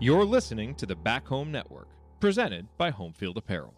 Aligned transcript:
You're 0.00 0.24
listening 0.24 0.76
to 0.76 0.86
the 0.86 0.94
Back 0.94 1.26
Home 1.26 1.50
Network, 1.50 1.88
presented 2.20 2.68
by 2.78 2.92
Homefield 2.92 3.36
Apparel. 3.36 3.74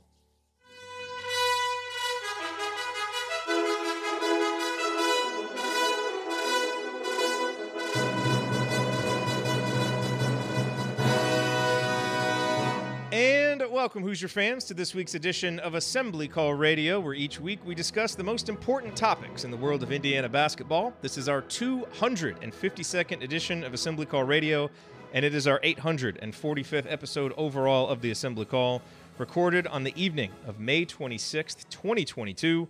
And 13.12 13.62
welcome, 13.70 14.02
Hoosier 14.02 14.28
fans, 14.28 14.64
to 14.64 14.74
this 14.74 14.94
week's 14.94 15.14
edition 15.14 15.58
of 15.60 15.74
Assembly 15.74 16.28
Call 16.28 16.52
Radio, 16.52 17.00
where 17.00 17.14
each 17.14 17.40
week 17.40 17.60
we 17.64 17.74
discuss 17.74 18.14
the 18.14 18.22
most 18.22 18.50
important 18.50 18.94
topics 18.94 19.44
in 19.44 19.50
the 19.50 19.56
world 19.56 19.82
of 19.82 19.90
Indiana 19.90 20.28
basketball. 20.28 20.92
This 21.00 21.16
is 21.16 21.30
our 21.30 21.40
252nd 21.40 23.22
edition 23.22 23.64
of 23.64 23.72
Assembly 23.72 24.04
Call 24.04 24.24
Radio, 24.24 24.70
and 25.12 25.24
it 25.24 25.34
is 25.34 25.46
our 25.46 25.60
845th 25.60 26.90
episode 26.90 27.32
overall 27.36 27.88
of 27.88 28.00
the 28.00 28.10
Assembly 28.10 28.44
Call, 28.44 28.82
recorded 29.18 29.66
on 29.66 29.84
the 29.84 29.92
evening 30.00 30.30
of 30.46 30.60
May 30.60 30.86
26th, 30.86 31.68
2022. 31.68 32.68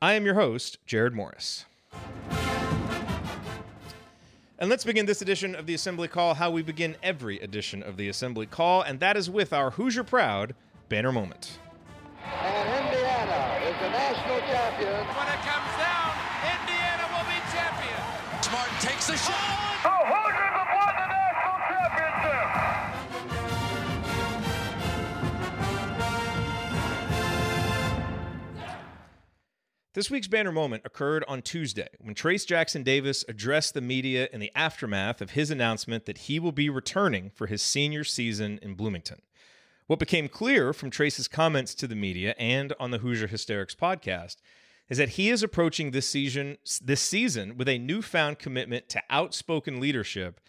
I 0.00 0.14
am 0.14 0.24
your 0.24 0.34
host, 0.34 0.78
Jared 0.86 1.14
Morris. 1.14 1.64
And 4.58 4.70
let's 4.70 4.84
begin 4.84 5.06
this 5.06 5.20
edition 5.20 5.54
of 5.54 5.66
the 5.66 5.74
Assembly 5.74 6.08
Call 6.08 6.34
how 6.34 6.50
we 6.50 6.62
begin 6.62 6.96
every 7.02 7.38
edition 7.40 7.82
of 7.82 7.96
the 7.96 8.08
Assembly 8.08 8.46
Call, 8.46 8.82
and 8.82 9.00
that 9.00 9.16
is 9.16 9.28
with 9.28 9.52
our 9.52 9.72
Hoosier 9.72 10.04
Proud 10.04 10.54
banner 10.88 11.12
moment. 11.12 11.58
And 12.24 12.86
Indiana 12.86 13.60
is 13.68 13.76
the 13.80 13.90
national 13.90 14.38
champion. 14.40 14.94
When 14.94 15.28
it 15.28 15.40
comes 15.44 15.72
down, 15.76 16.12
Indiana 16.48 17.04
will 17.12 17.26
be 17.28 17.38
champion. 17.52 18.42
Smart 18.42 18.70
takes 18.80 19.06
the 19.06 19.16
shot. 19.16 19.70
The 19.70 19.73
This 29.94 30.10
week's 30.10 30.26
banner 30.26 30.50
moment 30.50 30.82
occurred 30.84 31.24
on 31.28 31.40
Tuesday 31.40 31.86
when 32.00 32.16
Trayce 32.16 32.44
Jackson 32.44 32.82
Davis 32.82 33.24
addressed 33.28 33.74
the 33.74 33.80
media 33.80 34.28
in 34.32 34.40
the 34.40 34.50
aftermath 34.56 35.20
of 35.20 35.30
his 35.30 35.52
announcement 35.52 36.04
that 36.06 36.18
he 36.18 36.40
will 36.40 36.50
be 36.50 36.68
returning 36.68 37.30
for 37.30 37.46
his 37.46 37.62
senior 37.62 38.02
season 38.02 38.58
in 38.60 38.74
Bloomington. 38.74 39.22
What 39.86 40.00
became 40.00 40.28
clear 40.28 40.72
from 40.72 40.90
Trayce's 40.90 41.28
comments 41.28 41.76
to 41.76 41.86
the 41.86 41.94
media 41.94 42.34
and 42.40 42.72
on 42.80 42.90
the 42.90 42.98
Hoosier 42.98 43.28
Hysterics 43.28 43.76
podcast 43.76 44.38
is 44.88 44.98
that 44.98 45.10
he 45.10 45.30
is 45.30 45.44
approaching 45.44 45.92
this 45.92 46.08
season 46.08 46.58
this 46.82 47.00
season 47.00 47.56
with 47.56 47.68
a 47.68 47.78
newfound 47.78 48.40
commitment 48.40 48.88
to 48.88 49.02
outspoken 49.10 49.78
leadership 49.78 50.40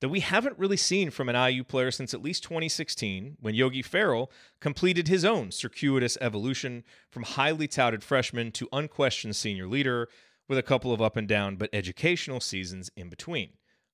that 0.00 0.08
we 0.08 0.20
haven't 0.20 0.58
really 0.58 0.76
seen 0.76 1.10
from 1.10 1.28
an 1.28 1.50
IU 1.50 1.64
player 1.64 1.90
since 1.90 2.14
at 2.14 2.22
least 2.22 2.44
2016, 2.44 3.36
when 3.40 3.54
Yogi 3.54 3.82
Ferrell 3.82 4.30
completed 4.60 5.08
his 5.08 5.24
own 5.24 5.50
circuitous 5.50 6.16
evolution 6.20 6.84
from 7.10 7.24
highly 7.24 7.66
touted 7.66 8.04
freshman 8.04 8.52
to 8.52 8.68
unquestioned 8.72 9.34
senior 9.34 9.66
leader, 9.66 10.08
with 10.48 10.58
a 10.58 10.62
couple 10.62 10.92
of 10.92 11.02
up 11.02 11.16
and 11.16 11.28
down 11.28 11.56
but 11.56 11.70
educational 11.72 12.40
seasons 12.40 12.90
in 12.96 13.08
between. 13.08 13.50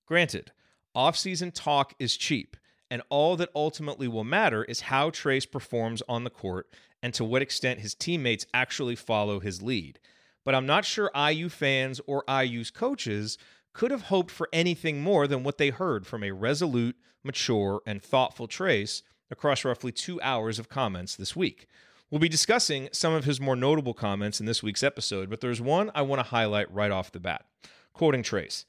Granted, 0.07 0.53
offseason 0.97 1.53
talk 1.53 1.95
is 1.99 2.17
cheap, 2.17 2.57
and 2.91 3.03
all 3.09 3.37
that 3.37 3.51
ultimately 3.55 4.07
will 4.07 4.25
matter 4.25 4.65
is 4.65 4.83
how 4.83 5.11
Trayce 5.11 5.51
performs 5.51 6.03
on 6.09 6.25
the 6.25 6.31
court 6.31 6.69
and 7.03 7.13
to 7.15 7.25
what 7.25 7.43
extent 7.43 7.81
his 7.81 7.95
teammates 7.95 8.47
actually 8.55 8.95
follow 8.95 9.41
his 9.41 9.63
lead. 9.63 9.99
But 10.45 10.55
I'm 10.55 10.67
not 10.67 10.85
sure 10.85 11.11
IU 11.17 11.49
fans 11.49 12.01
or 12.07 12.23
IU's 12.29 12.71
coaches 12.71 13.37
could 13.75 13.91
have 13.91 14.05
hoped 14.05 14.31
for 14.31 14.49
anything 14.53 15.03
more 15.03 15.27
than 15.27 15.43
what 15.43 15.59
they 15.59 15.69
heard 15.69 16.07
from 16.07 16.25
a 16.25 16.31
resolute, 16.31 16.97
mature, 17.23 17.83
and 17.87 18.03
thoughtful 18.03 18.49
Trayce 18.49 19.03
across 19.31 19.65
roughly 19.65 19.93
two 19.93 20.21
hours 20.23 20.59
of 20.59 20.69
comments 20.69 21.17
this 21.17 21.37
week. 21.37 21.67
We'll 22.11 22.21
be 22.21 22.29
discussing 22.29 22.89
some 22.93 23.13
of 23.13 23.25
his 23.25 23.41
more 23.41 23.57
notable 23.57 23.95
comments 23.95 24.39
in 24.39 24.47
this 24.47 24.63
week's 24.63 24.85
episode, 24.85 25.29
but 25.29 25.41
there's 25.41 25.61
one 25.61 25.91
I 25.95 26.03
want 26.03 26.21
to 26.21 26.31
highlight 26.31 26.73
right 26.73 26.93
off 26.93 27.13
the 27.13 27.21
bat. 27.21 27.45
Quoting 27.93 28.23
Trayce 28.23 28.65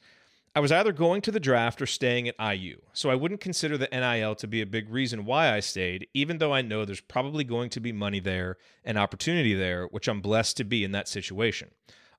I 0.55 0.61
was 0.61 0.71
either 0.71 0.93
going 0.93 1.21
to 1.21 1.31
the 1.31 1.39
draft 1.39 1.81
or 1.81 1.85
staying 1.85 2.29
at 2.29 2.39
IU, 2.39 2.79
so 2.93 3.09
I 3.09 3.15
wouldn't 3.15 3.41
consider 3.41 3.77
the 3.77 3.89
NIL 3.91 4.35
to 4.35 4.47
be 4.47 4.61
a 4.61 4.65
big 4.65 4.89
reason 4.89 5.25
why 5.25 5.53
I 5.53 5.59
stayed, 5.59 6.07
even 6.13 6.37
though 6.37 6.53
I 6.53 6.61
know 6.61 6.85
there's 6.85 7.01
probably 7.01 7.43
going 7.43 7.69
to 7.71 7.81
be 7.81 7.91
money 7.91 8.21
there 8.21 8.55
and 8.85 8.97
opportunity 8.97 9.53
there, 9.53 9.85
which 9.87 10.07
I'm 10.07 10.21
blessed 10.21 10.55
to 10.57 10.63
be 10.63 10.85
in 10.85 10.93
that 10.93 11.09
situation. 11.09 11.71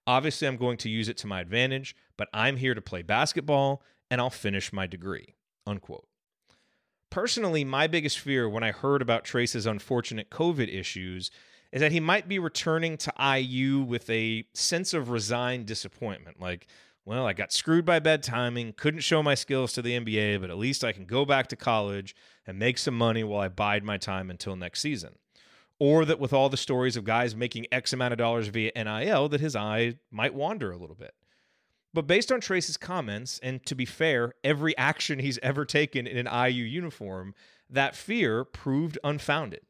Obviously, 0.07 0.47
I'm 0.47 0.57
going 0.57 0.77
to 0.79 0.89
use 0.89 1.09
it 1.09 1.17
to 1.19 1.27
my 1.27 1.41
advantage, 1.41 1.97
but 2.17 2.29
I'm 2.33 2.57
here 2.57 2.75
to 2.75 2.83
play 2.83 3.03
basketball 3.03 3.83
and 4.11 4.21
I'll 4.21 4.31
finish 4.31 4.73
my 4.73 4.87
degree. 4.87 5.35
Unquote. 5.67 6.07
Personally, 7.11 7.65
my 7.65 7.87
biggest 7.87 8.19
fear 8.19 8.49
when 8.49 8.63
I 8.63 8.73
heard 8.73 9.03
about 9.03 9.25
Trayce's 9.25 9.67
unfortunate 9.67 10.31
COVID 10.31 10.73
issues 10.73 11.31
is 11.73 11.81
that 11.81 11.93
he 11.93 12.01
might 12.01 12.29
be 12.29 12.39
returning 12.39 12.97
to 12.99 13.13
IU 13.19 13.81
with 13.81 14.09
a 14.11 14.45
sense 14.55 14.95
of 14.95 15.11
resigned 15.11 15.67
disappointment. 15.67 16.41
Like, 16.41 16.69
well, 17.05 17.27
I 17.27 17.33
got 17.33 17.53
screwed 17.53 17.85
by 17.85 17.99
bad 17.99 18.23
timing, 18.23 18.75
couldn't 18.77 19.01
show 19.01 19.23
my 19.23 19.35
skills 19.35 19.73
to 19.73 19.83
the 19.83 19.99
NBA, 19.99 20.41
but 20.41 20.51
at 20.51 20.59
least 20.59 20.85
I 20.85 20.93
can 20.93 21.05
go 21.05 21.25
back 21.25 21.49
to 21.49 21.57
college 21.57 22.15
and 22.47 22.59
make 22.59 22.79
some 22.79 22.97
money 22.97 23.25
while 23.25 23.41
I 23.41 23.49
bide 23.49 23.85
my 23.85 23.97
time 23.97 24.31
until 24.31 24.55
next 24.57 24.81
season 24.81 25.17
or 25.79 26.05
that 26.05 26.19
with 26.19 26.33
all 26.33 26.49
the 26.49 26.57
stories 26.57 26.97
of 26.97 27.05
guys 27.05 27.37
making 27.37 27.67
X 27.71 27.93
amount 27.93 28.13
of 28.13 28.19
dollars 28.19 28.49
via 28.49 28.73
NIL, 28.75 29.29
that 29.29 29.41
his 29.41 29.57
eye 29.57 29.95
might 30.11 30.35
wander 30.35 30.71
a 30.71 30.77
little 30.77 30.97
bit. 30.97 31.15
But 31.93 32.07
based 32.07 32.31
on 32.31 32.41
Trayce's 32.41 32.77
comments, 32.77 33.39
and 33.43 33.65
to 33.67 33.75
be 33.75 33.87
fair, 33.87 34.35
every 34.45 34.77
action 34.77 35.19
he's 35.19 35.39
ever 35.43 35.65
taken 35.65 36.07
in 36.07 36.27
an 36.27 36.51
IU 36.51 36.65
uniform, 36.65 37.35
that 37.71 37.97
fear 37.97 38.45
proved 38.45 38.99
unfounded. 39.03 39.63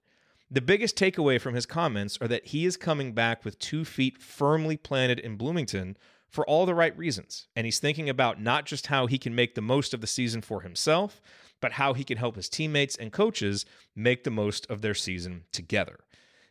The 0.51 0.61
biggest 0.61 0.97
takeaway 0.97 1.41
from 1.41 1.55
his 1.55 1.67
comments 1.67 2.19
are 2.21 2.29
that 2.29 2.47
he 2.47 2.67
is 2.67 2.77
coming 2.77 3.13
back 3.13 3.45
with 3.45 3.59
two 3.59 3.85
feet 3.85 4.19
firmly 4.19 4.77
planted 4.77 5.19
in 5.19 5.37
Bloomington 5.37 5.97
for 6.29 6.47
all 6.47 6.67
the 6.67 6.75
right 6.75 6.97
reasons. 6.97 7.49
And 7.57 7.65
he's 7.65 7.79
thinking 7.79 8.09
about 8.09 8.41
not 8.41 8.65
just 8.67 8.89
how 8.89 9.07
he 9.07 9.19
can 9.19 9.35
make 9.35 9.55
the 9.55 9.61
most 9.61 9.95
of 9.95 10.01
the 10.01 10.07
season 10.07 10.43
for 10.43 10.61
himself, 10.61 11.21
but 11.61 11.73
how 11.73 11.95
he 11.95 12.05
can 12.05 12.19
help 12.19 12.37
his 12.37 12.49
teammates 12.49 12.97
and 12.97 13.13
coaches 13.13 13.65
make 13.95 14.25
the 14.25 14.31
most 14.31 14.67
of 14.71 14.83
their 14.83 14.95
season 14.95 15.45
together. 15.53 16.01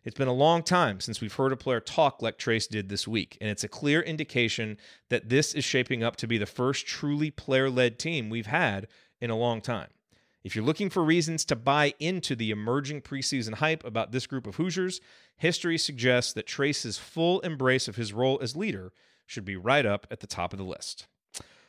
It's 0.03 0.17
been 0.17 0.27
a 0.27 0.33
long 0.33 0.61
time 0.61 0.99
since 0.99 1.19
we've 1.19 1.33
heard 1.33 1.51
a 1.51 1.57
player 1.57 1.79
talk 1.79 2.21
like 2.21 2.37
Trayce 2.37 2.69
did 2.69 2.89
this 2.89 3.07
week, 3.07 3.39
and 3.41 3.49
it's 3.49 3.63
a 3.63 3.67
clear 3.67 4.01
indication 4.01 4.77
that 5.09 5.29
this 5.29 5.55
is 5.55 5.63
shaping 5.63 6.03
up 6.03 6.15
to 6.17 6.27
be 6.27 6.37
the 6.37 6.45
first 6.45 6.85
truly 6.85 7.31
player 7.31 7.71
led 7.71 7.97
team 7.97 8.29
we've 8.29 8.45
had 8.45 8.87
in 9.19 9.31
a 9.31 9.37
long 9.37 9.61
time. 9.61 9.89
If 10.43 10.55
you're 10.55 10.63
looking 10.63 10.91
for 10.91 11.03
reasons 11.03 11.43
to 11.45 11.55
buy 11.55 11.95
into 11.99 12.35
the 12.35 12.51
emerging 12.51 13.01
preseason 13.01 13.55
hype 13.55 13.83
about 13.83 14.11
this 14.11 14.27
group 14.27 14.45
of 14.45 14.57
Hoosiers, 14.57 15.01
history 15.37 15.79
suggests 15.79 16.33
that 16.33 16.45
Trayce's 16.45 16.99
full 16.99 17.39
embrace 17.39 17.87
of 17.87 17.95
his 17.95 18.13
role 18.13 18.37
as 18.43 18.55
leader 18.55 18.93
should 19.25 19.43
be 19.43 19.55
right 19.55 19.87
up 19.87 20.05
at 20.11 20.19
the 20.19 20.27
top 20.27 20.53
of 20.53 20.59
the 20.59 20.65
list. 20.65 21.07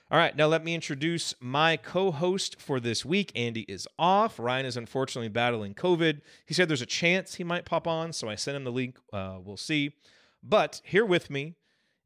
All 0.09 0.19
right, 0.19 0.37
now 0.37 0.47
let 0.47 0.63
me 0.63 0.73
introduce 0.73 1.35
my 1.41 1.77
co 1.77 2.13
host 2.13 2.61
for 2.61 2.79
this 2.79 3.05
week. 3.05 3.33
Andy 3.35 3.63
is 3.63 3.89
off. 3.99 4.39
Ryan 4.39 4.65
is 4.65 4.77
unfortunately 4.77 5.29
battling 5.29 5.75
COVID. 5.75 6.21
He 6.47 6.55
said 6.55 6.69
there's 6.69 6.81
a 6.81 6.87
chance 6.87 7.35
he 7.35 7.45
might 7.45 7.65
pop 7.65 7.89
on, 7.89 8.13
so 8.13 8.29
I 8.29 8.37
sent 8.37 8.57
him 8.57 8.63
the 8.63 8.71
link. 8.71 8.99
Uh, 9.13 9.39
we'll 9.43 9.57
see. 9.57 9.95
But 10.45 10.81
here 10.85 11.05
with 11.05 11.29
me 11.29 11.57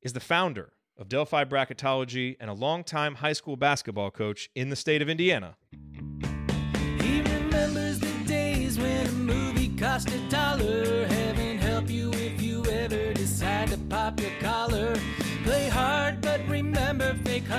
is 0.01 0.15
the 0.15 0.21
founder 0.21 0.73
of 0.97 1.11
Delphi 1.11 1.45
Bracketology 1.45 2.39
and 2.41 2.49
a 2.49 2.55
longtime 2.55 3.17
high 3.17 3.35
school 3.35 3.57
basketball 3.57 4.11
coach 4.11 4.49
in 4.55 4.71
the 4.71 4.77
state 4.77 5.03
of 5.03 5.11
Indiana. 5.11 5.57
He 7.03 7.21
remembers 7.21 7.99
the 7.99 8.25
days 8.27 8.79
when 8.79 9.09
a 9.09 9.13
movie 9.13 9.77
cost 9.77 10.09
a 10.09 10.19
dollar. 10.31 11.05
Heaven 11.05 11.59
help 11.59 11.91
you 11.91 12.11
if 12.15 12.41
you 12.41 12.65
ever 12.65 13.13
decide 13.13 13.69
to 13.69 13.77
pop 13.77 14.19
your 14.19 14.33
collar. 14.41 14.97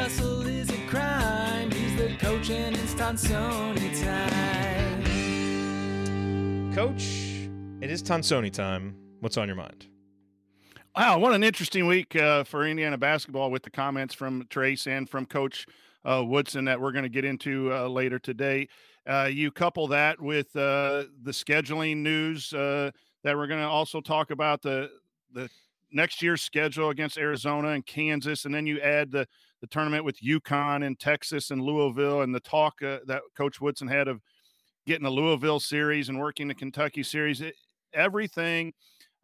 Hustle 0.01 0.47
is 0.47 0.67
a 0.71 0.87
crime. 0.87 1.69
He's 1.69 1.95
the 1.95 2.17
coach 2.17 2.49
and 2.49 2.75
it's 2.75 2.95
Tonsoni 2.95 4.03
time. 4.03 5.03
Coach, 6.73 7.03
it 7.81 7.91
is 7.91 8.01
Tonsoni 8.01 8.51
time. 8.51 8.95
What's 9.19 9.37
on 9.37 9.47
your 9.47 9.57
mind? 9.57 9.85
Wow, 10.97 11.19
what 11.19 11.33
an 11.33 11.43
interesting 11.43 11.85
week 11.85 12.15
uh, 12.15 12.43
for 12.45 12.65
Indiana 12.65 12.97
basketball 12.97 13.51
with 13.51 13.61
the 13.61 13.69
comments 13.69 14.15
from 14.15 14.45
Trayce 14.45 14.87
and 14.87 15.07
from 15.07 15.27
Coach 15.27 15.67
uh, 16.03 16.23
Woodson 16.25 16.65
that 16.65 16.81
we're 16.81 16.93
going 16.93 17.03
to 17.03 17.09
get 17.09 17.23
into 17.23 17.71
uh, 17.71 17.87
later 17.87 18.17
today. 18.17 18.69
Uh, 19.05 19.29
you 19.31 19.51
couple 19.51 19.85
that 19.89 20.19
with 20.19 20.47
uh, 20.55 21.03
the 21.21 21.31
scheduling 21.31 21.97
news 21.97 22.51
uh, 22.53 22.89
that 23.23 23.37
we're 23.37 23.45
going 23.45 23.61
to 23.61 23.67
also 23.67 24.01
talk 24.01 24.31
about 24.31 24.63
the 24.63 24.89
the 25.31 25.47
next 25.91 26.23
year's 26.23 26.41
schedule 26.41 26.89
against 26.89 27.19
Arizona 27.19 27.67
and 27.69 27.85
Kansas, 27.85 28.45
and 28.45 28.55
then 28.55 28.65
you 28.65 28.79
add 28.79 29.11
the 29.11 29.27
the 29.61 29.67
tournament 29.67 30.03
with 30.03 30.19
UConn 30.19 30.85
and 30.85 30.99
Texas 30.99 31.51
and 31.51 31.61
Louisville, 31.61 32.21
and 32.21 32.33
the 32.33 32.39
talk 32.39 32.79
that 32.79 33.21
Coach 33.37 33.61
Woodson 33.61 33.87
had 33.87 34.07
of 34.07 34.21
getting 34.85 35.03
the 35.03 35.11
Louisville 35.11 35.59
series 35.59 36.09
and 36.09 36.19
working 36.19 36.47
the 36.47 36.55
Kentucky 36.55 37.03
series. 37.03 37.41
It, 37.41 37.55
everything 37.93 38.73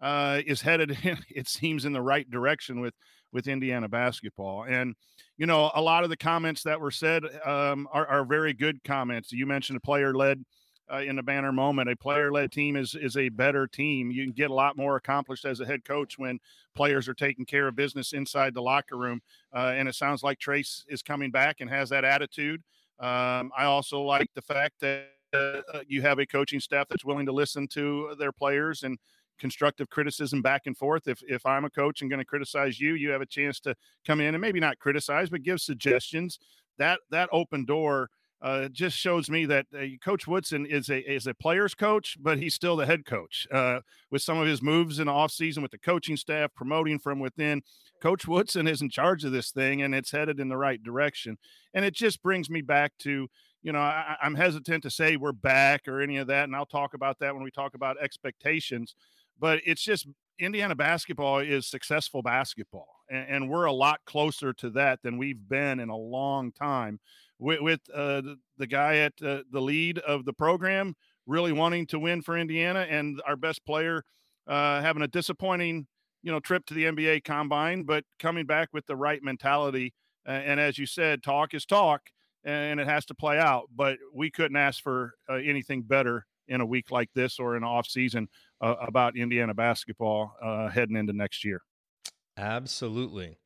uh, 0.01 0.41
is 0.45 0.61
headed, 0.61 0.97
it 1.29 1.47
seems, 1.47 1.85
in 1.85 1.93
the 1.93 2.01
right 2.01 2.29
direction 2.29 2.79
with 2.79 2.93
with 3.33 3.47
Indiana 3.47 3.89
basketball. 3.89 4.63
And 4.63 4.95
you 5.37 5.45
know, 5.45 5.71
a 5.75 5.81
lot 5.81 6.03
of 6.03 6.09
the 6.09 6.17
comments 6.17 6.63
that 6.63 6.79
were 6.79 6.91
said 6.91 7.23
um, 7.45 7.87
are, 7.91 8.07
are 8.07 8.25
very 8.25 8.53
good 8.53 8.83
comments. 8.83 9.31
You 9.31 9.45
mentioned 9.45 9.77
a 9.77 9.81
player 9.81 10.13
led. 10.13 10.43
Uh, 10.91 10.99
in 10.99 11.17
the 11.17 11.23
banner 11.23 11.51
moment, 11.51 11.89
a 11.89 11.95
player-led 11.95 12.51
team 12.51 12.75
is 12.75 12.95
is 12.95 13.17
a 13.17 13.29
better 13.29 13.67
team. 13.67 14.09
You 14.09 14.23
can 14.23 14.33
get 14.33 14.51
a 14.51 14.53
lot 14.53 14.77
more 14.77 14.95
accomplished 14.95 15.45
as 15.45 15.59
a 15.59 15.65
head 15.65 15.83
coach 15.83 16.17
when 16.17 16.39
players 16.75 17.09
are 17.09 17.13
taking 17.13 17.45
care 17.45 17.67
of 17.67 17.75
business 17.75 18.13
inside 18.13 18.53
the 18.53 18.61
locker 18.61 18.97
room. 18.97 19.21
Uh, 19.53 19.73
and 19.75 19.89
it 19.89 19.95
sounds 19.95 20.23
like 20.23 20.39
Trayce 20.39 20.83
is 20.87 21.01
coming 21.01 21.31
back 21.31 21.57
and 21.59 21.69
has 21.69 21.89
that 21.89 22.05
attitude. 22.05 22.63
Um, 22.99 23.51
I 23.55 23.65
also 23.65 24.01
like 24.01 24.29
the 24.33 24.41
fact 24.41 24.79
that 24.79 25.07
uh, 25.33 25.81
you 25.87 26.01
have 26.01 26.19
a 26.19 26.25
coaching 26.25 26.59
staff 26.59 26.87
that's 26.89 27.05
willing 27.05 27.25
to 27.25 27.33
listen 27.33 27.67
to 27.69 28.15
their 28.17 28.31
players 28.31 28.83
and 28.83 28.97
constructive 29.37 29.89
criticism 29.89 30.41
back 30.41 30.63
and 30.65 30.77
forth. 30.77 31.07
If 31.07 31.21
if 31.27 31.45
I'm 31.45 31.65
a 31.65 31.69
coach 31.69 32.01
and 32.01 32.09
going 32.09 32.19
to 32.19 32.25
criticize 32.25 32.79
you, 32.79 32.93
you 32.93 33.09
have 33.09 33.21
a 33.21 33.25
chance 33.25 33.59
to 33.61 33.75
come 34.05 34.21
in 34.21 34.35
and 34.35 34.41
maybe 34.41 34.59
not 34.59 34.79
criticize, 34.79 35.29
but 35.29 35.43
give 35.43 35.59
suggestions. 35.59 36.39
That 36.77 36.99
that 37.11 37.29
open 37.31 37.65
door 37.65 38.09
uh, 38.41 38.67
just 38.67 38.97
shows 38.97 39.29
me 39.29 39.45
that 39.45 39.65
uh, 39.75 39.83
Coach 40.03 40.27
Woodson 40.27 40.65
is 40.65 40.89
a 40.89 40.99
is 40.99 41.25
a 41.25 41.33
player's 41.33 41.73
coach, 41.73 42.17
but 42.19 42.37
he's 42.37 42.53
still 42.53 42.75
the 42.75 42.85
head 42.85 43.05
coach. 43.05 43.47
Uh, 43.51 43.79
with 44.11 44.21
some 44.21 44.37
of 44.37 44.47
his 44.47 44.61
moves 44.61 44.99
in 44.99 45.07
the 45.07 45.11
offseason 45.11 45.61
with 45.61 45.71
the 45.71 45.77
coaching 45.77 46.17
staff 46.17 46.51
promoting 46.55 46.99
from 46.99 47.19
within, 47.19 47.61
Coach 48.01 48.27
Woodson 48.27 48.67
is 48.67 48.81
in 48.81 48.89
charge 48.89 49.23
of 49.23 49.31
this 49.31 49.51
thing, 49.51 49.81
and 49.81 49.95
it's 49.95 50.11
headed 50.11 50.39
in 50.39 50.49
the 50.49 50.57
right 50.57 50.81
direction. 50.81 51.37
And 51.73 51.83
it 51.83 51.93
just 51.93 52.21
brings 52.21 52.49
me 52.49 52.61
back 52.61 52.93
to 52.99 53.27
you 53.63 53.71
know 53.71 53.79
I, 53.79 54.17
I'm 54.21 54.35
hesitant 54.35 54.83
to 54.83 54.91
say 54.91 55.17
we're 55.17 55.31
back 55.31 55.87
or 55.87 56.01
any 56.01 56.17
of 56.17 56.27
that, 56.27 56.43
and 56.43 56.55
I'll 56.55 56.65
talk 56.65 56.93
about 56.93 57.19
that 57.19 57.33
when 57.33 57.43
we 57.43 57.51
talk 57.51 57.73
about 57.73 57.97
expectations 58.01 58.95
but 59.39 59.59
it's 59.65 59.83
just 59.83 60.07
Indiana 60.39 60.75
basketball 60.75 61.39
is 61.39 61.67
successful 61.67 62.21
basketball, 62.21 62.87
and, 63.09 63.29
and, 63.29 63.49
we're 63.49 63.65
a 63.65 63.73
lot 63.73 64.01
closer 64.05 64.53
to 64.53 64.69
that 64.71 65.01
than 65.01 65.17
we've 65.17 65.49
been 65.49 65.79
in 65.79 65.89
a 65.89 65.97
long 65.97 66.51
time. 66.51 66.99
With, 67.39 67.61
with 67.61 67.79
uh, 67.93 68.21
the, 68.57 68.67
guy 68.67 68.97
at 68.97 69.13
uh, 69.23 69.43
the 69.51 69.61
lead 69.61 69.99
of 69.99 70.25
the 70.25 70.33
program 70.33 70.95
really 71.27 71.51
wanting 71.51 71.85
to 71.87 71.99
win 71.99 72.21
for 72.21 72.37
Indiana, 72.37 72.87
and 72.89 73.21
our 73.27 73.35
best 73.35 73.65
player 73.65 74.03
uh, 74.47 74.81
having 74.81 75.03
a 75.03 75.07
disappointing, 75.07 75.85
you 76.23 76.31
know, 76.31 76.39
trip 76.39 76.65
to 76.65 76.73
the 76.73 76.85
NBA 76.85 77.23
Combine, 77.25 77.83
but 77.83 78.05
coming 78.17 78.45
back 78.45 78.69
with 78.73 78.85
the 78.87 78.95
right 78.95 79.21
mentality. 79.21 79.93
and 80.25 80.59
as 80.59 80.77
you 80.77 80.85
said, 80.85 81.21
talk 81.21 81.53
is 81.53 81.65
talk, 81.65 82.01
and 82.43 82.79
it 82.79 82.87
has 82.87 83.05
to 83.05 83.13
play 83.13 83.37
out. 83.37 83.65
But 83.75 83.97
we 84.13 84.31
couldn't 84.31 84.57
ask 84.57 84.81
for 84.81 85.13
uh, 85.29 85.35
anything 85.35 85.83
better 85.83 86.25
in 86.47 86.61
a 86.61 86.65
week 86.65 86.91
like 86.91 87.09
this 87.13 87.39
or 87.39 87.57
in 87.57 87.63
off 87.63 87.87
season 87.87 88.27
uh, 88.61 88.75
about 88.79 89.17
Indiana 89.17 89.53
basketball 89.53 90.33
uh, 90.41 90.69
heading 90.69 90.95
into 90.95 91.13
next 91.13 91.43
year. 91.43 91.61
Absolutely. 92.37 93.37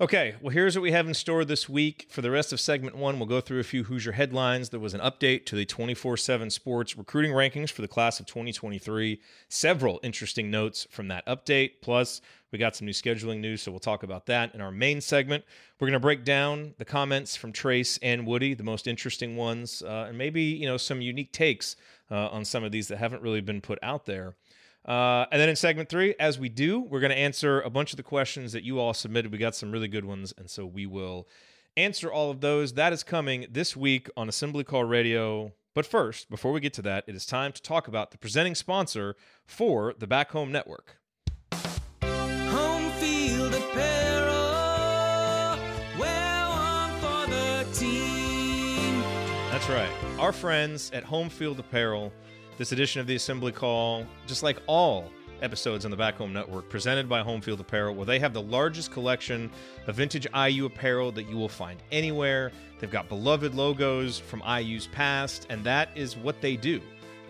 Okay, 0.00 0.34
well, 0.40 0.52
here's 0.52 0.74
what 0.74 0.82
we 0.82 0.92
have 0.92 1.06
in 1.06 1.12
store 1.12 1.44
this 1.44 1.68
week. 1.68 2.06
For 2.08 2.22
the 2.22 2.30
rest 2.30 2.52
of 2.52 2.58
segment 2.58 2.96
one, 2.96 3.18
we'll 3.18 3.28
go 3.28 3.42
through 3.42 3.60
a 3.60 3.64
few 3.64 3.84
Hoosier 3.84 4.12
headlines. 4.12 4.70
There 4.70 4.80
was 4.80 4.94
an 4.94 5.00
update 5.00 5.44
to 5.46 5.54
the 5.54 5.66
24 5.66 6.16
7 6.16 6.48
sports 6.48 6.96
recruiting 6.96 7.30
rankings 7.30 7.70
for 7.70 7.82
the 7.82 7.88
class 7.88 8.18
of 8.18 8.24
2023. 8.26 9.20
Several 9.50 10.00
interesting 10.02 10.50
notes 10.50 10.86
from 10.90 11.08
that 11.08 11.26
update. 11.26 11.82
Plus, 11.82 12.22
we 12.50 12.58
got 12.58 12.74
some 12.74 12.86
new 12.86 12.92
scheduling 12.92 13.40
news, 13.40 13.62
so 13.62 13.70
we'll 13.70 13.80
talk 13.80 14.02
about 14.02 14.26
that 14.26 14.54
in 14.54 14.62
our 14.62 14.72
main 14.72 15.02
segment. 15.02 15.44
We're 15.78 15.88
going 15.88 15.92
to 15.92 16.00
break 16.00 16.24
down 16.24 16.74
the 16.78 16.86
comments 16.86 17.36
from 17.36 17.52
Trayce 17.52 17.98
and 18.02 18.26
Woody, 18.26 18.54
the 18.54 18.64
most 18.64 18.86
interesting 18.86 19.36
ones, 19.36 19.82
uh, 19.82 20.06
and 20.08 20.16
maybe, 20.16 20.42
you 20.42 20.66
know, 20.66 20.78
some 20.78 21.02
unique 21.02 21.32
takes 21.32 21.76
uh, 22.10 22.28
on 22.28 22.46
some 22.46 22.64
of 22.64 22.72
these 22.72 22.88
that 22.88 22.96
haven't 22.96 23.22
really 23.22 23.42
been 23.42 23.60
put 23.60 23.78
out 23.82 24.06
there. 24.06 24.36
Uh, 24.84 25.26
and 25.30 25.40
then 25.40 25.48
in 25.48 25.56
segment 25.56 25.88
three, 25.88 26.14
as 26.18 26.38
we 26.38 26.48
do, 26.48 26.80
we're 26.80 27.00
going 27.00 27.12
to 27.12 27.18
answer 27.18 27.60
a 27.60 27.70
bunch 27.70 27.92
of 27.92 27.96
the 27.96 28.02
questions 28.02 28.52
that 28.52 28.64
you 28.64 28.80
all 28.80 28.92
submitted. 28.92 29.30
We 29.30 29.38
got 29.38 29.54
some 29.54 29.70
really 29.70 29.88
good 29.88 30.04
ones, 30.04 30.34
and 30.36 30.50
so 30.50 30.66
we 30.66 30.86
will 30.86 31.28
answer 31.76 32.12
all 32.12 32.30
of 32.30 32.40
those. 32.40 32.72
That 32.74 32.92
is 32.92 33.02
coming 33.02 33.46
this 33.50 33.76
week 33.76 34.10
on 34.16 34.28
Assembly 34.28 34.64
Call 34.64 34.84
Radio. 34.84 35.52
But 35.74 35.86
first, 35.86 36.28
before 36.28 36.52
we 36.52 36.60
get 36.60 36.74
to 36.74 36.82
that, 36.82 37.04
it 37.06 37.14
is 37.14 37.24
time 37.24 37.52
to 37.52 37.62
talk 37.62 37.88
about 37.88 38.10
the 38.10 38.18
presenting 38.18 38.54
sponsor 38.54 39.16
for 39.46 39.94
the 39.98 40.06
Back 40.06 40.32
Home 40.32 40.52
Network. 40.52 40.98
Home 42.02 42.90
field 43.00 43.54
apparel, 43.54 44.36
wear 45.98 46.46
one 46.48 46.90
for 47.00 47.30
the 47.30 47.66
team. 47.72 49.00
That's 49.50 49.68
right. 49.70 49.88
Our 50.18 50.32
friends 50.32 50.90
at 50.92 51.04
Home 51.04 51.30
Field 51.30 51.58
Apparel 51.58 52.12
this 52.62 52.70
edition 52.70 53.00
of 53.00 53.08
the 53.08 53.16
Assembly 53.16 53.50
Call, 53.50 54.06
just 54.24 54.44
like 54.44 54.62
all 54.68 55.10
episodes 55.40 55.84
on 55.84 55.90
the 55.90 55.96
Back 55.96 56.14
Home 56.14 56.32
Network, 56.32 56.68
presented 56.68 57.08
by 57.08 57.20
Home 57.20 57.40
Field 57.40 57.58
Apparel, 57.58 57.92
where 57.92 58.06
they 58.06 58.20
have 58.20 58.32
the 58.32 58.40
largest 58.40 58.92
collection 58.92 59.50
of 59.88 59.96
vintage 59.96 60.28
IU 60.32 60.66
apparel 60.66 61.10
that 61.10 61.28
you 61.28 61.36
will 61.36 61.48
find 61.48 61.82
anywhere. 61.90 62.52
They've 62.78 62.88
got 62.88 63.08
beloved 63.08 63.56
logos 63.56 64.20
from 64.20 64.44
IU's 64.46 64.86
past, 64.86 65.48
and 65.50 65.64
that 65.64 65.88
is 65.96 66.16
what 66.16 66.40
they 66.40 66.54
do. 66.54 66.80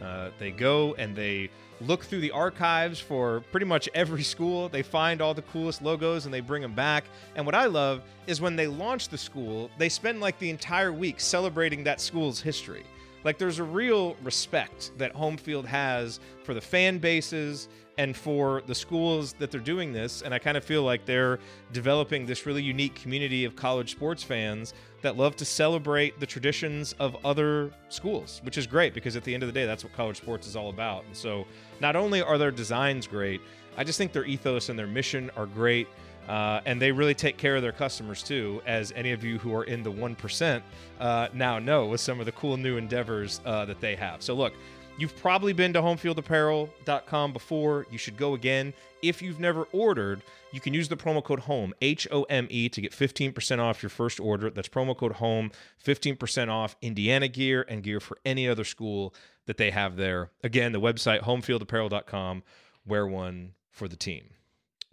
Uh, 0.03 0.29
they 0.39 0.51
go 0.51 0.95
and 0.97 1.17
they 1.17 1.49
look 1.81 2.05
through 2.05 2.21
the 2.21 2.33
archives 2.33 3.01
for 3.01 3.41
pretty 3.53 3.65
much 3.65 3.89
every 3.95 4.23
school. 4.23 4.69
They 4.69 4.83
find 4.83 5.23
all 5.23 5.33
the 5.33 5.41
coolest 5.41 5.81
logos 5.81 6.27
and 6.27 6.35
they 6.35 6.41
bring 6.41 6.61
them 6.61 6.75
back. 6.75 7.05
And 7.37 7.47
what 7.47 7.55
I 7.55 7.65
love 7.65 8.03
is 8.27 8.39
when 8.39 8.55
they 8.55 8.67
launch 8.67 9.09
the 9.09 9.17
school, 9.17 9.71
they 9.79 9.89
spend 9.89 10.21
like 10.21 10.39
the 10.39 10.51
entire 10.51 10.93
week 10.93 11.21
celebrating 11.21 11.85
that 11.85 12.03
school's 12.03 12.39
history. 12.43 12.85
Like 13.25 13.39
there's 13.39 13.59
a 13.59 13.65
real 13.65 14.17
respect 14.23 14.93
that 14.99 15.13
home 15.13 15.37
field 15.37 15.67
has 15.67 16.21
for 16.45 16.55
the 16.55 16.61
fan 16.61 16.99
bases 16.99 17.69
and 17.99 18.17
for 18.17 18.63
the 18.67 18.75
schools 18.75 19.35
that 19.35 19.51
they're 19.51 19.61
doing 19.61 19.93
this. 19.93 20.23
And 20.23 20.33
I 20.33 20.39
kind 20.39 20.57
of 20.57 20.65
feel 20.65 20.83
like 20.83 21.05
they're 21.05 21.39
developing 21.73 22.25
this 22.25 22.47
really 22.47 22.63
unique 22.63 22.95
community 22.95 23.45
of 23.45 23.55
college 23.55 23.91
sports 23.91 24.23
fans 24.23 24.73
that 25.03 25.17
love 25.17 25.37
to 25.37 25.45
celebrate 25.45 26.19
the 26.19 26.27
traditions 26.27 26.95
of 26.99 27.17
other 27.25 27.71
schools, 27.89 28.41
which 28.45 28.57
is 28.57 28.67
great 28.67 28.95
because 28.95 29.15
at 29.17 29.25
the 29.25 29.35
end 29.35 29.43
of 29.43 29.49
the 29.49 29.53
day, 29.53 29.67
that's 29.67 29.85
what 29.85 29.93
college 29.93 30.17
sports 30.17 30.47
is 30.47 30.57
all 30.57 30.71
about. 30.71 31.05
And 31.05 31.17
so 31.17 31.47
not 31.81 31.97
only 31.97 32.23
are 32.23 32.39
their 32.39 32.51
designs 32.51 33.07
great, 33.07 33.41
I 33.77 33.85
just 33.85 33.99
think 33.99 34.13
their 34.13 34.25
ethos 34.25 34.69
and 34.69 34.79
their 34.79 34.87
mission 34.87 35.31
are 35.37 35.47
great. 35.47 35.89
Uh, 36.29 36.61
and 36.67 36.81
they 36.81 36.93
really 36.93 37.15
take 37.15 37.37
care 37.37 37.57
of 37.57 37.63
their 37.63 37.73
customers 37.73 38.23
too, 38.23 38.63
as 38.67 38.93
any 38.93 39.13
of 39.13 39.25
you 39.25 39.39
who 39.39 39.55
are 39.55 39.65
in 39.65 39.83
the 39.83 39.91
1% 39.91 40.63
uh, 41.01 41.29
now 41.35 41.59
know 41.59 41.87
with 41.87 42.01
some 42.01 42.21
of 42.21 42.27
the 42.27 42.33
cool 42.33 42.57
new 42.57 42.77
endeavors 42.77 43.41
uh, 43.45 43.65
that 43.65 43.81
they 43.81 43.97
have. 43.97 44.23
So, 44.23 44.35
look, 44.35 44.53
you've 44.99 45.17
probably 45.17 45.53
been 45.53 45.73
to 45.73 45.83
homefieldapparel.com 45.83 47.33
before. 47.33 47.87
You 47.91 47.99
should 47.99 48.17
go 48.17 48.35
again. 48.35 48.73
If 49.03 49.21
you've 49.21 49.41
never 49.41 49.65
ordered, 49.73 50.23
you 50.53 50.61
can 50.61 50.75
use 50.75 50.89
the 50.89 50.97
promo 50.97 51.25
code 51.25 51.41
HOME, 51.41 51.75
H 51.83 52.07
O 52.13 52.23
M 52.25 52.47
E, 52.51 52.69
to 52.69 52.81
get 52.81 52.93
15% 52.93 53.59
off 53.59 53.83
your 53.83 53.91
first 53.91 54.21
order. 54.21 54.49
That's 54.49 54.69
promo 54.69 54.97
code 54.97 55.15
HOME, 55.15 55.51
15% 55.85 56.49
off 56.49 56.77
Indiana 56.81 57.27
gear 57.27 57.67
and 57.69 57.83
gear 57.83 57.99
for 57.99 58.17
any 58.25 58.49
other 58.49 58.65
school 58.65 59.13
that 59.47 59.57
they 59.57 59.73
have 59.73 59.97
there. 59.97 60.31
Again, 60.45 60.71
the 60.71 60.81
website, 60.81 61.23
homefieldapparel.com. 61.23 62.45
Wear 62.87 63.07
one 63.07 63.55
for 63.71 63.89
the 63.89 63.97
team. 63.97 64.31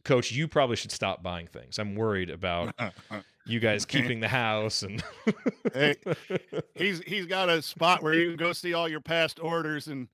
Coach, 0.04 0.32
you 0.32 0.48
probably 0.48 0.76
should 0.76 0.92
stop 0.92 1.22
buying 1.22 1.48
things. 1.48 1.78
I'm 1.80 1.96
worried 1.96 2.30
about 2.30 2.74
you 3.46 3.60
guys 3.60 3.86
keeping 3.86 4.20
the 4.20 4.28
house 4.28 4.84
and 4.84 5.04
hey, 5.74 5.96
he's 6.76 7.02
he's 7.02 7.26
got 7.26 7.50
a 7.50 7.62
spot 7.62 8.04
where 8.04 8.14
you 8.14 8.30
can 8.30 8.38
go 8.38 8.54
see 8.54 8.74
all 8.74 8.88
your 8.88 9.02
past 9.02 9.40
orders 9.42 9.88
and 9.88 10.08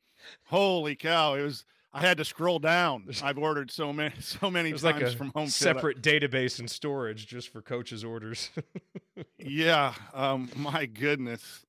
holy 0.46 0.96
cow, 0.96 1.36
it 1.36 1.44
was 1.44 1.65
I 1.94 2.01
had 2.01 2.18
to 2.18 2.25
scroll 2.25 2.60
down. 2.60 3.08
I've 3.24 3.38
ordered 3.38 3.72
so 3.72 3.94
many 3.94 4.13
so 4.20 4.50
many 4.50 4.72
times 4.72 4.84
like 4.84 5.01
a 5.01 5.12
from 5.12 5.32
home 5.36 5.48
separate 5.48 6.01
database 6.01 6.60
and 6.60 6.70
storage 6.70 7.27
just 7.27 7.50
for 7.50 7.62
coaches 7.62 8.04
orders. 8.04 8.50
yeah, 9.38 9.94
um 10.13 10.50
my 10.56 10.86
goodness. 10.86 11.65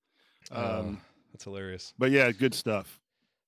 Oh, 0.50 0.80
um 0.80 1.00
that's 1.32 1.44
hilarious. 1.44 1.92
But 1.98 2.10
yeah, 2.12 2.32
good 2.32 2.54
stuff. 2.54 3.00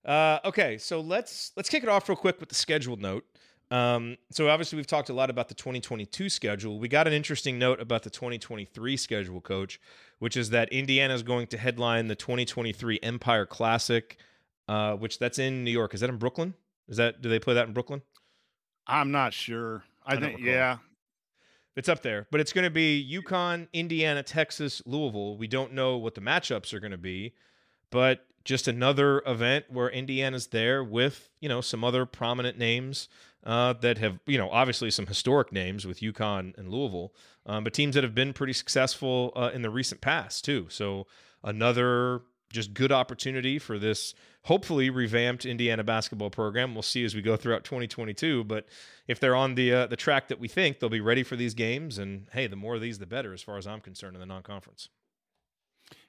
Uh, 0.04 0.38
okay, 0.44 0.78
so 0.78 1.00
let's 1.00 1.52
let's 1.56 1.68
kick 1.68 1.82
it 1.82 1.88
off 1.88 2.08
real 2.08 2.16
quick 2.16 2.38
with 2.40 2.48
the 2.48 2.54
scheduled 2.54 3.00
note. 3.00 3.24
Um, 3.70 4.16
so 4.30 4.48
obviously 4.48 4.76
we've 4.76 4.86
talked 4.86 5.10
a 5.10 5.12
lot 5.12 5.28
about 5.28 5.48
the 5.48 5.54
2022 5.54 6.30
schedule. 6.30 6.78
We 6.78 6.88
got 6.88 7.06
an 7.06 7.12
interesting 7.12 7.58
note 7.58 7.80
about 7.80 8.02
the 8.02 8.10
2023 8.10 8.96
schedule, 8.96 9.40
coach, 9.40 9.78
which 10.18 10.36
is 10.36 10.50
that 10.50 10.70
Indiana 10.70 11.14
is 11.14 11.22
going 11.22 11.48
to 11.48 11.58
headline 11.58 12.08
the 12.08 12.16
2023 12.16 12.98
Empire 13.02 13.44
Classic, 13.44 14.16
uh, 14.68 14.94
which 14.94 15.18
that's 15.18 15.38
in 15.38 15.64
New 15.64 15.70
York. 15.70 15.92
Is 15.92 16.00
that 16.00 16.08
in 16.08 16.16
Brooklyn? 16.16 16.54
Is 16.88 16.96
that 16.96 17.20
do 17.20 17.28
they 17.28 17.38
play 17.38 17.54
that 17.54 17.66
in 17.66 17.74
Brooklyn? 17.74 18.00
I'm 18.86 19.10
not 19.10 19.34
sure. 19.34 19.84
I, 20.06 20.14
I 20.14 20.20
think 20.20 20.40
yeah. 20.40 20.78
It's 21.76 21.88
up 21.88 22.02
there, 22.02 22.26
but 22.32 22.40
it's 22.40 22.52
going 22.52 22.64
to 22.64 22.70
be 22.70 23.08
UConn, 23.22 23.68
Indiana, 23.72 24.24
Texas, 24.24 24.82
Louisville. 24.84 25.36
We 25.36 25.46
don't 25.46 25.74
know 25.74 25.96
what 25.96 26.16
the 26.16 26.20
matchups 26.20 26.72
are 26.72 26.80
going 26.80 26.90
to 26.90 26.98
be, 26.98 27.34
but 27.90 28.26
just 28.48 28.66
another 28.66 29.22
event 29.26 29.66
where 29.68 29.90
Indiana's 29.90 30.46
there 30.46 30.82
with, 30.82 31.28
you 31.38 31.50
know, 31.50 31.60
some 31.60 31.84
other 31.84 32.06
prominent 32.06 32.56
names 32.56 33.06
uh, 33.44 33.74
that 33.74 33.98
have, 33.98 34.20
you 34.24 34.38
know, 34.38 34.48
obviously 34.50 34.90
some 34.90 35.06
historic 35.06 35.52
names 35.52 35.86
with 35.86 36.00
UConn 36.00 36.56
and 36.56 36.70
Louisville, 36.70 37.12
um, 37.44 37.62
but 37.62 37.74
teams 37.74 37.94
that 37.94 38.04
have 38.04 38.14
been 38.14 38.32
pretty 38.32 38.54
successful 38.54 39.34
uh, 39.36 39.50
in 39.52 39.60
the 39.60 39.68
recent 39.68 40.00
past 40.00 40.46
too. 40.46 40.66
So 40.70 41.06
another 41.44 42.22
just 42.50 42.72
good 42.72 42.90
opportunity 42.90 43.58
for 43.58 43.78
this 43.78 44.14
hopefully 44.44 44.88
revamped 44.88 45.44
Indiana 45.44 45.84
basketball 45.84 46.30
program. 46.30 46.74
We'll 46.74 46.80
see 46.80 47.04
as 47.04 47.14
we 47.14 47.20
go 47.20 47.36
throughout 47.36 47.64
2022. 47.64 48.44
But 48.44 48.64
if 49.06 49.20
they're 49.20 49.36
on 49.36 49.56
the 49.56 49.74
uh, 49.74 49.86
the 49.88 49.96
track 49.96 50.28
that 50.28 50.40
we 50.40 50.48
think, 50.48 50.80
they'll 50.80 50.88
be 50.88 51.02
ready 51.02 51.22
for 51.22 51.36
these 51.36 51.52
games. 51.52 51.98
And 51.98 52.28
hey, 52.32 52.46
the 52.46 52.56
more 52.56 52.76
of 52.76 52.80
these, 52.80 52.98
the 52.98 53.06
better, 53.06 53.34
as 53.34 53.42
far 53.42 53.58
as 53.58 53.66
I'm 53.66 53.82
concerned, 53.82 54.16
in 54.16 54.20
the 54.20 54.26
non-conference. 54.26 54.88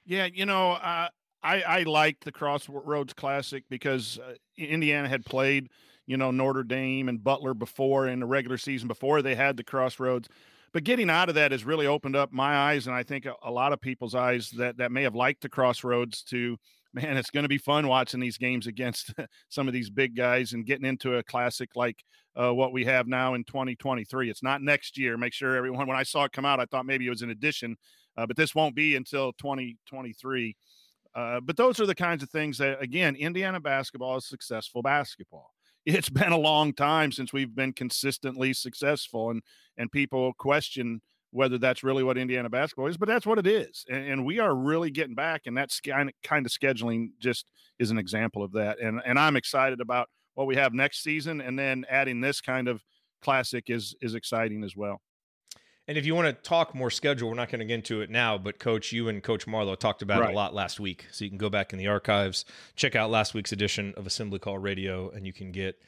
Yeah, 0.06 0.24
you 0.24 0.46
know, 0.46 0.72
uh, 0.72 1.08
I 1.42 1.62
I 1.62 1.82
liked 1.84 2.24
the 2.24 2.32
Crossroads 2.32 3.12
Classic 3.12 3.64
because 3.68 4.18
uh, 4.18 4.34
Indiana 4.56 5.08
had 5.08 5.24
played, 5.24 5.68
you 6.06 6.16
know, 6.16 6.30
Notre 6.30 6.62
Dame 6.62 7.08
and 7.08 7.22
Butler 7.22 7.54
before 7.54 8.08
in 8.08 8.20
the 8.20 8.26
regular 8.26 8.58
season 8.58 8.88
before 8.88 9.22
they 9.22 9.34
had 9.34 9.56
the 9.56 9.64
Crossroads. 9.64 10.28
But 10.72 10.84
getting 10.84 11.10
out 11.10 11.28
of 11.28 11.34
that 11.34 11.50
has 11.52 11.64
really 11.64 11.86
opened 11.86 12.14
up 12.14 12.32
my 12.32 12.54
eyes, 12.54 12.86
and 12.86 12.94
I 12.94 13.02
think 13.02 13.26
a, 13.26 13.34
a 13.42 13.50
lot 13.50 13.72
of 13.72 13.80
people's 13.80 14.14
eyes 14.14 14.50
that 14.50 14.76
that 14.78 14.92
may 14.92 15.02
have 15.02 15.14
liked 15.14 15.42
the 15.42 15.48
Crossroads 15.48 16.22
to 16.24 16.56
man, 16.92 17.16
it's 17.16 17.30
going 17.30 17.44
to 17.44 17.48
be 17.48 17.58
fun 17.58 17.86
watching 17.86 18.20
these 18.20 18.38
games 18.38 18.66
against 18.66 19.12
some 19.48 19.68
of 19.68 19.74
these 19.74 19.90
big 19.90 20.16
guys 20.16 20.52
and 20.52 20.66
getting 20.66 20.86
into 20.86 21.16
a 21.16 21.22
classic 21.22 21.70
like 21.76 22.02
uh, 22.40 22.52
what 22.52 22.72
we 22.72 22.84
have 22.84 23.06
now 23.06 23.34
in 23.34 23.44
2023. 23.44 24.30
It's 24.30 24.42
not 24.42 24.62
next 24.62 24.96
year. 24.98 25.16
Make 25.16 25.32
sure 25.32 25.56
everyone, 25.56 25.86
when 25.86 25.96
I 25.96 26.02
saw 26.02 26.24
it 26.24 26.32
come 26.32 26.44
out, 26.44 26.60
I 26.60 26.66
thought 26.66 26.86
maybe 26.86 27.06
it 27.06 27.10
was 27.10 27.22
an 27.22 27.30
addition, 27.30 27.76
uh, 28.16 28.26
but 28.26 28.36
this 28.36 28.54
won't 28.54 28.74
be 28.74 28.96
until 28.96 29.32
2023. 29.34 30.56
Uh, 31.14 31.40
but 31.40 31.56
those 31.56 31.80
are 31.80 31.86
the 31.86 31.94
kinds 31.94 32.22
of 32.22 32.30
things 32.30 32.58
that, 32.58 32.80
again, 32.82 33.16
Indiana 33.16 33.60
basketball 33.60 34.16
is 34.16 34.26
successful 34.26 34.82
basketball. 34.82 35.50
It's 35.86 36.10
been 36.10 36.32
a 36.32 36.38
long 36.38 36.74
time 36.74 37.10
since 37.10 37.32
we've 37.32 37.54
been 37.54 37.72
consistently 37.72 38.52
successful, 38.52 39.30
and 39.30 39.40
and 39.78 39.90
people 39.90 40.34
question 40.34 41.00
whether 41.30 41.56
that's 41.56 41.82
really 41.82 42.02
what 42.02 42.18
Indiana 42.18 42.50
basketball 42.50 42.88
is, 42.88 42.98
but 42.98 43.08
that's 43.08 43.24
what 43.24 43.38
it 43.38 43.46
is. 43.46 43.84
And, 43.88 44.04
and, 44.04 44.24
we 44.26 44.40
are 44.40 44.54
really 44.54 44.90
getting 44.90 45.14
back, 45.14 45.42
and 45.46 45.56
that's 45.56 45.80
kind 45.80 46.12
kind 46.22 46.44
of 46.44 46.52
scheduling 46.52 47.12
just 47.18 47.50
is 47.78 47.90
an 47.90 47.98
example 47.98 48.42
of 48.42 48.52
that. 48.52 48.78
And 48.78 49.00
and 49.06 49.18
I'm 49.18 49.36
excited 49.36 49.80
about 49.80 50.08
what 50.34 50.46
we 50.46 50.56
have 50.56 50.74
next 50.74 51.02
season, 51.02 51.40
and 51.40 51.58
then 51.58 51.86
adding 51.88 52.20
this 52.20 52.42
kind 52.42 52.68
of 52.68 52.82
classic 53.22 53.70
is 53.70 53.94
is 54.02 54.14
exciting 54.14 54.64
as 54.64 54.76
well. 54.76 55.00
And 55.88 55.98
if 55.98 56.06
you 56.06 56.14
want 56.14 56.26
to 56.28 56.48
talk 56.48 56.74
more 56.74 56.90
schedule, 56.90 57.28
we're 57.28 57.34
not 57.34 57.50
going 57.50 57.60
to 57.60 57.64
get 57.64 57.74
into 57.74 58.00
it 58.00 58.10
now, 58.10 58.38
but 58.38 58.58
Coach, 58.58 58.92
you 58.92 59.08
and 59.08 59.22
Coach 59.22 59.46
Marlowe 59.46 59.74
talked 59.74 60.02
about 60.02 60.20
right. 60.20 60.30
it 60.30 60.32
a 60.32 60.36
lot 60.36 60.54
last 60.54 60.78
week. 60.78 61.06
So 61.10 61.24
you 61.24 61.30
can 61.30 61.38
go 61.38 61.50
back 61.50 61.72
in 61.72 61.78
the 61.78 61.88
archives, 61.88 62.44
check 62.76 62.94
out 62.94 63.10
last 63.10 63.34
week's 63.34 63.50
edition 63.50 63.94
of 63.96 64.06
Assembly 64.06 64.38
Call 64.38 64.58
Radio, 64.58 65.10
and 65.10 65.26
you 65.26 65.32
can 65.32 65.50
get 65.50 65.80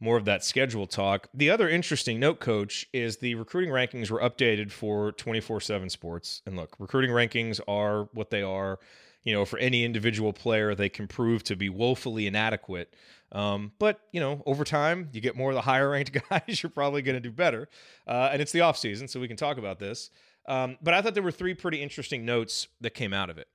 more 0.00 0.16
of 0.16 0.24
that 0.24 0.42
schedule 0.44 0.86
talk. 0.86 1.28
The 1.34 1.50
other 1.50 1.68
interesting 1.68 2.18
note, 2.18 2.40
Coach, 2.40 2.88
is 2.92 3.18
the 3.18 3.34
recruiting 3.34 3.70
rankings 3.70 4.10
were 4.10 4.20
updated 4.20 4.70
for 4.70 5.12
24 5.12 5.60
7 5.60 5.90
sports. 5.90 6.42
And 6.46 6.56
look, 6.56 6.74
recruiting 6.78 7.10
rankings 7.10 7.60
are 7.68 8.04
what 8.14 8.30
they 8.30 8.42
are. 8.42 8.78
You 9.24 9.34
know, 9.34 9.44
for 9.44 9.58
any 9.58 9.84
individual 9.84 10.32
player, 10.32 10.74
they 10.74 10.88
can 10.88 11.06
prove 11.06 11.44
to 11.44 11.56
be 11.56 11.68
woefully 11.68 12.26
inadequate. 12.26 12.94
Um, 13.32 13.72
but, 13.78 14.00
you 14.12 14.20
know, 14.20 14.42
over 14.46 14.64
time, 14.64 15.10
you 15.12 15.20
get 15.20 15.36
more 15.36 15.50
of 15.50 15.54
the 15.54 15.60
higher 15.60 15.90
ranked 15.90 16.16
guys, 16.30 16.62
you're 16.62 16.70
probably 16.70 17.02
going 17.02 17.14
to 17.16 17.20
do 17.20 17.30
better. 17.30 17.68
Uh, 18.06 18.30
and 18.32 18.42
it's 18.42 18.52
the 18.52 18.60
offseason, 18.60 19.08
so 19.08 19.20
we 19.20 19.28
can 19.28 19.36
talk 19.36 19.58
about 19.58 19.78
this. 19.78 20.10
Um, 20.46 20.78
but 20.82 20.94
I 20.94 21.02
thought 21.02 21.14
there 21.14 21.22
were 21.22 21.30
three 21.30 21.54
pretty 21.54 21.82
interesting 21.82 22.24
notes 22.24 22.68
that 22.80 22.90
came 22.90 23.12
out 23.12 23.30
of 23.30 23.38
it. 23.38 23.48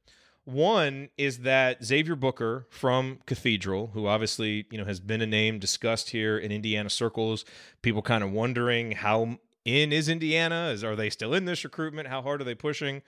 One 0.46 1.10
is 1.18 1.40
that 1.40 1.84
Xavier 1.84 2.16
Booker 2.16 2.68
from 2.70 3.20
Cathedral, 3.26 3.90
who 3.96 4.06
obviously 4.06 4.68
you 4.70 4.78
know 4.78 4.86
has 4.86 5.00
been 5.00 5.22
a 5.22 5.26
name 5.26 5.58
discussed 5.58 6.12
here 6.12 6.38
in 6.38 6.52
Indiana 6.52 6.92
circles, 6.92 7.46
people 7.82 8.04
kind 8.04 8.24
of 8.24 8.32
wondering 8.32 8.92
how 8.92 9.40
in 9.66 9.92
is 9.92 10.08
Indiana? 10.08 10.70
Is 10.72 10.84
are 10.84 10.96
they 10.96 11.10
still 11.10 11.34
in 11.34 11.46
this 11.46 11.64
recruitment? 11.64 12.10
How 12.10 12.22
hard 12.22 12.42
are 12.42 12.44
they 12.44 12.54
pushing? 12.54 13.02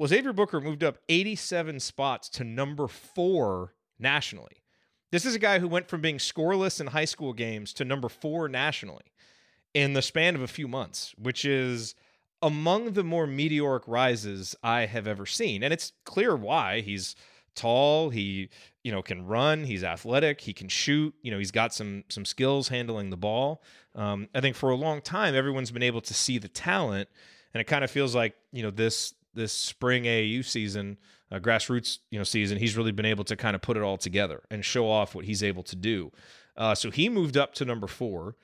Well, 0.00 0.08
Xavier 0.08 0.32
Booker 0.32 0.62
moved 0.62 0.82
up 0.82 0.96
87 1.10 1.78
spots 1.78 2.30
to 2.30 2.42
number 2.42 2.88
four 2.88 3.74
nationally. 3.98 4.62
This 5.12 5.26
is 5.26 5.34
a 5.34 5.38
guy 5.38 5.58
who 5.58 5.68
went 5.68 5.88
from 5.88 6.00
being 6.00 6.16
scoreless 6.16 6.80
in 6.80 6.86
high 6.86 7.04
school 7.04 7.34
games 7.34 7.74
to 7.74 7.84
number 7.84 8.08
four 8.08 8.48
nationally 8.48 9.12
in 9.74 9.92
the 9.92 10.00
span 10.00 10.34
of 10.34 10.40
a 10.40 10.48
few 10.48 10.66
months, 10.66 11.14
which 11.18 11.44
is 11.44 11.94
among 12.40 12.92
the 12.92 13.04
more 13.04 13.26
meteoric 13.26 13.82
rises 13.86 14.56
I 14.62 14.86
have 14.86 15.06
ever 15.06 15.26
seen. 15.26 15.62
And 15.62 15.70
it's 15.70 15.92
clear 16.06 16.34
why. 16.34 16.80
He's 16.80 17.14
tall, 17.54 18.08
he, 18.08 18.48
you 18.82 18.92
know, 18.92 19.02
can 19.02 19.26
run, 19.26 19.64
he's 19.64 19.84
athletic, 19.84 20.40
he 20.40 20.54
can 20.54 20.70
shoot, 20.70 21.14
you 21.20 21.30
know, 21.30 21.36
he's 21.36 21.50
got 21.50 21.74
some 21.74 22.04
some 22.08 22.24
skills 22.24 22.68
handling 22.68 23.10
the 23.10 23.18
ball. 23.18 23.62
Um, 23.94 24.30
I 24.34 24.40
think 24.40 24.56
for 24.56 24.70
a 24.70 24.76
long 24.76 25.02
time 25.02 25.34
everyone's 25.34 25.70
been 25.70 25.82
able 25.82 26.00
to 26.00 26.14
see 26.14 26.38
the 26.38 26.48
talent 26.48 27.10
and 27.52 27.60
it 27.60 27.64
kind 27.64 27.84
of 27.84 27.90
feels 27.90 28.14
like, 28.14 28.34
you 28.50 28.62
know, 28.62 28.70
this 28.70 29.12
this 29.34 29.52
spring 29.52 30.04
AAU 30.04 30.44
season, 30.44 30.98
uh, 31.30 31.38
grassroots, 31.38 31.98
you 32.10 32.18
know, 32.18 32.24
season, 32.24 32.58
he's 32.58 32.76
really 32.76 32.92
been 32.92 33.06
able 33.06 33.24
to 33.24 33.36
kind 33.36 33.54
of 33.54 33.62
put 33.62 33.76
it 33.76 33.82
all 33.82 33.96
together 33.96 34.42
and 34.50 34.64
show 34.64 34.88
off 34.90 35.14
what 35.14 35.24
he's 35.24 35.42
able 35.42 35.62
to 35.62 35.76
do. 35.76 36.10
Uh, 36.56 36.74
so 36.74 36.90
he 36.90 37.08
moved 37.08 37.36
up 37.36 37.54
to 37.54 37.64
number 37.64 37.86
four 37.86 38.36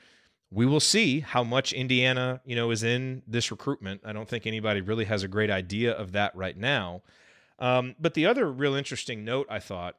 we 0.50 0.64
will 0.64 0.80
see 0.80 1.20
how 1.20 1.42
much 1.42 1.72
Indiana, 1.72 2.40
you 2.44 2.54
know, 2.54 2.70
is 2.70 2.82
in 2.82 3.22
this 3.26 3.50
recruitment. 3.50 4.02
I 4.04 4.12
don't 4.12 4.28
think 4.28 4.46
anybody 4.46 4.80
really 4.80 5.04
has 5.06 5.22
a 5.22 5.28
great 5.28 5.50
idea 5.50 5.92
of 5.92 6.12
that 6.12 6.34
right 6.36 6.56
now. 6.56 7.02
Um, 7.58 7.96
but 7.98 8.14
the 8.14 8.26
other 8.26 8.50
real 8.50 8.74
interesting 8.74 9.24
note 9.24 9.46
I 9.50 9.58
thought 9.58 9.96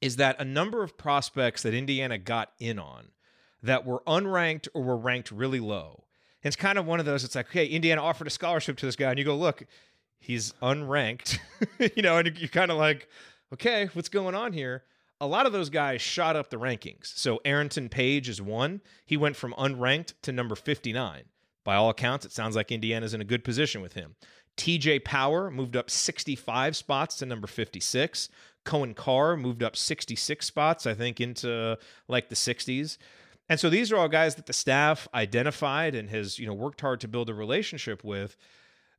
is 0.00 0.16
that 0.16 0.40
a 0.40 0.44
number 0.44 0.82
of 0.82 0.98
prospects 0.98 1.62
that 1.62 1.72
Indiana 1.72 2.18
got 2.18 2.52
in 2.58 2.78
on 2.78 3.08
that 3.62 3.86
were 3.86 4.02
unranked 4.06 4.68
or 4.74 4.82
were 4.82 4.96
ranked 4.96 5.30
really 5.30 5.60
low. 5.60 6.04
It's 6.42 6.56
kind 6.56 6.78
of 6.78 6.84
one 6.84 7.00
of 7.00 7.06
those. 7.06 7.24
It's 7.24 7.34
like, 7.34 7.48
okay, 7.48 7.66
Indiana 7.66 8.02
offered 8.02 8.26
a 8.26 8.30
scholarship 8.30 8.76
to 8.78 8.86
this 8.86 8.96
guy, 8.96 9.08
and 9.08 9.18
you 9.18 9.24
go, 9.24 9.34
look, 9.34 9.64
he's 10.24 10.52
unranked, 10.62 11.38
you 11.96 12.02
know, 12.02 12.18
and 12.18 12.36
you're 12.38 12.48
kind 12.48 12.70
of 12.70 12.76
like, 12.76 13.08
okay, 13.52 13.88
what's 13.92 14.08
going 14.08 14.34
on 14.34 14.52
here? 14.52 14.84
a 15.20 15.26
lot 15.26 15.46
of 15.46 15.52
those 15.52 15.70
guys 15.70 16.02
shot 16.02 16.36
up 16.36 16.50
the 16.50 16.58
rankings. 16.58 17.06
So 17.16 17.40
Arrington 17.44 17.88
Page 17.88 18.28
is 18.28 18.42
one. 18.42 18.80
He 19.06 19.16
went 19.16 19.36
from 19.36 19.54
unranked 19.54 20.12
to 20.22 20.32
number 20.32 20.54
59. 20.54 21.22
By 21.64 21.76
all 21.76 21.88
accounts, 21.88 22.26
it 22.26 22.32
sounds 22.32 22.56
like 22.56 22.70
Indiana's 22.70 23.14
in 23.14 23.22
a 23.22 23.24
good 23.24 23.42
position 23.42 23.80
with 23.80 23.94
him. 23.94 24.16
TJ 24.56 25.04
Power 25.04 25.50
moved 25.50 25.76
up 25.76 25.88
65 25.88 26.76
spots 26.76 27.16
to 27.16 27.26
number 27.26 27.46
56. 27.46 28.28
Cohen 28.64 28.94
Carr 28.94 29.36
moved 29.36 29.62
up 29.62 29.76
66 29.76 30.44
spots, 30.44 30.86
I 30.86 30.94
think, 30.94 31.20
into 31.20 31.78
like 32.06 32.28
the 32.28 32.34
60s. 32.34 32.98
And 33.48 33.58
so 33.58 33.68
these 33.68 33.92
are 33.92 33.96
all 33.96 34.08
guys 34.08 34.34
that 34.36 34.46
the 34.46 34.52
staff 34.52 35.08
identified 35.14 35.94
and 35.94 36.10
has, 36.10 36.38
you 36.38 36.46
know, 36.46 36.54
worked 36.54 36.80
hard 36.80 37.00
to 37.00 37.08
build 37.08 37.30
a 37.30 37.34
relationship 37.34 38.04
with 38.04 38.36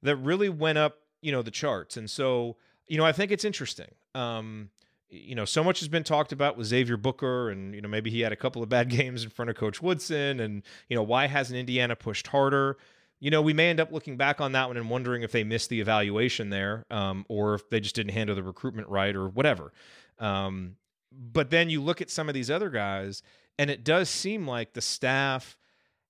that 0.02 0.18
really 0.18 0.50
went 0.50 0.78
up, 0.78 0.98
you 1.26 1.32
know, 1.32 1.42
the 1.42 1.52
charts. 1.52 1.98
And 1.98 2.08
so, 2.08 2.56
you 2.88 2.98
know, 3.00 3.06
I 3.06 3.12
think 3.12 3.32
it's 3.32 3.44
interesting. 3.44 3.90
Um, 4.14 4.70
you 5.10 5.34
know, 5.34 5.46
so 5.46 5.64
much 5.64 5.80
has 5.80 5.88
been 5.88 6.04
talked 6.04 6.32
about 6.32 6.56
with 6.56 6.68
Xavier 6.68 6.98
Booker, 6.98 7.50
and 7.50 7.74
you 7.74 7.82
know, 7.82 7.90
maybe 7.90 8.12
he 8.12 8.22
had 8.22 8.32
a 8.32 8.36
couple 8.36 8.62
of 8.62 8.70
bad 8.70 8.90
games 8.98 9.24
in 9.24 9.32
front 9.32 9.50
of 9.50 9.56
Coach 9.56 9.82
Woodson, 9.82 10.40
and 10.40 10.62
you 10.88 10.96
know, 10.96 11.02
why 11.02 11.26
hasn't 11.26 11.58
Indiana 11.58 11.96
pushed 11.96 12.28
harder? 12.28 12.78
You 13.20 13.32
know, 13.32 13.42
we 13.42 13.54
may 13.54 13.70
end 13.70 13.80
up 13.80 13.92
looking 13.92 14.18
back 14.18 14.40
on 14.40 14.52
that 14.52 14.68
one 14.68 14.78
and 14.78 14.88
wondering 14.88 15.24
if 15.24 15.32
they 15.32 15.44
missed 15.44 15.70
the 15.70 15.82
evaluation 15.82 16.52
there, 16.52 16.86
um, 16.92 17.26
or 17.28 17.56
if 17.56 17.70
they 17.72 17.80
just 17.80 17.96
didn't 17.96 18.14
handle 18.14 18.36
the 18.36 18.44
recruitment 18.44 18.88
right, 18.88 19.16
or 19.16 19.28
whatever. 19.28 19.74
Um, 20.20 20.76
but 21.12 21.50
then 21.50 21.72
you 21.72 21.82
look 21.82 22.02
at 22.02 22.12
some 22.12 22.28
of 22.28 22.36
these 22.36 22.52
other 22.52 22.70
guys, 22.70 23.24
and 23.58 23.72
it 23.72 23.84
does 23.84 24.10
seem 24.10 24.48
like 24.48 24.74
the 24.74 24.82
staff 24.82 25.58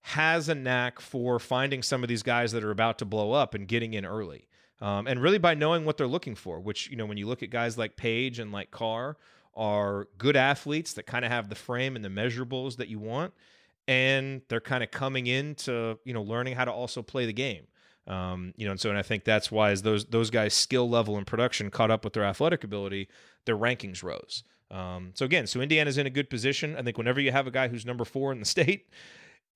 has 0.02 0.50
a 0.50 0.56
knack 0.56 1.00
for 1.00 1.40
finding 1.40 1.82
some 1.82 2.04
of 2.04 2.10
these 2.10 2.24
guys 2.24 2.52
that 2.52 2.64
are 2.64 2.72
about 2.72 3.00
to 3.00 3.06
blow 3.06 3.32
up 3.32 3.54
and 3.54 3.68
getting 3.68 3.94
in 3.94 4.06
early. 4.06 4.48
Um, 4.82 5.08
and 5.08 5.22
really 5.22 5.38
by 5.38 5.54
knowing 5.54 5.86
what 5.86 5.98
they're 5.98 6.08
looking 6.08 6.36
for, 6.36 6.60
which, 6.60 6.90
you 6.90 6.98
know, 6.98 7.06
when 7.06 7.18
you 7.18 7.28
look 7.28 7.44
at 7.44 7.50
guys 7.50 7.78
like 7.78 7.96
Page 7.96 8.40
and 8.40 8.52
like 8.52 8.72
Carr, 8.72 9.18
are 9.56 10.08
good 10.18 10.36
athletes 10.36 10.94
that 10.94 11.06
kind 11.06 11.24
of 11.24 11.32
have 11.32 11.48
the 11.48 11.56
frame 11.56 11.96
and 11.96 12.04
the 12.04 12.10
measurables 12.10 12.76
that 12.78 12.90
you 12.90 13.00
want. 13.00 13.34
And 13.88 14.42
they're 14.50 14.60
kind 14.60 14.84
of 14.84 14.92
coming 14.92 15.28
into, 15.28 15.98
you 16.04 16.14
know, 16.14 16.22
learning 16.22 16.56
how 16.56 16.66
to 16.66 16.72
also 16.72 17.02
play 17.02 17.26
the 17.26 17.34
game. 17.34 17.68
Um, 18.08 18.54
you 18.58 18.66
know, 18.66 18.72
and 18.72 18.80
so 18.80 18.90
and 18.90 19.00
I 19.00 19.02
think 19.02 19.24
that's 19.24 19.52
why 19.52 19.72
as 19.72 19.82
those 19.82 20.06
those 20.06 20.30
guys' 20.30 20.54
skill 20.54 20.88
level 20.88 21.18
and 21.18 21.26
production 21.26 21.72
caught 21.72 21.90
up 21.90 22.04
with 22.04 22.14
their 22.14 22.24
athletic 22.24 22.64
ability, 22.64 23.08
their 23.46 23.58
rankings 23.58 24.04
rose. 24.04 24.44
Um, 24.70 25.12
so 25.16 25.26
again, 25.26 25.48
so 25.48 25.62
Indiana's 25.62 25.98
in 25.98 26.06
a 26.06 26.12
good 26.12 26.30
position. 26.30 26.76
I 26.76 26.84
think 26.84 26.98
whenever 26.98 27.20
you 27.20 27.32
have 27.32 27.48
a 27.48 27.52
guy 27.52 27.68
who's 27.68 27.86
number 27.86 28.06
four 28.06 28.32
in 28.32 28.40
the 28.40 28.46
state, 28.46 28.90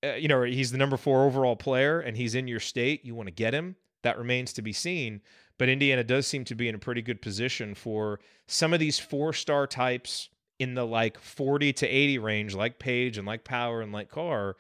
uh, 0.04 0.14
you 0.14 0.28
know, 0.28 0.44
he's 0.44 0.72
the 0.72 0.78
number 0.78 0.98
four 0.98 1.26
overall 1.26 1.56
player 1.56 2.00
and 2.00 2.16
he's 2.16 2.36
in 2.36 2.48
your 2.48 2.60
state, 2.60 3.06
you 3.06 3.14
want 3.16 3.28
to 3.28 3.34
get 3.34 3.54
him. 3.54 3.76
That 4.04 4.18
remains 4.18 4.54
to 4.54 4.62
be 4.62 4.74
seen. 4.74 5.22
But 5.58 5.70
Indiana 5.70 6.04
does 6.04 6.26
seem 6.26 6.46
to 6.46 6.56
be 6.56 6.70
in 6.70 6.76
a 6.76 6.80
pretty 6.80 7.02
good 7.02 7.22
position 7.22 7.76
for 7.76 8.20
some 8.48 8.74
of 8.74 8.80
these 8.80 8.98
four 8.98 9.34
star 9.34 9.68
types 9.68 10.30
in 10.58 10.74
the 10.74 10.86
like 10.86 11.20
40 11.20 11.74
to 11.74 11.88
80 11.88 12.18
range, 12.20 12.56
like 12.56 12.80
Page 12.80 13.18
and 13.18 13.28
like 13.28 13.44
Power 13.44 13.82
and 13.82 13.92
like 13.92 14.10
Carr, 14.10 14.56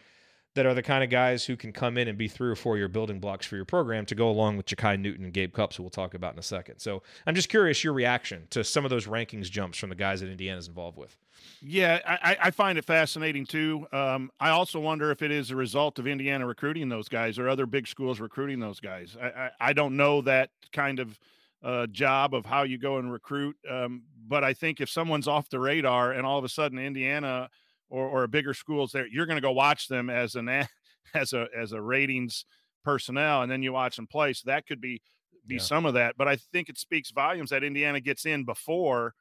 that 0.55 0.65
are 0.65 0.73
the 0.73 0.83
kind 0.83 1.03
of 1.03 1.09
guys 1.09 1.45
who 1.45 1.55
can 1.55 1.71
come 1.71 1.97
in 1.97 2.07
and 2.07 2.17
be 2.17 2.27
three 2.27 2.49
or 2.49 2.55
four 2.55 2.77
year 2.77 2.87
building 2.87 3.19
blocks 3.19 3.45
for 3.45 3.55
your 3.55 3.65
program 3.65 4.05
to 4.07 4.15
go 4.15 4.29
along 4.29 4.57
with 4.57 4.65
Jakai 4.65 4.99
Newton 4.99 5.25
and 5.25 5.33
Gabe 5.33 5.53
Cupps, 5.53 5.75
who 5.75 5.83
we'll 5.83 5.89
talk 5.89 6.13
about 6.13 6.33
in 6.33 6.39
a 6.39 6.43
second. 6.43 6.79
So 6.79 7.03
I'm 7.27 7.35
just 7.35 7.49
curious 7.49 7.83
your 7.83 7.93
reaction 7.93 8.47
to 8.49 8.63
some 8.63 8.83
of 8.83 8.89
those 8.89 9.05
rankings 9.05 9.49
jumps 9.49 9.77
from 9.77 9.89
the 9.89 9.95
guys 9.95 10.21
that 10.21 10.29
Indiana's 10.29 10.67
involved 10.67 10.97
with. 10.97 11.15
Yeah, 11.61 11.99
I, 12.05 12.37
I 12.41 12.51
find 12.51 12.77
it 12.77 12.85
fascinating 12.85 13.45
too. 13.45 13.87
Um, 13.93 14.31
I 14.39 14.49
also 14.49 14.79
wonder 14.79 15.11
if 15.11 15.21
it 15.21 15.31
is 15.31 15.51
a 15.51 15.55
result 15.55 15.99
of 15.99 16.07
Indiana 16.07 16.45
recruiting 16.45 16.89
those 16.89 17.07
guys 17.07 17.37
or 17.39 17.47
other 17.47 17.65
big 17.65 17.87
schools 17.87 18.19
recruiting 18.19 18.59
those 18.59 18.79
guys. 18.79 19.15
I, 19.21 19.27
I, 19.27 19.49
I 19.59 19.73
don't 19.73 19.95
know 19.95 20.21
that 20.21 20.49
kind 20.73 20.99
of 20.99 21.19
uh, 21.63 21.87
job 21.87 22.33
of 22.33 22.45
how 22.45 22.63
you 22.63 22.77
go 22.77 22.97
and 22.97 23.11
recruit. 23.11 23.57
Um, 23.69 24.03
but 24.27 24.43
I 24.43 24.53
think 24.53 24.79
if 24.79 24.89
someone's 24.89 25.27
off 25.27 25.49
the 25.49 25.59
radar 25.59 26.11
and 26.11 26.25
all 26.25 26.37
of 26.37 26.45
a 26.45 26.49
sudden 26.49 26.79
Indiana 26.79 27.49
or, 27.89 28.07
or 28.07 28.23
a 28.23 28.27
bigger 28.27 28.53
school's 28.53 28.91
there, 28.91 29.07
you're 29.07 29.25
going 29.25 29.37
to 29.37 29.41
go 29.41 29.51
watch 29.51 29.87
them 29.87 30.09
as 30.09 30.35
an 30.35 30.49
as 31.13 31.33
a 31.33 31.47
as 31.57 31.71
a 31.71 31.81
ratings 31.81 32.45
personnel, 32.83 33.41
and 33.41 33.51
then 33.51 33.63
you 33.63 33.73
watch 33.73 33.95
them 33.95 34.07
play. 34.07 34.33
So 34.33 34.43
that 34.47 34.67
could 34.67 34.81
be 34.81 35.01
be 35.47 35.55
yeah. 35.55 35.61
some 35.61 35.85
of 35.85 35.93
that. 35.95 36.15
But 36.17 36.27
I 36.27 36.37
think 36.37 36.69
it 36.69 36.77
speaks 36.77 37.11
volumes 37.11 37.49
that 37.49 37.63
Indiana 37.63 37.99
gets 37.99 38.25
in 38.25 38.45
before 38.45 39.13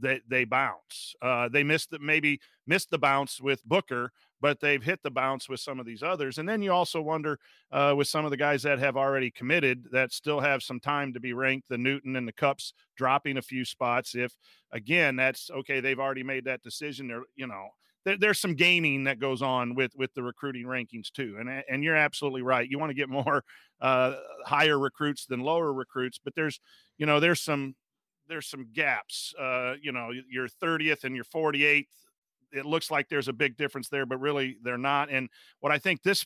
they 0.00 0.20
they 0.28 0.44
bounce. 0.44 1.14
Uh, 1.22 1.48
they 1.48 1.62
missed 1.62 1.90
the, 1.90 1.98
maybe 1.98 2.40
missed 2.66 2.90
the 2.90 2.98
bounce 2.98 3.40
with 3.40 3.64
Booker, 3.64 4.10
but 4.40 4.60
they've 4.60 4.82
hit 4.82 5.02
the 5.02 5.10
bounce 5.10 5.48
with 5.48 5.60
some 5.60 5.78
of 5.78 5.86
these 5.86 6.02
others. 6.02 6.38
And 6.38 6.48
then 6.48 6.62
you 6.62 6.72
also 6.72 7.00
wonder 7.00 7.38
uh, 7.72 7.94
with 7.96 8.08
some 8.08 8.24
of 8.24 8.30
the 8.30 8.36
guys 8.36 8.62
that 8.64 8.78
have 8.78 8.96
already 8.96 9.30
committed 9.30 9.86
that 9.92 10.12
still 10.12 10.40
have 10.40 10.62
some 10.62 10.80
time 10.80 11.12
to 11.12 11.20
be 11.20 11.32
ranked, 11.32 11.68
the 11.68 11.78
Newton 11.78 12.16
and 12.16 12.26
the 12.26 12.32
Cupps 12.32 12.72
dropping 12.96 13.36
a 13.36 13.42
few 13.42 13.64
spots. 13.64 14.14
If 14.14 14.36
again, 14.72 15.16
that's 15.16 15.50
okay, 15.50 15.80
they've 15.80 16.00
already 16.00 16.24
made 16.24 16.44
that 16.46 16.62
decision. 16.62 17.08
They're 17.08 17.22
you 17.36 17.46
know. 17.46 17.68
There, 18.04 18.16
there's 18.18 18.40
some 18.40 18.54
gaming 18.54 19.04
that 19.04 19.18
goes 19.18 19.42
on 19.42 19.74
with 19.74 19.92
with 19.96 20.12
the 20.14 20.22
recruiting 20.22 20.64
rankings 20.64 21.10
too, 21.12 21.36
and 21.38 21.48
and 21.68 21.82
you're 21.82 21.96
absolutely 21.96 22.42
right. 22.42 22.68
You 22.68 22.78
want 22.78 22.90
to 22.90 22.94
get 22.94 23.08
more 23.08 23.44
uh, 23.80 24.16
higher 24.44 24.78
recruits 24.78 25.26
than 25.26 25.40
lower 25.40 25.72
recruits, 25.72 26.18
but 26.22 26.34
there's 26.34 26.60
you 26.98 27.06
know 27.06 27.20
there's 27.20 27.40
some 27.40 27.74
there's 28.28 28.46
some 28.46 28.66
gaps. 28.72 29.34
Uh, 29.38 29.74
you 29.80 29.92
know, 29.92 30.10
your 30.30 30.48
30th 30.48 31.04
and 31.04 31.14
your 31.14 31.24
48th. 31.24 31.86
It 32.52 32.64
looks 32.64 32.90
like 32.90 33.08
there's 33.08 33.28
a 33.28 33.32
big 33.32 33.56
difference 33.56 33.88
there, 33.88 34.06
but 34.06 34.20
really 34.20 34.58
they're 34.62 34.78
not. 34.78 35.10
And 35.10 35.28
what 35.60 35.72
I 35.72 35.78
think 35.78 36.02
this 36.02 36.24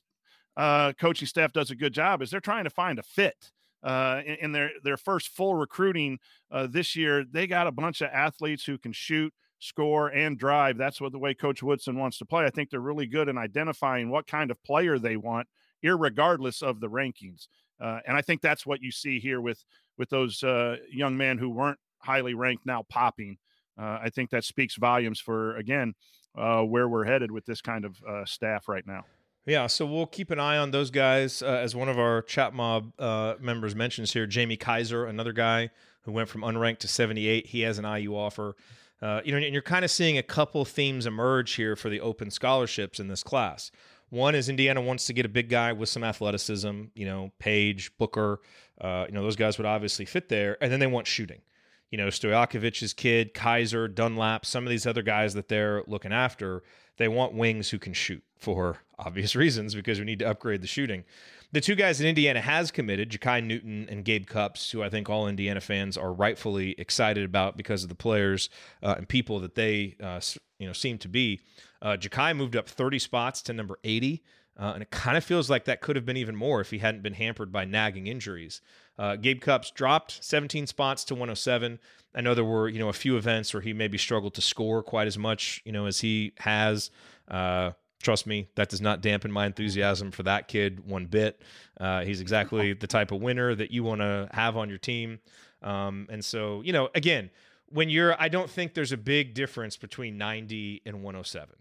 uh, 0.57 0.93
coaching 0.95 1.27
staff 1.29 1.53
does 1.53 1.71
a 1.71 1.75
good 1.75 1.95
job 1.95 2.21
is 2.21 2.31
they're 2.31 2.41
trying 2.41 2.65
to 2.65 2.71
find 2.71 2.99
a 2.99 3.03
fit. 3.03 3.51
Uh, 3.83 4.23
in, 4.27 4.35
in 4.35 4.53
their 4.53 4.71
their 4.83 4.97
first 4.97 5.29
full 5.29 5.55
recruiting 5.55 6.19
uh, 6.51 6.67
this 6.67 6.97
year, 6.97 7.25
they 7.25 7.47
got 7.47 7.69
a 7.69 7.73
bunch 7.73 8.01
of 8.01 8.11
athletes 8.13 8.65
who 8.65 8.77
can 8.77 8.93
shoot, 8.93 9.33
score, 9.59 10.09
and 10.09 10.39
drive. 10.39 10.79
That's 10.79 11.01
what 11.01 11.13
the 11.13 11.19
way 11.19 11.35
Coach 11.35 11.63
Woodson 11.63 11.99
wants 11.99 12.19
to 12.19 12.25
play. 12.25 12.45
I 12.45 12.51
think 12.51 12.71
they're 12.71 12.81
really 12.81 13.07
good 13.07 13.29
in 13.29 13.39
identifying 13.39 14.11
what 14.11 14.27
kind 14.27 14.51
of 14.51 14.63
player 14.63 14.99
they 14.99 15.17
want, 15.17 15.49
regardless 15.83 16.63
of 16.63 16.81
the 16.81 16.89
rankings. 16.89 17.49
Uh, 17.81 18.01
and 18.07 18.17
I 18.17 18.23
think 18.23 18.41
that's 18.41 18.67
what 18.67 18.83
you 18.83 18.91
see 18.91 19.21
here 19.21 19.41
with 19.41 19.65
with 19.97 20.11
those 20.11 20.43
uh, 20.43 20.77
young 20.91 21.17
men 21.17 21.39
who 21.39 21.51
weren't 21.51 21.79
highly 21.99 22.35
ranked 22.35 22.67
now 22.67 22.85
popping. 22.89 23.37
Uh, 23.79 23.99
I 24.03 24.11
think 24.11 24.31
that 24.31 24.45
speaks 24.45 24.77
volumes 24.77 25.21
for 25.21 25.57
again 25.57 25.95
uh, 26.37 26.63
where 26.63 26.89
we're 26.89 27.05
headed 27.05 27.31
with 27.31 27.45
this 27.47 27.61
kind 27.61 27.85
of 27.85 27.97
uh, 28.09 28.25
staff 28.25 28.69
right 28.69 28.87
now. 28.87 29.05
Yeah, 29.47 29.67
so 29.67 29.87
we'll 29.87 30.07
keep 30.07 30.31
an 30.31 30.39
eye 30.39 30.59
on 30.59 30.73
those 30.73 30.91
guys. 30.91 31.41
Uh, 31.41 31.47
as 31.47 31.75
one 31.75 31.89
of 31.89 31.99
our 31.99 32.21
chat 32.23 32.53
mob 32.53 32.93
members 33.41 33.75
mentions 33.75 34.13
here, 34.13 34.27
Jamie 34.27 34.59
Kaiser, 34.59 35.07
another 35.07 35.33
guy 35.33 35.71
who 36.03 36.13
went 36.13 36.29
from 36.29 36.43
unranked 36.43 36.79
to 36.79 36.89
78. 36.89 37.47
He 37.47 37.63
has 37.63 37.79
an 37.79 37.85
IU 37.85 38.15
offer. 38.15 38.57
Uh, 39.01 39.21
you 39.25 39.33
know, 39.33 39.39
and 39.39 39.53
you're 39.53 39.63
kind 39.63 39.85
of 39.85 39.91
seeing 39.91 40.19
a 40.19 40.23
couple 40.23 40.65
themes 40.65 41.07
emerge 41.07 41.53
here 41.53 41.77
for 41.77 41.89
the 41.89 42.01
open 42.01 42.31
scholarships 42.31 42.99
in 42.99 43.09
this 43.09 43.23
class. 43.23 43.71
One 44.11 44.35
is 44.35 44.49
Indiana 44.49 44.81
wants 44.81 45.07
to 45.07 45.13
get 45.13 45.27
a 45.27 45.29
big 45.29 45.49
guy 45.49 45.73
with 45.73 45.89
some 45.89 46.03
athleticism. 46.03 46.85
You 46.95 47.07
know, 47.07 47.31
Page, 47.39 47.97
Booker. 47.99 48.41
you 48.83 49.13
know, 49.13 49.23
those 49.23 49.37
guys 49.37 49.59
would 49.59 49.67
obviously 49.67 50.05
fit 50.05 50.29
there, 50.29 50.57
and 50.61 50.73
then 50.73 50.81
they 50.81 50.87
want 50.87 51.07
shooting 51.07 51.43
you 51.91 51.97
know, 51.97 52.09
Stojakovic's 52.09 52.93
kid, 52.93 53.33
Kaiser, 53.35 53.89
Dunlap, 53.89 54.45
some 54.45 54.65
of 54.65 54.71
these 54.71 54.87
other 54.87 55.03
guys 55.03 55.35
that 55.35 55.49
they're 55.49 55.83
looking 55.87 56.13
after, 56.13 56.63
they 56.99 57.09
want 57.09 57.33
wings 57.33 57.71
who 57.71 57.79
can 57.79 57.93
shoot 57.93 58.23
for 58.37 58.79
obvious 58.99 59.35
reasons 59.35 59.75
because 59.75 59.99
we 59.99 60.05
need 60.05 60.19
to 60.19 60.29
upgrade 60.29 60.61
the 60.61 60.67
shooting. 60.67 61.05
The 61.51 61.63
two 61.63 61.75
guys 61.75 61.99
that 61.99 62.07
Indiana 62.07 62.43
has 62.43 62.71
committed, 62.71 63.11
Jakai 63.11 63.43
Newton 63.43 63.87
and 63.89 64.05
Gabe 64.05 64.27
Cupps, 64.27 64.71
who 64.71 64.83
I 64.83 64.91
think 64.91 65.09
all 65.09 65.27
Indiana 65.27 65.63
fans 65.63 65.97
are 65.97 66.13
rightfully 66.13 66.75
excited 66.77 67.25
about 67.25 67.57
because 67.57 67.83
of 67.83 67.89
the 67.89 67.95
players 67.95 68.51
uh, 68.83 68.97
and 68.99 69.09
people 69.09 69.41
that 69.41 69.55
they 69.55 69.97
uh, 70.03 70.21
you 70.59 70.67
know 70.67 70.75
seem 70.75 70.99
to 70.99 71.09
be. 71.09 71.41
Uh, 71.81 71.97
Jakai 71.99 72.37
moved 72.37 72.55
up 72.55 72.69
30 72.69 72.99
spots 72.99 73.41
to 73.43 73.53
number 73.53 73.79
80. 73.83 74.23
Uh, 74.61 74.73
and 74.75 74.83
it 74.83 74.91
kind 74.91 75.17
of 75.17 75.23
feels 75.23 75.49
like 75.49 75.67
that 75.67 75.81
could 75.81 75.95
have 75.95 76.05
been 76.05 76.17
even 76.17 76.35
more 76.35 76.61
if 76.61 76.71
he 76.71 76.79
hadn't 76.79 77.01
been 77.01 77.15
hampered 77.15 77.53
by 77.53 77.65
nagging 77.65 78.09
injuries. 78.09 78.61
Uh, 78.99 79.15
Gabe 79.15 79.41
Cupps 79.41 79.71
dropped 79.71 80.19
17 80.25 80.67
spots 80.67 81.05
to 81.05 81.15
107. 81.15 81.79
I 82.13 82.21
know 82.21 82.35
there 82.35 82.45
were, 82.45 82.69
you 82.69 82.81
know, 82.81 82.89
a 82.89 82.93
few 82.93 83.17
events 83.17 83.55
where 83.55 83.61
he 83.61 83.73
maybe 83.73 83.97
struggled 83.99 84.35
to 84.35 84.41
score 84.41 84.83
quite 84.83 85.07
as 85.07 85.17
much, 85.17 85.63
you 85.65 85.71
know, 85.71 85.87
as 85.87 86.01
he 86.01 86.33
has. 86.39 86.91
Uh, 87.29 87.71
trust 88.03 88.27
me, 88.27 88.49
that 88.55 88.69
does 88.69 88.81
not 88.81 89.01
dampen 89.01 89.33
my 89.33 89.47
enthusiasm 89.47 90.11
for 90.11 90.23
that 90.23 90.49
kid 90.49 90.89
one 90.89 91.07
bit. 91.07 91.43
Uh, 91.81 92.05
he's 92.05 92.21
exactly 92.21 92.73
the 92.73 92.87
type 92.87 93.13
of 93.13 93.21
winner 93.21 93.55
that 93.55 93.71
you 93.71 93.83
want 93.83 94.01
to 94.01 94.29
have 94.33 94.57
on 94.57 94.69
your 94.69 94.79
team. 94.79 95.19
Um, 95.63 96.07
and 96.11 96.25
so, 96.25 96.63
you 96.63 96.73
know, 96.73 96.89
again, 96.95 97.31
when 97.67 97.91
you're, 97.91 98.21
I 98.21 98.29
don't 98.29 98.49
think 98.49 98.75
there's 98.75 98.93
a 98.93 98.97
big 98.97 99.35
difference 99.35 99.77
between 99.77 100.17
90 100.17 100.83
and 100.87 101.03
107. 101.03 101.57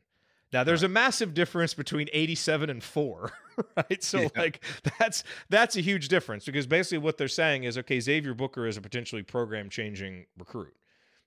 Now 0.54 0.64
there's 0.64 0.84
a 0.84 0.88
massive 0.88 1.34
difference 1.34 1.74
between 1.74 2.08
87 2.14 2.70
and 2.70 2.82
4, 2.82 3.32
right? 3.78 4.04
So 4.04 4.22
yeah. 4.22 4.28
like 4.38 4.64
that's 5.00 5.24
that's 5.50 5.76
a 5.76 5.82
huge 5.82 6.08
difference 6.08 6.46
because 6.46 6.66
basically 6.66 7.00
what 7.00 7.18
they're 7.18 7.28
saying 7.28 7.66
is 7.66 7.78
okay, 7.80 8.00
Xavier 8.00 8.34
Booker 8.34 8.66
is 8.66 8.78
a 8.78 8.82
potentially 8.82 9.24
program 9.24 9.70
changing 9.70 10.26
recruit. 10.38 10.74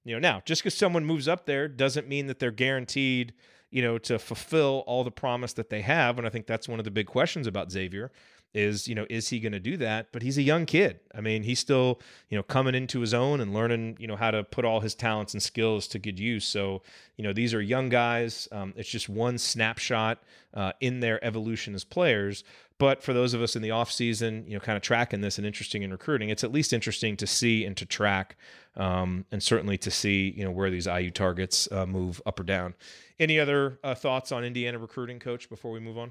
You 0.04 0.14
know, 0.14 0.20
now 0.20 0.42
just 0.46 0.62
because 0.62 0.74
someone 0.74 1.04
moves 1.04 1.28
up 1.28 1.44
there 1.44 1.68
doesn't 1.68 2.08
mean 2.08 2.28
that 2.28 2.38
they're 2.38 2.50
guaranteed, 2.50 3.34
you 3.70 3.82
know, 3.82 3.98
to 3.98 4.18
fulfill 4.18 4.84
all 4.86 5.04
the 5.04 5.10
promise 5.10 5.52
that 5.54 5.70
they 5.70 5.82
have. 5.82 6.18
And 6.18 6.26
I 6.26 6.30
think 6.30 6.46
that's 6.46 6.68
one 6.68 6.78
of 6.78 6.84
the 6.84 6.90
big 6.90 7.06
questions 7.06 7.46
about 7.46 7.70
Xavier 7.70 8.10
is 8.52 8.88
you 8.88 8.94
know 8.94 9.06
is 9.08 9.28
he 9.28 9.40
going 9.40 9.52
to 9.52 9.60
do 9.60 9.76
that? 9.76 10.08
But 10.12 10.22
he's 10.22 10.38
a 10.38 10.42
young 10.42 10.66
kid. 10.66 11.00
I 11.14 11.20
mean 11.20 11.42
he's 11.42 11.60
still 11.60 12.00
you 12.28 12.36
know 12.36 12.42
coming 12.42 12.74
into 12.74 13.00
his 13.00 13.14
own 13.14 13.40
and 13.40 13.54
learning 13.54 13.96
you 14.00 14.06
know 14.06 14.16
how 14.16 14.30
to 14.30 14.42
put 14.42 14.64
all 14.64 14.80
his 14.80 14.94
talents 14.94 15.34
and 15.34 15.42
skills 15.42 15.86
to 15.88 15.98
good 15.98 16.18
use. 16.18 16.44
So 16.44 16.82
you 17.16 17.24
know 17.24 17.32
these 17.32 17.54
are 17.54 17.62
young 17.62 17.88
guys. 17.88 18.48
Um, 18.50 18.74
it's 18.76 18.88
just 18.88 19.08
one 19.08 19.38
snapshot 19.38 20.22
uh, 20.54 20.72
in 20.80 21.00
their 21.00 21.24
evolution 21.24 21.74
as 21.74 21.84
players. 21.84 22.44
But 22.78 23.02
for 23.02 23.12
those 23.12 23.34
of 23.34 23.42
us 23.42 23.56
in 23.56 23.62
the 23.62 23.72
off 23.72 23.92
season 23.92 24.44
you 24.46 24.54
know 24.54 24.60
kind 24.60 24.76
of 24.76 24.82
tracking 24.82 25.20
this 25.20 25.38
and 25.38 25.46
interesting 25.46 25.82
in 25.82 25.92
recruiting 25.92 26.30
it's 26.30 26.42
at 26.42 26.50
least 26.50 26.72
interesting 26.72 27.16
to 27.18 27.26
see 27.26 27.64
and 27.64 27.76
to 27.76 27.84
track 27.84 28.36
um, 28.76 29.26
and 29.30 29.42
certainly 29.42 29.76
to 29.78 29.90
see 29.90 30.32
you 30.34 30.44
know 30.44 30.50
where 30.50 30.70
these 30.70 30.86
iu 30.86 31.10
targets 31.10 31.70
uh, 31.70 31.84
move 31.84 32.22
up 32.24 32.40
or 32.40 32.42
down 32.42 32.74
any 33.20 33.38
other 33.38 33.78
uh, 33.84 33.94
thoughts 33.94 34.32
on 34.32 34.42
indiana 34.42 34.78
recruiting 34.78 35.20
coach 35.20 35.48
before 35.48 35.70
we 35.70 35.78
move 35.78 35.96
on 35.96 36.10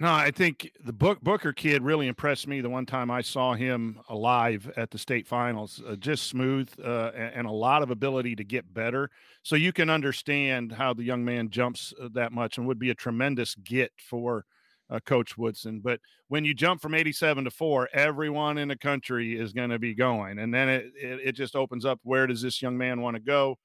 no, 0.00 0.12
I 0.12 0.30
think 0.30 0.72
the 0.84 0.92
Book, 0.92 1.20
Booker 1.20 1.52
kid 1.52 1.82
really 1.82 2.08
impressed 2.08 2.48
me 2.48 2.60
the 2.60 2.70
one 2.70 2.86
time 2.86 3.10
I 3.10 3.20
saw 3.20 3.52
him 3.52 4.00
alive 4.08 4.70
at 4.76 4.90
the 4.90 4.98
state 4.98 5.28
finals. 5.28 5.82
Uh, 5.86 5.96
just 5.96 6.26
smooth 6.26 6.70
uh, 6.82 7.10
and, 7.14 7.46
a 7.46 7.52
lot 7.52 7.82
of 7.82 7.90
ability 7.90 8.34
to 8.36 8.44
get 8.44 8.72
better. 8.72 9.10
So 9.42 9.54
you 9.54 9.72
can 9.72 9.90
understand 9.90 10.72
how 10.72 10.94
the 10.94 11.04
young 11.04 11.24
man 11.24 11.50
jumps 11.50 11.92
uh, 12.02 12.08
that 12.14 12.32
much 12.32 12.56
and 12.56 12.66
would 12.66 12.78
be 12.78 12.90
a 12.90 12.94
tremendous 12.94 13.54
get 13.54 13.92
for 13.98 14.46
uh, 14.88 14.98
Coach 15.00 15.36
Woodson. 15.36 15.80
But 15.80 16.00
when 16.28 16.44
you 16.44 16.54
jump 16.54 16.80
from 16.80 16.94
87 16.94 17.44
to 17.44 17.50
four, 17.50 17.88
everyone 17.92 18.56
in 18.56 18.68
the 18.68 18.76
country 18.76 19.38
is 19.38 19.52
going 19.52 19.70
to 19.70 19.78
be 19.78 19.94
going. 19.94 20.38
And 20.38 20.52
then 20.52 20.68
it, 20.68 20.86
it, 20.96 21.20
it, 21.24 21.32
just 21.32 21.54
opens 21.54 21.84
up 21.84 22.00
where 22.02 22.26
does 22.26 22.42
this 22.42 22.62
young 22.62 22.76
man 22.78 23.02
want 23.02 23.16
to 23.16 23.22
go? 23.22 23.58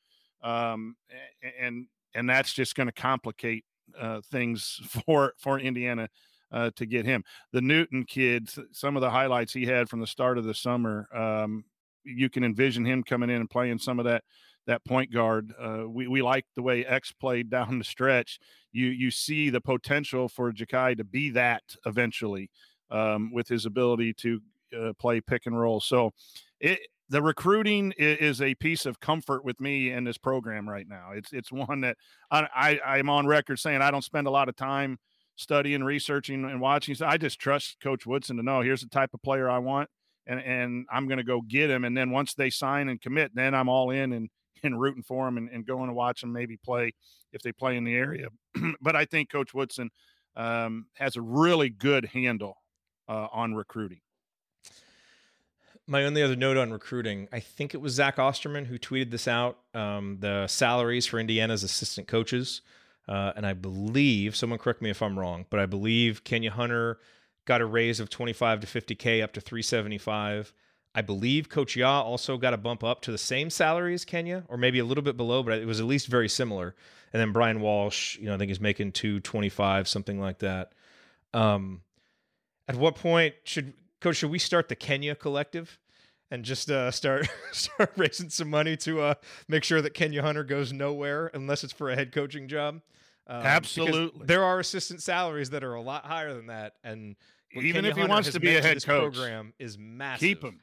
Um, 0.43 0.95
and, 1.60 1.88
and 2.17 2.30
that's 2.30 2.51
just 2.51 2.75
going 2.75 2.88
to 2.88 2.93
complicate 2.93 3.63
uh, 3.99 4.21
things 4.32 4.82
for 5.06 5.34
for 5.38 5.60
Indiana 5.60 6.10
uh, 6.51 6.71
to 6.75 6.86
get 6.86 7.06
him. 7.06 7.23
The 7.53 7.62
Newton 7.62 8.03
kid, 8.03 8.49
some 8.71 8.95
of 8.95 9.01
the 9.01 9.10
highlights 9.10 9.53
he 9.53 9.65
had 9.65 9.89
from 9.89 9.99
the 9.99 10.08
start 10.08 10.38
of 10.38 10.43
the 10.43 10.53
summer, 10.53 11.08
um, 11.13 11.63
you 12.03 12.30
can 12.30 12.43
envision 12.43 12.86
him 12.86 13.03
coming 13.03 13.30
in 13.30 13.38
and 13.38 13.49
playing 13.49 13.80
some 13.80 13.99
of 13.99 14.06
that 14.06 14.23
that 14.65 14.84
point 14.84 15.12
guard. 15.13 15.53
Uh, 15.60 15.84
we 15.88 16.08
we 16.08 16.21
like 16.21 16.45
the 16.56 16.62
way 16.62 16.86
X 16.86 17.12
played 17.12 17.49
down 17.51 17.77
the 17.77 17.86
stretch. 17.86 18.39
You 18.71 18.88
you 18.88 19.12
see 19.12 19.49
the 19.49 19.62
potential 19.62 20.27
for 20.27 20.51
Jakai 20.51 20.97
to 20.97 21.03
be 21.03 21.30
that 21.32 21.63
eventually 21.86 22.49
um, 22.89 23.32
with 23.32 23.47
his 23.47 23.65
ability 23.65 24.13
to 24.13 24.41
uh, 24.77 24.93
play 24.99 25.21
pick 25.21 25.45
and 25.45 25.58
roll. 25.60 25.80
So 25.80 26.12
it 26.60 26.80
the 27.10 27.22
recruiting 27.22 27.93
is 27.98 28.41
a 28.41 28.56
piece 28.56 28.86
of 28.86 29.00
comfort 29.00 29.46
with 29.46 29.62
me 29.62 29.91
in 29.91 30.04
this 30.04 30.17
program 30.17 30.67
right 30.67 30.88
now. 30.88 31.12
It's 31.13 31.32
it's 31.32 31.52
one 31.52 31.82
that 31.82 31.98
I, 32.30 32.80
I 32.86 32.98
am 32.98 33.10
on 33.10 33.28
record 33.28 33.60
saying 33.60 33.82
I 33.82 33.91
don't 33.91 34.04
spend 34.04 34.28
a 34.28 34.32
lot 34.32 34.50
of 34.50 34.56
time 34.56 34.98
studying, 35.36 35.84
researching, 35.84 36.43
and 36.43 36.60
watching. 36.60 36.96
So 36.96 37.06
I 37.06 37.17
just 37.17 37.39
trust 37.39 37.78
Coach 37.82 38.06
Woodson 38.06 38.38
to 38.38 38.43
know 38.43 38.62
here's 38.62 38.82
the 38.82 38.89
type 38.89 39.12
of 39.13 39.22
player 39.22 39.50
I 39.50 39.60
want, 39.60 39.89
and 40.26 40.39
and 40.41 40.86
I'm 40.91 41.08
going 41.08 41.20
to 41.20 41.24
go 41.24 41.41
get 41.41 41.70
him. 41.70 41.86
And 41.86 41.96
then 41.96 42.12
once 42.12 42.34
they 42.34 42.50
sign 42.50 42.89
and 42.89 43.02
commit, 43.02 43.32
then 43.34 43.56
I'm 43.56 43.70
all 43.70 43.89
in 43.89 44.12
and 44.12 44.30
and 44.63 44.80
rooting 44.80 45.04
for 45.04 45.26
them 45.26 45.38
and, 45.38 45.50
and 45.50 45.65
going 45.65 45.88
to 45.88 45.93
watch 45.93 46.22
them 46.22 46.34
maybe 46.34 46.58
play 46.58 46.93
if 47.32 47.41
they 47.41 47.52
play 47.52 47.78
in 47.78 47.84
the 47.84 47.93
area. 47.93 48.28
but 48.82 48.96
I 48.96 49.06
think 49.06 49.32
Coach 49.32 49.54
Woodson 49.54 49.91
um, 50.36 50.88
has 50.96 51.15
a 51.15 51.22
really 51.22 51.70
good 51.70 52.06
handle 52.06 52.58
uh, 53.08 53.28
on 53.32 53.54
recruiting 53.54 54.00
my 55.88 56.04
only 56.04 56.21
other 56.21 56.36
note 56.36 56.58
on 56.58 56.71
recruiting, 56.71 57.30
I 57.32 57.39
think 57.39 57.73
it 57.73 57.78
was 57.78 57.93
Zach 57.93 58.19
Osterman 58.19 58.65
who 58.65 58.78
tweeted 58.78 59.10
this 59.10 59.28
out. 59.28 59.58
Um, 59.73 60.17
the 60.19 60.47
salaries 60.47 61.06
for 61.06 61.17
Indiana's 61.17 61.63
assistant 61.63 62.08
coaches, 62.08 62.62
uh, 63.08 63.32
and 63.36 63.45
I 63.47 63.54
believe 63.54 64.36
someone 64.36 64.60
correct 64.60 64.82
me 64.82 64.89
if 64.89 65.02
I'm 65.02 65.17
wrong, 65.17 65.45
but 65.50 65.60
I 65.60 65.65
believe 65.65 66.26
Kenya 66.26 66.52
Hunter 66.52 67.00
got 67.45 67.62
a 67.62 67.65
raise 67.65 68.02
of 68.02 68.10
25 68.10 68.60
to 68.60 68.67
50k 68.67 69.23
up 69.23 69.32
to 69.34 69.41
375. 69.41 70.54
I 70.93 71.02
believe 71.02 71.47
Coach 71.47 71.76
Ya 71.76 72.02
also 72.02 72.38
got 72.38 72.54
a 72.54 72.58
bump 72.58 72.84
up 72.84 73.02
to 73.04 73.12
the 73.12 73.17
same 73.17 73.50
salary 73.50 73.93
as 73.93 74.04
Kenya, 74.04 74.43
or 74.50 74.58
maybe 74.58 74.80
a 74.80 74.86
little 74.86 75.04
bit 75.04 75.15
below, 75.15 75.41
but 75.41 75.60
it 75.60 75.65
was 75.65 75.80
at 75.80 75.86
least 75.86 76.08
very 76.08 76.28
similar. 76.28 76.76
And 77.13 77.21
then 77.21 77.32
Brian 77.32 77.62
Walsh, 77.62 78.17
you 78.17 78.26
know, 78.26 78.36
I 78.36 78.38
think 78.38 78.50
he's 78.50 78.60
making 78.60 78.91
two 78.91 79.21
twenty 79.21 79.50
five, 79.50 79.88
something 79.88 80.19
like 80.19 80.39
that. 80.39 80.73
Um, 81.34 81.82
at 82.67 82.76
what 82.76 82.95
point 82.95 83.36
should 83.43 83.73
Coach? 84.02 84.18
Should 84.18 84.32
we 84.32 84.40
start 84.40 84.70
the 84.70 84.76
Kenya 84.76 85.16
Collective? 85.16 85.80
and 86.30 86.44
just 86.44 86.70
uh, 86.70 86.92
start 86.92 87.28
start 87.52 87.92
raising 87.96 88.30
some 88.30 88.50
money 88.50 88.76
to 88.78 89.00
uh, 89.02 89.14
make 89.48 89.64
sure 89.64 89.82
that 89.82 89.94
Kenya 89.94 90.22
Hunter 90.22 90.44
goes 90.44 90.74
nowhere 90.74 91.32
unless 91.34 91.64
it's 91.64 91.74
for 91.74 91.90
a 91.90 91.96
head 91.96 92.12
coaching 92.12 92.48
job. 92.48 92.82
Um, 93.28 93.42
Absolutely. 93.44 94.26
there 94.26 94.44
are 94.44 94.60
assistant 94.60 95.02
salaries 95.02 95.50
that 95.52 95.64
are 95.64 95.74
a 95.76 95.82
lot 95.82 96.06
higher 96.06 96.34
than 96.34 96.48
that, 96.48 96.74
and 96.84 97.16
Even 97.54 97.74
Kenya 97.74 97.90
if 97.92 97.96
he 97.96 98.02
Hunter 98.02 98.14
wants 98.14 98.32
to 98.32 98.40
be 98.40 98.56
a 98.56 98.62
head 98.62 98.84
coach, 98.84 99.14
program 99.14 99.54
is 99.60 99.78
massive. 99.78 100.20
Keep 100.20 100.44
him. 100.44 100.60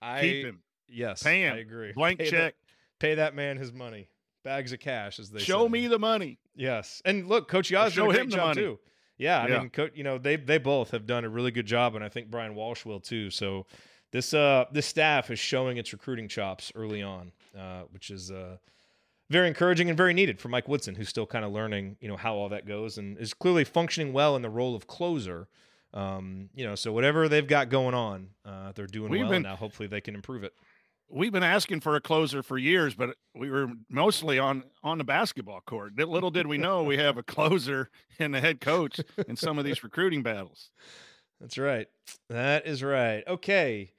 I, 0.00 0.20
Keep 0.20 0.46
him. 0.46 0.62
Yes, 0.88 1.22
Pay 1.22 1.42
him. 1.46 1.54
I 1.54 1.58
agree. 1.58 1.92
Blank 1.96 2.18
pay 2.20 2.30
check. 2.30 2.54
That, 2.54 2.54
pay 3.00 3.14
that 3.16 3.34
man 3.34 3.56
his 3.56 3.72
money. 3.72 4.08
Bags 4.44 4.72
of 4.72 4.80
cash, 4.80 5.18
as 5.20 5.30
they 5.30 5.38
Show 5.40 5.64
say. 5.66 5.70
me 5.70 5.86
the 5.86 5.98
money. 5.98 6.38
Yes, 6.54 7.00
and 7.04 7.28
look, 7.28 7.48
Coach 7.48 7.70
Yaz 7.70 7.90
show 7.92 8.04
a 8.04 8.08
great 8.12 8.20
him 8.22 8.30
the 8.30 8.36
job 8.36 8.46
money. 8.48 8.60
too. 8.60 8.78
Yeah, 9.18 9.40
I 9.42 9.48
Yeah. 9.48 9.58
mean, 9.60 9.70
Co- 9.70 9.90
you 9.94 10.02
know, 10.04 10.18
they 10.18 10.36
they 10.36 10.58
both 10.58 10.90
have 10.90 11.06
done 11.06 11.24
a 11.24 11.28
really 11.28 11.50
good 11.50 11.66
job, 11.66 11.94
and 11.94 12.04
I 12.04 12.08
think 12.08 12.30
Brian 12.30 12.54
Walsh 12.54 12.84
will 12.84 13.00
too. 13.00 13.30
So 13.30 13.66
this 14.10 14.34
uh 14.34 14.64
this 14.72 14.86
staff 14.86 15.30
is 15.30 15.38
showing 15.38 15.76
its 15.76 15.92
recruiting 15.92 16.28
chops 16.28 16.72
early 16.74 17.02
on, 17.02 17.32
uh, 17.56 17.82
which 17.90 18.10
is 18.10 18.30
uh 18.30 18.56
very 19.30 19.48
encouraging 19.48 19.88
and 19.88 19.96
very 19.96 20.12
needed 20.12 20.40
for 20.40 20.48
Mike 20.48 20.68
Woodson, 20.68 20.94
who's 20.94 21.08
still 21.08 21.26
kind 21.26 21.44
of 21.44 21.52
learning, 21.52 21.96
you 22.00 22.08
know, 22.08 22.16
how 22.16 22.34
all 22.34 22.48
that 22.50 22.66
goes, 22.66 22.98
and 22.98 23.16
is 23.18 23.32
clearly 23.32 23.64
functioning 23.64 24.12
well 24.12 24.36
in 24.36 24.42
the 24.42 24.50
role 24.50 24.74
of 24.74 24.86
closer. 24.86 25.48
Um, 25.94 26.48
you 26.54 26.64
know, 26.66 26.74
so 26.74 26.90
whatever 26.92 27.28
they've 27.28 27.46
got 27.46 27.68
going 27.68 27.94
on, 27.94 28.28
uh, 28.46 28.72
they're 28.72 28.86
doing 28.86 29.10
We've 29.10 29.20
well. 29.22 29.30
been- 29.30 29.42
now 29.42 29.56
hopefully 29.56 29.86
they 29.88 30.00
can 30.00 30.14
improve 30.14 30.42
it. 30.42 30.54
We've 31.14 31.32
been 31.32 31.42
asking 31.42 31.80
for 31.80 31.94
a 31.94 32.00
closer 32.00 32.42
for 32.42 32.56
years, 32.56 32.94
but 32.94 33.16
we 33.34 33.50
were 33.50 33.68
mostly 33.90 34.38
on 34.38 34.64
on 34.82 34.96
the 34.96 35.04
basketball 35.04 35.60
court. 35.60 35.96
Little 35.98 36.30
did 36.30 36.46
we 36.46 36.56
know 36.56 36.82
we 36.82 36.96
have 36.96 37.18
a 37.18 37.22
closer 37.22 37.90
and 38.18 38.34
the 38.34 38.40
head 38.40 38.60
coach 38.60 38.98
in 39.28 39.36
some 39.36 39.58
of 39.58 39.64
these 39.66 39.84
recruiting 39.84 40.22
battles. 40.22 40.70
That's 41.38 41.58
right. 41.58 41.86
That 42.30 42.66
is 42.66 42.82
right. 42.82 43.24
Okay. 43.28 43.92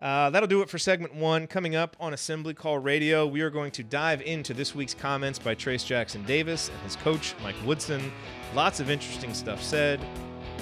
Uh, 0.00 0.30
that'll 0.30 0.48
do 0.48 0.62
it 0.62 0.70
for 0.70 0.78
segment 0.78 1.14
one. 1.14 1.46
Coming 1.46 1.74
up 1.74 1.96
on 2.00 2.14
Assembly 2.14 2.54
Call 2.54 2.78
Radio, 2.78 3.26
we 3.26 3.40
are 3.42 3.50
going 3.50 3.70
to 3.72 3.82
dive 3.82 4.22
into 4.22 4.54
this 4.54 4.74
week's 4.74 4.94
comments 4.94 5.38
by 5.38 5.54
Trayce 5.54 5.84
Jackson 5.84 6.24
Davis 6.24 6.70
and 6.70 6.80
his 6.82 6.96
coach, 6.96 7.34
Mike 7.42 7.56
Woodson. 7.66 8.10
Lots 8.54 8.80
of 8.80 8.90
interesting 8.90 9.34
stuff 9.34 9.62
said. 9.62 10.00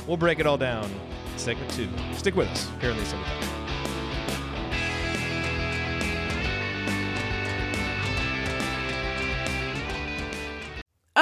We'll 0.06 0.16
break 0.16 0.40
it 0.40 0.46
all 0.46 0.58
down 0.58 0.90
segment 1.36 1.70
two. 1.72 1.88
Stick 2.14 2.34
with 2.34 2.48
us 2.48 2.68
here 2.80 2.90
on 2.90 2.96
the 2.96 3.02
Assembly 3.02 3.28
Call. 3.40 3.57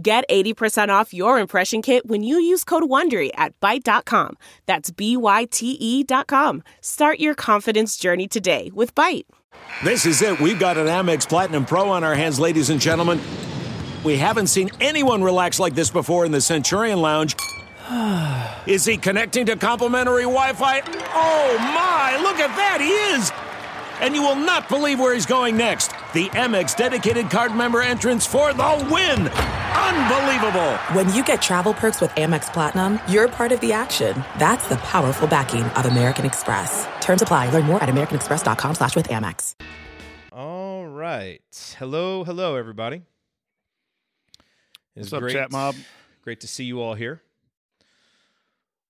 Get 0.00 0.24
80% 0.30 0.88
off 0.88 1.12
your 1.12 1.38
impression 1.38 1.82
kit 1.82 2.06
when 2.06 2.22
you 2.22 2.36
use 2.40 2.64
code 2.64 2.84
WONDERY 2.84 3.30
at 3.34 3.58
Byte.com. 3.60 4.38
That's 4.64 4.90
B-Y-T-E 4.90 6.04
dot 6.04 6.26
com. 6.28 6.62
Start 6.80 7.20
your 7.20 7.34
confidence 7.34 7.98
journey 7.98 8.26
today 8.26 8.70
with 8.72 8.94
Byte. 8.94 9.26
This 9.84 10.06
is 10.06 10.22
it. 10.22 10.40
We've 10.40 10.58
got 10.58 10.78
an 10.78 10.86
Amex 10.86 11.28
Platinum 11.28 11.66
Pro 11.66 11.90
on 11.90 12.04
our 12.04 12.14
hands, 12.14 12.40
ladies 12.40 12.70
and 12.70 12.80
gentlemen. 12.80 13.20
We 14.02 14.16
haven't 14.16 14.46
seen 14.46 14.70
anyone 14.80 15.22
relax 15.22 15.60
like 15.60 15.74
this 15.74 15.90
before 15.90 16.24
in 16.24 16.32
the 16.32 16.40
Centurion 16.40 17.00
Lounge. 17.00 17.36
Is 18.66 18.84
he 18.84 18.96
connecting 18.96 19.44
to 19.46 19.56
complimentary 19.56 20.22
Wi 20.22 20.54
Fi? 20.54 20.80
Oh 21.14 21.58
my, 21.58 22.18
look 22.22 22.38
at 22.38 22.54
that, 22.56 22.80
he 22.80 22.88
is! 22.88 23.51
And 24.02 24.14
you 24.14 24.22
will 24.22 24.36
not 24.36 24.68
believe 24.68 24.98
where 24.98 25.14
he's 25.14 25.26
going 25.26 25.56
next. 25.56 25.92
The 26.12 26.28
Amex 26.30 26.76
dedicated 26.76 27.30
card 27.30 27.54
member 27.54 27.80
entrance 27.80 28.26
for 28.26 28.52
the 28.52 28.88
win! 28.90 29.28
Unbelievable! 29.28 30.72
When 30.92 31.14
you 31.14 31.24
get 31.24 31.40
travel 31.40 31.72
perks 31.72 32.00
with 32.00 32.10
Amex 32.10 32.52
Platinum, 32.52 32.98
you're 33.08 33.28
part 33.28 33.52
of 33.52 33.60
the 33.60 33.72
action. 33.72 34.24
That's 34.38 34.68
the 34.68 34.76
powerful 34.76 35.28
backing 35.28 35.62
of 35.62 35.86
American 35.86 36.26
Express. 36.26 36.86
Terms 37.00 37.22
apply. 37.22 37.50
Learn 37.50 37.64
more 37.64 37.82
at 37.82 37.88
americanexpress.com 37.88 38.74
slash 38.74 38.96
with 38.96 39.06
Amex. 39.08 39.54
All 40.32 40.84
right. 40.86 41.76
Hello, 41.78 42.24
hello, 42.24 42.56
everybody. 42.56 43.02
It's 44.96 45.10
What's 45.12 45.24
up, 45.24 45.30
chat 45.30 45.52
mob? 45.52 45.76
Great 46.22 46.40
to 46.40 46.46
see 46.46 46.64
you 46.64 46.80
all 46.80 46.94
here. 46.94 47.22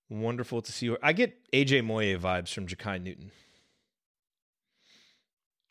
Wonderful 0.09 0.63
to 0.63 0.73
see 0.73 0.87
you. 0.87 0.99
I 1.03 1.13
get 1.13 1.39
AJ 1.53 1.85
Moye 1.85 2.17
vibes 2.17 2.53
from 2.53 2.67
Jakai 2.67 3.03
Newton. 3.03 3.31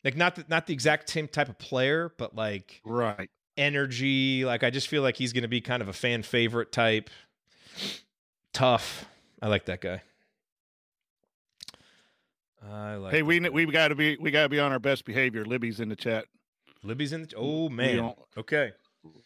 Like 0.04 0.16
not 0.16 0.34
the, 0.36 0.44
not 0.48 0.66
the 0.66 0.72
exact 0.72 1.08
same 1.10 1.28
type 1.28 1.48
of 1.48 1.58
player, 1.58 2.12
but 2.16 2.34
like 2.34 2.80
Right. 2.84 3.30
energy. 3.56 4.44
Like 4.44 4.64
I 4.64 4.70
just 4.70 4.88
feel 4.88 5.02
like 5.02 5.16
he's 5.16 5.32
going 5.32 5.42
to 5.42 5.48
be 5.48 5.60
kind 5.60 5.80
of 5.82 5.88
a 5.88 5.92
fan 5.92 6.22
favorite 6.22 6.72
type. 6.72 7.08
Tough. 8.52 9.06
I 9.40 9.48
like 9.48 9.64
that 9.66 9.80
guy. 9.80 10.02
I 12.64 12.94
like. 12.96 13.12
Hey, 13.12 13.22
we 13.22 13.40
guy. 13.40 13.48
we 13.50 13.66
got 13.66 13.88
to 13.88 13.94
be 13.94 14.16
we 14.20 14.30
got 14.30 14.42
to 14.44 14.48
be 14.48 14.60
on 14.60 14.72
our 14.72 14.78
best 14.78 15.04
behavior. 15.04 15.44
Libby's 15.44 15.80
in 15.80 15.88
the 15.88 15.96
chat. 15.96 16.26
Libby's 16.82 17.12
in. 17.12 17.22
The, 17.22 17.34
oh 17.36 17.68
man. 17.68 18.14
Okay. 18.36 18.72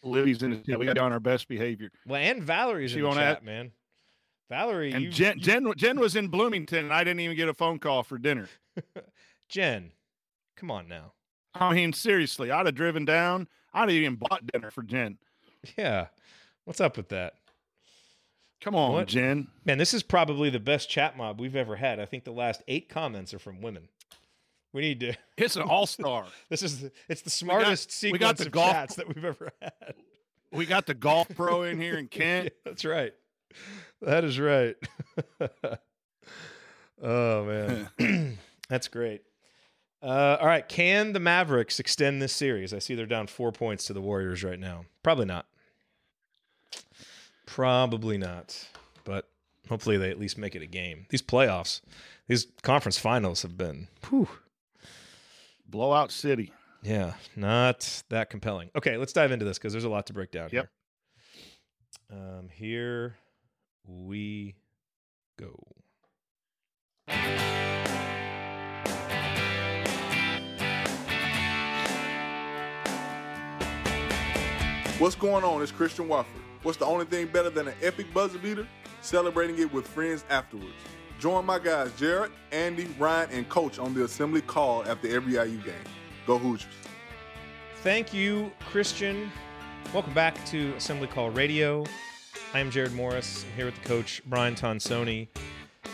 Libby's 0.03 0.41
in 0.41 0.51
the 0.51 0.57
chat. 0.57 0.79
We 0.79 0.85
got 0.85 0.93
to 0.93 1.01
be 1.01 1.05
on 1.05 1.13
our 1.13 1.19
best 1.19 1.47
behavior. 1.47 1.91
Well, 2.07 2.19
and 2.19 2.41
Valerie's 2.41 2.91
She 2.91 2.99
in 2.99 3.03
the 3.05 3.11
chat, 3.13 3.43
man. 3.43 3.71
Valerie, 4.49 4.93
And 4.93 5.03
you, 5.03 5.09
Jen, 5.11 5.35
you- 5.37 5.43
Jen 5.43 5.73
Jen 5.75 5.99
was 5.99 6.15
in 6.15 6.29
Bloomington, 6.29 6.85
and 6.85 6.93
I 6.93 7.03
didn't 7.03 7.19
even 7.19 7.35
get 7.35 7.49
a 7.49 7.53
phone 7.53 7.79
call 7.79 8.01
for 8.03 8.17
dinner. 8.17 8.47
Jen, 9.49 9.91
come 10.57 10.69
on 10.71 10.87
now. 10.89 11.13
I 11.55 11.73
mean, 11.73 11.93
seriously, 11.93 12.51
I'd 12.51 12.65
have 12.65 12.75
driven 12.75 13.05
down. 13.05 13.47
I'd 13.73 13.81
have 13.81 13.89
even 13.91 14.15
bought 14.15 14.45
dinner 14.51 14.69
for 14.71 14.83
Jen. 14.83 15.17
Yeah, 15.77 16.07
what's 16.65 16.81
up 16.81 16.97
with 16.97 17.09
that, 17.09 17.33
Come 18.61 18.75
on, 18.75 18.91
What? 18.93 19.07
Jen. 19.07 19.47
man? 19.65 19.77
This 19.77 19.93
is 19.93 20.03
probably 20.03 20.49
the 20.49 20.59
best 20.59 20.89
chat 20.89 21.15
mob 21.17 21.39
we've 21.39 21.55
ever 21.55 21.75
had. 21.75 21.99
I 21.99 22.05
think 22.05 22.23
the 22.23 22.31
last 22.31 22.61
eight 22.67 22.89
comments 22.89 23.33
are 23.33 23.39
from 23.39 23.61
women. 23.61 23.87
We 24.73 24.81
need 24.81 24.99
to. 25.01 25.13
It's 25.37 25.55
an 25.55 25.63
all 25.63 25.85
star. 25.87 26.25
This 26.49 26.63
is 26.63 26.89
it's 27.09 27.21
the 27.21 27.29
smartest 27.29 27.89
we 27.89 27.91
sequence 28.09 28.19
got 28.21 28.37
the 28.37 28.45
of 28.47 28.51
golf- 28.51 28.71
chats 28.71 28.95
that 28.95 29.07
we've 29.07 29.23
ever 29.25 29.51
had. 29.61 29.93
we 30.51 30.65
got 30.65 30.85
the 30.85 30.93
golf 30.95 31.27
pro 31.35 31.63
in 31.63 31.79
here 31.79 31.97
in 31.97 32.07
Kent. 32.07 32.45
Yeah, 32.45 32.49
that's 32.65 32.85
right. 32.85 33.13
That 34.01 34.23
is 34.23 34.39
right. 34.39 34.75
oh 37.01 37.45
man, 37.45 38.37
that's 38.69 38.87
great. 38.87 39.21
Uh, 40.01 40.37
all 40.39 40.45
right, 40.47 40.67
can 40.69 41.13
the 41.13 41.19
Mavericks 41.19 41.79
extend 41.79 42.21
this 42.21 42.33
series? 42.33 42.73
I 42.73 42.79
see 42.79 42.93
they're 42.95 43.05
down 43.07 43.27
four 43.27 43.51
points 43.51 43.85
to 43.85 43.93
the 43.93 44.01
Warriors 44.01 44.43
right 44.43 44.59
now. 44.59 44.85
Probably 45.03 45.25
not. 45.25 45.47
Probably 47.45 48.17
not. 48.17 48.67
But 49.03 49.27
hopefully 49.69 49.97
they 49.97 50.09
at 50.11 50.19
least 50.19 50.37
make 50.37 50.55
it 50.55 50.61
a 50.61 50.67
game. 50.67 51.07
These 51.09 51.21
playoffs, 51.23 51.81
these 52.27 52.47
conference 52.61 52.99
finals 52.99 53.41
have 53.41 53.57
been, 53.57 53.87
whew, 54.09 54.27
Blowout 55.67 56.11
City. 56.11 56.53
yeah, 56.83 57.13
not 57.35 58.03
that 58.09 58.29
compelling. 58.29 58.69
Okay, 58.75 58.97
let's 58.97 59.13
dive 59.13 59.31
into 59.31 59.45
this 59.45 59.57
because 59.57 59.73
there's 59.73 59.83
a 59.83 59.89
lot 59.89 60.05
to 60.07 60.13
break 60.13 60.31
down 60.31 60.49
Yep. 60.51 60.69
here. 62.09 62.17
Um, 62.19 62.49
here 62.49 63.15
we 63.85 64.55
go. 65.37 65.57
What's 74.99 75.13
going 75.13 75.43
on? 75.43 75.61
It's 75.61 75.71
Christian 75.71 76.07
Watford. 76.07 76.41
What's 76.63 76.79
the 76.79 76.85
only 76.85 77.05
thing 77.05 77.27
better 77.27 77.51
than 77.51 77.67
an 77.67 77.75
epic 77.83 78.11
buzzer 78.15 78.39
beater? 78.39 78.67
Celebrating 79.01 79.59
it 79.59 79.71
with 79.71 79.87
friends 79.87 80.25
afterwards. 80.27 80.73
Join 81.19 81.45
my 81.45 81.59
guys 81.59 81.91
Jared, 81.99 82.31
Andy, 82.51 82.87
Ryan, 82.97 83.29
and 83.31 83.47
Coach 83.47 83.77
on 83.77 83.93
the 83.93 84.05
assembly 84.05 84.41
call 84.41 84.83
after 84.87 85.07
every 85.07 85.33
IU 85.33 85.59
game. 85.59 85.75
Go 86.25 86.39
Hoosiers. 86.39 86.73
Thank 87.83 88.11
you, 88.11 88.51
Christian. 88.71 89.31
Welcome 89.93 90.15
back 90.15 90.43
to 90.47 90.73
Assembly 90.73 91.07
Call 91.07 91.29
Radio. 91.29 91.85
I 92.55 92.59
am 92.59 92.71
Jared 92.71 92.93
Morris. 92.93 93.45
I'm 93.47 93.55
here 93.55 93.65
with 93.65 93.79
the 93.79 93.87
coach, 93.87 94.23
Brian 94.25 94.55
Tonsoni. 94.55 95.27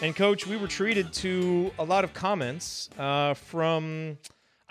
And, 0.01 0.15
Coach, 0.15 0.47
we 0.47 0.55
were 0.55 0.67
treated 0.67 1.11
to 1.15 1.73
a 1.77 1.83
lot 1.83 2.05
of 2.05 2.13
comments 2.13 2.89
uh, 2.97 3.33
from, 3.33 4.17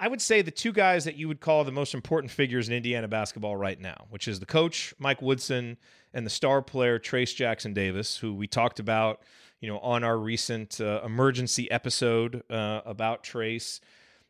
I 0.02 0.08
would 0.08 0.20
say, 0.20 0.42
the 0.42 0.50
two 0.50 0.72
guys 0.72 1.04
that 1.04 1.14
you 1.14 1.28
would 1.28 1.38
call 1.38 1.62
the 1.62 1.70
most 1.70 1.94
important 1.94 2.32
figures 2.32 2.68
in 2.68 2.74
Indiana 2.74 3.06
basketball 3.06 3.54
right 3.54 3.80
now, 3.80 4.06
which 4.10 4.26
is 4.26 4.40
the 4.40 4.46
coach, 4.46 4.92
Mike 4.98 5.22
Woodson, 5.22 5.76
and 6.12 6.26
the 6.26 6.30
star 6.30 6.60
player, 6.60 6.98
Trayce 6.98 7.32
Jackson 7.36 7.72
Davis, 7.72 8.16
who 8.16 8.34
we 8.34 8.48
talked 8.48 8.80
about, 8.80 9.20
you 9.60 9.68
know, 9.68 9.78
on 9.78 10.02
our 10.02 10.18
recent 10.18 10.80
uh, 10.80 11.02
emergency 11.04 11.70
episode 11.70 12.42
uh, 12.50 12.80
about 12.84 13.22
Trayce, 13.22 13.78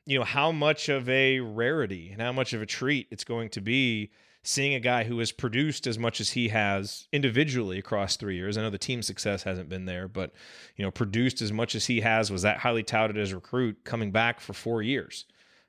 You 0.04 0.18
know, 0.18 0.26
how 0.26 0.52
much 0.52 0.90
of 0.90 1.08
a 1.08 1.40
rarity 1.40 2.10
and 2.12 2.20
how 2.20 2.32
much 2.32 2.52
of 2.52 2.60
a 2.60 2.66
treat 2.66 3.08
it's 3.10 3.24
going 3.24 3.48
to 3.48 3.62
be 3.62 4.10
seeing 4.42 4.74
a 4.74 4.80
guy 4.80 5.04
who 5.04 5.20
has 5.20 5.32
produced 5.32 5.86
as 5.86 5.98
much 5.98 6.20
as 6.20 6.32
he 6.32 6.48
has 6.48 7.08
individually 7.12 7.78
across 7.78 8.16
three 8.16 8.36
years. 8.36 8.58
I 8.58 8.60
know 8.60 8.68
the 8.68 8.76
team 8.76 9.00
success 9.00 9.44
hasn't 9.44 9.70
been 9.70 9.86
there, 9.86 10.06
but 10.06 10.32
you 10.76 10.84
know, 10.84 10.90
produced 10.90 11.40
as 11.40 11.50
much 11.50 11.74
as 11.74 11.86
he 11.86 12.02
has, 12.02 12.30
was 12.30 12.42
that 12.42 12.58
highly 12.58 12.82
touted 12.82 13.16
as 13.16 13.32
a 13.32 13.36
recruit 13.36 13.84
coming 13.84 14.10
back 14.10 14.38
for 14.38 14.52
four 14.52 14.82
years. 14.82 15.24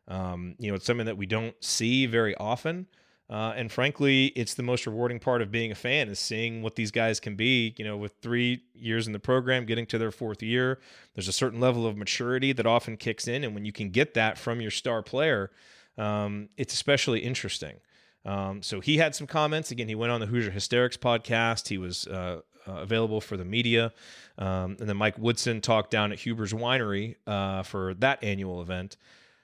Um, 0.07 0.55
you 0.59 0.69
know, 0.69 0.75
it's 0.75 0.85
something 0.85 1.05
that 1.05 1.17
we 1.17 1.25
don't 1.25 1.55
see 1.63 2.05
very 2.05 2.35
often. 2.35 2.87
Uh, 3.29 3.53
and 3.55 3.71
frankly, 3.71 4.27
it's 4.35 4.53
the 4.53 4.63
most 4.63 4.85
rewarding 4.85 5.19
part 5.19 5.41
of 5.41 5.49
being 5.49 5.71
a 5.71 5.75
fan 5.75 6.09
is 6.09 6.19
seeing 6.19 6.61
what 6.61 6.75
these 6.75 6.91
guys 6.91 7.19
can 7.19 7.35
be. 7.35 7.73
You 7.77 7.85
know, 7.85 7.97
with 7.97 8.13
three 8.21 8.63
years 8.75 9.07
in 9.07 9.13
the 9.13 9.19
program, 9.19 9.65
getting 9.65 9.85
to 9.87 9.97
their 9.97 10.11
fourth 10.11 10.43
year, 10.43 10.79
there's 11.15 11.29
a 11.29 11.33
certain 11.33 11.59
level 11.59 11.87
of 11.87 11.97
maturity 11.97 12.51
that 12.53 12.65
often 12.65 12.97
kicks 12.97 13.27
in, 13.27 13.43
and 13.43 13.55
when 13.55 13.65
you 13.65 13.71
can 13.71 13.89
get 13.89 14.13
that 14.13 14.37
from 14.37 14.61
your 14.61 14.71
star 14.71 15.01
player, 15.01 15.51
um, 15.97 16.49
it's 16.57 16.73
especially 16.73 17.21
interesting. 17.21 17.77
Um, 18.25 18.61
so 18.61 18.81
he 18.81 18.97
had 18.97 19.15
some 19.15 19.27
comments. 19.27 19.71
Again, 19.71 19.87
he 19.87 19.95
went 19.95 20.11
on 20.11 20.19
the 20.19 20.27
Hoosier 20.27 20.51
Hysterics 20.51 20.97
podcast. 20.97 21.69
He 21.69 21.77
was 21.77 22.07
uh, 22.07 22.41
uh, 22.67 22.71
available 22.73 23.19
for 23.19 23.37
the 23.37 23.45
media. 23.45 23.91
Um, 24.37 24.77
and 24.79 24.87
then 24.89 24.97
Mike 24.97 25.17
Woodson 25.17 25.61
talked 25.61 25.91
down 25.91 26.11
at 26.11 26.19
Huber's 26.19 26.53
Winery 26.53 27.15
uh, 27.27 27.63
for 27.63 27.93
that 27.95 28.23
annual 28.23 28.61
event. 28.61 28.97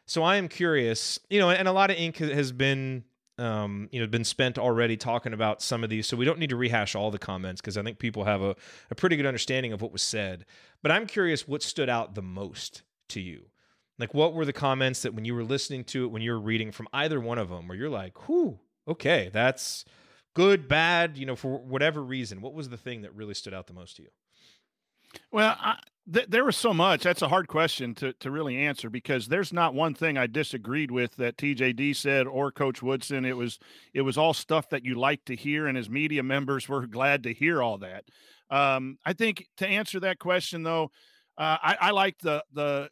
So 0.09 0.23
I 0.23 0.37
am 0.37 0.47
curious, 0.47 1.19
you 1.29 1.39
know, 1.39 1.51
and 1.51 1.67
a 1.67 1.71
lot 1.71 1.91
of 1.91 1.97
ink 1.97 2.17
has 2.17 2.51
been, 2.51 3.03
um, 3.37 3.89
you 3.91 4.01
know, 4.01 4.07
been 4.07 4.23
spent 4.23 4.57
already 4.57 4.97
talking 4.97 5.33
about 5.33 5.61
some 5.61 5.83
of 5.83 5.91
these. 5.91 6.07
So 6.07 6.17
we 6.17 6.25
don't 6.25 6.39
need 6.39 6.49
to 6.49 6.55
rehash 6.55 6.95
all 6.95 7.11
the 7.11 7.19
comments 7.19 7.61
because 7.61 7.77
I 7.77 7.83
think 7.83 7.99
people 7.99 8.23
have 8.23 8.41
a, 8.41 8.55
a 8.89 8.95
pretty 8.95 9.17
good 9.17 9.27
understanding 9.27 9.71
of 9.71 9.83
what 9.83 9.91
was 9.91 10.01
said. 10.01 10.47
But 10.81 10.91
I'm 10.91 11.05
curious 11.05 11.47
what 11.47 11.61
stood 11.61 11.89
out 11.89 12.15
the 12.15 12.23
most 12.23 12.81
to 13.09 13.21
you. 13.21 13.49
Like, 13.99 14.15
what 14.15 14.33
were 14.33 14.45
the 14.45 14.53
comments 14.53 15.03
that 15.03 15.13
when 15.13 15.25
you 15.25 15.35
were 15.35 15.43
listening 15.43 15.83
to 15.85 16.05
it, 16.05 16.07
when 16.07 16.23
you 16.23 16.31
were 16.31 16.39
reading 16.39 16.71
from 16.71 16.87
either 16.91 17.19
one 17.19 17.37
of 17.37 17.49
them, 17.49 17.67
where 17.67 17.77
you're 17.77 17.87
like, 17.87 18.27
whew, 18.27 18.59
okay, 18.87 19.29
that's 19.31 19.85
good, 20.33 20.67
bad, 20.67 21.19
you 21.19 21.27
know, 21.27 21.35
for 21.35 21.59
whatever 21.59 22.01
reason. 22.01 22.41
What 22.41 22.55
was 22.55 22.69
the 22.69 22.77
thing 22.77 23.03
that 23.03 23.13
really 23.13 23.35
stood 23.35 23.53
out 23.53 23.67
the 23.67 23.73
most 23.73 23.97
to 23.97 24.01
you? 24.01 24.09
Well, 25.31 25.55
I, 25.59 25.77
th- 26.11 26.27
there 26.29 26.45
was 26.45 26.57
so 26.57 26.73
much. 26.73 27.03
That's 27.03 27.21
a 27.21 27.27
hard 27.27 27.47
question 27.47 27.95
to, 27.95 28.13
to 28.13 28.31
really 28.31 28.57
answer 28.57 28.89
because 28.89 29.27
there's 29.27 29.53
not 29.53 29.73
one 29.73 29.93
thing 29.93 30.17
I 30.17 30.27
disagreed 30.27 30.91
with 30.91 31.15
that 31.17 31.37
TJD 31.37 31.95
said 31.95 32.27
or 32.27 32.51
Coach 32.51 32.81
Woodson. 32.81 33.25
It 33.25 33.37
was 33.37 33.59
it 33.93 34.01
was 34.01 34.17
all 34.17 34.33
stuff 34.33 34.69
that 34.69 34.85
you 34.85 34.95
like 34.95 35.25
to 35.25 35.35
hear, 35.35 35.67
and 35.67 35.77
as 35.77 35.89
media 35.89 36.23
members, 36.23 36.67
we're 36.67 36.85
glad 36.85 37.23
to 37.23 37.33
hear 37.33 37.61
all 37.61 37.77
that. 37.79 38.05
Um, 38.49 38.97
I 39.05 39.13
think 39.13 39.47
to 39.57 39.67
answer 39.67 39.99
that 40.01 40.19
question 40.19 40.63
though, 40.63 40.91
uh, 41.37 41.57
I, 41.61 41.77
I 41.81 41.91
like 41.91 42.17
the 42.19 42.43
the 42.53 42.89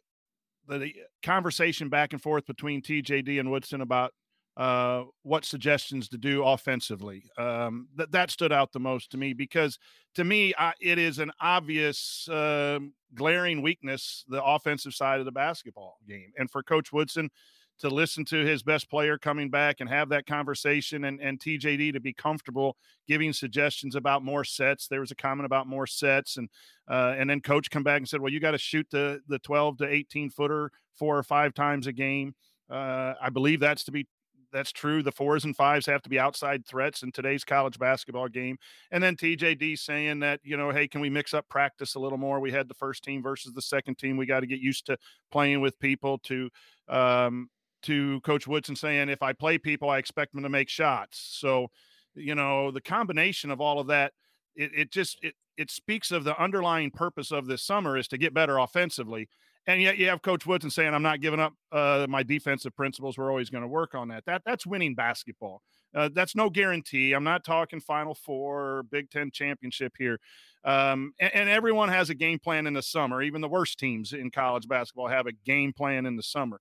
the 0.68 0.92
conversation 1.22 1.88
back 1.88 2.12
and 2.12 2.22
forth 2.22 2.46
between 2.46 2.82
TJD 2.82 3.40
and 3.40 3.50
Woodson 3.50 3.80
about 3.80 4.12
uh, 4.58 5.04
what 5.22 5.44
suggestions 5.44 6.08
to 6.08 6.18
do 6.18 6.44
offensively. 6.44 7.22
Um, 7.38 7.88
that 7.94 8.10
that 8.10 8.30
stood 8.30 8.52
out 8.52 8.72
the 8.72 8.80
most 8.80 9.12
to 9.12 9.16
me 9.16 9.32
because 9.32 9.78
to 10.16 10.24
me 10.24 10.52
I, 10.58 10.72
it 10.80 10.98
is 10.98 11.20
an 11.20 11.30
obvious 11.40 12.28
uh, 12.28 12.80
glaring 13.14 13.62
weakness 13.62 14.24
the 14.28 14.42
offensive 14.44 14.94
side 14.94 15.20
of 15.20 15.26
the 15.26 15.32
basketball 15.32 15.98
game, 16.08 16.32
and 16.36 16.50
for 16.50 16.64
Coach 16.64 16.92
Woodson 16.92 17.30
to 17.78 17.88
listen 17.88 18.24
to 18.24 18.44
his 18.44 18.64
best 18.64 18.90
player 18.90 19.16
coming 19.16 19.50
back 19.50 19.76
and 19.78 19.88
have 19.88 20.08
that 20.08 20.26
conversation 20.26 21.04
and, 21.04 21.20
and 21.20 21.38
TJD 21.38 21.92
to 21.92 22.00
be 22.00 22.12
comfortable 22.12 22.76
giving 23.06 23.32
suggestions 23.32 23.94
about 23.94 24.24
more 24.24 24.42
sets. 24.42 24.88
There 24.88 24.98
was 24.98 25.12
a 25.12 25.14
comment 25.14 25.46
about 25.46 25.68
more 25.68 25.86
sets 25.86 26.36
and 26.36 26.48
uh, 26.88 27.14
and 27.16 27.30
then 27.30 27.40
coach 27.40 27.70
come 27.70 27.84
back 27.84 27.98
and 27.98 28.08
said, 28.08 28.20
well, 28.20 28.32
you 28.32 28.40
got 28.40 28.52
to 28.52 28.58
shoot 28.58 28.88
the, 28.90 29.20
the 29.28 29.38
12 29.38 29.78
to 29.78 29.88
18 29.88 30.30
footer 30.30 30.72
four 30.98 31.16
or 31.16 31.22
five 31.22 31.54
times 31.54 31.86
a 31.86 31.92
game. 31.92 32.34
Uh, 32.68 33.14
I 33.22 33.30
believe 33.30 33.60
that's 33.60 33.84
to 33.84 33.92
be 33.92 34.08
that's 34.52 34.72
true. 34.72 35.02
The 35.02 35.12
fours 35.12 35.44
and 35.44 35.54
fives 35.54 35.86
have 35.86 36.02
to 36.02 36.08
be 36.08 36.18
outside 36.18 36.66
threats 36.66 37.02
in 37.02 37.12
today's 37.12 37.44
college 37.44 37.78
basketball 37.78 38.28
game. 38.28 38.56
And 38.90 39.02
then 39.02 39.16
TJD 39.16 39.78
saying 39.78 40.20
that, 40.20 40.40
you 40.42 40.56
know, 40.56 40.70
hey, 40.70 40.88
can 40.88 41.00
we 41.00 41.10
mix 41.10 41.34
up 41.34 41.48
practice 41.48 41.94
a 41.94 42.00
little 42.00 42.18
more? 42.18 42.40
We 42.40 42.52
had 42.52 42.68
the 42.68 42.74
first 42.74 43.04
team 43.04 43.22
versus 43.22 43.52
the 43.52 43.62
second 43.62 43.98
team. 43.98 44.16
We 44.16 44.26
got 44.26 44.40
to 44.40 44.46
get 44.46 44.60
used 44.60 44.86
to 44.86 44.96
playing 45.30 45.60
with 45.60 45.78
people 45.78 46.18
to 46.24 46.50
um 46.88 47.48
to 47.82 48.20
Coach 48.22 48.46
Woodson 48.46 48.74
saying 48.74 49.08
if 49.08 49.22
I 49.22 49.32
play 49.32 49.58
people, 49.58 49.88
I 49.90 49.98
expect 49.98 50.32
them 50.32 50.42
to 50.42 50.48
make 50.48 50.68
shots. 50.68 51.36
So, 51.38 51.68
you 52.14 52.34
know, 52.34 52.70
the 52.70 52.80
combination 52.80 53.50
of 53.50 53.60
all 53.60 53.78
of 53.78 53.86
that, 53.88 54.12
it, 54.56 54.70
it 54.74 54.90
just 54.90 55.18
it 55.22 55.34
it 55.56 55.70
speaks 55.70 56.10
of 56.10 56.24
the 56.24 56.40
underlying 56.40 56.90
purpose 56.90 57.30
of 57.32 57.46
this 57.46 57.62
summer 57.62 57.96
is 57.96 58.08
to 58.08 58.18
get 58.18 58.32
better 58.32 58.58
offensively 58.58 59.28
and 59.68 59.82
yet 59.82 59.98
you 59.98 60.08
have 60.08 60.22
Coach 60.22 60.46
Woodson 60.46 60.70
saying, 60.70 60.94
"I'm 60.94 61.02
not 61.02 61.20
giving 61.20 61.38
up 61.38 61.52
uh, 61.70 62.06
my 62.08 62.22
defensive 62.22 62.74
principles. 62.74 63.18
We're 63.18 63.30
always 63.30 63.50
going 63.50 63.62
to 63.62 63.68
work 63.68 63.94
on 63.94 64.08
that." 64.08 64.24
That 64.24 64.42
that's 64.44 64.66
winning 64.66 64.94
basketball. 64.94 65.62
Uh, 65.94 66.08
that's 66.12 66.34
no 66.34 66.48
guarantee. 66.48 67.12
I'm 67.12 67.22
not 67.22 67.44
talking 67.44 67.78
Final 67.78 68.14
Four 68.14 68.84
Big 68.90 69.10
Ten 69.10 69.30
championship 69.30 69.92
here. 69.98 70.18
Um, 70.64 71.12
and, 71.20 71.34
and, 71.34 71.48
everyone 71.48 71.88
has 71.88 72.10
a 72.10 72.14
game 72.14 72.38
plan 72.38 72.66
in 72.66 72.74
the 72.74 72.82
summer. 72.82 73.22
Even 73.22 73.40
the 73.40 73.48
worst 73.48 73.78
teams 73.78 74.12
in 74.12 74.30
college 74.30 74.66
basketball 74.66 75.06
have 75.06 75.26
a 75.26 75.32
game 75.32 75.72
plan 75.72 76.04
in 76.04 76.16
the 76.16 76.22
summer. 76.22 76.60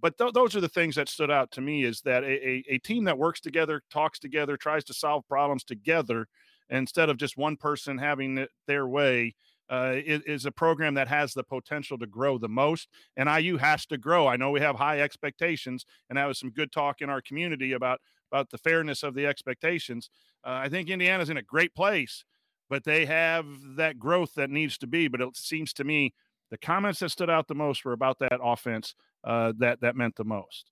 But 0.00 0.16
th- 0.16 0.32
those 0.32 0.56
are 0.56 0.60
the 0.60 0.68
things 0.68 0.94
that 0.94 1.08
stood 1.08 1.30
out 1.30 1.50
to 1.52 1.60
me: 1.60 1.82
is 1.82 2.00
that 2.02 2.22
a, 2.22 2.48
a, 2.48 2.64
a 2.70 2.78
team 2.78 3.04
that 3.04 3.18
works 3.18 3.40
together, 3.40 3.82
talks 3.90 4.20
together, 4.20 4.56
tries 4.56 4.84
to 4.84 4.94
solve 4.94 5.26
problems 5.28 5.64
together, 5.64 6.28
instead 6.70 7.10
of 7.10 7.16
just 7.16 7.36
one 7.36 7.56
person 7.56 7.98
having 7.98 8.38
it 8.38 8.50
their 8.68 8.86
way 8.86 9.34
uh, 9.68 9.92
is, 9.94 10.46
a 10.46 10.50
program 10.50 10.94
that 10.94 11.08
has 11.08 11.34
the 11.34 11.42
potential 11.42 11.98
to 11.98 12.06
grow 12.06 12.38
the 12.38 12.48
most. 12.48 12.88
And 13.16 13.28
IU 13.28 13.56
has 13.56 13.86
to 13.86 13.98
grow. 13.98 14.26
I 14.26 14.36
know 14.36 14.50
we 14.50 14.60
have 14.60 14.76
high 14.76 15.00
expectations, 15.00 15.84
and 16.08 16.16
that 16.16 16.26
was 16.26 16.38
some 16.38 16.50
good 16.50 16.72
talk 16.72 17.00
in 17.00 17.10
our 17.10 17.20
community 17.20 17.72
about 17.72 18.00
about 18.30 18.50
the 18.50 18.58
fairness 18.58 19.02
of 19.02 19.14
the 19.14 19.26
expectations. 19.26 20.10
Uh, 20.44 20.60
I 20.62 20.68
think 20.68 20.88
Indiana's 20.88 21.30
in 21.30 21.36
a 21.36 21.42
great 21.42 21.74
place, 21.74 22.24
but 22.68 22.84
they 22.84 23.06
have 23.06 23.46
that 23.76 23.98
growth 23.98 24.34
that 24.34 24.50
needs 24.50 24.78
to 24.78 24.86
be. 24.86 25.08
But 25.08 25.20
it 25.20 25.36
seems 25.36 25.72
to 25.74 25.84
me 25.84 26.12
the 26.50 26.58
comments 26.58 27.00
that 27.00 27.10
stood 27.10 27.30
out 27.30 27.48
the 27.48 27.54
most 27.54 27.84
were 27.84 27.92
about 27.92 28.18
that 28.18 28.38
offense 28.42 28.94
uh, 29.24 29.52
that 29.58 29.80
that 29.80 29.96
meant 29.96 30.16
the 30.16 30.24
most. 30.24 30.70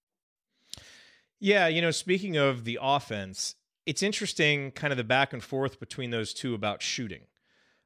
Yeah, 1.40 1.66
you 1.66 1.82
know, 1.82 1.90
speaking 1.90 2.36
of 2.36 2.64
the 2.64 2.78
offense, 2.80 3.56
it's 3.86 4.02
interesting, 4.02 4.70
kind 4.70 4.92
of 4.92 4.96
the 4.96 5.04
back 5.04 5.32
and 5.32 5.42
forth 5.42 5.78
between 5.78 6.10
those 6.10 6.32
two 6.32 6.54
about 6.54 6.80
shooting. 6.80 7.22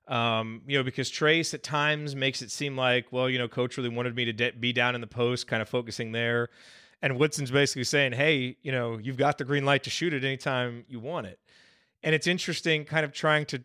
Um, 0.08 0.62
you 0.66 0.78
know, 0.78 0.82
because 0.82 1.10
Trayce 1.10 1.52
at 1.52 1.62
times 1.62 2.16
makes 2.16 2.40
it 2.40 2.50
seem 2.50 2.76
like, 2.76 3.12
well, 3.12 3.28
you 3.28 3.36
know, 3.36 3.46
coach 3.46 3.76
really 3.76 3.90
wanted 3.90 4.16
me 4.16 4.24
to 4.24 4.32
de- 4.32 4.52
be 4.52 4.72
down 4.72 4.94
in 4.94 5.02
the 5.02 5.06
post, 5.06 5.46
kind 5.46 5.60
of 5.60 5.68
focusing 5.68 6.12
there. 6.12 6.48
And 7.02 7.18
Woodson's 7.18 7.50
basically 7.50 7.84
saying, 7.84 8.12
hey, 8.12 8.56
you 8.62 8.72
know, 8.72 8.98
you've 8.98 9.18
got 9.18 9.36
the 9.36 9.44
green 9.44 9.66
light 9.66 9.84
to 9.84 9.90
shoot 9.90 10.14
it 10.14 10.24
anytime 10.24 10.84
you 10.88 10.98
want 10.98 11.26
it. 11.26 11.38
And 12.02 12.14
it's 12.14 12.26
interesting 12.26 12.84
kind 12.84 13.04
of 13.04 13.12
trying 13.12 13.44
to 13.46 13.62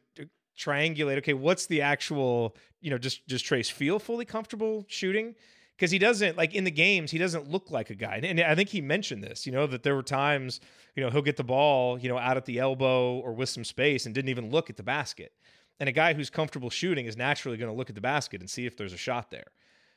triangulate, 0.57 1.17
okay, 1.19 1.33
what's 1.33 1.65
the 1.65 1.81
actual, 1.81 2.55
you 2.81 2.91
know, 2.91 2.97
just 2.97 3.25
just 3.27 3.45
Trayce 3.45 3.71
feel 3.71 3.97
fully 3.97 4.25
comfortable 4.25 4.85
shooting? 4.87 5.35
Because 5.75 5.91
he 5.91 5.97
doesn't 5.97 6.37
like 6.37 6.53
in 6.53 6.65
the 6.65 6.71
games, 6.71 7.09
he 7.09 7.17
doesn't 7.17 7.49
look 7.49 7.71
like 7.71 7.89
a 7.89 7.95
guy. 7.95 8.19
And 8.23 8.39
I 8.39 8.53
think 8.53 8.69
he 8.69 8.81
mentioned 8.81 9.23
this, 9.23 9.45
you 9.45 9.51
know, 9.51 9.65
that 9.67 9.81
there 9.81 9.95
were 9.95 10.03
times, 10.03 10.59
you 10.95 11.03
know, 11.03 11.09
he'll 11.09 11.23
get 11.23 11.37
the 11.37 11.43
ball, 11.43 11.97
you 11.97 12.09
know, 12.09 12.17
out 12.17 12.37
at 12.37 12.45
the 12.45 12.59
elbow 12.59 13.15
or 13.15 13.33
with 13.33 13.49
some 13.49 13.63
space 13.63 14.05
and 14.05 14.13
didn't 14.13 14.29
even 14.29 14.51
look 14.51 14.69
at 14.69 14.77
the 14.77 14.83
basket. 14.83 15.31
And 15.79 15.89
a 15.89 15.91
guy 15.91 16.13
who's 16.13 16.29
comfortable 16.29 16.69
shooting 16.69 17.05
is 17.05 17.17
naturally 17.17 17.57
going 17.57 17.71
to 17.71 17.77
look 17.77 17.89
at 17.89 17.95
the 17.95 18.01
basket 18.01 18.41
and 18.41 18.49
see 18.49 18.65
if 18.65 18.77
there's 18.77 18.93
a 18.93 18.97
shot 18.97 19.31
there. 19.31 19.47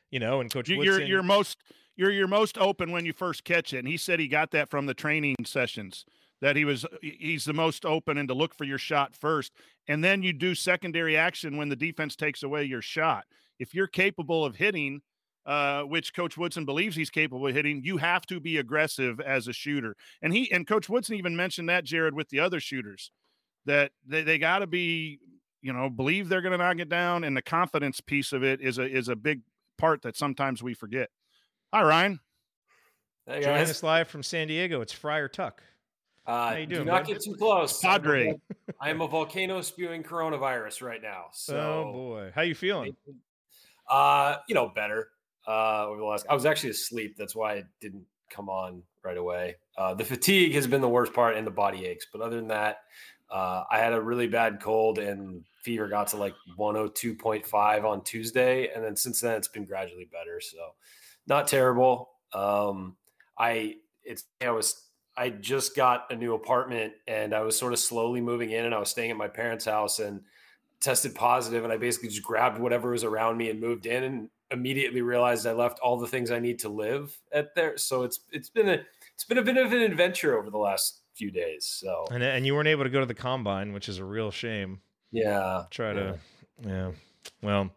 You 0.09 0.19
know, 0.19 0.41
and 0.41 0.51
Coach 0.51 0.69
you're 0.69 0.79
Woodson, 0.79 1.07
you're 1.07 1.23
most 1.23 1.57
you're 1.95 2.11
you're 2.11 2.27
most 2.27 2.57
open 2.57 2.91
when 2.91 3.05
you 3.05 3.13
first 3.13 3.43
catch 3.43 3.73
it. 3.73 3.79
And 3.79 3.87
he 3.87 3.97
said 3.97 4.19
he 4.19 4.27
got 4.27 4.51
that 4.51 4.69
from 4.69 4.85
the 4.85 4.93
training 4.93 5.35
sessions 5.45 6.05
that 6.41 6.55
he 6.55 6.65
was 6.65 6.85
he's 7.01 7.45
the 7.45 7.53
most 7.53 7.85
open 7.85 8.17
and 8.17 8.27
to 8.27 8.33
look 8.33 8.53
for 8.55 8.63
your 8.63 8.77
shot 8.77 9.15
first 9.15 9.53
and 9.87 10.03
then 10.03 10.21
you 10.21 10.33
do 10.33 10.53
secondary 10.53 11.17
action 11.17 11.57
when 11.57 11.69
the 11.69 11.75
defense 11.75 12.15
takes 12.15 12.43
away 12.43 12.63
your 12.63 12.81
shot 12.81 13.25
if 13.59 13.73
you're 13.73 13.87
capable 13.87 14.45
of 14.45 14.55
hitting 14.55 15.01
uh, 15.45 15.83
which 15.83 16.13
coach 16.13 16.37
woodson 16.37 16.65
believes 16.65 16.95
he's 16.95 17.09
capable 17.09 17.47
of 17.47 17.55
hitting 17.55 17.81
you 17.83 17.97
have 17.97 18.25
to 18.25 18.39
be 18.39 18.57
aggressive 18.57 19.19
as 19.19 19.47
a 19.47 19.53
shooter 19.53 19.95
and 20.21 20.33
he 20.33 20.51
and 20.51 20.67
coach 20.67 20.89
woodson 20.89 21.15
even 21.15 21.35
mentioned 21.35 21.69
that 21.69 21.83
jared 21.83 22.13
with 22.13 22.29
the 22.29 22.39
other 22.39 22.59
shooters 22.59 23.11
that 23.65 23.91
they, 24.05 24.23
they 24.23 24.37
got 24.37 24.59
to 24.59 24.67
be 24.67 25.19
you 25.67 25.73
know, 25.73 25.89
believe 25.89 26.29
they're 26.29 26.41
going 26.41 26.53
to 26.53 26.57
knock 26.57 26.79
it 26.79 26.87
down, 26.87 27.25
and 27.25 27.35
the 27.35 27.41
confidence 27.41 27.99
piece 27.99 28.31
of 28.31 28.41
it 28.41 28.61
is 28.61 28.79
a 28.79 28.89
is 28.89 29.09
a 29.09 29.17
big 29.17 29.41
part 29.77 30.01
that 30.03 30.15
sometimes 30.15 30.63
we 30.63 30.73
forget. 30.73 31.09
Hi, 31.73 31.83
Ryan. 31.83 32.21
Hey 33.25 33.43
Joining 33.43 33.63
us 33.63 33.83
live 33.83 34.07
from 34.07 34.23
San 34.23 34.47
Diego. 34.47 34.79
It's 34.79 34.93
Friar 34.93 35.27
Tuck. 35.27 35.61
Uh, 36.25 36.51
How 36.51 36.55
you 36.55 36.65
doing? 36.67 36.85
Do 36.85 36.91
not 36.91 37.05
get 37.05 37.21
too 37.21 37.35
close. 37.35 37.81
Padre. 37.81 38.33
I 38.79 38.89
am 38.89 39.01
a 39.01 39.09
volcano 39.09 39.59
spewing 39.59 40.03
coronavirus 40.03 40.81
right 40.83 41.01
now. 41.01 41.25
So, 41.33 41.57
oh 41.57 41.91
boy, 41.91 42.31
how 42.33 42.43
you 42.43 42.55
feeling? 42.55 42.95
Uh, 43.89 44.37
you 44.47 44.55
know, 44.55 44.71
better. 44.73 45.09
Uh, 45.45 45.87
over 45.87 45.99
the 45.99 46.05
last, 46.05 46.25
I 46.29 46.33
was 46.33 46.45
actually 46.45 46.69
asleep. 46.69 47.17
That's 47.17 47.35
why 47.35 47.55
I 47.55 47.63
didn't 47.81 48.05
come 48.29 48.47
on 48.47 48.83
right 49.03 49.17
away. 49.17 49.55
Uh, 49.77 49.93
the 49.93 50.05
fatigue 50.05 50.53
has 50.53 50.65
been 50.65 50.79
the 50.79 50.87
worst 50.87 51.11
part, 51.13 51.35
and 51.35 51.45
the 51.45 51.51
body 51.51 51.85
aches. 51.85 52.07
But 52.09 52.21
other 52.21 52.37
than 52.37 52.47
that, 52.47 52.77
uh, 53.29 53.63
I 53.69 53.79
had 53.79 53.93
a 53.93 54.01
really 54.01 54.27
bad 54.27 54.61
cold, 54.61 54.99
and 54.99 55.43
fever 55.61 55.87
got 55.87 56.07
to 56.07 56.17
like 56.17 56.33
102.5 56.57 57.83
on 57.83 58.03
Tuesday, 58.03 58.69
and 58.73 58.83
then 58.83 58.95
since 58.95 59.21
then 59.21 59.35
it's 59.35 59.47
been 59.47 59.65
gradually 59.65 60.09
better. 60.11 60.39
So, 60.39 60.57
not 61.27 61.47
terrible. 61.47 62.09
Um, 62.33 62.95
I 63.37 63.75
it's 64.03 64.23
I 64.41 64.49
was 64.51 64.87
I 65.17 65.29
just 65.29 65.75
got 65.75 66.11
a 66.11 66.15
new 66.15 66.35
apartment 66.35 66.93
and 67.07 67.33
I 67.33 67.41
was 67.41 67.57
sort 67.57 67.73
of 67.73 67.79
slowly 67.79 68.21
moving 68.21 68.51
in 68.51 68.65
and 68.65 68.73
I 68.73 68.79
was 68.79 68.89
staying 68.89 69.09
at 69.09 69.17
my 69.17 69.27
parents' 69.27 69.65
house 69.65 69.99
and 69.99 70.21
tested 70.79 71.15
positive 71.15 71.63
and 71.63 71.73
I 71.73 71.77
basically 71.77 72.09
just 72.09 72.23
grabbed 72.23 72.59
whatever 72.59 72.91
was 72.91 73.03
around 73.03 73.37
me 73.37 73.49
and 73.49 73.59
moved 73.59 73.87
in 73.87 74.03
and 74.03 74.29
immediately 74.51 75.01
realized 75.01 75.45
I 75.47 75.53
left 75.53 75.79
all 75.79 75.97
the 75.97 76.07
things 76.07 76.29
I 76.29 76.39
need 76.39 76.59
to 76.59 76.69
live 76.69 77.17
at 77.33 77.55
there. 77.55 77.77
So 77.77 78.03
it's 78.03 78.19
it's 78.31 78.49
been 78.49 78.69
a 78.69 78.79
it's 79.13 79.23
been 79.23 79.39
a 79.39 79.43
bit 79.43 79.57
of 79.57 79.73
an 79.73 79.81
adventure 79.81 80.37
over 80.37 80.49
the 80.49 80.57
last 80.57 81.01
few 81.17 81.31
days. 81.31 81.65
So 81.65 82.05
and 82.11 82.23
and 82.23 82.45
you 82.45 82.55
weren't 82.55 82.67
able 82.67 82.83
to 82.83 82.89
go 82.89 82.99
to 82.99 83.05
the 83.05 83.13
combine, 83.13 83.73
which 83.73 83.89
is 83.89 83.97
a 83.97 84.05
real 84.05 84.31
shame. 84.31 84.81
Yeah. 85.11 85.63
Try 85.71 85.93
to 85.93 86.19
yeah. 86.65 86.91
Well, 87.41 87.71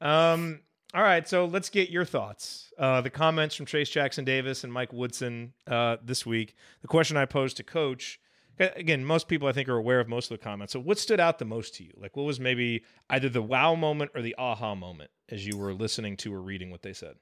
um 0.00 0.60
all 0.94 1.02
right, 1.02 1.26
so 1.26 1.46
let's 1.46 1.70
get 1.70 1.88
your 1.88 2.04
thoughts. 2.04 2.70
Uh, 2.78 3.00
the 3.00 3.08
comments 3.08 3.54
from 3.54 3.64
Trayce 3.64 3.90
Jackson 3.90 4.26
Davis 4.26 4.62
and 4.62 4.70
Mike 4.70 4.92
Woodson 4.92 5.54
uh, 5.66 5.96
this 6.04 6.26
week. 6.26 6.54
The 6.82 6.88
question 6.88 7.16
I 7.16 7.24
posed 7.24 7.56
to 7.56 7.62
Coach. 7.62 8.20
Again, 8.58 9.02
most 9.02 9.26
people 9.26 9.48
I 9.48 9.52
think 9.52 9.70
are 9.70 9.76
aware 9.76 10.00
of 10.00 10.08
most 10.08 10.30
of 10.30 10.38
the 10.38 10.44
comments. 10.44 10.74
So, 10.74 10.80
what 10.80 10.98
stood 10.98 11.18
out 11.18 11.38
the 11.38 11.46
most 11.46 11.74
to 11.76 11.84
you? 11.84 11.92
Like, 11.96 12.14
what 12.14 12.24
was 12.24 12.38
maybe 12.38 12.84
either 13.08 13.30
the 13.30 13.40
wow 13.40 13.74
moment 13.74 14.10
or 14.14 14.20
the 14.20 14.34
aha 14.36 14.74
moment 14.74 15.10
as 15.30 15.46
you 15.46 15.56
were 15.56 15.72
listening 15.72 16.18
to 16.18 16.34
or 16.34 16.42
reading 16.42 16.70
what 16.70 16.82
they 16.82 16.92
said? 16.92 17.14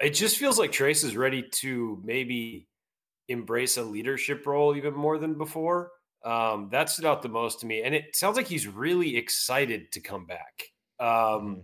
It 0.00 0.10
just 0.10 0.38
feels 0.38 0.58
like 0.58 0.72
Trayce 0.72 1.04
is 1.04 1.16
ready 1.16 1.44
to 1.60 2.00
maybe 2.02 2.66
embrace 3.28 3.76
a 3.76 3.82
leadership 3.82 4.46
role 4.46 4.76
even 4.76 4.94
more 4.94 5.18
than 5.18 5.34
before. 5.34 5.90
Um, 6.24 6.68
that 6.72 6.90
stood 6.90 7.04
out 7.04 7.22
the 7.22 7.28
most 7.28 7.60
to 7.60 7.66
me, 7.66 7.82
and 7.82 7.94
it 7.94 8.16
sounds 8.16 8.36
like 8.36 8.48
he's 8.48 8.66
really 8.66 9.16
excited 9.16 9.92
to 9.92 10.00
come 10.00 10.26
back. 10.26 10.72
Um, 10.98 11.08
mm-hmm 11.08 11.60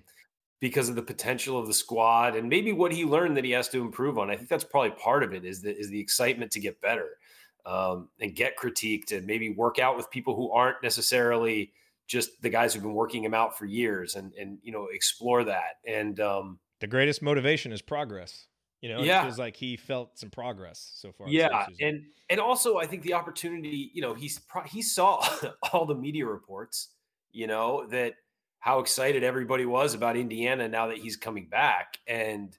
because 0.62 0.88
of 0.88 0.94
the 0.94 1.02
potential 1.02 1.58
of 1.58 1.66
the 1.66 1.74
squad 1.74 2.36
and 2.36 2.48
maybe 2.48 2.72
what 2.72 2.92
he 2.92 3.04
learned 3.04 3.36
that 3.36 3.44
he 3.44 3.50
has 3.50 3.68
to 3.68 3.80
improve 3.80 4.16
on. 4.16 4.30
I 4.30 4.36
think 4.36 4.48
that's 4.48 4.62
probably 4.62 4.92
part 4.92 5.24
of 5.24 5.34
it 5.34 5.44
is 5.44 5.60
the, 5.60 5.76
is 5.76 5.90
the 5.90 5.98
excitement 5.98 6.52
to 6.52 6.60
get 6.60 6.80
better 6.80 7.18
um, 7.66 8.08
and 8.20 8.32
get 8.32 8.56
critiqued 8.56 9.10
and 9.10 9.26
maybe 9.26 9.50
work 9.50 9.80
out 9.80 9.96
with 9.96 10.08
people 10.08 10.36
who 10.36 10.52
aren't 10.52 10.80
necessarily 10.80 11.72
just 12.06 12.40
the 12.42 12.48
guys 12.48 12.72
who've 12.72 12.82
been 12.82 12.94
working 12.94 13.24
him 13.24 13.34
out 13.34 13.58
for 13.58 13.64
years 13.64 14.14
and, 14.14 14.32
and, 14.34 14.58
you 14.62 14.70
know, 14.70 14.86
explore 14.92 15.42
that. 15.42 15.80
And 15.84 16.20
um, 16.20 16.60
the 16.78 16.86
greatest 16.86 17.22
motivation 17.22 17.72
is 17.72 17.82
progress. 17.82 18.46
You 18.82 18.88
know, 18.88 19.00
yeah. 19.00 19.20
it 19.20 19.24
feels 19.24 19.38
like 19.38 19.56
he 19.56 19.76
felt 19.76 20.18
some 20.18 20.28
progress 20.28 20.92
so 20.96 21.12
far. 21.12 21.28
Yeah, 21.28 21.66
and 21.80 22.02
and 22.28 22.40
also 22.40 22.78
I 22.78 22.86
think 22.86 23.02
the 23.02 23.14
opportunity, 23.14 23.90
you 23.94 24.02
know, 24.02 24.12
he's 24.12 24.40
he 24.66 24.82
saw 24.82 25.24
all 25.72 25.86
the 25.86 25.94
media 25.94 26.26
reports, 26.26 26.88
you 27.32 27.46
know, 27.46 27.86
that 27.90 28.14
how 28.62 28.78
excited 28.78 29.24
everybody 29.24 29.66
was 29.66 29.92
about 29.92 30.16
Indiana 30.16 30.68
now 30.68 30.86
that 30.86 30.96
he's 30.96 31.16
coming 31.16 31.46
back. 31.46 31.98
And 32.06 32.56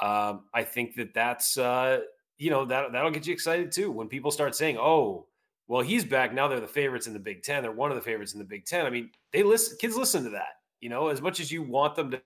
um, 0.00 0.44
I 0.54 0.62
think 0.62 0.94
that 0.94 1.12
that's, 1.12 1.58
uh, 1.58 2.02
you 2.38 2.50
know, 2.50 2.64
that, 2.66 2.92
that'll 2.92 3.10
get 3.10 3.26
you 3.26 3.32
excited 3.32 3.72
too. 3.72 3.90
When 3.90 4.06
people 4.06 4.30
start 4.30 4.54
saying, 4.54 4.78
oh, 4.78 5.26
well, 5.66 5.82
he's 5.82 6.04
back. 6.04 6.32
Now 6.32 6.46
they're 6.46 6.60
the 6.60 6.68
favorites 6.68 7.08
in 7.08 7.14
the 7.14 7.18
Big 7.18 7.42
Ten. 7.42 7.64
They're 7.64 7.72
one 7.72 7.90
of 7.90 7.96
the 7.96 8.02
favorites 8.02 8.32
in 8.32 8.38
the 8.38 8.44
Big 8.44 8.64
Ten. 8.64 8.86
I 8.86 8.90
mean, 8.90 9.10
they 9.32 9.42
listen, 9.42 9.76
kids 9.80 9.96
listen 9.96 10.22
to 10.22 10.30
that, 10.30 10.60
you 10.80 10.88
know, 10.88 11.08
as 11.08 11.20
much 11.20 11.40
as 11.40 11.50
you 11.50 11.64
want 11.64 11.96
them 11.96 12.12
to 12.12 12.22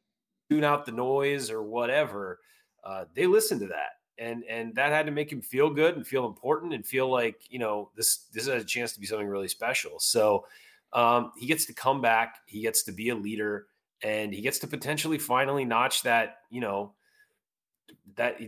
tune 0.51 0.63
out 0.63 0.85
the 0.85 0.93
noise 0.93 1.51
or 1.51 1.63
whatever, 1.63 2.41
uh, 2.85 3.05
they 3.15 3.27
listen 3.27 3.59
to 3.61 3.67
that. 3.67 3.99
And, 4.17 4.45
and 4.49 4.75
that 4.77 4.93
had 4.93 5.07
to 5.07 5.13
make 5.13 5.33
him 5.33 5.43
feel 5.43 5.71
good 5.71 5.97
and 5.97 6.07
feel 6.07 6.27
important 6.27 6.73
and 6.73 6.87
feel 6.87 7.11
like, 7.11 7.43
you 7.49 7.59
know, 7.59 7.91
this, 7.97 8.27
this 8.33 8.47
has 8.47 8.63
a 8.63 8.67
chance 8.67 8.93
to 8.93 9.01
be 9.01 9.07
something 9.07 9.27
really 9.27 9.49
special. 9.49 9.99
So, 9.99 10.47
um, 10.93 11.33
he 11.37 11.47
gets 11.47 11.65
to 11.67 11.75
come 11.75 12.01
back, 12.01 12.37
he 12.47 12.63
gets 12.63 12.85
to 12.85 12.93
be 12.93 13.09
a 13.09 13.15
leader, 13.17 13.67
and 14.03 14.33
he 14.33 14.41
gets 14.41 14.61
to 14.61 14.69
potentially 14.69 15.19
finally 15.19 15.65
notch 15.65 16.05
that, 16.05 16.37
you 16.51 16.61
know, 16.61 16.93
that 18.17 18.39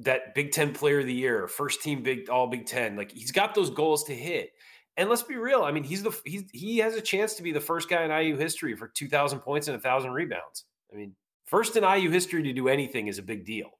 that 0.00 0.34
Big 0.34 0.52
Ten 0.52 0.72
Player 0.72 1.00
of 1.00 1.06
the 1.06 1.14
Year, 1.14 1.48
first 1.48 1.82
team 1.82 2.02
Big 2.02 2.28
All 2.28 2.46
Big 2.46 2.66
Ten. 2.66 2.96
Like 2.96 3.10
he's 3.12 3.32
got 3.32 3.54
those 3.54 3.70
goals 3.70 4.04
to 4.04 4.14
hit. 4.14 4.52
And 4.96 5.10
let's 5.10 5.24
be 5.24 5.34
real. 5.34 5.62
I 5.62 5.72
mean, 5.72 5.82
he's 5.82 6.02
the 6.02 6.16
he's 6.24 6.44
he 6.52 6.78
has 6.78 6.94
a 6.94 7.00
chance 7.00 7.34
to 7.34 7.42
be 7.42 7.50
the 7.50 7.60
first 7.60 7.88
guy 7.88 8.04
in 8.04 8.10
IU 8.10 8.36
history 8.36 8.76
for 8.76 8.88
two 8.88 9.08
thousand 9.08 9.40
points 9.40 9.66
and 9.66 9.76
a 9.76 9.80
thousand 9.80 10.12
rebounds. 10.12 10.64
I 10.92 10.96
mean, 10.96 11.14
first 11.46 11.76
in 11.76 11.84
IU 11.84 12.10
history 12.10 12.42
to 12.42 12.52
do 12.52 12.68
anything 12.68 13.08
is 13.08 13.18
a 13.18 13.22
big 13.22 13.44
deal, 13.44 13.70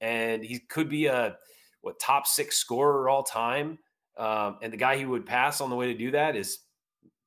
and 0.00 0.44
he 0.44 0.58
could 0.58 0.88
be 0.88 1.06
a 1.06 1.36
what 1.80 1.98
top 1.98 2.26
six 2.26 2.56
scorer 2.56 3.08
all 3.08 3.22
time. 3.22 3.78
Um, 4.16 4.58
and 4.62 4.72
the 4.72 4.76
guy 4.76 4.96
he 4.96 5.06
would 5.06 5.26
pass 5.26 5.60
on 5.60 5.70
the 5.70 5.76
way 5.76 5.86
to 5.86 5.94
do 5.94 6.10
that 6.12 6.36
is 6.36 6.58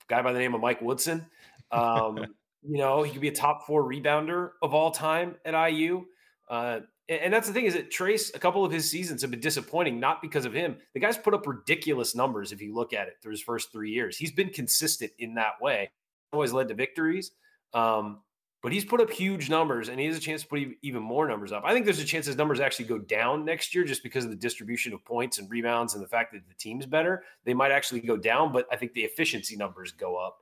guy 0.08 0.22
by 0.22 0.34
the 0.34 0.40
name 0.40 0.54
of 0.54 0.62
Mike 0.62 0.82
Woodson. 0.82 1.26
Um, 1.72 2.18
you 2.64 2.78
know, 2.78 3.04
he 3.04 3.12
could 3.12 3.22
be 3.22 3.28
a 3.28 3.36
top 3.36 3.66
four 3.66 3.84
rebounder 3.84 4.52
of 4.62 4.74
all 4.74 4.92
time 4.92 5.36
at 5.46 5.70
IU. 5.70 6.06
Uh, 6.50 6.82
and 7.08 7.32
that's 7.32 7.48
the 7.48 7.54
thing 7.54 7.66
is 7.66 7.76
that 7.76 7.92
Trayce, 7.92 8.36
a 8.36 8.40
couple 8.40 8.66
of 8.66 8.72
his 8.72 8.90
seasons 8.90 9.22
have 9.22 9.30
been 9.30 9.40
disappointing, 9.40 10.00
not 10.00 10.24
because 10.24 10.46
of 10.46 10.54
him. 10.54 10.78
The 10.96 11.00
guy's 11.00 11.18
put 11.18 11.36
up 11.36 11.46
ridiculous 11.46 12.16
numbers 12.16 12.52
if 12.52 12.62
you 12.62 12.74
look 12.74 12.94
at 12.94 13.08
it 13.08 13.16
through 13.22 13.32
his 13.32 13.42
first 13.42 13.72
three 13.72 13.92
years. 13.92 14.18
He's 14.18 14.32
been 14.32 14.50
consistent 14.50 15.12
in 15.20 15.36
that 15.36 15.62
way, 15.62 15.92
always 16.34 16.52
led 16.52 16.68
to 16.70 16.74
victories. 16.74 17.32
Um, 17.74 18.22
but 18.66 18.74
he's 18.74 18.84
put 18.84 19.00
up 19.00 19.12
huge 19.12 19.48
numbers 19.48 19.90
and 19.90 20.00
he 20.00 20.08
has 20.08 20.18
a 20.18 20.20
chance 20.20 20.42
to 20.42 20.48
put 20.48 20.60
even 20.82 21.00
more 21.00 21.28
numbers 21.28 21.52
up. 21.52 21.62
I 21.64 21.72
think 21.72 21.86
there's 21.86 22.00
a 22.00 22.04
chance 22.04 22.26
his 22.26 22.36
numbers 22.36 22.60
actually 22.60 22.86
go 22.86 22.98
down 22.98 23.46
next 23.46 23.76
year 23.76 23.84
just 23.84 24.02
because 24.02 24.26
of 24.26 24.32
the 24.32 24.36
distribution 24.36 24.92
of 24.92 25.06
points 25.06 25.38
and 25.38 25.48
rebounds 25.52 25.94
and 25.94 26.02
the 26.02 26.08
fact 26.08 26.34
that 26.34 26.42
the 26.48 26.56
team's 26.56 26.88
better. 26.88 27.22
They 27.44 27.54
might 27.54 27.70
actually 27.70 28.00
go 28.00 28.18
down, 28.18 28.52
but 28.52 28.66
I 28.72 28.76
think 28.76 28.94
the 28.94 29.04
efficiency 29.04 29.56
numbers 29.56 29.92
go 29.92 30.18
up. 30.18 30.40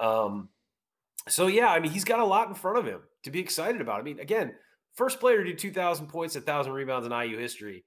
Um, 0.00 0.48
so, 1.28 1.48
yeah, 1.48 1.68
I 1.68 1.78
mean, 1.78 1.92
he's 1.92 2.06
got 2.06 2.18
a 2.18 2.24
lot 2.24 2.48
in 2.48 2.54
front 2.54 2.78
of 2.78 2.86
him 2.86 3.00
to 3.24 3.30
be 3.30 3.40
excited 3.40 3.82
about. 3.82 4.00
I 4.00 4.04
mean, 4.04 4.20
again, 4.20 4.54
first 4.94 5.20
player 5.20 5.44
to 5.44 5.50
do 5.50 5.54
2,000 5.54 6.06
points, 6.06 6.34
1,000 6.34 6.72
rebounds 6.72 7.06
in 7.06 7.12
IU 7.12 7.36
history. 7.36 7.84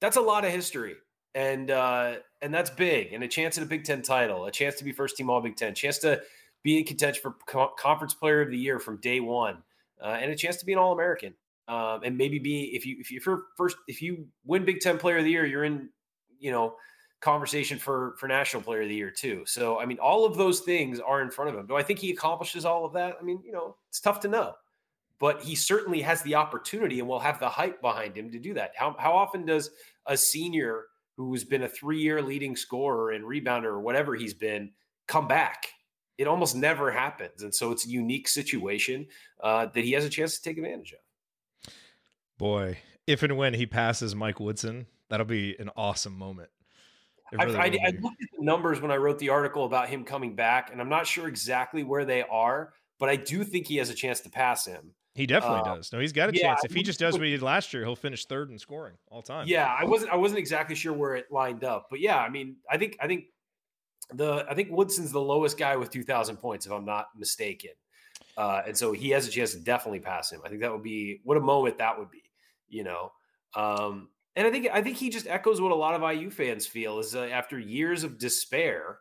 That's 0.00 0.16
a 0.16 0.20
lot 0.20 0.44
of 0.44 0.50
history. 0.50 0.96
And 1.36 1.70
uh, 1.70 2.16
and 2.42 2.52
that's 2.52 2.70
big, 2.70 3.12
and 3.12 3.22
a 3.22 3.28
chance 3.28 3.56
at 3.56 3.62
a 3.62 3.66
Big 3.66 3.84
Ten 3.84 4.02
title, 4.02 4.46
a 4.46 4.50
chance 4.50 4.74
to 4.76 4.84
be 4.84 4.90
first 4.90 5.16
team 5.16 5.30
All 5.30 5.40
Big 5.40 5.54
Ten, 5.54 5.74
chance 5.74 5.98
to 5.98 6.22
be 6.62 6.78
in 6.78 6.84
contention 6.84 7.20
for 7.22 7.36
co- 7.46 7.72
conference 7.78 8.14
player 8.14 8.40
of 8.40 8.50
the 8.50 8.58
year 8.58 8.78
from 8.78 8.98
day 8.98 9.20
one, 9.20 9.62
uh, 10.02 10.18
and 10.20 10.30
a 10.30 10.36
chance 10.36 10.56
to 10.56 10.66
be 10.66 10.72
an 10.72 10.78
All 10.78 10.92
American. 10.92 11.34
Um, 11.68 12.00
and 12.02 12.16
maybe 12.16 12.38
be 12.38 12.74
if 12.74 12.86
you 12.86 12.96
if 12.98 13.10
you're 13.10 13.42
first 13.56 13.76
if 13.88 14.00
you 14.00 14.26
win 14.46 14.64
Big 14.64 14.80
Ten 14.80 14.96
Player 14.96 15.18
of 15.18 15.24
the 15.24 15.30
Year, 15.30 15.44
you're 15.44 15.64
in 15.64 15.90
you 16.40 16.50
know 16.50 16.76
conversation 17.20 17.78
for 17.78 18.14
for 18.18 18.26
National 18.26 18.62
Player 18.62 18.82
of 18.82 18.88
the 18.88 18.94
Year 18.94 19.10
too. 19.10 19.44
So 19.46 19.78
I 19.78 19.84
mean, 19.84 19.98
all 19.98 20.24
of 20.24 20.36
those 20.36 20.60
things 20.60 20.98
are 20.98 21.20
in 21.20 21.30
front 21.30 21.50
of 21.50 21.56
him. 21.56 21.66
Do 21.66 21.76
I 21.76 21.82
think 21.82 21.98
he 21.98 22.10
accomplishes 22.10 22.64
all 22.64 22.86
of 22.86 22.92
that? 22.94 23.16
I 23.20 23.22
mean, 23.22 23.42
you 23.44 23.52
know, 23.52 23.76
it's 23.88 24.00
tough 24.00 24.20
to 24.20 24.28
know, 24.28 24.54
but 25.18 25.42
he 25.42 25.54
certainly 25.54 26.00
has 26.00 26.22
the 26.22 26.36
opportunity 26.36 27.00
and 27.00 27.08
will 27.08 27.20
have 27.20 27.38
the 27.38 27.48
hype 27.48 27.82
behind 27.82 28.16
him 28.16 28.30
to 28.30 28.38
do 28.38 28.54
that. 28.54 28.72
How 28.74 28.96
how 28.98 29.12
often 29.12 29.44
does 29.44 29.70
a 30.06 30.16
senior 30.16 30.84
who's 31.18 31.44
been 31.44 31.64
a 31.64 31.68
three 31.68 32.00
year 32.00 32.22
leading 32.22 32.56
scorer 32.56 33.10
and 33.10 33.24
rebounder 33.24 33.64
or 33.64 33.80
whatever 33.80 34.14
he's 34.14 34.34
been 34.34 34.70
come 35.06 35.28
back? 35.28 35.66
It 36.18 36.26
almost 36.26 36.56
never 36.56 36.90
happens. 36.90 37.42
And 37.42 37.54
so 37.54 37.70
it's 37.70 37.86
a 37.86 37.88
unique 37.88 38.28
situation 38.28 39.06
uh, 39.42 39.66
that 39.66 39.84
he 39.84 39.92
has 39.92 40.04
a 40.04 40.10
chance 40.10 40.36
to 40.36 40.42
take 40.42 40.58
advantage 40.58 40.92
of. 40.92 41.72
Boy, 42.36 42.78
if 43.06 43.22
and 43.22 43.36
when 43.36 43.54
he 43.54 43.66
passes 43.66 44.14
Mike 44.14 44.40
Woodson, 44.40 44.86
that'll 45.08 45.26
be 45.26 45.56
an 45.58 45.70
awesome 45.76 46.16
moment. 46.16 46.50
Really 47.32 47.56
I, 47.56 47.60
I, 47.60 47.64
I, 47.64 47.90
looked 48.00 48.22
at 48.22 48.28
the 48.38 48.44
numbers 48.44 48.80
when 48.80 48.90
I 48.90 48.96
wrote 48.96 49.18
the 49.18 49.28
article 49.28 49.64
about 49.64 49.88
him 49.88 50.04
coming 50.04 50.34
back, 50.34 50.72
and 50.72 50.80
I'm 50.80 50.88
not 50.88 51.06
sure 51.06 51.28
exactly 51.28 51.84
where 51.84 52.04
they 52.04 52.22
are, 52.22 52.72
but 52.98 53.08
I 53.08 53.16
do 53.16 53.44
think 53.44 53.66
he 53.66 53.76
has 53.76 53.90
a 53.90 53.94
chance 53.94 54.20
to 54.20 54.30
pass 54.30 54.64
him. 54.66 54.92
He 55.14 55.26
definitely 55.26 55.60
uh, 55.60 55.74
does. 55.74 55.92
No, 55.92 55.98
he's 55.98 56.12
got 56.12 56.30
a 56.30 56.32
yeah, 56.34 56.42
chance. 56.42 56.64
If 56.64 56.72
he 56.72 56.82
just 56.82 57.00
does 57.00 57.14
what 57.14 57.24
he 57.24 57.32
did 57.32 57.42
last 57.42 57.74
year, 57.74 57.84
he'll 57.84 57.96
finish 57.96 58.24
third 58.24 58.50
in 58.50 58.58
scoring 58.58 58.94
all 59.08 59.20
time. 59.20 59.46
Yeah, 59.48 59.66
I 59.66 59.84
wasn't 59.84 60.12
I 60.12 60.16
wasn't 60.16 60.38
exactly 60.38 60.76
sure 60.76 60.92
where 60.92 61.16
it 61.16 61.26
lined 61.30 61.64
up, 61.64 61.88
but 61.90 62.00
yeah, 62.00 62.18
I 62.18 62.30
mean, 62.30 62.56
I 62.70 62.78
think 62.78 62.96
I 63.00 63.08
think 63.08 63.24
the 64.14 64.46
I 64.48 64.54
think 64.54 64.70
Woodson's 64.70 65.12
the 65.12 65.20
lowest 65.20 65.58
guy 65.58 65.76
with 65.76 65.90
2,000 65.90 66.36
points, 66.36 66.66
if 66.66 66.72
I'm 66.72 66.84
not 66.84 67.08
mistaken. 67.16 67.70
Uh, 68.36 68.62
and 68.66 68.76
so 68.76 68.92
he 68.92 69.10
has 69.10 69.26
a 69.26 69.30
chance 69.30 69.52
to 69.52 69.58
definitely 69.58 70.00
pass 70.00 70.30
him. 70.30 70.40
I 70.44 70.48
think 70.48 70.60
that 70.60 70.72
would 70.72 70.82
be 70.82 71.20
what 71.24 71.36
a 71.36 71.40
moment 71.40 71.78
that 71.78 71.98
would 71.98 72.10
be, 72.10 72.22
you 72.68 72.84
know. 72.84 73.12
Um, 73.54 74.08
and 74.36 74.46
I 74.46 74.50
think 74.50 74.68
I 74.72 74.80
think 74.80 74.96
he 74.96 75.10
just 75.10 75.26
echoes 75.26 75.60
what 75.60 75.72
a 75.72 75.74
lot 75.74 76.00
of 76.00 76.16
IU 76.16 76.30
fans 76.30 76.66
feel 76.66 77.00
is 77.00 77.14
uh, 77.16 77.22
after 77.24 77.58
years 77.58 78.04
of 78.04 78.18
despair, 78.18 78.98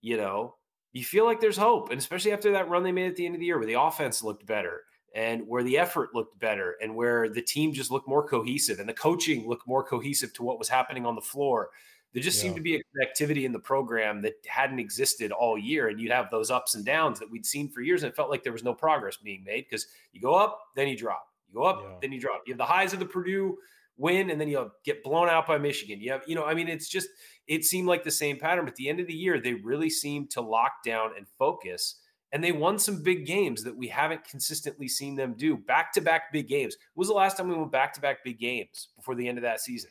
you 0.00 0.16
know, 0.16 0.54
you 0.92 1.04
feel 1.04 1.24
like 1.24 1.40
there's 1.40 1.56
hope, 1.56 1.90
and 1.90 1.98
especially 1.98 2.32
after 2.32 2.52
that 2.52 2.68
run 2.68 2.84
they 2.84 2.92
made 2.92 3.08
at 3.08 3.16
the 3.16 3.26
end 3.26 3.34
of 3.34 3.40
the 3.40 3.46
year, 3.46 3.58
where 3.58 3.66
the 3.66 3.80
offense 3.80 4.22
looked 4.22 4.46
better 4.46 4.82
and 5.14 5.42
where 5.48 5.62
the 5.62 5.78
effort 5.78 6.10
looked 6.14 6.38
better, 6.38 6.76
and 6.82 6.94
where 6.94 7.28
the 7.28 7.40
team 7.42 7.72
just 7.72 7.90
looked 7.90 8.06
more 8.06 8.28
cohesive, 8.28 8.78
and 8.78 8.88
the 8.88 8.94
coaching 8.94 9.48
looked 9.48 9.66
more 9.66 9.82
cohesive 9.82 10.32
to 10.34 10.42
what 10.42 10.58
was 10.58 10.68
happening 10.68 11.06
on 11.06 11.14
the 11.14 11.20
floor 11.22 11.70
There 12.16 12.22
just 12.22 12.38
Yeah. 12.38 12.44
seemed 12.44 12.56
to 12.56 12.62
be 12.62 12.76
a 12.76 12.82
connectivity 12.96 13.44
in 13.44 13.52
the 13.52 13.58
program 13.58 14.22
that 14.22 14.36
hadn't 14.46 14.78
existed 14.78 15.32
all 15.32 15.58
year. 15.58 15.88
And 15.88 16.00
you'd 16.00 16.10
have 16.12 16.30
those 16.30 16.50
ups 16.50 16.74
and 16.74 16.82
downs 16.82 17.18
that 17.20 17.30
we'd 17.30 17.44
seen 17.44 17.68
for 17.68 17.82
years. 17.82 18.02
And 18.02 18.10
it 18.10 18.16
felt 18.16 18.30
like 18.30 18.42
there 18.42 18.54
was 18.54 18.64
no 18.64 18.72
progress 18.72 19.18
being 19.18 19.44
made 19.44 19.66
because 19.68 19.86
you 20.14 20.22
go 20.22 20.32
up, 20.32 20.58
then 20.76 20.88
you 20.88 20.96
drop. 20.96 21.28
You 21.46 21.56
go 21.56 21.64
up, 21.64 21.82
Yeah. 21.82 21.96
then 22.00 22.12
you 22.12 22.18
drop. 22.18 22.44
You 22.46 22.54
have 22.54 22.58
the 22.58 22.64
highs 22.64 22.94
of 22.94 23.00
the 23.00 23.04
Purdue 23.04 23.58
win, 23.98 24.30
and 24.30 24.40
then 24.40 24.48
you 24.48 24.70
get 24.82 25.02
blown 25.02 25.28
out 25.28 25.46
by 25.46 25.58
Michigan. 25.58 26.00
You 26.00 26.12
have, 26.12 26.22
you 26.26 26.34
know, 26.34 26.46
I 26.46 26.54
mean, 26.54 26.68
it's 26.68 26.88
just, 26.88 27.10
it 27.48 27.66
seemed 27.66 27.86
like 27.86 28.02
the 28.02 28.10
same 28.10 28.38
pattern. 28.38 28.64
But 28.64 28.70
at 28.70 28.76
the 28.76 28.88
end 28.88 28.98
of 28.98 29.06
the 29.08 29.12
year, 29.14 29.38
they 29.38 29.52
really 29.52 29.90
seemed 29.90 30.30
to 30.30 30.40
lock 30.40 30.82
down 30.82 31.10
and 31.18 31.26
focus. 31.38 32.00
And 32.32 32.42
they 32.42 32.50
won 32.52 32.78
some 32.78 33.02
big 33.02 33.26
games 33.26 33.62
that 33.64 33.76
we 33.76 33.88
haven't 33.88 34.24
consistently 34.24 34.88
seen 34.88 35.16
them 35.16 35.34
do. 35.34 35.54
Back 35.54 35.92
to 35.92 36.00
back 36.00 36.32
big 36.32 36.48
games. 36.48 36.78
When 36.94 37.02
was 37.02 37.08
the 37.08 37.14
last 37.14 37.36
time 37.36 37.48
we 37.48 37.54
went 37.54 37.72
back 37.72 37.92
to 37.92 38.00
back 38.00 38.24
big 38.24 38.38
games 38.38 38.88
before 38.96 39.14
the 39.14 39.28
end 39.28 39.36
of 39.36 39.42
that 39.42 39.60
season? 39.60 39.90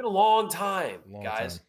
Been 0.00 0.06
a 0.06 0.08
long 0.08 0.48
time, 0.48 1.00
Long 1.10 1.22
guys. 1.22 1.58
time. 1.58 1.66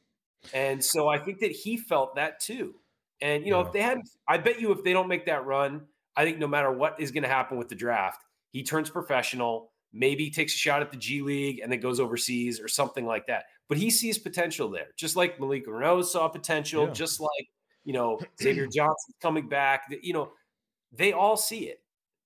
And 0.54 0.84
so 0.84 1.10
I 1.10 1.18
think 1.18 1.40
that 1.40 1.52
he 1.52 1.76
felt 1.76 2.16
that 2.16 2.40
too. 2.40 2.76
And 3.22 3.44
you 3.46 3.52
know, 3.52 3.60
Yeah. 3.62 3.68
if 3.68 3.74
they 3.74 3.82
hadn't, 3.82 4.10
I 4.28 4.38
bet 4.38 4.62
you 4.62 4.72
if 4.72 4.84
they 4.86 4.94
don't 4.94 5.10
make 5.10 5.26
that 5.26 5.46
run, 5.46 5.86
I 6.16 6.24
think 6.24 6.38
no 6.40 6.48
matter 6.48 6.72
what 6.72 6.98
is 7.00 7.12
going 7.12 7.24
to 7.24 7.30
happen 7.30 7.58
with 7.58 7.68
the 7.68 7.76
draft, 7.76 8.24
he 8.52 8.64
turns 8.64 8.90
professional. 8.90 9.72
Maybe 9.92 10.30
takes 10.30 10.56
a 10.56 10.58
shot 10.58 10.82
at 10.82 10.92
the 10.92 10.98
G 10.98 11.22
League 11.22 11.60
and 11.60 11.70
then 11.70 11.82
goes 11.82 12.00
overseas 12.00 12.62
or 12.62 12.70
something 12.70 13.06
like 13.06 13.28
that. 13.28 13.46
But 13.68 13.78
he 13.78 13.90
sees 13.90 14.18
potential 14.18 14.70
there, 14.70 14.88
just 14.96 15.18
like 15.18 15.38
Malik 15.40 15.68
Reneau 15.68 16.02
saw 16.04 16.30
potential, 16.30 16.88
Yeah. 16.88 16.94
just 16.94 17.20
like 17.20 17.50
you 17.84 17.92
know 17.92 18.18
Xavier 18.42 18.68
Johnson 18.68 19.14
coming 19.22 19.50
back. 19.50 19.94
You 20.02 20.14
know, 20.14 20.32
they 20.94 21.12
all 21.12 21.36
see 21.36 21.68
it 21.68 21.82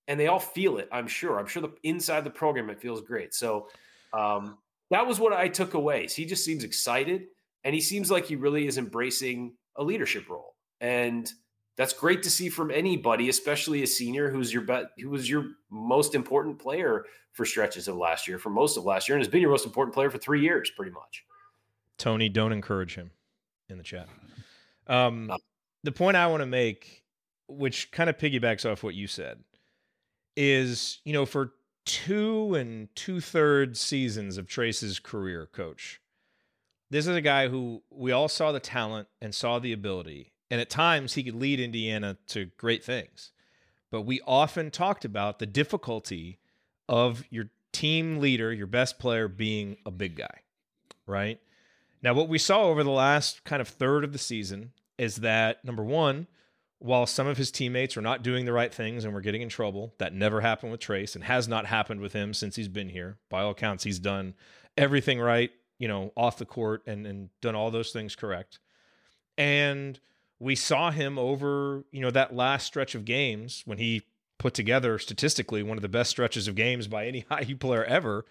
and 0.07 0.19
they 0.19 0.27
all 0.27 0.39
feel 0.39 0.77
it. 0.77 0.87
I'm 0.91 1.07
sure. 1.07 1.39
I'm 1.39 1.47
sure 1.47 1.63
the 1.63 1.73
inside 1.81 2.23
the 2.23 2.29
program 2.29 2.69
it 2.69 2.79
feels 2.79 3.01
great. 3.01 3.33
So 3.33 3.69
um, 4.13 4.59
that 4.91 5.07
was 5.07 5.19
what 5.19 5.33
I 5.33 5.47
took 5.47 5.73
away. 5.73 6.07
So 6.07 6.15
he 6.17 6.25
just 6.25 6.45
seems 6.45 6.63
excited 6.63 7.23
and 7.63 7.73
he 7.73 7.81
seems 7.81 8.11
like 8.11 8.25
he 8.25 8.35
really 8.35 8.67
is 8.67 8.77
embracing 8.77 9.53
a 9.75 9.83
leadership 9.83 10.29
role. 10.29 10.55
And 10.79 11.29
that's 11.77 11.93
great 11.93 12.23
to 12.23 12.29
see 12.29 12.49
from 12.49 12.71
anybody, 12.71 13.27
especially 13.29 13.83
a 13.83 13.87
senior 13.87 14.29
who's 14.29 14.53
your 14.53 14.61
bet, 14.63 14.85
who 14.99 15.09
was 15.09 15.29
your 15.29 15.45
most 15.69 16.15
important 16.15 16.59
player 16.59 17.05
for 17.33 17.45
stretches 17.45 17.87
of 17.87 17.97
last 17.97 18.27
year, 18.27 18.37
for 18.39 18.49
most 18.49 18.77
of 18.77 18.85
last 18.85 19.09
year, 19.09 19.17
and 19.17 19.23
has 19.25 19.29
been 19.31 19.41
your 19.41 19.51
most 19.51 19.65
important 19.65 19.93
player 19.93 20.09
for 20.09 20.17
three 20.17 20.41
years, 20.41 20.71
pretty 20.75 20.91
much. 20.91 21.25
Tony, 21.97 22.29
don't 22.29 22.53
encourage 22.53 22.95
him 22.95 23.11
in 23.67 23.77
the 23.77 23.83
chat. 23.83 24.07
Um, 24.87 25.27
No. 25.27 25.37
the 25.83 25.91
point 25.91 26.15
I 26.15 26.27
want 26.27 26.41
to 26.41 26.45
make, 26.45 27.03
which 27.47 27.91
kind 27.91 28.09
of 28.09 28.17
piggybacks 28.17 28.69
off 28.69 28.83
what 28.83 28.95
you 28.95 29.07
said, 29.07 29.43
is 30.37 30.99
you 31.05 31.13
know 31.13 31.25
for 31.25 31.53
two 31.85 32.55
and 32.55 32.93
two 32.95 33.21
thirds 33.21 33.79
seasons 33.79 34.37
of 34.37 34.47
Trayce's 34.47 34.99
career, 34.99 35.47
coach, 35.51 36.01
this 36.89 37.07
is 37.07 37.15
a 37.15 37.21
guy 37.21 37.47
who 37.47 37.83
we 37.89 38.11
all 38.11 38.27
saw 38.27 38.51
the 38.51 38.59
talent 38.59 39.07
and 39.21 39.33
saw 39.33 39.59
the 39.59 39.73
ability, 39.73 40.31
and 40.49 40.59
at 40.59 40.69
times 40.69 41.13
he 41.13 41.23
could 41.23 41.35
lead 41.35 41.59
Indiana 41.59 42.17
to 42.27 42.45
great 42.57 42.83
things. 42.83 43.31
But 43.91 44.01
we 44.01 44.21
often 44.25 44.71
talked 44.71 45.05
about 45.05 45.39
the 45.39 45.45
difficulty 45.45 46.39
of 46.89 47.23
your 47.29 47.49
team 47.71 48.19
leader, 48.19 48.51
your 48.51 48.67
best 48.67 48.99
player, 48.99 49.27
being 49.27 49.77
a 49.85 49.91
big 49.91 50.15
guy, 50.15 50.41
right? 51.05 51.39
Now, 52.01 52.13
what 52.13 52.29
we 52.29 52.37
saw 52.37 52.63
over 52.63 52.83
the 52.83 52.91
last 52.91 53.43
kind 53.43 53.61
of 53.61 53.67
third 53.67 54.03
of 54.03 54.11
the 54.11 54.19
season 54.19 54.71
is 54.97 55.17
that 55.17 55.63
number 55.65 55.83
one, 55.83 56.27
while 56.85 57.07
some 57.07 57.25
of 57.25 57.37
his 57.37 57.49
teammates 57.49 57.95
were 57.95 58.01
not 58.01 58.21
doing 58.21 58.45
the 58.45 58.53
right 58.53 58.71
things 58.71 59.03
and 59.03 59.13
we're 59.13 59.21
getting 59.21 59.41
in 59.41 59.49
trouble, 59.49 59.95
that 59.97 60.13
never 60.13 60.41
happened 60.41 60.71
with 60.71 60.79
Trayce 60.79 61.15
and 61.15 61.23
has 61.23 61.47
not 61.47 61.65
happened 61.65 61.99
with 61.99 62.13
him 62.13 62.31
since 62.31 62.55
he's 62.55 62.67
been 62.67 62.89
here. 62.89 63.17
By 63.27 63.41
all 63.41 63.51
accounts, 63.51 63.83
he's 63.83 63.97
done 63.97 64.35
everything 64.77 65.19
right, 65.19 65.49
you 65.79 65.87
know, 65.87 66.13
off 66.15 66.37
the 66.37 66.45
court 66.45 66.83
and, 66.85 67.07
and 67.07 67.29
done 67.41 67.55
all 67.55 67.71
those 67.71 67.91
things 67.91 68.15
correct. 68.15 68.59
And 69.35 69.99
we 70.39 70.55
saw 70.55 70.91
him 70.91 71.17
over, 71.17 71.85
you 71.91 72.01
know, 72.01 72.11
that 72.11 72.35
last 72.35 72.67
stretch 72.67 72.93
of 72.93 73.03
games 73.03 73.63
when 73.65 73.79
he 73.79 74.03
put 74.37 74.53
together 74.53 74.99
statistically 74.99 75.63
one 75.63 75.79
of 75.79 75.81
the 75.81 75.89
best 75.89 76.11
stretches 76.11 76.47
of 76.47 76.53
games 76.53 76.87
by 76.87 77.07
any 77.07 77.25
IU 77.41 77.57
player 77.57 77.83
ever. 77.83 78.25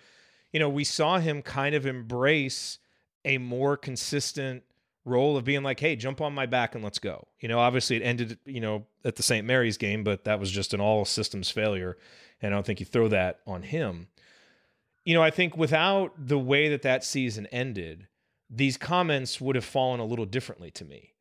You 0.52 0.60
know, 0.60 0.68
we 0.68 0.84
saw 0.84 1.18
him 1.18 1.42
kind 1.42 1.74
of 1.74 1.86
embrace 1.86 2.78
a 3.24 3.38
more 3.38 3.76
consistent 3.76 4.62
role 5.04 5.36
of 5.36 5.44
being 5.44 5.62
like, 5.62 5.80
hey, 5.80 5.96
jump 5.96 6.20
on 6.20 6.34
my 6.34 6.46
back 6.46 6.74
and 6.74 6.82
let's 6.82 6.98
go. 6.98 7.28
You 7.40 7.48
know, 7.48 7.58
obviously 7.58 7.96
it 7.96 8.02
ended, 8.02 8.38
you 8.44 8.60
know, 8.60 8.86
at 9.04 9.16
the 9.16 9.22
St. 9.22 9.46
Mary's 9.46 9.76
game, 9.76 10.02
but 10.02 10.24
that 10.24 10.40
was 10.40 10.50
just 10.50 10.72
an 10.74 10.80
all 10.80 11.04
systems 11.04 11.50
failure. 11.50 11.96
And 12.40 12.52
I 12.52 12.56
don't 12.56 12.64
think 12.64 12.80
you 12.80 12.86
throw 12.86 13.08
that 13.08 13.40
on 13.46 13.62
him. 13.62 14.08
You 15.04 15.14
know, 15.14 15.22
I 15.22 15.30
think 15.30 15.56
without 15.56 16.12
the 16.16 16.38
way 16.38 16.68
that 16.70 16.82
that 16.82 17.04
season 17.04 17.46
ended, 17.52 18.08
these 18.48 18.76
comments 18.76 19.40
would 19.40 19.56
have 19.56 19.64
fallen 19.64 20.00
a 20.00 20.04
little 20.04 20.24
differently 20.24 20.70
to 20.72 20.84
me. 20.84 21.12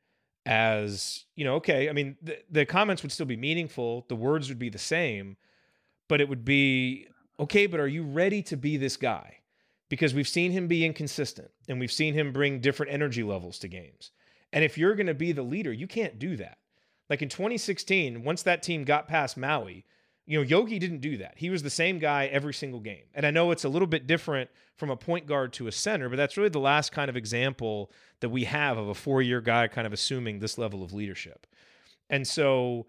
As, 0.46 1.26
you 1.36 1.46
know, 1.46 1.56
okay, 1.56 1.90
I 1.90 1.94
mean, 1.94 2.18
the, 2.22 2.38
the 2.50 2.66
comments 2.66 3.02
would 3.02 3.12
still 3.12 3.26
be 3.26 3.38
meaningful, 3.38 4.06
the 4.10 4.16
words 4.16 4.50
would 4.50 4.60
be 4.60 4.70
the 4.70 4.78
same, 4.78 5.38
but 6.10 6.20
it 6.20 6.28
would 6.28 6.44
be, 6.44 7.08
okay, 7.40 7.66
but 7.66 7.80
are 7.80 7.88
you 7.88 8.04
ready 8.04 8.42
to 8.44 8.58
be 8.58 8.76
this 8.76 8.98
guy? 8.98 9.38
Because 9.94 10.16
we've 10.16 10.28
seen 10.28 10.52
him 10.52 10.66
be 10.66 10.84
inconsistent 10.84 11.52
and 11.70 11.80
we've 11.80 11.92
seen 11.92 12.16
him 12.16 12.34
bring 12.34 12.60
different 12.60 12.92
energy 12.92 13.22
levels 13.22 13.60
to 13.60 13.68
games. 13.68 14.10
And 14.52 14.64
if 14.64 14.76
you're 14.76 14.96
going 14.96 15.06
to 15.06 15.14
be 15.14 15.34
the 15.34 15.44
leader, 15.44 15.72
you 15.72 15.86
can't 15.86 16.18
do 16.18 16.36
that. 16.38 16.58
Like 17.12 17.22
in 17.22 17.30
2016, 17.30 18.24
once 18.24 18.42
that 18.42 18.64
team 18.64 18.86
got 18.86 19.08
past 19.08 19.38
Maui, 19.38 19.86
you 20.26 20.40
know, 20.40 20.44
Yogi 20.44 20.80
didn't 20.80 21.02
do 21.02 21.18
that. 21.18 21.36
He 21.38 21.52
was 21.52 21.62
the 21.62 21.70
same 21.70 22.00
guy 22.00 22.26
every 22.26 22.56
single 22.56 22.80
game. 22.80 23.04
And 23.14 23.24
I 23.24 23.30
know 23.30 23.52
it's 23.52 23.66
a 23.66 23.70
little 23.70 23.88
bit 23.88 24.08
different 24.08 24.50
from 24.78 24.90
a 24.90 24.98
point 24.98 25.28
guard 25.28 25.54
to 25.54 25.68
a 25.68 25.72
center, 25.72 26.10
but 26.10 26.16
that's 26.16 26.38
really 26.38 26.50
the 26.50 26.60
last 26.60 26.92
kind 26.92 27.08
of 27.08 27.16
example 27.16 27.92
that 28.22 28.30
we 28.30 28.46
have 28.46 28.80
of 28.80 28.88
a 28.88 28.96
four 28.96 29.22
year 29.22 29.42
guy 29.42 29.68
kind 29.68 29.86
of 29.86 29.94
assuming 29.94 30.40
this 30.40 30.58
level 30.58 30.82
of 30.82 30.92
leadership. 30.92 31.46
And 32.10 32.28
so, 32.28 32.88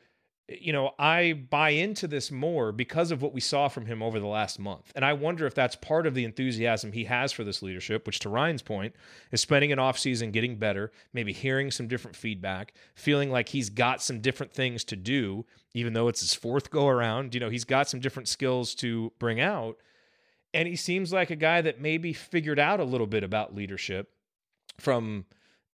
you 0.49 0.75
know, 0.75 0.91
I 0.99 1.33
buy 1.33 1.71
into 1.71 2.07
this 2.07 2.31
more 2.31 2.71
because 2.71 3.11
of 3.11 3.23
what 3.23 3.33
we 3.33 3.41
saw 3.41 3.69
from 3.69 3.87
him 3.87 4.03
over 4.03 4.21
the 4.21 4.27
last 4.27 4.59
month. 4.59 4.93
And 4.95 5.03
I 5.05 5.15
wonder 5.15 5.47
if 5.47 5.55
that's 5.55 5.75
part 5.77 6.07
of 6.07 6.15
the 6.15 6.25
enthusiasm 6.25 6.93
he 6.93 7.05
has 7.05 7.33
for 7.33 7.45
this 7.45 7.63
leadership, 7.63 8.07
which 8.07 8.19
to 8.21 8.29
Ryan's 8.29 8.61
point 8.61 8.95
is 9.33 9.41
spending 9.41 9.73
an 9.73 9.79
offseason 9.79 10.33
getting 10.33 10.57
better, 10.57 10.93
maybe 11.15 11.33
hearing 11.33 11.71
some 11.71 11.89
different 11.89 12.17
feedback, 12.17 12.75
feeling 12.95 13.31
like 13.31 13.49
he's 13.49 13.71
got 13.71 14.03
some 14.03 14.21
different 14.21 14.53
things 14.53 14.85
to 14.85 14.97
do, 14.97 15.47
even 15.73 15.95
though 15.95 16.09
it's 16.09 16.21
his 16.21 16.35
fourth 16.35 16.71
go 16.71 16.89
around. 16.89 17.35
You 17.35 17.41
know, 17.41 17.51
he's 17.51 17.65
got 17.65 17.89
some 17.89 18.01
different 18.01 18.29
skills 18.29 18.75
to 18.77 19.13
bring 19.19 19.41
out. 19.41 19.79
And 20.53 20.69
he 20.69 20.77
seems 20.77 21.11
like 21.11 21.31
a 21.31 21.37
guy 21.37 21.63
that 21.63 21.81
maybe 21.81 22.13
figured 22.13 22.59
out 22.59 22.81
a 22.81 22.85
little 22.85 23.07
bit 23.07 23.25
about 23.25 23.55
leadership 23.55 24.11
from, 24.79 25.25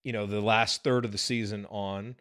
you 0.04 0.12
know, 0.12 0.26
the 0.26 0.40
last 0.40 0.84
third 0.84 1.04
of 1.04 1.10
the 1.10 1.18
season 1.18 1.66
on 1.70 2.14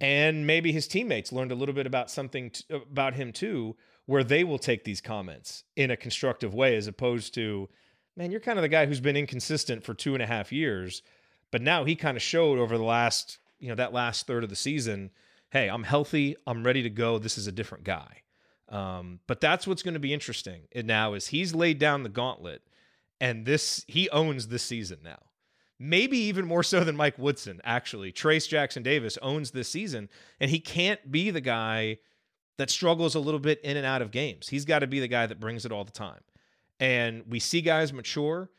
and 0.00 0.46
maybe 0.46 0.72
his 0.72 0.88
teammates 0.88 1.32
learned 1.32 1.52
a 1.52 1.54
little 1.54 1.74
bit 1.74 1.86
about 1.86 2.10
something 2.10 2.50
t- 2.50 2.64
about 2.70 3.14
him 3.14 3.32
too 3.32 3.76
where 4.06 4.24
they 4.24 4.42
will 4.42 4.58
take 4.58 4.84
these 4.84 5.00
comments 5.00 5.64
in 5.76 5.90
a 5.90 5.96
constructive 5.96 6.54
way 6.54 6.74
as 6.76 6.86
opposed 6.86 7.34
to 7.34 7.68
man 8.16 8.30
you're 8.30 8.40
kind 8.40 8.58
of 8.58 8.62
the 8.62 8.68
guy 8.68 8.86
who's 8.86 9.00
been 9.00 9.16
inconsistent 9.16 9.84
for 9.84 9.94
two 9.94 10.14
and 10.14 10.22
a 10.22 10.26
half 10.26 10.52
years. 10.52 11.02
But 11.50 11.62
now 11.62 11.84
he 11.84 11.96
kind 11.96 12.16
of 12.16 12.22
showed 12.22 12.58
over 12.58 12.78
the 12.78 12.84
last 12.84 13.38
you 13.58 13.68
know 13.68 13.74
that 13.74 13.92
last 13.92 14.26
third 14.26 14.42
of 14.42 14.50
the 14.50 14.56
season 14.56 15.10
hey 15.50 15.68
i'm 15.68 15.82
healthy 15.82 16.34
i'm 16.46 16.64
ready 16.64 16.82
to 16.82 16.90
go 16.90 17.18
this 17.18 17.38
is 17.38 17.46
a 17.46 17.52
different 17.52 17.84
guy. 17.84 18.22
Um, 18.68 19.18
but 19.26 19.40
that's 19.40 19.66
what's 19.66 19.82
going 19.82 19.94
to 19.94 20.00
be 20.00 20.14
interesting 20.14 20.62
now 20.74 21.14
is 21.14 21.26
he's 21.28 21.54
laid 21.54 21.78
down 21.78 22.04
the 22.04 22.08
gauntlet 22.08 22.62
and 23.20 23.44
this 23.44 23.84
he 23.88 24.08
owns 24.10 24.48
this 24.48 24.62
season 24.62 24.98
now 25.04 25.18
maybe 25.80 26.18
even 26.18 26.46
more 26.46 26.62
so 26.62 26.84
than 26.84 26.94
Mike 26.94 27.18
Woodson, 27.18 27.60
actually. 27.64 28.12
Trayce 28.12 28.46
Jackson 28.46 28.82
Davis 28.82 29.18
owns 29.22 29.50
this 29.50 29.68
season, 29.68 30.10
and 30.38 30.50
he 30.50 30.60
can't 30.60 31.10
be 31.10 31.30
the 31.30 31.40
guy 31.40 31.96
that 32.58 32.68
struggles 32.68 33.14
a 33.14 33.20
little 33.20 33.40
bit 33.40 33.58
in 33.62 33.78
and 33.78 33.86
out 33.86 34.02
of 34.02 34.10
games. 34.10 34.48
He's 34.48 34.66
got 34.66 34.80
to 34.80 34.86
be 34.86 35.00
the 35.00 35.08
guy 35.08 35.26
that 35.26 35.40
brings 35.40 35.64
it 35.64 35.72
all 35.72 35.84
the 35.84 35.90
time. 35.90 36.20
And 36.78 37.24
we 37.26 37.40
see 37.40 37.62
guys 37.62 37.92
mature, 37.92 38.50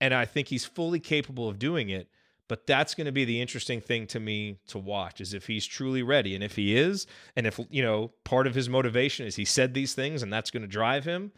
and 0.00 0.14
I 0.14 0.24
think 0.24 0.46
he's 0.46 0.64
fully 0.64 1.00
capable 1.00 1.48
of 1.48 1.58
doing 1.58 1.88
it. 1.90 2.08
But 2.46 2.66
that's 2.66 2.94
going 2.94 3.04
to 3.06 3.12
be 3.12 3.26
the 3.26 3.42
interesting 3.42 3.80
thing 3.80 4.06
to 4.06 4.20
me 4.20 4.58
to 4.68 4.78
watch 4.78 5.20
is 5.20 5.34
if 5.34 5.46
he's 5.46 5.66
truly 5.66 6.02
ready. 6.02 6.34
And 6.34 6.42
if 6.42 6.56
he 6.56 6.74
is, 6.74 7.06
and 7.36 7.46
if, 7.46 7.60
you 7.68 7.82
know, 7.82 8.12
part 8.24 8.46
of 8.46 8.54
his 8.54 8.70
motivation 8.70 9.26
is 9.26 9.36
he 9.36 9.44
said 9.44 9.74
these 9.74 9.92
things 9.92 10.22
and 10.22 10.32
that's 10.32 10.50
going 10.50 10.62
to 10.62 10.68
drive 10.68 11.04
him, 11.04 11.30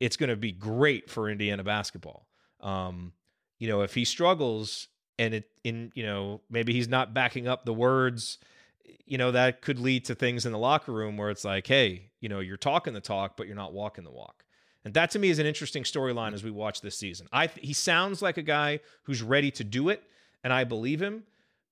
it's 0.00 0.16
going 0.16 0.30
to 0.30 0.36
be 0.36 0.50
great 0.50 1.08
for 1.08 1.30
Indiana 1.30 1.62
basketball. 1.62 2.26
Um, 2.60 3.12
you 3.58 3.68
know, 3.68 3.82
if 3.82 3.94
he 3.94 4.04
struggles 4.04 4.88
and 5.18 5.34
it 5.34 5.50
in, 5.64 5.92
you 5.94 6.04
know, 6.04 6.40
maybe 6.50 6.72
he's 6.72 6.88
not 6.88 7.14
backing 7.14 7.48
up 7.48 7.64
the 7.64 7.74
words, 7.74 8.38
you 9.04 9.18
know, 9.18 9.32
that 9.32 9.62
could 9.62 9.78
lead 9.78 10.04
to 10.06 10.14
things 10.14 10.46
in 10.46 10.52
the 10.52 10.58
locker 10.58 10.92
room 10.92 11.16
where 11.16 11.30
it's 11.30 11.44
like, 11.44 11.66
hey, 11.66 12.10
you 12.20 12.28
know, 12.28 12.40
you're 12.40 12.56
talking 12.56 12.92
the 12.92 13.00
talk, 13.00 13.36
but 13.36 13.46
you're 13.46 13.56
not 13.56 13.72
walking 13.72 14.04
the 14.04 14.10
walk. 14.10 14.44
And 14.84 14.94
that 14.94 15.10
to 15.12 15.18
me 15.18 15.30
is 15.30 15.40
an 15.40 15.46
interesting 15.46 15.82
storyline 15.82 16.32
as 16.32 16.44
we 16.44 16.50
watch 16.52 16.80
this 16.80 16.96
season. 16.96 17.26
I 17.32 17.48
he 17.48 17.72
sounds 17.72 18.22
like 18.22 18.36
a 18.36 18.42
guy 18.42 18.78
who's 19.02 19.20
ready 19.20 19.50
to 19.52 19.64
do 19.64 19.88
it, 19.88 20.00
and 20.44 20.52
I 20.52 20.62
believe 20.62 21.02
him. 21.02 21.24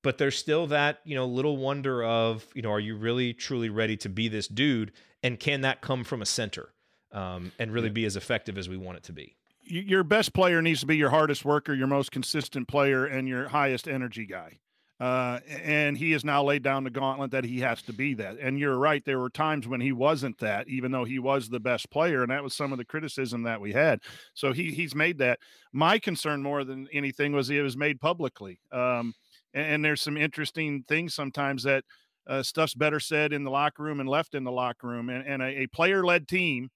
But 0.03 0.18
there's 0.18 0.37
still 0.37 0.66
that 0.66 0.99
you 1.05 1.14
know 1.14 1.24
little 1.24 1.57
wonder 1.57 2.03
of 2.03 2.45
you 2.55 2.62
know 2.62 2.72
are 2.72 2.80
you 2.80 2.97
really 2.97 3.32
truly 3.32 3.68
ready 3.68 3.97
to 3.99 4.09
be 4.09 4.26
this 4.26 4.49
dude, 4.49 4.91
and 5.22 5.39
can 5.39 5.61
that 5.61 5.80
come 5.80 6.03
from 6.03 6.22
a 6.22 6.26
center 6.26 6.70
um, 7.12 7.53
and 7.61 7.72
really 7.72 7.89
be 7.89 8.05
as 8.05 8.16
effective 8.16 8.59
as 8.59 8.68
we 8.68 8.76
want 8.76 8.99
it 8.99 9.05
to 9.05 9.12
be? 9.12 9.37
Your 9.67 10.05
best 10.05 10.35
player 10.35 10.61
needs 10.62 10.81
to 10.81 10.87
be 10.87 10.97
your 10.97 11.11
hardest 11.11 11.45
worker, 11.45 11.75
your 11.75 11.87
most 11.87 12.12
consistent 12.12 12.69
player, 12.69 13.07
and 13.07 13.29
your 13.29 13.49
highest 13.49 13.89
energy 13.89 14.27
guy. 14.27 14.59
Uh, 15.01 15.41
and 15.49 15.99
he 15.99 16.12
has 16.12 16.25
now 16.25 16.43
laid 16.43 16.62
down 16.62 16.85
the 16.85 16.91
gauntlet 16.91 17.33
that 17.33 17.45
he 17.45 17.61
has 17.61 17.83
to 17.83 17.93
be 17.93 18.15
that. 18.15 18.39
And 18.41 18.59
you're 18.59 18.79
right, 18.79 19.05
there 19.05 19.19
were 19.19 19.29
times 19.29 19.67
when 19.67 19.81
he 19.81 19.91
wasn't 19.91 20.39
that, 20.39 20.69
even 20.69 20.93
though 20.93 21.05
he 21.05 21.19
was 21.19 21.49
the 21.49 21.59
best 21.59 21.91
player, 21.91 22.23
and 22.23 22.31
that 22.31 22.45
was 22.45 22.55
some 22.55 22.71
of 22.71 22.79
the 22.79 22.85
criticism 22.85 23.43
that 23.43 23.61
we 23.61 23.73
had. 23.73 24.01
So 24.35 24.53
he 24.53 24.71
he's 24.71 24.95
made 24.95 25.19
that. 25.19 25.41
My 25.73 25.99
concern 25.99 26.43
more 26.43 26.62
than 26.62 26.87
anything 26.93 27.33
was 27.33 27.51
it 27.51 27.61
was 27.61 27.77
made 27.77 28.01
publicly. 28.01 28.61
Um, 28.71 29.15
and, 29.53 29.67
and, 29.67 29.85
there's 29.85 30.01
some 30.01 30.17
interesting 30.17 30.85
things 30.87 31.12
sometimes 31.12 31.65
that 31.65 31.85
uh, 32.27 32.43
stuff's 32.43 32.75
better 32.75 33.01
said 33.01 33.33
in 33.33 33.43
the 33.43 33.51
locker 33.51 33.83
room 33.83 34.01
and 34.01 34.09
left 34.09 34.35
in 34.35 34.45
the 34.45 34.53
locker 34.53 34.87
room. 34.87 35.11
And, 35.11 35.27
and 35.27 35.43
a, 35.43 35.62
a 35.62 35.67
player-led 35.67 36.29
team 36.29 36.71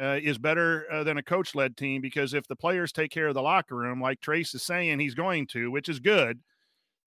uh, 0.00 0.18
is 0.22 0.38
better 0.38 0.86
uh, 0.90 1.04
than 1.04 1.18
a 1.18 1.22
coach 1.22 1.54
led 1.54 1.76
team 1.76 2.00
because 2.00 2.34
if 2.34 2.46
the 2.48 2.56
players 2.56 2.92
take 2.92 3.10
care 3.10 3.28
of 3.28 3.34
the 3.34 3.42
locker 3.42 3.76
room, 3.76 4.00
like 4.00 4.20
Trayce 4.20 4.54
is 4.54 4.62
saying 4.62 4.98
he's 4.98 5.14
going 5.14 5.46
to, 5.48 5.70
which 5.70 5.88
is 5.88 6.00
good, 6.00 6.40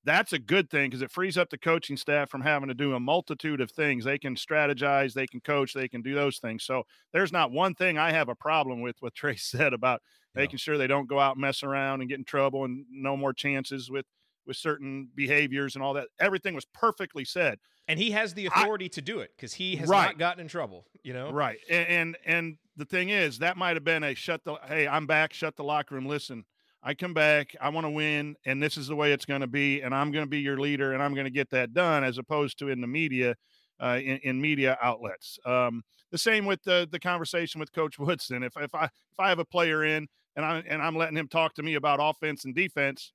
that's 0.05 0.33
a 0.33 0.39
good 0.39 0.69
thing 0.69 0.89
because 0.89 1.01
it 1.01 1.11
frees 1.11 1.37
up 1.37 1.49
the 1.49 1.57
coaching 1.57 1.97
staff 1.97 2.29
from 2.29 2.41
having 2.41 2.67
to 2.67 2.75
do 2.75 2.93
a 2.93 2.99
multitude 2.99 3.59
of 3.59 3.71
things. 3.71 4.05
They 4.05 4.19
can 4.19 4.35
strategize, 4.35 5.13
they 5.13 5.25
can 5.25 5.41
coach, 5.41 5.73
they 5.73 5.87
can 5.87 6.03
do 6.03 6.13
those 6.13 6.37
things. 6.37 6.63
So 6.63 6.83
there's 7.11 7.31
not 7.31 7.51
one 7.51 7.73
thing 7.73 7.97
I 7.97 8.11
have 8.11 8.29
a 8.29 8.35
problem 8.35 8.81
with 8.81 8.95
what 8.99 9.15
Trayce 9.21 9.41
said 9.41 9.73
about 9.73 10.01
yeah. 10.35 10.43
making 10.43 10.57
sure 10.57 10.77
they 10.77 10.87
don't 10.87 11.09
go 11.09 11.19
out 11.19 11.35
and 11.35 11.41
mess 11.41 11.63
around 11.63 12.01
and 12.01 12.09
get 12.09 12.19
in 12.19 12.25
trouble 12.25 12.65
and 12.65 12.85
no 12.91 13.17
more 13.17 13.33
chances 13.33 13.89
with 13.89 14.05
with 14.45 14.57
certain 14.57 15.09
behaviors 15.15 15.75
and 15.75 15.83
all 15.83 15.93
that. 15.93 16.07
Everything 16.19 16.55
was 16.55 16.65
perfectly 16.65 17.25
said. 17.25 17.59
And 17.87 17.99
he 17.99 18.11
has 18.11 18.33
the 18.33 18.47
authority 18.47 18.85
I, 18.85 18.89
to 18.89 19.01
do 19.01 19.19
it 19.19 19.31
because 19.35 19.53
he 19.53 19.75
has 19.75 19.87
right. 19.87 20.07
not 20.07 20.17
gotten 20.17 20.41
in 20.41 20.47
trouble, 20.47 20.85
you 21.03 21.13
know? 21.13 21.31
Right. 21.31 21.59
And, 21.69 21.87
and 21.87 22.17
and 22.25 22.57
the 22.77 22.85
thing 22.85 23.09
is, 23.09 23.39
that 23.39 23.57
might 23.57 23.75
have 23.75 23.83
been 23.83 24.03
a 24.03 24.15
shut 24.15 24.43
the 24.43 24.55
hey, 24.67 24.87
I'm 24.87 25.05
back, 25.05 25.33
shut 25.33 25.55
the 25.55 25.63
locker 25.63 25.95
room. 25.95 26.07
Listen, 26.07 26.45
I 26.81 26.93
come 26.93 27.13
back, 27.13 27.55
I 27.61 27.69
want 27.69 27.85
to 27.85 27.89
win, 27.89 28.35
and 28.45 28.61
this 28.61 28.77
is 28.77 28.87
the 28.87 28.95
way 28.95 29.11
it's 29.11 29.25
going 29.25 29.41
to 29.41 29.47
be, 29.47 29.81
and 29.81 29.93
I'm 29.93 30.11
going 30.11 30.25
to 30.25 30.29
be 30.29 30.39
your 30.39 30.59
leader, 30.59 30.93
and 30.93 31.01
I'm 31.01 31.13
going 31.13 31.25
to 31.25 31.31
get 31.31 31.49
that 31.51 31.73
done, 31.73 32.03
as 32.03 32.17
opposed 32.17 32.59
to 32.59 32.69
in 32.69 32.81
the 32.81 32.87
media, 32.87 33.35
uh, 33.79 33.99
in, 34.01 34.19
in, 34.23 34.41
media 34.41 34.77
outlets. 34.81 35.39
Um, 35.45 35.83
the 36.11 36.17
same 36.17 36.45
with 36.45 36.61
the 36.63 36.87
the 36.91 36.99
conversation 36.99 37.59
with 37.59 37.71
Coach 37.73 37.99
Woodson. 37.99 38.43
If 38.43 38.53
if 38.57 38.73
I 38.75 38.85
if 38.85 39.19
I 39.19 39.29
have 39.29 39.39
a 39.39 39.45
player 39.45 39.83
in 39.83 40.07
and 40.35 40.45
I 40.45 40.63
and 40.67 40.81
I'm 40.81 40.95
letting 40.95 41.17
him 41.17 41.27
talk 41.27 41.55
to 41.55 41.63
me 41.63 41.75
about 41.75 41.99
offense 42.01 42.45
and 42.45 42.55
defense, 42.55 43.11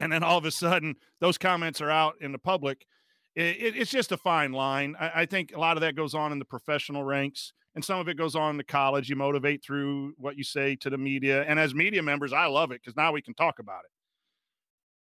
and 0.00 0.12
then 0.12 0.22
all 0.22 0.38
of 0.38 0.44
a 0.44 0.50
sudden 0.50 0.96
those 1.20 1.38
comments 1.38 1.80
are 1.80 1.90
out 1.90 2.14
in 2.20 2.32
the 2.32 2.38
public, 2.38 2.86
it, 3.34 3.56
it, 3.56 3.76
it's 3.76 3.90
just 3.90 4.12
a 4.12 4.16
fine 4.16 4.52
line. 4.52 4.96
I, 4.98 5.22
I 5.22 5.26
think 5.26 5.52
a 5.54 5.60
lot 5.60 5.76
of 5.76 5.82
that 5.82 5.94
goes 5.94 6.14
on 6.14 6.32
in 6.32 6.38
the 6.38 6.44
professional 6.44 7.04
ranks 7.04 7.52
and 7.76 7.84
some 7.84 8.00
of 8.00 8.08
it 8.08 8.16
goes 8.16 8.34
on 8.34 8.52
in 8.52 8.56
the 8.56 8.64
college. 8.64 9.10
You 9.10 9.16
motivate 9.16 9.62
through 9.62 10.14
what 10.16 10.38
you 10.38 10.44
say 10.44 10.76
to 10.76 10.88
the 10.88 10.96
media. 10.96 11.42
And 11.42 11.60
as 11.60 11.74
media 11.74 12.02
members, 12.02 12.32
I 12.32 12.46
love 12.46 12.72
it 12.72 12.80
because 12.82 12.96
now 12.96 13.12
we 13.12 13.20
can 13.20 13.34
talk 13.34 13.58
about 13.58 13.80
it. 13.84 13.90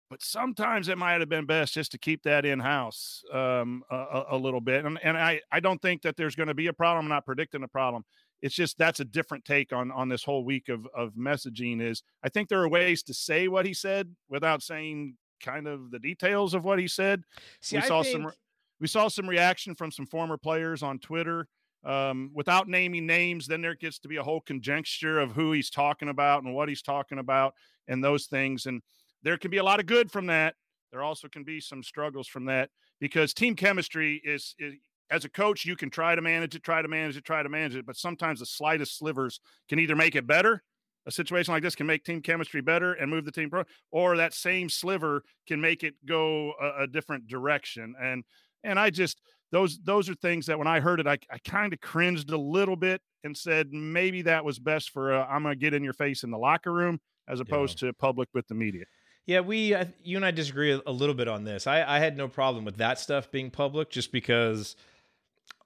But 0.08 0.22
sometimes 0.22 0.88
it 0.88 0.96
might 0.96 1.20
have 1.20 1.28
been 1.28 1.46
best 1.46 1.74
just 1.74 1.90
to 1.92 1.98
keep 1.98 2.22
that 2.22 2.44
in 2.44 2.60
house 2.60 3.22
um, 3.32 3.82
a, 3.90 4.22
a, 4.30 4.36
little 4.36 4.60
bit. 4.60 4.84
And, 4.84 4.98
and 5.02 5.16
I, 5.16 5.40
I 5.52 5.60
don't 5.60 5.82
think 5.82 6.02
that 6.02 6.16
there's 6.16 6.36
going 6.36 6.48
to 6.48 6.54
be 6.54 6.68
a 6.68 6.72
problem. 6.72 7.06
I'm 7.06 7.08
not 7.08 7.26
predicting 7.26 7.62
a 7.64 7.68
problem. 7.68 8.04
It's 8.42 8.54
just 8.54 8.78
that's 8.78 9.00
a 9.00 9.04
different 9.04 9.44
take 9.44 9.72
on 9.72 9.90
on 9.90 10.08
this 10.08 10.24
whole 10.24 10.44
week 10.44 10.68
of 10.68 10.86
of 10.96 11.12
messaging. 11.14 11.82
Is 11.82 12.02
I 12.22 12.28
think 12.28 12.48
there 12.48 12.62
are 12.62 12.68
ways 12.68 13.02
to 13.04 13.14
say 13.14 13.48
what 13.48 13.66
he 13.66 13.74
said 13.74 14.14
without 14.28 14.62
saying 14.62 15.16
kind 15.42 15.66
of 15.66 15.90
the 15.90 15.98
details 15.98 16.54
of 16.54 16.64
what 16.64 16.78
he 16.78 16.88
said. 16.88 17.22
See, 17.60 17.76
we 17.76 17.82
I 17.82 17.86
saw 17.86 18.02
think... 18.02 18.22
some 18.22 18.32
we 18.80 18.86
saw 18.86 19.08
some 19.08 19.28
reaction 19.28 19.74
from 19.74 19.90
some 19.90 20.06
former 20.06 20.38
players 20.38 20.82
on 20.82 20.98
Twitter 20.98 21.46
um, 21.84 22.30
without 22.34 22.68
naming 22.68 23.06
names, 23.06 23.46
then 23.46 23.62
there 23.62 23.74
gets 23.74 23.98
to 24.00 24.08
be 24.08 24.16
a 24.16 24.22
whole 24.22 24.40
conjecture 24.40 25.18
of 25.18 25.32
who 25.32 25.52
he's 25.52 25.70
talking 25.70 26.08
about 26.08 26.42
and 26.42 26.54
what 26.54 26.68
he's 26.68 26.82
talking 26.82 27.18
about 27.18 27.54
and 27.88 28.04
those 28.04 28.26
things. 28.26 28.66
And 28.66 28.82
there 29.22 29.38
can 29.38 29.50
be 29.50 29.58
a 29.58 29.64
lot 29.64 29.80
of 29.80 29.86
good 29.86 30.10
from 30.10 30.26
that. 30.26 30.54
There 30.92 31.02
also 31.02 31.28
can 31.28 31.44
be 31.44 31.60
some 31.60 31.82
struggles 31.82 32.26
from 32.26 32.46
that 32.46 32.70
because 33.00 33.32
team 33.32 33.54
chemistry 33.54 34.20
is, 34.24 34.54
is 34.58 34.74
as 35.10 35.24
a 35.24 35.28
coach, 35.28 35.64
you 35.64 35.76
can 35.76 35.90
try 35.90 36.14
to 36.14 36.22
manage 36.22 36.54
it, 36.54 36.62
try 36.62 36.82
to 36.82 36.88
manage 36.88 37.16
it, 37.16 37.24
try 37.24 37.42
to 37.42 37.48
manage 37.48 37.74
it, 37.74 37.86
but 37.86 37.96
sometimes 37.96 38.40
the 38.40 38.46
slightest 38.46 38.96
slivers 38.96 39.40
can 39.68 39.78
either 39.78 39.96
make 39.96 40.14
it 40.14 40.26
better. 40.26 40.62
A 41.06 41.10
situation 41.10 41.52
like 41.52 41.62
this 41.62 41.74
can 41.74 41.86
make 41.86 42.04
team 42.04 42.20
chemistry 42.20 42.60
better 42.60 42.92
and 42.92 43.10
move 43.10 43.24
the 43.24 43.32
team 43.32 43.50
pro, 43.50 43.64
or 43.90 44.16
that 44.18 44.34
same 44.34 44.68
sliver 44.68 45.22
can 45.48 45.60
make 45.60 45.82
it 45.82 45.94
go 46.06 46.52
a, 46.60 46.82
a 46.82 46.86
different 46.86 47.26
direction. 47.26 47.94
And 48.00 48.22
and 48.62 48.78
I 48.78 48.90
just 48.90 49.20
those 49.50 49.78
those 49.82 50.10
are 50.10 50.14
things 50.14 50.46
that 50.46 50.58
when 50.58 50.68
I 50.68 50.78
heard 50.78 51.00
it, 51.00 51.06
I, 51.06 51.18
I 51.30 51.38
kind 51.38 51.72
of 51.72 51.80
cringed 51.80 52.30
a 52.30 52.36
little 52.36 52.76
bit 52.76 53.00
and 53.24 53.36
said 53.36 53.72
maybe 53.72 54.22
that 54.22 54.44
was 54.44 54.58
best 54.58 54.90
for 54.90 55.14
i 55.14 55.24
I'm 55.24 55.42
gonna 55.42 55.56
get 55.56 55.74
in 55.74 55.82
your 55.82 55.94
face 55.94 56.22
in 56.22 56.30
the 56.30 56.38
locker 56.38 56.72
room 56.72 57.00
as 57.28 57.40
opposed 57.40 57.80
yeah. 57.82 57.88
to 57.88 57.94
public 57.94 58.28
with 58.34 58.46
the 58.48 58.54
media. 58.54 58.84
Yeah, 59.26 59.40
we 59.40 59.74
uh, 59.74 59.86
you 60.02 60.16
and 60.16 60.24
I 60.24 60.32
disagree 60.32 60.72
a, 60.72 60.80
a 60.86 60.92
little 60.92 61.14
bit 61.14 61.28
on 61.28 61.44
this. 61.44 61.66
I, 61.66 61.82
I 61.82 61.98
had 61.98 62.16
no 62.16 62.28
problem 62.28 62.64
with 62.64 62.76
that 62.76 62.98
stuff 62.98 63.30
being 63.30 63.50
public 63.50 63.90
just 63.90 64.12
because 64.12 64.76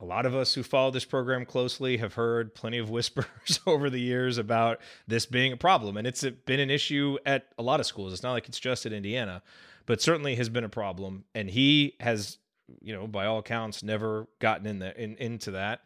a 0.00 0.04
lot 0.04 0.26
of 0.26 0.34
us 0.34 0.54
who 0.54 0.62
follow 0.62 0.90
this 0.90 1.04
program 1.04 1.46
closely 1.46 1.96
have 1.98 2.14
heard 2.14 2.54
plenty 2.54 2.78
of 2.78 2.90
whispers 2.90 3.60
over 3.66 3.88
the 3.88 4.00
years 4.00 4.38
about 4.38 4.80
this 5.06 5.26
being 5.26 5.52
a 5.52 5.56
problem, 5.56 5.96
and 5.96 6.06
it's 6.06 6.24
been 6.46 6.60
an 6.60 6.70
issue 6.70 7.16
at 7.24 7.46
a 7.58 7.62
lot 7.62 7.80
of 7.80 7.86
schools. 7.86 8.12
It's 8.12 8.22
not 8.22 8.32
like 8.32 8.48
it's 8.48 8.60
just 8.60 8.86
at 8.86 8.92
Indiana, 8.92 9.42
but 9.86 10.02
certainly 10.02 10.34
has 10.36 10.48
been 10.48 10.64
a 10.64 10.68
problem, 10.68 11.24
and 11.34 11.48
he 11.48 11.94
has 12.00 12.38
you 12.80 12.94
know, 12.94 13.06
by 13.06 13.26
all 13.26 13.38
accounts, 13.38 13.82
never 13.82 14.28
gotten 14.38 14.66
in 14.66 14.78
the 14.78 15.00
in, 15.00 15.16
into 15.16 15.50
that. 15.52 15.80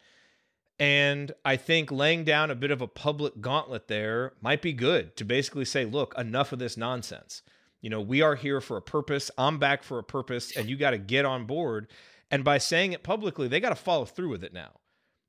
And 0.81 1.33
I 1.45 1.57
think 1.57 1.91
laying 1.91 2.25
down 2.25 2.51
a 2.51 2.55
bit 2.55 2.71
of 2.71 2.81
a 2.81 2.87
public 2.87 3.41
gauntlet 3.41 3.89
there 3.89 4.33
might 4.41 4.63
be 4.63 4.73
good 4.73 5.17
to 5.17 5.25
basically 5.25 5.65
say, 5.65 5.85
look, 5.85 6.15
enough 6.17 6.53
of 6.53 6.61
this 6.61 6.77
nonsense. 6.77 7.43
You 7.81 7.91
know, 7.91 8.01
we 8.01 8.23
are 8.23 8.37
here 8.37 8.61
for 8.61 8.77
a 8.77 8.83
purpose. 8.83 9.31
I'm 9.37 9.59
back 9.59 9.83
for 9.83 9.99
a 9.99 10.05
purpose, 10.05 10.57
and 10.57 10.69
you 10.69 10.77
got 10.77 10.91
to 10.91 10.99
get 10.99 11.25
on 11.25 11.47
board. 11.47 11.89
And 12.31 12.45
by 12.45 12.59
saying 12.59 12.93
it 12.93 13.03
publicly, 13.03 13.49
they 13.49 13.61
got 13.61 13.71
to 13.71 13.75
follow 13.75 14.05
through 14.05 14.29
with 14.31 14.45
it 14.45 14.53
now. 14.53 14.81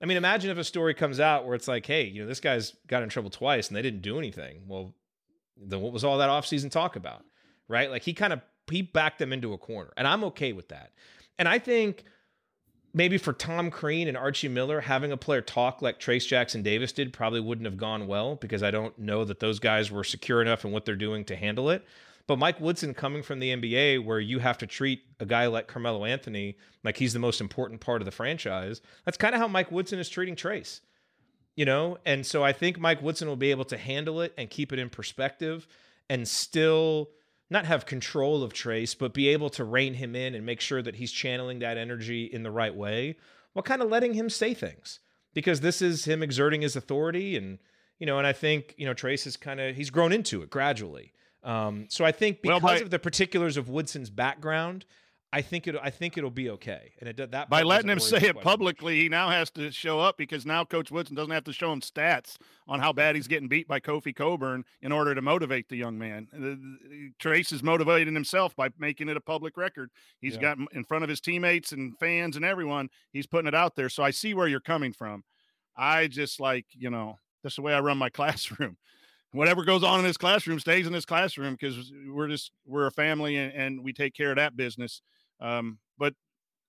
I 0.01 0.05
mean, 0.05 0.17
imagine 0.17 0.49
if 0.49 0.57
a 0.57 0.63
story 0.63 0.93
comes 0.93 1.19
out 1.19 1.45
where 1.45 1.55
it's 1.55 1.67
like, 1.67 1.85
hey, 1.85 2.03
you 2.03 2.21
know, 2.21 2.27
this 2.27 2.39
guy's 2.39 2.75
got 2.87 3.03
in 3.03 3.09
trouble 3.09 3.29
twice 3.29 3.67
and 3.67 3.75
they 3.75 3.81
didn't 3.81 4.01
do 4.01 4.17
anything. 4.17 4.61
Well, 4.67 4.95
then 5.57 5.81
what 5.81 5.91
was 5.91 6.03
all 6.03 6.17
that 6.19 6.29
offseason 6.29 6.71
talk 6.71 6.95
about? 6.95 7.23
Right? 7.67 7.89
Like 7.91 8.03
he 8.03 8.13
kind 8.13 8.33
of 8.33 8.41
he 8.69 8.81
backed 8.81 9.19
them 9.19 9.33
into 9.33 9.53
a 9.53 9.57
corner. 9.57 9.91
And 9.97 10.07
I'm 10.07 10.23
okay 10.25 10.53
with 10.53 10.69
that. 10.69 10.91
And 11.37 11.47
I 11.47 11.59
think 11.59 12.03
maybe 12.93 13.17
for 13.17 13.33
Tom 13.33 13.71
Crean 13.71 14.07
and 14.07 14.17
Archie 14.17 14.47
Miller, 14.47 14.81
having 14.81 15.11
a 15.11 15.17
player 15.17 15.41
talk 15.41 15.81
like 15.81 15.99
Trayce 15.99 16.27
Jackson 16.27 16.61
Davis 16.61 16.91
did 16.91 17.13
probably 17.13 17.39
wouldn't 17.39 17.65
have 17.65 17.77
gone 17.77 18.07
well 18.07 18.35
because 18.35 18.63
I 18.63 18.71
don't 18.71 18.97
know 18.97 19.25
that 19.25 19.39
those 19.39 19.59
guys 19.59 19.91
were 19.91 20.03
secure 20.03 20.41
enough 20.41 20.65
in 20.65 20.71
what 20.71 20.85
they're 20.85 20.95
doing 20.95 21.25
to 21.25 21.35
handle 21.35 21.69
it. 21.69 21.85
But 22.29 22.37
Mike 22.37 22.61
Woodson 22.61 22.93
coming 22.93 23.23
from 23.23 23.39
the 23.39 23.55
NBA, 23.55 24.05
where 24.05 24.19
you 24.19 24.37
have 24.37 24.59
to 24.59 24.67
treat 24.67 25.01
a 25.19 25.25
guy 25.25 25.47
like 25.47 25.65
Carmelo 25.65 26.05
Anthony 26.05 26.57
like 26.83 26.97
he's 26.97 27.13
the 27.13 27.17
most 27.17 27.41
important 27.41 27.81
part 27.81 28.03
of 28.03 28.05
the 28.05 28.11
franchise, 28.11 28.81
that's 29.03 29.17
kind 29.17 29.33
of 29.33 29.41
how 29.41 29.47
Mike 29.47 29.71
Woodson 29.71 29.97
is 29.97 30.09
treating 30.09 30.35
Trayce. 30.35 30.81
You 31.55 31.65
know, 31.65 31.97
and 32.05 32.23
so 32.23 32.43
I 32.43 32.53
think 32.53 32.77
Mike 32.77 33.01
Woodson 33.01 33.27
will 33.27 33.35
be 33.35 33.49
able 33.49 33.65
to 33.65 33.79
handle 33.79 34.21
it 34.21 34.35
and 34.37 34.47
keep 34.47 34.71
it 34.71 34.77
in 34.77 34.91
perspective 34.91 35.65
and 36.07 36.27
still 36.27 37.09
not 37.49 37.65
have 37.65 37.87
control 37.87 38.43
of 38.43 38.53
Trayce, 38.53 38.95
but 38.95 39.11
be 39.11 39.29
able 39.29 39.49
to 39.49 39.63
rein 39.63 39.95
him 39.95 40.15
in 40.15 40.35
and 40.35 40.45
make 40.45 40.61
sure 40.61 40.83
that 40.83 40.97
he's 40.97 41.11
channeling 41.11 41.57
that 41.59 41.79
energy 41.79 42.25
in 42.25 42.43
the 42.43 42.51
right 42.51 42.75
way 42.75 43.17
while 43.53 43.63
kind 43.63 43.81
of 43.81 43.89
letting 43.89 44.13
him 44.13 44.29
say 44.29 44.53
things 44.53 44.99
because 45.33 45.61
this 45.61 45.81
is 45.81 46.05
him 46.05 46.21
exerting 46.21 46.61
his 46.61 46.75
authority 46.75 47.35
and 47.35 47.57
you 47.97 48.05
know 48.05 48.19
and 48.19 48.27
I 48.27 48.33
think 48.33 48.75
you 48.77 48.85
know 48.85 48.93
trace 48.93 49.25
is 49.25 49.35
kind 49.35 49.59
of 49.59 49.75
he's 49.75 49.89
grown 49.89 50.13
into 50.13 50.43
it 50.43 50.51
gradually. 50.51 51.11
Um, 51.43 51.87
so 51.89 52.03
I 52.03 52.11
think 52.11 52.41
because 52.41 52.61
well, 52.61 52.73
by, 52.75 52.79
of 52.79 52.89
the 52.89 52.99
particulars 52.99 53.57
of 53.57 53.69
Woodson's 53.69 54.09
background, 54.09 54.85
I 55.31 55.41
think 55.41 55.67
it. 55.67 55.75
I 55.81 55.91
think 55.91 56.17
it'll 56.17 56.31
be 56.31 56.49
okay. 56.49 56.93
And 56.99 57.09
it 57.09 57.31
that 57.31 57.49
by 57.49 57.61
letting 57.61 57.89
him 57.89 57.99
say 57.99 58.17
it 58.17 58.41
publicly, 58.41 58.95
much. 58.95 59.01
he 59.03 59.09
now 59.09 59.29
has 59.29 59.51
to 59.51 59.71
show 59.71 59.99
up 59.99 60.17
because 60.17 60.45
now 60.45 60.65
Coach 60.65 60.89
Woodson 60.89 61.15
doesn't 61.15 61.31
have 61.31 61.43
to 61.43 61.53
show 61.53 61.71
him 61.71 61.81
stats 61.81 62.37
on 62.67 62.79
how 62.79 62.91
bad 62.91 63.15
he's 63.15 63.27
getting 63.27 63.47
beat 63.47 63.67
by 63.67 63.79
Kofi 63.79 64.15
Cockburn 64.15 64.65
in 64.81 64.91
order 64.91 65.13
to 65.13 65.21
motivate 65.21 65.69
the 65.69 65.75
young 65.75 65.99
man. 65.99 67.13
Trayce 67.21 67.53
is 67.53 67.61
motivating 67.61 68.15
himself 68.15 68.55
by 68.55 68.69
making 68.79 69.07
it 69.07 69.17
a 69.17 69.21
public 69.21 69.55
record. 69.55 69.91
He's 70.19 70.33
yeah. 70.35 70.41
got 70.41 70.57
in 70.71 70.83
front 70.83 71.03
of 71.03 71.09
his 71.09 71.21
teammates 71.21 71.73
and 71.73 71.97
fans 71.99 72.35
and 72.35 72.43
everyone. 72.43 72.89
He's 73.13 73.27
putting 73.27 73.47
it 73.47 73.55
out 73.55 73.75
there. 73.75 73.89
So 73.89 74.01
I 74.01 74.09
see 74.09 74.33
where 74.33 74.47
you're 74.47 74.59
coming 74.59 74.93
from. 74.93 75.23
I 75.77 76.07
just 76.07 76.39
like 76.39 76.65
you 76.71 76.89
know 76.89 77.19
that's 77.43 77.55
the 77.55 77.61
way 77.61 77.73
I 77.73 77.81
run 77.81 77.99
my 77.99 78.09
classroom 78.09 78.77
whatever 79.31 79.63
goes 79.63 79.83
on 79.83 79.99
in 79.99 80.05
this 80.05 80.17
classroom 80.17 80.59
stays 80.59 80.87
in 80.87 80.93
this 80.93 81.05
classroom 81.05 81.53
because 81.53 81.91
we're 82.07 82.27
just 82.27 82.51
we're 82.65 82.87
a 82.87 82.91
family 82.91 83.35
and, 83.37 83.53
and, 83.53 83.83
we 83.83 83.93
take 83.93 84.13
care 84.13 84.31
of 84.31 84.37
that 84.37 84.57
business 84.57 85.01
um, 85.41 85.77
but 85.97 86.13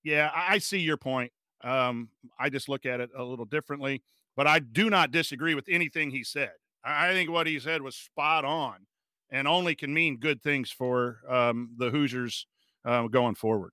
yeah, 0.03 0.31
I, 0.35 0.55
I 0.55 0.59
see 0.59 0.79
your 0.79 0.97
point. 0.97 1.33
Um, 1.63 2.09
I 2.39 2.49
just 2.49 2.69
look 2.69 2.87
at 2.87 3.01
it 3.01 3.11
a 3.17 3.23
little 3.23 3.45
differently, 3.45 4.03
but 4.37 4.47
I 4.47 4.61
do 4.61 4.89
not 4.89 5.11
disagree 5.11 5.55
with 5.55 5.67
anything 5.69 6.11
he 6.11 6.25
said. 6.25 6.53
I, 6.85 7.11
I 7.11 7.13
think 7.13 7.31
what 7.31 7.47
he 7.47 7.59
said 7.59 7.83
was 7.83 7.97
spot 7.97 8.45
on 8.45 8.87
and 9.31 9.47
only 9.47 9.75
can 9.75 9.93
mean 9.93 10.19
good 10.19 10.43
things 10.43 10.71
for 10.71 11.19
um, 11.29 11.71
the 11.77 11.91
Hoosiers 11.91 12.47
uh, 12.85 13.07
going 13.09 13.35
forward. 13.35 13.73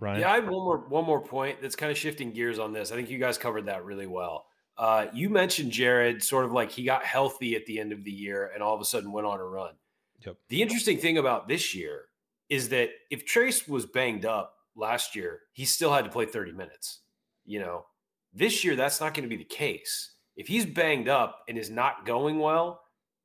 Right. 0.00 0.18
Yeah, 0.18 0.32
I 0.32 0.36
have 0.36 0.48
one 0.48 0.64
more 0.64 0.78
one 0.78 1.04
more 1.04 1.20
point 1.20 1.62
that's 1.62 1.76
kind 1.76 1.92
of 1.92 1.96
shifting 1.96 2.32
gears 2.32 2.58
on 2.58 2.72
this. 2.72 2.90
I 2.90 2.96
think 2.96 3.08
you 3.08 3.18
guys 3.18 3.38
covered 3.38 3.66
that 3.66 3.84
really 3.84 4.08
well. 4.08 4.46
Uh, 4.78 5.06
you 5.12 5.28
mentioned 5.28 5.72
Jerod, 5.72 6.22
sort 6.22 6.44
of 6.44 6.52
like 6.52 6.70
he 6.70 6.84
got 6.84 7.04
healthy 7.04 7.54
at 7.56 7.66
the 7.66 7.78
end 7.78 7.92
of 7.92 8.04
the 8.04 8.10
year 8.10 8.50
and 8.54 8.62
all 8.62 8.74
of 8.74 8.80
a 8.80 8.84
sudden 8.84 9.12
went 9.12 9.26
on 9.26 9.38
a 9.38 9.44
run. 9.44 9.74
Yep. 10.24 10.36
The 10.48 10.62
interesting 10.62 10.98
thing 10.98 11.18
about 11.18 11.48
this 11.48 11.74
year 11.74 12.06
is 12.48 12.68
that 12.70 12.90
if 13.10 13.26
Trayce 13.26 13.68
was 13.68 13.86
banged 13.86 14.24
up 14.24 14.54
last 14.76 15.14
year, 15.14 15.40
he 15.52 15.64
still 15.64 15.92
had 15.92 16.04
to 16.04 16.10
play 16.10 16.26
30 16.26 16.52
minutes. 16.52 17.00
You 17.44 17.60
know, 17.60 17.86
this 18.32 18.64
year 18.64 18.76
that's 18.76 19.00
not 19.00 19.14
going 19.14 19.28
to 19.28 19.34
be 19.34 19.42
the 19.42 19.44
case. 19.44 20.12
If 20.36 20.48
he's 20.48 20.64
banged 20.64 21.08
up 21.08 21.40
and 21.48 21.58
is 21.58 21.70
not 21.70 22.06
going 22.06 22.38
well, 22.38 22.80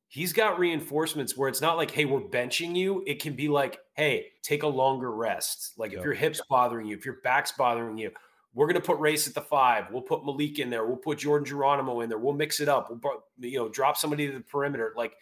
he's 0.08 0.34
got 0.34 0.60
reinforcements 0.60 1.38
where 1.38 1.50
it's 1.50 1.62
not 1.62 1.78
like, 1.78 1.92
hey, 1.92 2.06
we're 2.06 2.22
benching 2.22 2.76
you. 2.76 3.04
It 3.06 3.22
can 3.22 3.34
be 3.34 3.48
like, 3.48 3.80
hey, 3.94 4.28
take 4.44 4.64
a 4.64 4.68
longer 4.68 5.12
rest. 5.12 5.74
Like 5.78 5.94
if 5.94 6.04
your 6.04 6.14
hips 6.14 6.42
bothering 6.50 6.88
you, 6.88 6.98
if 6.98 7.06
your 7.06 7.18
back's 7.24 7.52
bothering 7.52 7.98
you, 7.98 8.12
we're 8.58 8.66
going 8.66 8.74
to 8.74 8.82
put 8.82 8.98
Race 8.98 9.28
at 9.28 9.36
the 9.36 9.42
five. 9.42 9.86
We'll 9.92 10.02
put 10.02 10.26
Malik 10.26 10.58
in 10.58 10.72
there. 10.72 10.84
We'll 10.84 10.98
put 10.98 11.20
Jordan 11.20 11.46
Geronimo 11.46 12.02
in 12.02 12.10
there. 12.10 12.18
We'll 12.18 12.34
mix 12.34 12.60
it 12.60 12.68
up. 12.68 12.90
We'll 12.90 13.24
you 13.38 13.60
know 13.60 13.70
drop 13.70 13.98
somebody 13.98 14.26
to 14.26 14.34
the 14.34 14.40
perimeter. 14.40 14.94
Like 14.98 15.14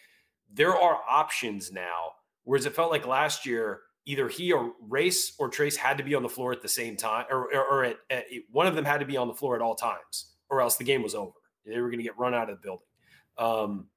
there 0.50 0.74
are 0.74 1.00
options 1.06 1.70
now. 1.70 2.12
Whereas 2.44 2.64
it 2.64 2.74
felt 2.74 2.90
like 2.90 3.06
last 3.06 3.44
year, 3.44 3.80
either 4.06 4.26
he 4.30 4.52
or 4.52 4.72
Race 4.80 5.34
or 5.38 5.50
Trayce 5.50 5.76
had 5.76 5.98
to 5.98 6.02
be 6.02 6.14
on 6.14 6.22
the 6.22 6.30
floor 6.30 6.50
at 6.50 6.62
the 6.62 6.68
same 6.68 6.96
time, 6.96 7.26
or, 7.28 7.54
or, 7.54 7.66
or 7.66 7.84
at, 7.84 7.96
at, 8.08 8.24
one 8.50 8.66
of 8.66 8.74
them 8.74 8.86
had 8.86 9.00
to 9.00 9.06
be 9.06 9.18
on 9.18 9.28
the 9.28 9.34
floor 9.34 9.54
at 9.54 9.60
all 9.60 9.74
times, 9.74 10.32
or 10.48 10.62
else 10.62 10.76
the 10.76 10.84
game 10.84 11.02
was 11.02 11.14
over. 11.14 11.32
They 11.66 11.78
were 11.78 11.90
going 11.90 11.98
to 11.98 12.04
get 12.04 12.16
run 12.16 12.32
out 12.32 12.48
of 12.48 12.56
the 12.56 12.62
building. 12.62 12.86
Um, 13.36 13.88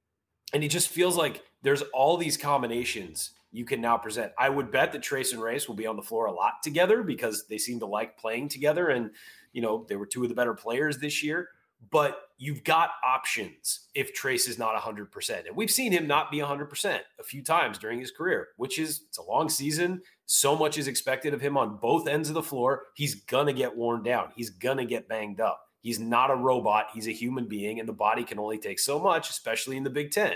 and 0.51 0.65
it 0.65 0.69
just 0.69 0.89
feels 0.89 1.15
like 1.15 1.43
there's 1.61 1.83
all 1.93 2.17
these 2.17 2.35
combinations 2.35 3.31
you 3.51 3.65
can 3.65 3.81
now 3.81 3.97
present. 3.97 4.31
I 4.37 4.49
would 4.49 4.71
bet 4.71 4.91
that 4.91 5.01
Trayce 5.01 5.33
and 5.33 5.41
Race 5.41 5.67
will 5.67 5.75
be 5.75 5.87
on 5.87 5.95
the 5.95 6.01
floor 6.01 6.27
a 6.27 6.31
lot 6.31 6.61
together 6.63 7.03
because 7.03 7.47
they 7.47 7.57
seem 7.57 7.79
to 7.79 7.85
like 7.85 8.17
playing 8.17 8.49
together, 8.49 8.89
and 8.89 9.11
you 9.53 9.61
know 9.61 9.85
they 9.87 9.95
were 9.95 10.05
two 10.05 10.23
of 10.23 10.29
the 10.29 10.35
better 10.35 10.53
players 10.53 10.97
this 10.97 11.23
year. 11.23 11.49
But 11.91 12.19
you've 12.37 12.63
got 12.65 12.91
options 13.05 13.87
if 13.95 14.13
Trayce 14.13 14.49
is 14.49 14.59
not 14.59 14.75
100%. 14.75 15.47
And 15.47 15.55
we've 15.55 15.71
seen 15.71 15.93
him 15.93 16.07
not 16.07 16.29
be 16.29 16.39
100% 16.39 16.99
a 17.19 17.23
few 17.23 17.41
times 17.41 17.77
during 17.77 17.99
his 18.01 18.11
career, 18.11 18.49
which 18.57 18.77
is 18.77 19.03
it's 19.07 19.17
a 19.17 19.23
long 19.23 19.47
season. 19.47 20.01
So 20.25 20.57
much 20.57 20.77
is 20.77 20.87
expected 20.87 21.33
of 21.33 21.39
him 21.39 21.57
on 21.57 21.77
both 21.77 22.07
ends 22.07 22.27
of 22.27 22.35
the 22.35 22.43
floor. 22.43 22.87
He's 22.95 23.15
going 23.15 23.47
to 23.47 23.53
get 23.53 23.75
worn 23.75 24.03
down. 24.03 24.29
He's 24.35 24.49
going 24.49 24.77
to 24.77 24.85
get 24.85 25.07
banged 25.07 25.39
up. 25.39 25.61
He's 25.81 25.99
not 25.99 26.31
a 26.31 26.35
robot. 26.35 26.87
He's 26.93 27.07
a 27.07 27.13
human 27.13 27.47
being, 27.47 27.79
and 27.79 27.87
the 27.87 27.93
body 27.93 28.23
can 28.23 28.39
only 28.39 28.57
take 28.57 28.79
so 28.79 28.99
much, 28.99 29.29
especially 29.29 29.77
in 29.77 29.83
the 29.83 29.89
Big 29.89 30.11
Ten. 30.11 30.33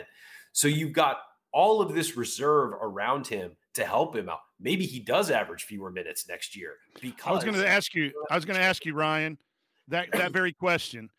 So 0.53 0.69
you've 0.69 0.93
got 0.93 1.17
all 1.53 1.81
of 1.81 1.93
this 1.93 2.17
reserve 2.17 2.73
around 2.73 3.27
him 3.27 3.51
to 3.75 3.85
help 3.85 4.15
him 4.15 4.29
out. 4.29 4.39
Maybe 4.59 4.85
he 4.85 4.99
does 4.99 5.31
average 5.31 5.63
fewer 5.63 5.91
minutes 5.91 6.27
next 6.27 6.55
year 6.55 6.73
because 7.01 7.25
I 7.25 7.31
was 7.33 7.43
going 7.43 7.55
to 7.55 7.67
ask 7.67 7.93
you. 7.95 8.11
I 8.29 8.35
was 8.35 8.45
going 8.45 8.57
to 8.59 8.63
ask 8.63 8.85
you, 8.85 8.93
Ryan, 8.93 9.37
that 9.87 10.11
that 10.13 10.31
very 10.31 10.53
question. 10.53 11.09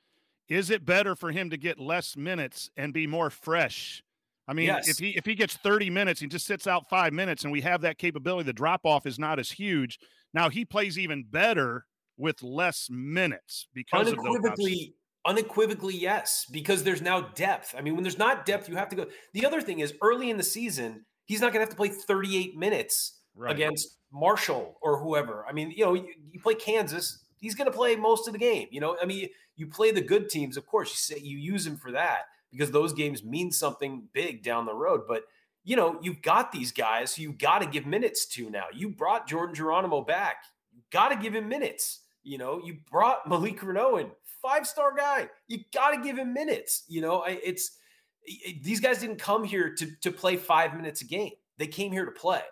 Is 0.49 0.71
it 0.71 0.85
better 0.85 1.15
for 1.17 1.31
him 1.33 1.51
to 1.51 1.57
get 1.57 1.79
less 1.79 2.17
minutes 2.17 2.71
and 2.77 2.93
be 2.93 3.07
more 3.07 3.31
fresh? 3.31 4.03
I 4.47 4.53
mean, 4.53 4.67
Yes. 4.67 4.89
if 4.89 4.99
he 4.99 5.11
if 5.17 5.25
he 5.25 5.35
gets 5.35 5.57
30 5.57 5.89
minutes, 5.89 6.21
he 6.21 6.27
just 6.27 6.47
sits 6.47 6.67
out 6.67 6.89
five 6.91 7.13
minutes, 7.13 7.45
and 7.45 7.53
we 7.53 7.63
have 7.63 7.81
that 7.81 7.97
capability. 7.99 8.45
The 8.47 8.53
drop 8.53 8.83
off 8.85 9.07
is 9.07 9.19
not 9.19 9.39
as 9.39 9.51
huge. 9.51 9.99
Now 10.35 10.51
he 10.51 10.65
plays 10.65 10.99
even 10.99 11.25
better 11.25 11.87
with 12.19 12.43
less 12.43 12.89
minutes 12.91 13.67
because 13.73 14.09
of 14.09 14.17
those. 14.17 14.27
options. 14.27 14.37
unequivocally 14.37 14.95
unequivocally 15.27 15.95
yes 15.97 16.47
because 16.51 16.83
there's 16.83 17.03
now 17.03 17.21
depth. 17.35 17.75
I 17.77 17.81
mean 17.81 17.95
when 17.95 18.03
there's 18.05 18.19
not 18.19 18.45
depth 18.47 18.69
you 18.69 18.77
have 18.77 18.89
to 18.91 18.97
go 18.97 19.07
the 19.33 19.47
other 19.47 19.61
thing 19.63 19.81
is 19.81 19.95
early 20.03 20.31
in 20.31 20.37
the 20.37 20.43
season 20.43 21.05
he's 21.25 21.41
not 21.41 21.53
going 21.53 21.61
to 21.65 21.67
have 21.67 21.71
to 21.71 21.77
play 21.77 21.89
38 21.89 22.57
minutes 22.57 23.21
Right. 23.37 23.51
against 23.51 23.97
marshall 24.13 24.79
or 24.81 24.97
whoever. 25.01 25.45
I 25.49 25.53
mean 25.53 25.71
you 25.73 25.85
know 25.85 25.95
you, 25.95 26.07
you 26.31 26.41
play 26.41 26.55
kansas 26.55 27.25
he's 27.37 27.55
going 27.55 27.71
to 27.71 27.77
play 27.77 27.97
most 27.97 28.29
of 28.29 28.33
the 28.33 28.39
game 28.39 28.69
you 28.71 28.81
know? 28.81 28.97
I 29.03 29.07
mean 29.07 29.29
you 29.57 29.67
play 29.67 29.91
the 29.91 30.01
good 30.01 30.29
teams 30.29 30.57
of 30.57 30.67
course 30.67 30.91
you 30.91 31.17
say 31.17 31.23
you 31.23 31.39
use 31.39 31.67
him 31.67 31.77
for 31.77 31.91
that 31.93 32.27
because 32.53 32.71
those 32.71 32.93
games 32.93 33.25
mean 33.25 33.51
something 33.51 34.07
big 34.13 34.43
down 34.45 34.67
the 34.67 34.75
road 34.75 35.03
but 35.09 35.25
you 35.65 35.75
know 35.75 35.99
you've 36.01 36.23
got 36.23 36.53
these 36.53 36.71
guys 36.71 37.15
who 37.15 37.23
you've 37.23 37.39
got 37.39 37.61
to 37.61 37.67
give 37.67 37.87
minutes 37.87 38.27
to 38.27 38.51
now. 38.51 38.67
You 38.73 38.91
brought 38.91 39.27
jordan 39.27 39.55
geronimo 39.55 40.03
back 40.03 40.37
you 40.73 40.83
got 40.93 41.09
to 41.09 41.17
give 41.17 41.35
him 41.35 41.49
minutes 41.49 42.01
you 42.25 42.39
know, 42.39 42.59
you 42.65 42.79
brought 42.91 43.29
Malik 43.29 43.61
Reneau 43.61 44.01
in, 44.01 44.11
five 44.45 44.67
star 44.67 44.95
guy. 44.95 45.29
You 45.49 45.59
got 45.73 45.91
to 45.93 46.03
give 46.03 46.19
him 46.19 46.33
minutes. 46.33 46.85
You 46.89 47.01
know, 47.01 47.25
it's 47.25 47.79
it- 48.23 48.63
these 48.63 48.81
guys 48.81 48.99
didn't 49.01 49.19
come 49.19 49.45
here 49.45 49.75
to 49.75 49.87
to 50.03 50.11
play 50.13 50.37
five 50.37 50.75
minutes 50.77 51.01
a 51.01 51.07
game. 51.07 51.33
They 51.59 51.67
came 51.67 51.93
here 51.93 52.05
to 52.05 52.13
play. 52.13 52.43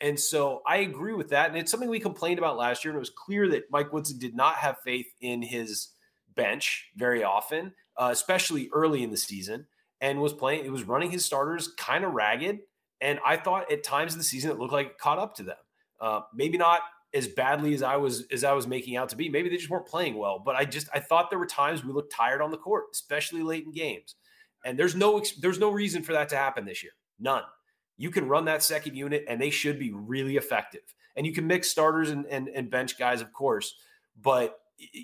And 0.00 0.18
so 0.18 0.62
I 0.66 0.78
agree 0.78 1.12
with 1.14 1.28
that. 1.28 1.48
And 1.48 1.56
it's 1.56 1.70
something 1.70 1.88
we 1.88 2.00
complained 2.00 2.38
about 2.38 2.56
last 2.56 2.84
year. 2.84 2.90
And 2.90 2.96
it 2.96 3.00
was 3.00 3.10
clear 3.10 3.48
that 3.50 3.70
Mike 3.70 3.92
Woodson 3.92 4.18
did 4.18 4.34
not 4.34 4.56
have 4.56 4.78
faith 4.84 5.06
in 5.20 5.42
his 5.42 5.90
bench 6.34 6.90
very 6.96 7.22
often, 7.22 7.72
uh, 7.96 8.08
especially 8.10 8.68
early 8.72 9.04
in 9.04 9.10
the 9.10 9.16
season, 9.16 9.66
and 10.00 10.20
was 10.20 10.32
playing, 10.32 10.64
it 10.64 10.72
was 10.72 10.82
running 10.82 11.12
his 11.12 11.24
starters 11.24 11.68
kind 11.78 12.04
of 12.04 12.14
ragged. 12.14 12.58
And 13.00 13.20
I 13.24 13.36
thought 13.36 13.70
at 13.70 13.84
times 13.84 14.12
in 14.12 14.18
the 14.18 14.24
season 14.24 14.50
it 14.50 14.58
looked 14.58 14.72
like 14.72 14.86
it 14.88 14.98
caught 14.98 15.18
up 15.18 15.36
to 15.36 15.44
them. 15.44 15.56
Uh, 16.00 16.22
maybe 16.34 16.58
not 16.58 16.80
as 17.14 17.28
badly 17.28 17.74
as 17.74 17.82
I 17.82 17.96
was 17.96 18.26
as 18.32 18.44
I 18.44 18.52
was 18.52 18.66
making 18.66 18.96
out 18.96 19.08
to 19.10 19.16
be. 19.16 19.28
Maybe 19.28 19.48
they 19.48 19.56
just 19.56 19.70
weren't 19.70 19.86
playing 19.86 20.16
well. 20.16 20.38
But 20.38 20.56
I 20.56 20.64
just 20.64 20.88
I 20.94 21.00
thought 21.00 21.30
there 21.30 21.38
were 21.38 21.46
times 21.46 21.84
we 21.84 21.92
looked 21.92 22.12
tired 22.12 22.40
on 22.40 22.50
the 22.50 22.56
court, 22.56 22.84
especially 22.92 23.42
late 23.42 23.64
in 23.64 23.72
games. 23.72 24.14
And 24.64 24.78
there's 24.78 24.94
no 24.94 25.22
there's 25.40 25.58
no 25.58 25.70
reason 25.70 26.02
for 26.02 26.12
that 26.12 26.28
to 26.30 26.36
happen 26.36 26.64
this 26.64 26.82
year. 26.82 26.92
None. 27.18 27.42
You 27.98 28.10
can 28.10 28.28
run 28.28 28.46
that 28.46 28.62
second 28.62 28.96
unit, 28.96 29.24
and 29.28 29.40
they 29.40 29.50
should 29.50 29.78
be 29.78 29.92
really 29.92 30.36
effective. 30.36 30.82
And 31.14 31.26
you 31.26 31.32
can 31.32 31.46
mix 31.46 31.68
starters 31.68 32.10
and 32.10 32.26
and, 32.26 32.48
and 32.48 32.70
bench 32.70 32.98
guys, 32.98 33.20
of 33.20 33.32
course. 33.32 33.74
But 34.20 34.58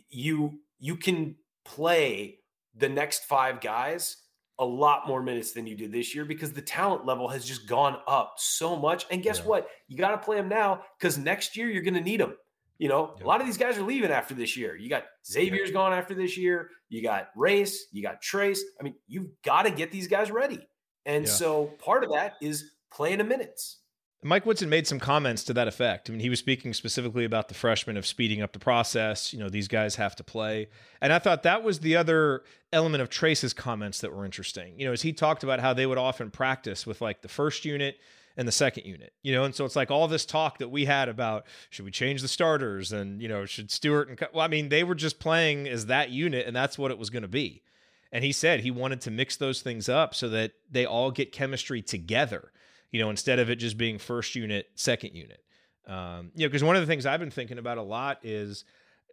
you 0.08 0.60
you 0.78 0.96
can 0.96 1.36
play 1.64 2.38
the 2.74 2.88
next 2.88 3.24
five 3.24 3.60
guys 3.60 4.16
a 4.58 4.64
lot 4.64 5.06
more 5.06 5.22
minutes 5.22 5.52
than 5.52 5.66
you 5.66 5.76
did 5.76 5.92
this 5.92 6.14
year 6.14 6.24
because 6.24 6.52
the 6.52 6.62
talent 6.62 7.06
level 7.06 7.28
has 7.28 7.44
just 7.44 7.66
gone 7.68 7.98
up 8.08 8.34
so 8.38 8.74
much. 8.76 9.06
And 9.10 9.22
guess 9.22 9.38
Yeah. 9.38 9.44
what? 9.46 9.68
You 9.86 9.96
got 9.96 10.10
to 10.10 10.18
play 10.18 10.36
them 10.36 10.48
now 10.48 10.82
because 10.98 11.16
next 11.16 11.56
year 11.56 11.68
you're 11.70 11.82
going 11.82 11.94
to 11.94 12.00
need 12.00 12.20
them. 12.20 12.36
You 12.78 12.88
know, 12.88 13.14
Yep. 13.16 13.24
a 13.24 13.26
lot 13.26 13.40
of 13.40 13.46
these 13.46 13.56
guys 13.56 13.76
are 13.78 13.82
leaving 13.82 14.10
after 14.10 14.34
this 14.34 14.56
year. 14.56 14.76
You 14.76 14.88
got 14.88 15.04
Xavier's 15.26 15.70
gone 15.70 15.92
after 15.92 16.14
this 16.14 16.36
year. 16.36 16.70
You 16.88 17.02
got 17.02 17.30
Race. 17.36 17.86
You 17.92 18.02
got 18.02 18.22
Trayce. 18.22 18.60
I 18.80 18.84
mean, 18.84 18.94
you've 19.06 19.28
got 19.42 19.62
to 19.62 19.70
get 19.70 19.90
these 19.92 20.06
guys 20.08 20.30
ready. 20.30 20.60
And 21.06 21.24
Yeah. 21.26 21.30
so 21.32 21.66
part 21.78 22.04
of 22.04 22.10
that 22.12 22.34
is 22.40 22.72
playing 22.90 23.18
the 23.18 23.24
minutes. 23.24 23.80
Mike 24.22 24.46
Woodson 24.46 24.68
made 24.68 24.86
some 24.86 24.98
comments 24.98 25.44
to 25.44 25.54
that 25.54 25.68
effect. 25.68 26.08
I 26.08 26.12
mean, 26.12 26.20
he 26.20 26.28
was 26.28 26.40
speaking 26.40 26.74
specifically 26.74 27.24
about 27.24 27.46
the 27.46 27.54
freshmen 27.54 27.96
of 27.96 28.04
speeding 28.04 28.42
up 28.42 28.52
the 28.52 28.58
process. 28.58 29.32
You 29.32 29.38
know, 29.38 29.48
these 29.48 29.68
guys 29.68 29.94
have 29.94 30.16
to 30.16 30.24
play. 30.24 30.68
And 31.00 31.12
I 31.12 31.20
thought 31.20 31.44
that 31.44 31.62
was 31.62 31.78
the 31.78 31.96
other 31.96 32.42
element 32.72 33.00
of 33.00 33.10
Trayce's 33.10 33.52
comments 33.52 34.00
that 34.00 34.12
were 34.12 34.24
interesting. 34.24 34.78
You 34.78 34.86
know, 34.86 34.92
as 34.92 35.02
he 35.02 35.12
talked 35.12 35.44
about 35.44 35.60
how 35.60 35.72
they 35.72 35.86
would 35.86 35.98
often 35.98 36.32
practice 36.32 36.84
with 36.84 37.00
like 37.00 37.22
the 37.22 37.28
first 37.28 37.64
unit 37.64 37.98
and 38.36 38.48
the 38.48 38.52
second 38.52 38.86
unit, 38.86 39.12
you 39.22 39.32
know, 39.32 39.44
and 39.44 39.54
so 39.54 39.64
it's 39.64 39.76
like 39.76 39.92
all 39.92 40.08
this 40.08 40.26
talk 40.26 40.58
that 40.58 40.68
we 40.68 40.84
had 40.84 41.08
about 41.08 41.46
should 41.70 41.84
we 41.84 41.92
change 41.92 42.20
the 42.20 42.28
starters 42.28 42.90
and, 42.90 43.22
you 43.22 43.28
know, 43.28 43.44
should 43.46 43.70
Stewart 43.70 44.08
and, 44.08 44.18
well, 44.32 44.44
I 44.44 44.48
mean, 44.48 44.68
they 44.68 44.82
were 44.82 44.96
just 44.96 45.20
playing 45.20 45.68
as 45.68 45.86
that 45.86 46.10
unit 46.10 46.44
and 46.44 46.56
that's 46.56 46.76
what 46.76 46.90
it 46.90 46.98
was 46.98 47.10
going 47.10 47.22
to 47.22 47.28
be. 47.28 47.62
And 48.10 48.24
he 48.24 48.32
said 48.32 48.60
he 48.60 48.70
wanted 48.72 49.00
to 49.02 49.12
mix 49.12 49.36
those 49.36 49.62
things 49.62 49.88
up 49.88 50.12
so 50.12 50.28
that 50.30 50.52
they 50.68 50.86
all 50.86 51.12
get 51.12 51.30
chemistry 51.30 51.82
together 51.82 52.50
you 52.90 53.00
know, 53.00 53.10
instead 53.10 53.38
of 53.38 53.50
it 53.50 53.56
just 53.56 53.76
being 53.76 53.98
first 53.98 54.34
unit, 54.34 54.68
second 54.74 55.14
unit. 55.14 55.42
Um, 55.86 56.32
you 56.34 56.44
know, 56.44 56.48
because 56.48 56.64
one 56.64 56.76
of 56.76 56.82
the 56.82 56.86
things 56.86 57.06
I've 57.06 57.20
been 57.20 57.30
thinking 57.30 57.58
about 57.58 57.78
a 57.78 57.82
lot 57.82 58.18
is, 58.22 58.64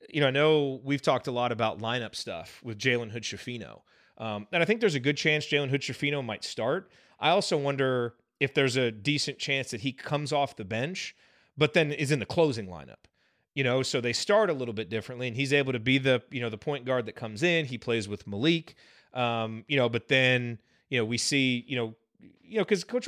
you 0.09 0.21
know, 0.21 0.27
I 0.27 0.31
know 0.31 0.81
we've 0.83 1.01
talked 1.01 1.27
a 1.27 1.31
lot 1.31 1.51
about 1.51 1.79
lineup 1.79 2.15
stuff 2.15 2.61
with 2.63 2.77
Jalen 2.77 3.11
Hood 3.11 3.23
Schifino. 3.23 3.81
Um, 4.17 4.47
and 4.51 4.61
I 4.61 4.65
think 4.65 4.81
there's 4.81 4.95
a 4.95 4.99
good 4.99 5.17
chance 5.17 5.45
Jalen 5.45 5.69
Hood 5.69 5.81
Schifino 5.81 6.23
might 6.23 6.43
start. 6.43 6.91
I 7.19 7.29
also 7.29 7.57
wonder 7.57 8.15
if 8.39 8.53
there's 8.53 8.75
a 8.75 8.91
decent 8.91 9.39
chance 9.39 9.71
that 9.71 9.81
he 9.81 9.91
comes 9.91 10.33
off 10.33 10.55
the 10.55 10.65
bench, 10.65 11.15
but 11.57 11.73
then 11.73 11.91
is 11.91 12.11
in 12.11 12.19
the 12.19 12.25
closing 12.25 12.67
lineup. 12.67 13.05
You 13.53 13.63
know, 13.63 13.83
so 13.83 14.01
they 14.01 14.11
start 14.11 14.49
a 14.49 14.53
little 14.53 14.73
bit 14.73 14.89
differently, 14.89 15.27
and 15.27 15.35
he's 15.35 15.53
able 15.53 15.71
to 15.71 15.79
be 15.79 15.97
the 15.97 16.21
you 16.29 16.41
know 16.41 16.49
the 16.49 16.57
point 16.57 16.83
guard 16.83 17.05
that 17.05 17.15
comes 17.15 17.41
in. 17.41 17.65
He 17.65 17.77
plays 17.77 18.05
with 18.05 18.27
Malik, 18.27 18.75
um, 19.13 19.63
you 19.69 19.77
know, 19.77 19.87
but 19.87 20.09
then 20.09 20.59
you 20.89 20.99
know 20.99 21.05
we 21.05 21.17
see 21.17 21.63
you 21.65 21.77
know 21.77 21.95
you 22.43 22.57
know 22.57 22.63
because 22.63 22.83
coach 22.83 23.07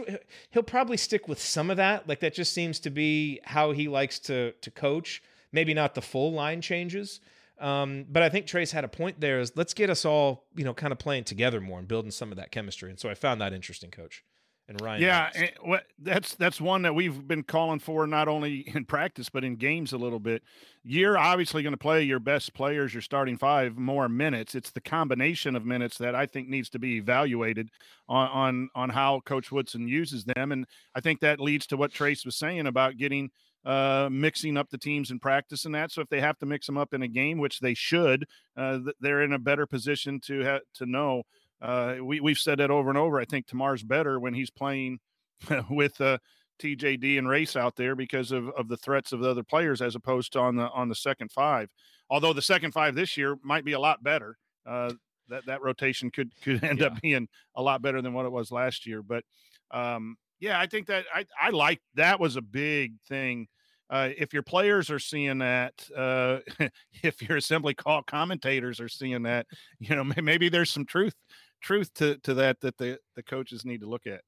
he'll 0.52 0.64
probably 0.64 0.98
stick 0.98 1.28
with 1.28 1.42
some 1.42 1.70
of 1.70 1.78
that. 1.78 2.08
Like 2.08 2.20
that 2.22 2.34
just 2.34 2.54
seems 2.54 2.80
to 2.82 2.90
be 2.90 3.40
how 3.44 3.72
he 3.72 3.88
likes 3.88 4.20
to 4.20 4.54
to 4.54 4.72
coach. 4.72 5.22
Maybe 5.52 5.74
not 5.74 5.96
the 5.96 6.02
full 6.02 6.34
line 6.34 6.62
changes, 6.62 7.22
um, 7.60 8.06
but 8.10 8.22
I 8.22 8.30
think 8.30 8.46
Trayce 8.46 8.72
had 8.72 8.84
a 8.84 8.90
point 8.90 9.20
there. 9.20 9.40
Is 9.40 9.54
let's 9.56 9.74
get 9.74 9.90
us 9.90 10.06
all 10.06 10.46
you 10.56 10.64
know 10.64 10.74
kind 10.74 10.92
of 10.92 11.00
playing 11.00 11.24
together 11.24 11.62
more 11.62 11.80
and 11.80 11.88
building 11.88 12.12
some 12.12 12.32
of 12.32 12.38
that 12.38 12.52
chemistry. 12.52 12.90
And 12.90 13.00
so 13.00 13.10
I 13.10 13.14
found 13.14 13.42
that 13.42 13.54
interesting, 13.54 13.92
Coach. 13.92 14.24
And 14.70 14.82
Ryan, 14.82 15.02
Yeah, 15.02 15.30
and 15.34 15.52
what 15.62 15.86
that's 15.98 16.36
that's 16.36 16.60
one 16.60 16.82
that 16.82 16.94
we've 16.94 17.26
been 17.26 17.44
calling 17.44 17.80
for 17.80 18.06
not 18.06 18.28
only 18.28 18.70
in 18.76 18.84
practice 18.84 19.30
but 19.30 19.46
in 19.46 19.56
games 19.56 19.94
a 19.94 19.98
little 19.98 20.20
bit. 20.20 20.44
You're 20.84 21.18
obviously 21.18 21.64
going 21.64 21.74
to 21.74 21.78
play 21.78 22.04
your 22.04 22.20
best 22.20 22.54
players, 22.54 22.94
your 22.94 23.02
starting 23.02 23.38
five, 23.38 23.78
more 23.78 24.10
minutes. 24.10 24.56
It's 24.56 24.72
the 24.72 24.82
combination 24.82 25.56
of 25.56 25.66
minutes 25.66 25.98
that 26.00 26.16
I 26.16 26.26
think 26.26 26.50
needs 26.50 26.70
to 26.72 26.80
be 26.80 26.98
evaluated 26.98 27.70
on 28.10 28.28
on 28.30 28.70
on 28.76 28.90
how 28.90 29.22
Coach 29.22 29.52
Woodson 29.52 29.88
uses 29.88 30.26
them, 30.26 30.52
and 30.52 30.66
I 30.96 31.00
think 31.00 31.22
that 31.22 31.40
leads 31.40 31.66
to 31.68 31.78
what 31.78 31.92
Trayce 31.92 32.26
was 32.26 32.36
saying 32.36 32.68
about 32.68 32.98
getting 32.98 33.30
uh, 33.66 34.08
mixing 34.12 34.56
up 34.58 34.70
the 34.70 34.78
teams 34.78 35.12
in 35.12 35.20
practice 35.20 35.66
and 35.66 35.76
that. 35.76 35.92
So 35.92 36.02
if 36.02 36.10
they 36.10 36.22
have 36.22 36.38
to 36.40 36.46
mix 36.46 36.66
them 36.66 36.78
up 36.78 36.94
in 36.94 37.02
a 37.02 37.08
game, 37.08 37.38
which 37.38 37.60
they 37.60 37.74
should, 37.74 38.26
uh, 38.56 38.80
they're 39.02 39.24
in 39.24 39.34
a 39.34 39.40
better 39.40 39.66
position 39.66 40.20
to 40.26 40.44
ha- 40.44 40.60
to 40.76 40.86
know. 40.86 41.24
Uh, 41.62 41.96
we 42.02 42.20
we've 42.20 42.38
said 42.38 42.60
that 42.60 42.72
over 42.72 42.90
and 42.90 42.98
over. 42.98 43.20
I 43.20 43.26
think 43.26 43.48
Tamar's 43.48 43.84
better 43.84 44.20
when 44.20 44.34
he's 44.34 44.50
playing 44.50 45.00
with 45.70 46.00
uh, 46.02 46.18
TJD 46.62 47.18
and 47.18 47.28
Race 47.28 47.56
out 47.56 47.76
there 47.76 47.96
because 47.96 48.32
of, 48.32 48.50
of 48.50 48.68
the 48.68 48.78
threats 48.78 49.12
of 49.12 49.22
the 49.22 49.30
other 49.30 49.44
players 49.44 49.82
as 49.82 49.96
opposed 49.96 50.34
to 50.34 50.40
on 50.40 50.56
the 50.56 50.70
on 50.70 50.90
the 50.90 50.96
second 50.96 51.32
five. 51.32 51.70
Although 52.10 52.34
the 52.34 52.42
second 52.42 52.72
five 52.72 52.96
this 52.96 53.18
year 53.18 53.38
might 53.44 53.66
be 53.66 53.74
a 53.74 53.80
lot 53.80 54.04
better. 54.04 54.38
Uh, 54.66 54.94
that 55.30 55.46
that 55.46 55.62
rotation 55.62 56.10
could 56.12 56.32
could 56.42 56.64
end 56.64 56.80
yeah. 56.80 56.88
up 56.88 57.02
being 57.02 57.28
a 57.56 57.62
lot 57.62 57.82
better 57.82 58.02
than 58.02 58.14
what 58.14 58.26
it 58.26 58.32
was 58.32 58.52
last 58.52 58.86
year. 58.86 59.02
But 59.02 59.24
um, 59.72 60.18
yeah, 60.40 60.60
I 60.60 60.68
think 60.68 60.88
that 60.88 61.06
I 61.14 61.26
I 61.40 61.50
like 61.50 61.82
that 61.96 62.20
was 62.20 62.36
a 62.36 62.42
big 62.42 62.94
thing. 63.08 63.48
Uh, 63.90 64.10
if 64.18 64.34
your 64.34 64.44
players 64.44 64.90
are 64.90 65.00
seeing 65.00 65.38
that, 65.38 65.74
uh, 65.96 66.40
if 67.04 67.22
your 67.22 67.38
assembly 67.38 67.74
call 67.74 68.04
commentators 68.04 68.82
are 68.82 68.90
seeing 68.90 69.24
that, 69.24 69.48
you 69.80 69.96
know, 69.96 70.04
maybe 70.22 70.50
there's 70.50 70.72
some 70.72 70.86
truth 70.86 71.14
truth 71.62 71.94
to 71.96 72.18
to 72.20 72.34
that 72.36 72.62
that 72.62 72.78
the 72.78 73.00
the 73.16 73.24
coaches 73.24 73.66
need 73.66 73.82
to 73.82 73.88
look 73.88 74.08
at. 74.08 74.22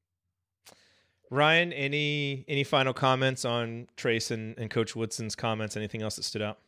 Ryan, 1.32 1.72
any 1.74 2.44
any 2.48 2.64
final 2.64 2.94
comments 2.94 3.46
on 3.46 3.88
Trayce 3.98 4.32
and, 4.32 4.58
and 4.58 4.70
Coach 4.70 4.96
Woodson's 4.96 5.36
comments? 5.36 5.78
Anything 5.78 6.02
else 6.02 6.16
that 6.16 6.24
stood 6.24 6.42
out? 6.42 6.60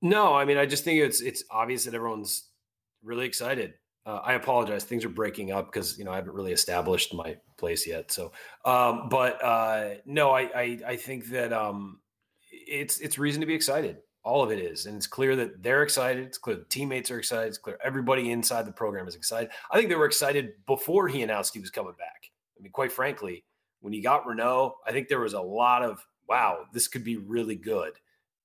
No, 0.00 0.34
I 0.34 0.44
mean, 0.44 0.58
I 0.58 0.66
just 0.66 0.84
think 0.84 1.00
it's 1.00 1.20
it's 1.20 1.44
obvious 1.50 1.84
that 1.84 1.94
everyone's 1.94 2.48
really 3.02 3.26
excited. 3.26 3.74
Uh, 4.04 4.18
I 4.24 4.32
apologize; 4.32 4.82
things 4.82 5.04
are 5.04 5.08
breaking 5.08 5.52
up 5.52 5.66
because 5.66 5.96
you 5.96 6.04
know 6.04 6.10
I 6.10 6.16
haven't 6.16 6.34
really 6.34 6.52
established 6.52 7.14
my 7.14 7.36
place 7.56 7.86
yet. 7.86 8.10
So, 8.10 8.32
um, 8.64 9.08
but 9.08 9.42
uh, 9.42 9.90
no, 10.04 10.30
I, 10.30 10.40
I, 10.54 10.78
I 10.88 10.96
think 10.96 11.26
that 11.30 11.52
um, 11.52 12.00
it's 12.50 12.98
it's 12.98 13.18
reason 13.18 13.40
to 13.40 13.46
be 13.46 13.54
excited. 13.54 13.98
All 14.24 14.42
of 14.42 14.52
it 14.52 14.60
is, 14.60 14.86
and 14.86 14.96
it's 14.96 15.08
clear 15.08 15.34
that 15.34 15.62
they're 15.62 15.82
excited. 15.82 16.24
It's 16.24 16.38
clear 16.38 16.56
the 16.56 16.64
teammates 16.64 17.10
are 17.10 17.18
excited. 17.18 17.48
It's 17.48 17.58
clear 17.58 17.76
everybody 17.82 18.30
inside 18.30 18.66
the 18.66 18.72
program 18.72 19.08
is 19.08 19.16
excited. 19.16 19.50
I 19.70 19.76
think 19.76 19.88
they 19.88 19.96
were 19.96 20.06
excited 20.06 20.52
before 20.66 21.08
he 21.08 21.22
announced 21.22 21.54
he 21.54 21.60
was 21.60 21.70
coming 21.70 21.94
back. 21.98 22.30
I 22.56 22.62
mean, 22.62 22.70
quite 22.70 22.92
frankly, 22.92 23.44
when 23.80 23.92
he 23.92 24.00
got 24.00 24.24
Reneau, 24.24 24.74
I 24.86 24.92
think 24.92 25.08
there 25.08 25.18
was 25.18 25.32
a 25.32 25.40
lot 25.40 25.82
of 25.82 26.06
wow, 26.28 26.66
this 26.72 26.86
could 26.86 27.02
be 27.02 27.16
really 27.16 27.56
good. 27.56 27.92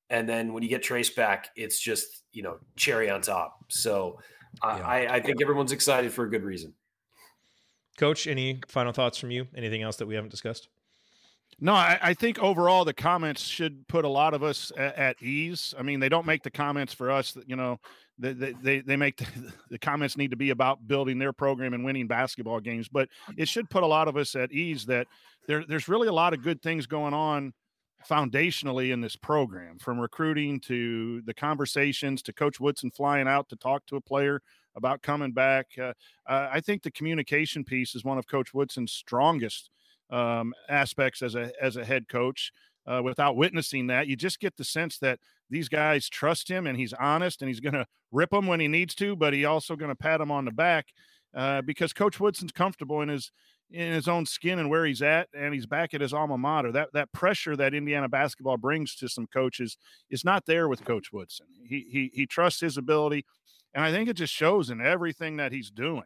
And 0.09 0.27
then 0.27 0.53
when 0.53 0.63
you 0.63 0.69
get 0.69 0.83
Trayce 0.83 1.15
back, 1.15 1.49
it's 1.55 1.79
just 1.79 2.23
you 2.33 2.41
know 2.41 2.57
cherry 2.75 3.09
on 3.09 3.21
top. 3.21 3.65
So 3.67 4.19
yeah. 4.63 4.69
I, 4.69 5.15
I 5.15 5.19
think 5.19 5.41
everyone's 5.41 5.71
excited 5.71 6.11
for 6.11 6.25
a 6.25 6.29
good 6.29 6.43
reason. 6.43 6.73
Coach, 7.97 8.27
any 8.27 8.61
final 8.67 8.93
thoughts 8.93 9.17
from 9.17 9.31
you? 9.31 9.47
Anything 9.55 9.81
else 9.81 9.97
that 9.97 10.07
we 10.07 10.15
haven't 10.15 10.29
discussed? 10.29 10.69
No, 11.59 11.73
I, 11.73 11.97
I, 12.01 12.13
think 12.13 12.37
overall 12.37 12.85
the 12.85 12.93
comments 12.93 13.41
should 13.41 13.87
put 13.87 14.05
a 14.05 14.09
lot 14.09 14.35
of 14.35 14.43
us 14.43 14.71
at, 14.77 14.95
at, 14.95 15.23
ease. 15.23 15.73
I 15.77 15.81
mean, 15.81 15.99
they 15.99 16.09
don't 16.09 16.27
make 16.27 16.43
the 16.43 16.51
comments 16.51 16.93
for 16.93 17.09
us 17.09 17.31
that, 17.31 17.49
you 17.49 17.55
know, 17.55 17.79
they, 18.19 18.33
they, 18.33 18.81
they 18.81 18.95
make 18.95 19.17
the, 19.17 19.25
the, 19.71 19.79
comments 19.79 20.17
need 20.17 20.29
to 20.29 20.37
be 20.37 20.51
about 20.51 20.87
building 20.87 21.17
their 21.17 21.33
program 21.33 21.73
and 21.73 21.83
winning 21.83 22.07
basketball 22.07 22.59
games, 22.59 22.87
but 22.87 23.09
it 23.37 23.47
should 23.47 23.71
put 23.71 23.81
a 23.81 23.87
lot 23.87 24.07
of 24.07 24.17
us 24.17 24.35
at 24.35 24.51
ease 24.51 24.85
that 24.85 25.07
there, 25.47 25.65
there's 25.67 25.87
really 25.87 26.07
a 26.07 26.13
lot 26.13 26.33
of 26.33 26.43
good 26.43 26.61
things 26.61 26.85
going 26.85 27.15
on 27.15 27.53
foundationally 28.07 28.93
in 28.93 29.01
this 29.01 29.15
program 29.15 29.79
from 29.79 29.99
recruiting 29.99 30.59
to 30.59 31.21
the 31.23 31.33
conversations 31.33 32.21
to 32.21 32.31
coach 32.31 32.59
woodson 32.59 32.91
flying 32.91 33.27
out 33.27 33.49
to 33.49 33.55
talk 33.55 33.83
to 33.87 33.95
a 33.95 34.01
player 34.01 34.39
about 34.75 35.01
coming 35.01 35.31
back 35.31 35.65
uh, 35.81 35.93
i 36.27 36.61
think 36.61 36.83
the 36.83 36.91
communication 36.91 37.63
piece 37.63 37.95
is 37.95 38.05
one 38.05 38.19
of 38.19 38.27
coach 38.27 38.53
woodson's 38.53 38.91
strongest 38.91 39.71
um, 40.09 40.53
aspects 40.69 41.21
as 41.21 41.35
a 41.35 41.51
as 41.61 41.75
a 41.75 41.85
head 41.85 42.07
coach 42.07 42.51
uh, 42.85 43.01
without 43.03 43.35
witnessing 43.35 43.87
that 43.87 44.07
you 44.07 44.15
just 44.15 44.39
get 44.39 44.55
the 44.57 44.63
sense 44.63 44.97
that 44.99 45.19
these 45.49 45.69
guys 45.69 46.09
trust 46.09 46.49
him 46.49 46.67
and 46.67 46.77
he's 46.77 46.93
honest 46.93 47.41
and 47.41 47.49
he's 47.49 47.59
going 47.59 47.73
to 47.73 47.85
rip 48.11 48.29
them 48.29 48.47
when 48.47 48.59
he 48.59 48.67
needs 48.67 48.95
to 48.95 49.15
but 49.15 49.33
he 49.33 49.45
also 49.45 49.75
going 49.75 49.91
to 49.91 49.95
pat 49.95 50.19
them 50.19 50.31
on 50.31 50.45
the 50.45 50.51
back 50.51 50.87
uh, 51.35 51.61
because 51.61 51.93
coach 51.93 52.19
woodson's 52.19 52.51
comfortable 52.51 53.01
in 53.01 53.09
his 53.09 53.31
in 53.69 53.91
his 53.91 54.07
own 54.07 54.25
skin 54.25 54.59
and 54.59 54.69
where 54.69 54.85
he's 54.85 55.01
at, 55.01 55.27
and 55.33 55.53
he's 55.53 55.65
back 55.65 55.93
at 55.93 56.01
his 56.01 56.13
alma 56.13 56.37
mater. 56.37 56.71
That 56.71 56.89
that 56.93 57.11
pressure 57.11 57.55
that 57.57 57.73
Indiana 57.73 58.07
basketball 58.07 58.57
brings 58.57 58.95
to 58.95 59.09
some 59.09 59.27
coaches 59.27 59.77
is 60.09 60.23
not 60.23 60.45
there 60.45 60.67
with 60.67 60.85
Coach 60.85 61.11
Woodson. 61.11 61.47
He 61.63 61.85
he 61.91 62.11
he 62.13 62.25
trusts 62.25 62.61
his 62.61 62.77
ability, 62.77 63.25
and 63.73 63.83
I 63.83 63.91
think 63.91 64.09
it 64.09 64.15
just 64.15 64.33
shows 64.33 64.69
in 64.69 64.79
everything 64.81 65.37
that 65.37 65.51
he's 65.51 65.69
doing. 65.69 66.03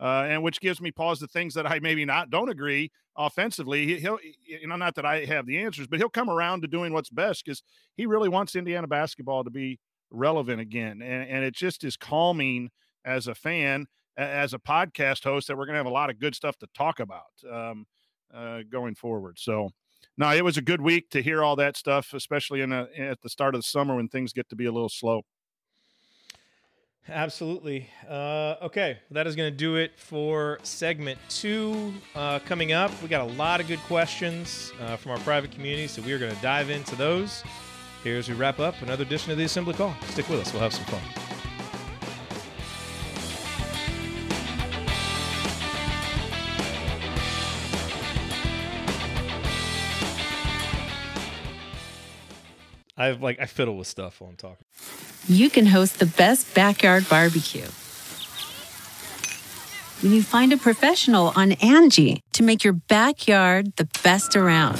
Uh, 0.00 0.26
and 0.28 0.42
which 0.42 0.60
gives 0.60 0.80
me 0.80 0.90
pause 0.90 1.20
to 1.20 1.26
things 1.26 1.54
that 1.54 1.70
I 1.70 1.78
maybe 1.78 2.04
not 2.04 2.28
don't 2.28 2.48
agree 2.48 2.90
offensively. 3.16 3.98
He, 3.98 4.08
will 4.08 4.18
you 4.44 4.66
know, 4.66 4.76
not 4.76 4.96
that 4.96 5.06
I 5.06 5.24
have 5.24 5.46
the 5.46 5.58
answers, 5.58 5.86
but 5.86 6.00
he'll 6.00 6.08
come 6.08 6.28
around 6.28 6.62
to 6.62 6.68
doing 6.68 6.92
what's 6.92 7.10
best 7.10 7.44
because 7.44 7.62
he 7.96 8.06
really 8.06 8.28
wants 8.28 8.56
Indiana 8.56 8.88
basketball 8.88 9.44
to 9.44 9.50
be 9.50 9.78
relevant 10.10 10.60
again. 10.60 11.00
And, 11.00 11.28
and 11.28 11.44
it 11.44 11.54
just 11.54 11.84
is 11.84 11.96
calming 11.96 12.70
as 13.04 13.28
a 13.28 13.34
fan 13.34 13.86
as 14.16 14.54
a 14.54 14.58
podcast 14.58 15.24
host 15.24 15.48
that 15.48 15.56
we're 15.56 15.66
going 15.66 15.74
to 15.74 15.78
have 15.78 15.86
a 15.86 15.90
lot 15.90 16.10
of 16.10 16.18
good 16.18 16.34
stuff 16.34 16.56
to 16.58 16.68
talk 16.74 17.00
about 17.00 17.22
um, 17.50 17.84
uh, 18.32 18.60
going 18.70 18.94
forward. 18.94 19.38
So, 19.38 19.70
no, 20.16 20.30
it 20.32 20.44
was 20.44 20.56
a 20.56 20.62
good 20.62 20.80
week 20.80 21.10
to 21.10 21.22
hear 21.22 21.42
all 21.42 21.56
that 21.56 21.76
stuff, 21.76 22.12
especially 22.14 22.60
in 22.60 22.72
a, 22.72 22.88
at 22.96 23.20
the 23.22 23.28
start 23.28 23.54
of 23.54 23.60
the 23.60 23.66
summer 23.66 23.96
when 23.96 24.08
things 24.08 24.32
get 24.32 24.48
to 24.50 24.56
be 24.56 24.66
a 24.66 24.72
little 24.72 24.88
slow. 24.88 25.22
Absolutely. 27.08 27.90
Uh, 28.08 28.56
okay, 28.62 28.98
that 29.10 29.26
is 29.26 29.36
going 29.36 29.52
to 29.52 29.56
do 29.56 29.76
it 29.76 29.92
for 29.96 30.58
segment 30.62 31.18
two. 31.28 31.92
Uh, 32.14 32.38
coming 32.40 32.72
up, 32.72 32.90
we 33.02 33.08
got 33.08 33.20
a 33.20 33.32
lot 33.34 33.60
of 33.60 33.68
good 33.68 33.80
questions 33.80 34.72
uh, 34.80 34.96
from 34.96 35.12
our 35.12 35.18
private 35.18 35.50
community, 35.50 35.86
so 35.86 36.00
we 36.00 36.12
are 36.12 36.18
going 36.18 36.34
to 36.34 36.42
dive 36.42 36.70
into 36.70 36.96
those. 36.96 37.42
Here 38.02 38.16
as 38.16 38.28
we 38.28 38.34
wrap 38.34 38.58
up 38.58 38.80
another 38.82 39.02
edition 39.02 39.32
of 39.32 39.38
the 39.38 39.44
Assembly 39.44 39.74
Call. 39.74 39.94
Stick 40.08 40.28
with 40.28 40.40
us, 40.40 40.52
we'll 40.52 40.62
have 40.62 40.74
some 40.74 40.84
fun. 40.86 41.33
I 52.96 53.10
like 53.10 53.40
I 53.40 53.46
fiddle 53.46 53.76
with 53.76 53.88
stuff 53.88 54.20
while 54.20 54.30
I'm 54.30 54.36
talking. 54.36 54.64
You 55.26 55.50
can 55.50 55.66
host 55.66 55.98
the 55.98 56.06
best 56.06 56.54
backyard 56.54 57.08
barbecue. 57.08 57.66
When 60.00 60.12
you 60.12 60.22
find 60.22 60.52
a 60.52 60.56
professional 60.56 61.32
on 61.34 61.52
Angie 61.52 62.22
to 62.34 62.42
make 62.42 62.62
your 62.62 62.74
backyard 62.74 63.74
the 63.76 63.88
best 64.02 64.36
around. 64.36 64.78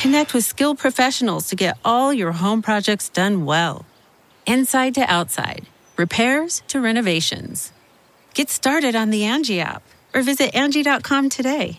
Connect 0.00 0.34
with 0.34 0.44
skilled 0.44 0.78
professionals 0.78 1.48
to 1.48 1.56
get 1.56 1.78
all 1.84 2.12
your 2.12 2.32
home 2.32 2.60
projects 2.60 3.08
done 3.08 3.44
well. 3.44 3.84
Inside 4.46 4.96
to 4.96 5.02
outside, 5.02 5.66
repairs 5.96 6.62
to 6.68 6.80
renovations. 6.80 7.72
Get 8.34 8.50
started 8.50 8.96
on 8.96 9.10
the 9.10 9.24
Angie 9.24 9.60
app 9.60 9.84
or 10.12 10.22
visit 10.22 10.54
Angie.com 10.56 11.28
today. 11.28 11.78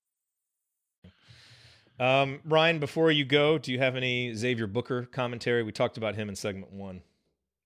Um, 2.01 2.39
Ryan, 2.45 2.79
before 2.79 3.11
you 3.11 3.25
go, 3.25 3.59
do 3.59 3.71
you 3.71 3.77
have 3.77 3.95
any 3.95 4.33
Xavier 4.33 4.65
Booker 4.65 5.05
commentary? 5.05 5.61
We 5.61 5.71
talked 5.71 5.97
about 5.97 6.15
him 6.15 6.29
in 6.29 6.35
segment 6.35 6.71
one. 6.71 7.03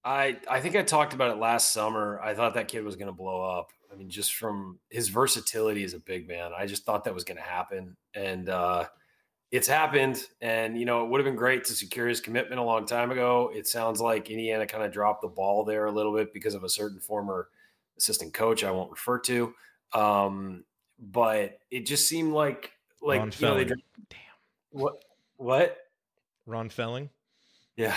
I 0.04 0.38
I 0.50 0.60
think 0.60 0.76
I 0.76 0.84
talked 0.84 1.14
about 1.14 1.32
it 1.32 1.40
last 1.40 1.72
summer. 1.72 2.20
I 2.22 2.36
thought 2.36 2.54
that 2.56 2.68
kid 2.68 2.84
was 2.84 2.98
going 2.98 3.08
to 3.08 3.14
blow 3.14 3.42
up. 3.42 3.70
I 3.92 3.96
mean, 3.96 4.10
just 4.10 4.36
from 4.36 4.78
his 4.90 5.08
versatility 5.08 5.86
as 5.86 5.94
a 5.94 6.00
big 6.00 6.28
man, 6.28 6.52
I 6.56 6.66
just 6.66 6.86
thought 6.86 7.06
that 7.06 7.14
was 7.14 7.24
going 7.24 7.38
to 7.38 7.44
happen. 7.44 7.96
And 8.14 8.50
uh, 8.50 8.88
it's 9.52 9.70
happened. 9.70 10.22
And, 10.42 10.78
you 10.78 10.84
know, 10.84 11.06
it 11.06 11.10
would 11.10 11.22
have 11.22 11.26
been 11.26 11.38
great 11.38 11.64
to 11.66 11.74
secure 11.74 12.10
his 12.10 12.20
commitment 12.20 12.60
a 12.60 12.64
long 12.64 12.86
time 12.86 13.12
ago. 13.12 13.52
It 13.56 13.68
sounds 13.68 14.02
like 14.02 14.30
Indiana 14.30 14.68
kind 14.68 14.84
of 14.84 14.92
dropped 14.92 15.22
the 15.22 15.30
ball 15.30 15.64
there 15.64 15.86
a 15.86 15.92
little 15.92 16.14
bit 16.14 16.34
because 16.34 16.56
of 16.56 16.66
a 16.66 16.70
certain 16.70 17.00
former 17.00 17.48
assistant 17.98 18.34
coach 18.34 18.66
I 18.66 18.72
won't 18.72 18.92
refer 18.92 19.18
to. 19.20 19.54
Um, 19.94 20.66
but 21.00 21.60
it 21.72 21.86
just 21.86 22.10
seemed 22.10 22.34
like, 22.34 22.72
like, 23.02 23.20
Ron 23.20 23.32
you 23.40 23.48
know, 23.48 23.64
they. 23.64 23.72
What, 24.76 24.96
what? 25.38 25.78
Ron 26.46 26.68
Felling. 26.68 27.10
Yeah. 27.78 27.96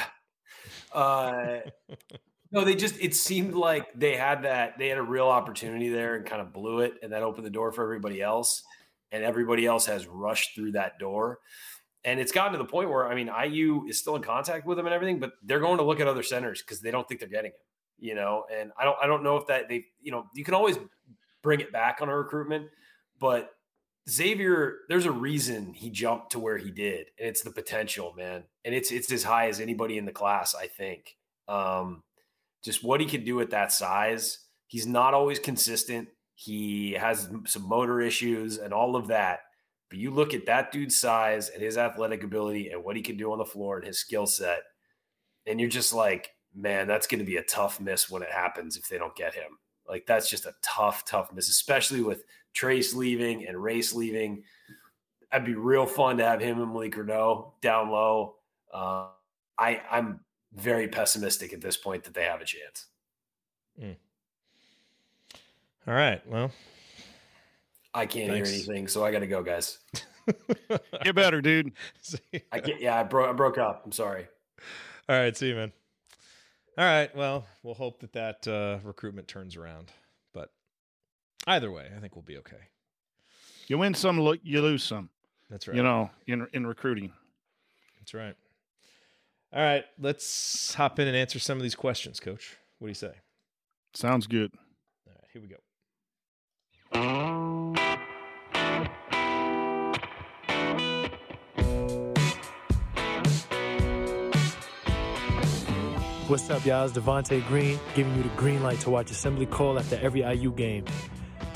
Uh, 0.92 1.58
no, 2.52 2.64
they 2.64 2.76
just, 2.76 2.94
it 3.00 3.16
seemed 3.16 3.54
like 3.54 3.88
they 3.94 4.16
had 4.16 4.44
that, 4.44 4.78
they 4.78 4.88
had 4.88 4.98
a 4.98 5.02
real 5.02 5.26
opportunity 5.26 5.88
there 5.88 6.14
and 6.14 6.24
kind 6.24 6.40
of 6.40 6.52
blew 6.52 6.80
it. 6.80 6.94
And 7.02 7.12
that 7.12 7.24
opened 7.24 7.44
the 7.44 7.50
door 7.50 7.72
for 7.72 7.82
everybody 7.82 8.22
else. 8.22 8.62
And 9.10 9.24
everybody 9.24 9.66
else 9.66 9.86
has 9.86 10.06
rushed 10.06 10.54
through 10.54 10.72
that 10.72 11.00
door. 11.00 11.40
And 12.04 12.20
it's 12.20 12.30
gotten 12.30 12.52
to 12.52 12.58
the 12.58 12.64
point 12.64 12.90
where, 12.90 13.08
I 13.08 13.14
mean, 13.16 13.28
IU 13.28 13.86
is 13.88 13.98
still 13.98 14.14
in 14.14 14.22
contact 14.22 14.64
with 14.64 14.78
him 14.78 14.86
and 14.86 14.94
everything, 14.94 15.18
but 15.18 15.32
they're 15.42 15.60
going 15.60 15.78
to 15.78 15.84
look 15.84 15.98
at 15.98 16.06
other 16.06 16.22
centers 16.22 16.62
because 16.62 16.80
they 16.80 16.92
don't 16.92 17.08
think 17.08 17.18
they're 17.18 17.28
getting 17.28 17.50
him, 17.50 17.58
you 17.98 18.14
know? 18.14 18.44
And 18.56 18.70
I 18.78 18.84
don't, 18.84 18.96
I 19.02 19.06
don't 19.08 19.24
know 19.24 19.36
if 19.36 19.48
that 19.48 19.68
they, 19.68 19.86
you 20.00 20.12
know, 20.12 20.26
you 20.32 20.44
can 20.44 20.54
always 20.54 20.78
bring 21.42 21.60
it 21.60 21.72
back 21.72 21.98
on 22.00 22.08
a 22.08 22.16
recruitment, 22.16 22.68
but 23.18 23.50
Xavier, 24.08 24.78
there's 24.88 25.04
a 25.04 25.12
reason 25.12 25.74
he 25.74 25.90
jumped 25.90 26.32
to 26.32 26.38
where 26.38 26.56
he 26.56 26.70
did, 26.70 27.08
and 27.18 27.28
it's 27.28 27.42
the 27.42 27.50
potential, 27.50 28.14
man. 28.16 28.44
And 28.64 28.74
it's 28.74 28.90
it's 28.90 29.12
as 29.12 29.22
high 29.22 29.48
as 29.48 29.60
anybody 29.60 29.98
in 29.98 30.06
the 30.06 30.12
class, 30.12 30.54
I 30.54 30.66
think. 30.66 31.16
Um, 31.46 32.02
just 32.64 32.82
what 32.82 33.00
he 33.00 33.06
can 33.06 33.24
do 33.24 33.40
at 33.40 33.50
that 33.50 33.72
size. 33.72 34.38
He's 34.66 34.86
not 34.86 35.14
always 35.14 35.38
consistent. 35.38 36.08
He 36.34 36.92
has 36.92 37.28
some 37.46 37.68
motor 37.68 38.00
issues 38.00 38.58
and 38.58 38.72
all 38.72 38.96
of 38.96 39.08
that. 39.08 39.40
But 39.90 39.98
you 39.98 40.10
look 40.10 40.34
at 40.34 40.46
that 40.46 40.70
dude's 40.70 40.98
size 40.98 41.48
and 41.48 41.62
his 41.62 41.78
athletic 41.78 42.22
ability 42.22 42.70
and 42.70 42.84
what 42.84 42.96
he 42.96 43.02
can 43.02 43.16
do 43.16 43.32
on 43.32 43.38
the 43.38 43.44
floor 43.44 43.78
and 43.78 43.86
his 43.86 43.98
skill 43.98 44.26
set, 44.26 44.60
and 45.46 45.60
you're 45.60 45.70
just 45.70 45.92
like, 45.92 46.30
man, 46.54 46.86
that's 46.86 47.06
going 47.06 47.20
to 47.20 47.24
be 47.24 47.36
a 47.36 47.42
tough 47.42 47.80
miss 47.80 48.10
when 48.10 48.22
it 48.22 48.30
happens 48.30 48.76
if 48.76 48.88
they 48.88 48.98
don't 48.98 49.16
get 49.16 49.34
him. 49.34 49.58
Like 49.86 50.06
that's 50.06 50.28
just 50.28 50.46
a 50.46 50.54
tough, 50.62 51.04
tough 51.04 51.32
miss, 51.32 51.48
especially 51.48 52.02
with 52.02 52.24
Trayce 52.58 52.94
leaving 52.94 53.46
and 53.46 53.62
Race 53.62 53.94
leaving. 53.94 54.42
That'd 55.30 55.46
be 55.46 55.54
real 55.54 55.86
fun 55.86 56.18
to 56.18 56.24
have 56.24 56.40
him 56.40 56.60
and 56.60 56.72
Malik 56.72 56.96
Reneau 56.96 57.52
down 57.60 57.90
low. 57.90 58.36
Uh, 58.72 59.08
I 59.58 59.82
I'm 59.90 60.20
very 60.54 60.88
pessimistic 60.88 61.52
at 61.52 61.60
this 61.60 61.76
point 61.76 62.04
that 62.04 62.14
they 62.14 62.24
have 62.24 62.40
a 62.40 62.44
chance. 62.44 62.86
All 65.88 65.94
right. 65.94 66.20
Well, 66.28 66.50
I 67.94 68.04
can't 68.04 68.30
Thanks. 68.30 68.50
hear 68.50 68.58
anything, 68.58 68.88
so 68.88 69.06
I 69.06 69.10
got 69.10 69.20
to 69.20 69.26
go, 69.26 69.42
guys. 69.42 69.78
Get 71.02 71.14
better, 71.14 71.40
dude. 71.40 71.72
I 72.52 72.60
get 72.60 72.82
yeah, 72.82 73.00
I 73.00 73.02
broke 73.04 73.30
I 73.30 73.32
broke 73.32 73.56
up. 73.56 73.82
I'm 73.86 73.92
sorry. 73.92 74.26
All 75.08 75.16
right. 75.16 75.34
See 75.34 75.48
you, 75.48 75.54
man. 75.54 75.72
All 76.76 76.84
right. 76.84 77.14
Well, 77.16 77.46
we'll 77.62 77.72
hope 77.72 78.00
that 78.00 78.12
that 78.12 78.46
uh, 78.46 78.86
recruitment 78.86 79.28
turns 79.28 79.56
around. 79.56 79.90
But 81.48 81.54
either 81.54 81.70
way, 81.70 81.86
I 81.96 82.00
think 82.00 82.14
we'll 82.14 82.22
be 82.22 82.36
okay. 82.38 82.68
You 83.68 83.78
win 83.78 83.94
some, 83.94 84.18
lo- 84.18 84.34
you 84.42 84.60
lose 84.60 84.82
some. 84.82 85.08
That's 85.48 85.66
right. 85.66 85.76
You 85.78 85.82
know, 85.82 86.10
in 86.26 86.46
in 86.52 86.66
recruiting. 86.66 87.10
That's 87.98 88.12
right. 88.12 88.34
All 89.54 89.62
right. 89.62 89.84
Let's 89.98 90.74
hop 90.74 90.98
in 90.98 91.08
and 91.08 91.16
answer 91.16 91.38
some 91.38 91.56
of 91.56 91.62
these 91.62 91.74
questions, 91.74 92.20
Coach. 92.20 92.58
What 92.78 92.88
do 92.88 92.90
you 92.90 92.94
say? 92.94 93.12
Sounds 93.94 94.26
good. 94.26 94.52
All 95.06 95.14
right. 95.14 95.24
Here 95.32 95.40
we 95.40 95.48
go. 95.48 95.56
What's 106.28 106.50
up, 106.50 106.66
y'all? 106.66 106.84
It's 106.84 106.92
Devonte 106.92 107.46
Green 107.48 107.80
giving 107.94 108.14
you 108.16 108.22
the 108.22 108.28
green 108.36 108.62
light 108.62 108.80
to 108.80 108.90
watch 108.90 109.10
Assembly 109.10 109.46
Call 109.46 109.78
after 109.78 109.96
every 110.02 110.20
IU 110.20 110.52
game. 110.52 110.84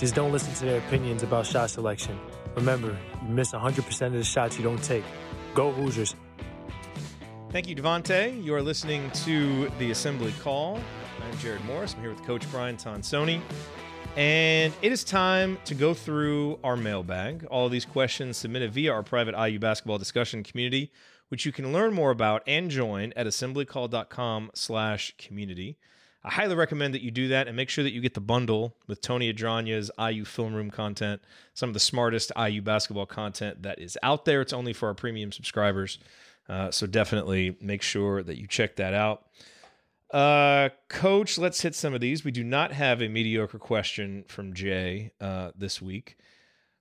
Just 0.02 0.16
don't 0.16 0.32
listen 0.32 0.52
to 0.54 0.64
their 0.64 0.78
opinions 0.78 1.22
about 1.22 1.46
shot 1.46 1.70
selection. 1.70 2.18
Remember, 2.56 2.98
you 3.22 3.28
miss 3.28 3.52
100% 3.52 4.06
of 4.06 4.12
the 4.14 4.24
shots 4.24 4.58
you 4.58 4.64
don't 4.64 4.82
take. 4.82 5.04
Go 5.54 5.70
Hoosiers. 5.70 6.16
Thank 7.50 7.68
you, 7.68 7.76
Devonte. 7.76 8.42
You 8.42 8.52
are 8.56 8.62
listening 8.62 9.12
to 9.24 9.68
the 9.78 9.92
Assembly 9.92 10.34
Call. 10.42 10.80
I'm 11.24 11.32
Jerod 11.34 11.64
Morris. 11.66 11.94
I'm 11.94 12.00
here 12.00 12.10
with 12.10 12.24
Coach 12.24 12.50
Brian 12.50 12.76
Tonsoni. 12.76 13.40
And 14.16 14.74
it 14.82 14.90
is 14.90 15.04
time 15.04 15.56
to 15.66 15.74
go 15.76 15.94
through 15.94 16.58
our 16.64 16.76
mailbag. 16.76 17.44
All 17.44 17.68
these 17.68 17.84
questions 17.84 18.36
submitted 18.36 18.72
via 18.72 18.92
our 18.92 19.04
private 19.04 19.40
IU 19.40 19.60
basketball 19.60 19.98
discussion 19.98 20.42
community, 20.42 20.90
which 21.28 21.46
you 21.46 21.52
can 21.52 21.72
learn 21.72 21.94
more 21.94 22.10
about 22.10 22.42
and 22.48 22.72
join 22.72 23.12
at 23.14 23.28
assemblycall.com 23.28 24.50
slash 24.52 25.14
community. 25.16 25.78
I 26.24 26.30
highly 26.30 26.54
recommend 26.54 26.94
that 26.94 27.02
you 27.02 27.10
do 27.10 27.28
that 27.28 27.48
and 27.48 27.56
make 27.56 27.68
sure 27.68 27.82
that 27.82 27.92
you 27.92 28.00
get 28.00 28.14
the 28.14 28.20
bundle 28.20 28.76
with 28.86 29.00
Tony 29.00 29.32
Adranya's 29.32 29.90
IU 29.98 30.24
film 30.24 30.54
room 30.54 30.70
content, 30.70 31.20
some 31.52 31.68
of 31.68 31.74
the 31.74 31.80
smartest 31.80 32.30
IU 32.38 32.62
basketball 32.62 33.06
content 33.06 33.62
that 33.62 33.80
is 33.80 33.98
out 34.02 34.24
there. 34.24 34.40
It's 34.40 34.52
only 34.52 34.72
for 34.72 34.88
our 34.88 34.94
premium 34.94 35.32
subscribers. 35.32 35.98
Uh, 36.48 36.70
so 36.70 36.86
definitely 36.86 37.56
make 37.60 37.82
sure 37.82 38.22
that 38.22 38.38
you 38.38 38.46
check 38.46 38.76
that 38.76 38.94
out. 38.94 39.26
Uh, 40.12 40.68
Coach, 40.88 41.38
let's 41.38 41.62
hit 41.62 41.74
some 41.74 41.94
of 41.94 42.00
these. 42.00 42.24
We 42.24 42.30
do 42.30 42.44
not 42.44 42.72
have 42.72 43.00
a 43.00 43.08
mediocre 43.08 43.58
question 43.58 44.24
from 44.28 44.52
Jay 44.52 45.12
uh, 45.20 45.52
this 45.56 45.80
week, 45.80 46.18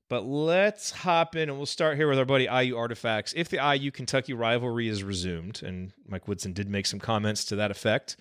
but 0.09 0.25
let's 0.25 0.91
hop 0.91 1.35
in 1.35 1.47
and 1.47 1.57
we'll 1.57 1.65
start 1.65 1.95
here 1.95 2.09
with 2.09 2.19
our 2.19 2.25
buddy 2.25 2.47
IU 2.51 2.75
Artifacts. 2.75 3.33
If 3.35 3.49
the 3.49 3.75
IU 3.75 3.89
Kentucky 3.89 4.33
rivalry 4.33 4.89
is 4.89 5.03
resumed, 5.03 5.63
and 5.63 5.93
Mike 6.07 6.27
Woodson 6.27 6.51
did 6.51 6.69
make 6.69 6.85
some 6.85 6.99
comments 6.99 7.45
to 7.45 7.55
that 7.55 7.71
effect, 7.71 8.17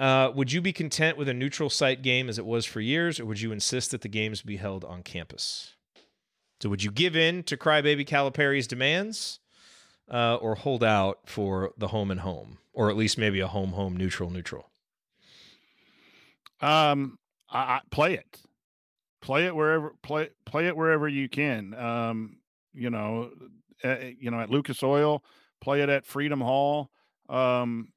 uh, 0.00 0.32
would 0.34 0.50
you 0.50 0.60
be 0.60 0.72
content 0.72 1.16
with 1.16 1.28
a 1.28 1.34
neutral 1.34 1.70
site 1.70 2.02
game 2.02 2.28
as 2.28 2.38
it 2.38 2.46
was 2.46 2.64
for 2.66 2.80
years, 2.80 3.20
or 3.20 3.26
would 3.26 3.40
you 3.40 3.52
insist 3.52 3.92
that 3.92 4.00
the 4.00 4.08
games 4.08 4.42
be 4.42 4.56
held 4.56 4.84
on 4.84 5.02
campus? 5.04 5.74
So 6.60 6.68
would 6.68 6.82
you 6.82 6.90
give 6.90 7.14
in 7.14 7.44
to 7.44 7.56
Crybaby 7.56 8.06
Calipari's 8.06 8.66
demands? 8.66 9.40
uh, 10.10 10.36
or 10.36 10.56
hold 10.56 10.82
out 10.82 11.20
for 11.24 11.72
the 11.78 11.88
home 11.88 12.10
and 12.10 12.20
home, 12.20 12.58
or 12.72 12.90
at 12.90 12.96
least 12.96 13.16
maybe 13.16 13.40
a 13.40 13.46
home 13.46 13.72
home 13.72 13.96
neutral 13.96 14.30
neutral. 14.30 14.68
Um, 16.60 17.18
I, 17.48 17.58
I 17.58 17.80
play 17.90 18.14
it, 18.14 18.40
play 19.22 19.46
it 19.46 19.54
wherever 19.54 19.94
play 20.02 20.30
play 20.44 20.66
it 20.66 20.76
wherever 20.76 21.08
you 21.08 21.28
can. 21.28 21.74
Um, 21.74 22.38
you 22.74 22.90
know, 22.90 23.30
uh, 23.84 23.96
you 24.18 24.30
know 24.30 24.40
at 24.40 24.50
Lucas 24.50 24.82
Oil, 24.82 25.22
play 25.60 25.82
it 25.82 25.88
at 25.88 26.04
Freedom 26.04 26.40
Hall. 26.40 26.90
Um, 27.28 27.92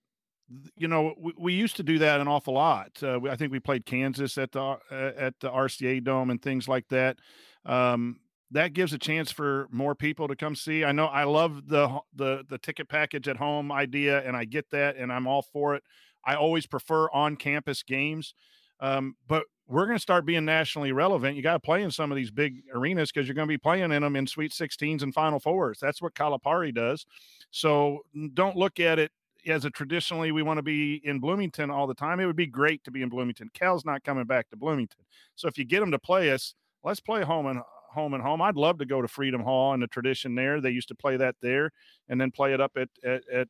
you 0.77 0.87
know, 0.87 1.13
we, 1.19 1.33
we 1.37 1.53
used 1.53 1.75
to 1.77 1.83
do 1.83 1.99
that 1.99 2.19
an 2.19 2.27
awful 2.27 2.53
lot. 2.53 2.91
Uh, 3.01 3.19
we, 3.21 3.29
I 3.29 3.35
think 3.35 3.51
we 3.51 3.59
played 3.59 3.85
Kansas 3.85 4.37
at 4.37 4.51
the 4.51 4.61
uh, 4.61 4.77
at 4.91 5.39
the 5.39 5.49
RCA 5.49 6.03
Dome 6.03 6.29
and 6.29 6.41
things 6.41 6.67
like 6.67 6.87
that. 6.89 7.17
Um, 7.65 8.19
that 8.51 8.73
gives 8.73 8.93
a 8.93 8.97
chance 8.99 9.31
for 9.31 9.67
more 9.71 9.95
people 9.95 10.27
to 10.27 10.35
come 10.35 10.55
see. 10.55 10.83
I 10.83 10.91
know 10.91 11.05
I 11.05 11.23
love 11.23 11.67
the 11.67 11.99
the 12.15 12.45
the 12.47 12.57
ticket 12.57 12.89
package 12.89 13.27
at 13.27 13.37
home 13.37 13.71
idea, 13.71 14.21
and 14.21 14.37
I 14.37 14.45
get 14.45 14.69
that, 14.71 14.95
and 14.97 15.11
I'm 15.11 15.27
all 15.27 15.41
for 15.41 15.75
it. 15.75 15.83
I 16.25 16.35
always 16.35 16.65
prefer 16.65 17.09
on 17.11 17.35
campus 17.35 17.83
games, 17.83 18.33
um, 18.79 19.15
but 19.27 19.43
we're 19.67 19.85
going 19.85 19.97
to 19.97 20.01
start 20.01 20.25
being 20.25 20.45
nationally 20.45 20.91
relevant. 20.91 21.35
You 21.35 21.41
got 21.41 21.53
to 21.53 21.59
play 21.59 21.83
in 21.83 21.91
some 21.91 22.11
of 22.11 22.15
these 22.15 22.31
big 22.31 22.63
arenas 22.73 23.11
because 23.11 23.27
you're 23.27 23.35
going 23.35 23.47
to 23.47 23.53
be 23.53 23.57
playing 23.57 23.91
in 23.91 24.01
them 24.01 24.15
in 24.15 24.27
Sweet 24.27 24.51
16s 24.51 25.01
and 25.01 25.13
Final 25.13 25.39
Fours. 25.39 25.79
That's 25.81 26.01
what 26.01 26.15
Calipari 26.15 26.73
does. 26.73 27.05
So 27.51 27.99
don't 28.33 28.57
look 28.57 28.79
at 28.79 28.99
it 28.99 29.11
as 29.47 29.65
a 29.65 29.69
traditionally 29.69 30.31
we 30.31 30.43
want 30.43 30.57
to 30.57 30.63
be 30.63 31.01
in 31.03 31.19
Bloomington 31.19 31.69
all 31.69 31.87
the 31.87 31.93
time. 31.93 32.19
It 32.19 32.25
would 32.25 32.35
be 32.35 32.47
great 32.47 32.83
to 32.83 32.91
be 32.91 33.01
in 33.01 33.09
Bloomington. 33.09 33.49
Cal's 33.53 33.85
not 33.85 34.03
coming 34.03 34.25
back 34.25 34.49
to 34.49 34.57
Bloomington, 34.57 35.03
so 35.35 35.47
if 35.47 35.57
you 35.57 35.65
get 35.65 35.79
them 35.79 35.91
to 35.91 35.99
play 35.99 36.31
us, 36.31 36.55
let's 36.83 36.99
play 36.99 37.23
home 37.23 37.47
and 37.47 37.61
home 37.91 38.13
and 38.13 38.23
home. 38.23 38.41
I'd 38.41 38.55
love 38.55 38.79
to 38.79 38.85
go 38.85 39.01
to 39.01 39.07
Freedom 39.07 39.41
Hall 39.41 39.73
and 39.73 39.81
the 39.81 39.87
tradition 39.87 40.35
there. 40.35 40.59
They 40.59 40.71
used 40.71 40.87
to 40.89 40.95
play 40.95 41.17
that 41.17 41.35
there, 41.41 41.71
and 42.09 42.19
then 42.19 42.31
play 42.31 42.53
it 42.53 42.61
up 42.61 42.71
at 42.77 42.89
at, 43.03 43.27
at 43.29 43.47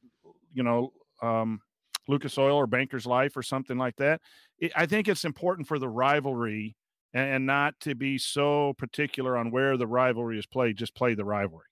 you 0.53 0.63
know 0.63 0.91
um, 1.21 1.61
Lucas 2.07 2.37
Oil 2.37 2.57
or 2.57 2.67
Banker's 2.67 3.05
Life 3.05 3.37
or 3.37 3.43
something 3.43 3.77
like 3.77 3.95
that. 3.97 4.21
It, 4.59 4.71
I 4.75 4.85
think 4.85 5.07
it's 5.07 5.25
important 5.25 5.67
for 5.67 5.79
the 5.79 5.89
rivalry 5.89 6.75
and, 7.13 7.29
and 7.29 7.45
not 7.45 7.79
to 7.81 7.95
be 7.95 8.17
so 8.17 8.73
particular 8.77 9.37
on 9.37 9.51
where 9.51 9.77
the 9.77 9.87
rivalry 9.87 10.37
is 10.37 10.45
played. 10.45 10.77
Just 10.77 10.95
play 10.95 11.13
the 11.13 11.25
rivalry. 11.25 11.67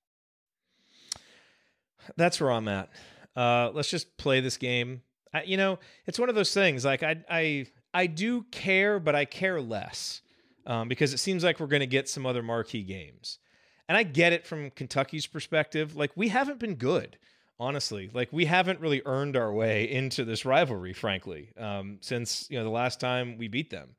That's 2.15 2.39
where 2.39 2.51
I'm 2.51 2.67
at. 2.67 2.89
Uh, 3.35 3.71
let's 3.73 3.89
just 3.89 4.17
play 4.17 4.39
this 4.41 4.57
game. 4.57 5.01
I, 5.33 5.43
you 5.43 5.57
know, 5.57 5.79
it's 6.05 6.19
one 6.19 6.29
of 6.29 6.35
those 6.35 6.53
things. 6.53 6.83
Like 6.83 7.03
I, 7.03 7.23
I, 7.29 7.65
I 7.93 8.07
do 8.07 8.43
care, 8.51 8.99
but 8.99 9.15
I 9.15 9.25
care 9.25 9.61
less 9.61 10.21
um, 10.65 10.87
because 10.87 11.13
it 11.13 11.19
seems 11.19 11.43
like 11.43 11.59
we're 11.59 11.67
going 11.67 11.81
to 11.81 11.87
get 11.87 12.09
some 12.09 12.25
other 12.25 12.43
marquee 12.43 12.83
games. 12.83 13.39
And 13.87 13.97
I 13.97 14.03
get 14.03 14.33
it 14.33 14.47
from 14.47 14.71
Kentucky's 14.71 15.27
perspective. 15.27 15.95
Like 15.95 16.11
we 16.15 16.29
haven't 16.29 16.59
been 16.59 16.75
good, 16.75 17.17
honestly. 17.59 18.09
Like 18.13 18.29
we 18.31 18.45
haven't 18.45 18.79
really 18.79 19.01
earned 19.05 19.35
our 19.35 19.51
way 19.51 19.89
into 19.89 20.23
this 20.23 20.45
rivalry, 20.45 20.93
frankly, 20.93 21.49
um, 21.57 21.97
since 22.01 22.49
you 22.49 22.57
know 22.57 22.63
the 22.63 22.69
last 22.69 22.99
time 22.99 23.37
we 23.37 23.47
beat 23.47 23.69
them. 23.69 23.89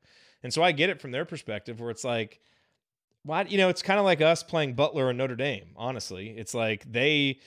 And 0.41 0.53
so 0.53 0.63
I 0.63 0.71
get 0.71 0.89
it 0.89 0.99
from 0.99 1.11
their 1.11 1.25
perspective, 1.25 1.79
where 1.79 1.91
it's 1.91 2.03
like 2.03 2.39
why 3.23 3.43
you 3.43 3.57
know 3.57 3.69
it's 3.69 3.83
kind 3.83 3.99
of 3.99 4.05
like 4.05 4.21
us 4.21 4.41
playing 4.41 4.73
Butler 4.73 5.09
and 5.09 5.17
Notre 5.17 5.35
Dame. 5.35 5.69
Honestly, 5.75 6.29
it's 6.29 6.55
like 6.55 6.91
they 6.91 7.39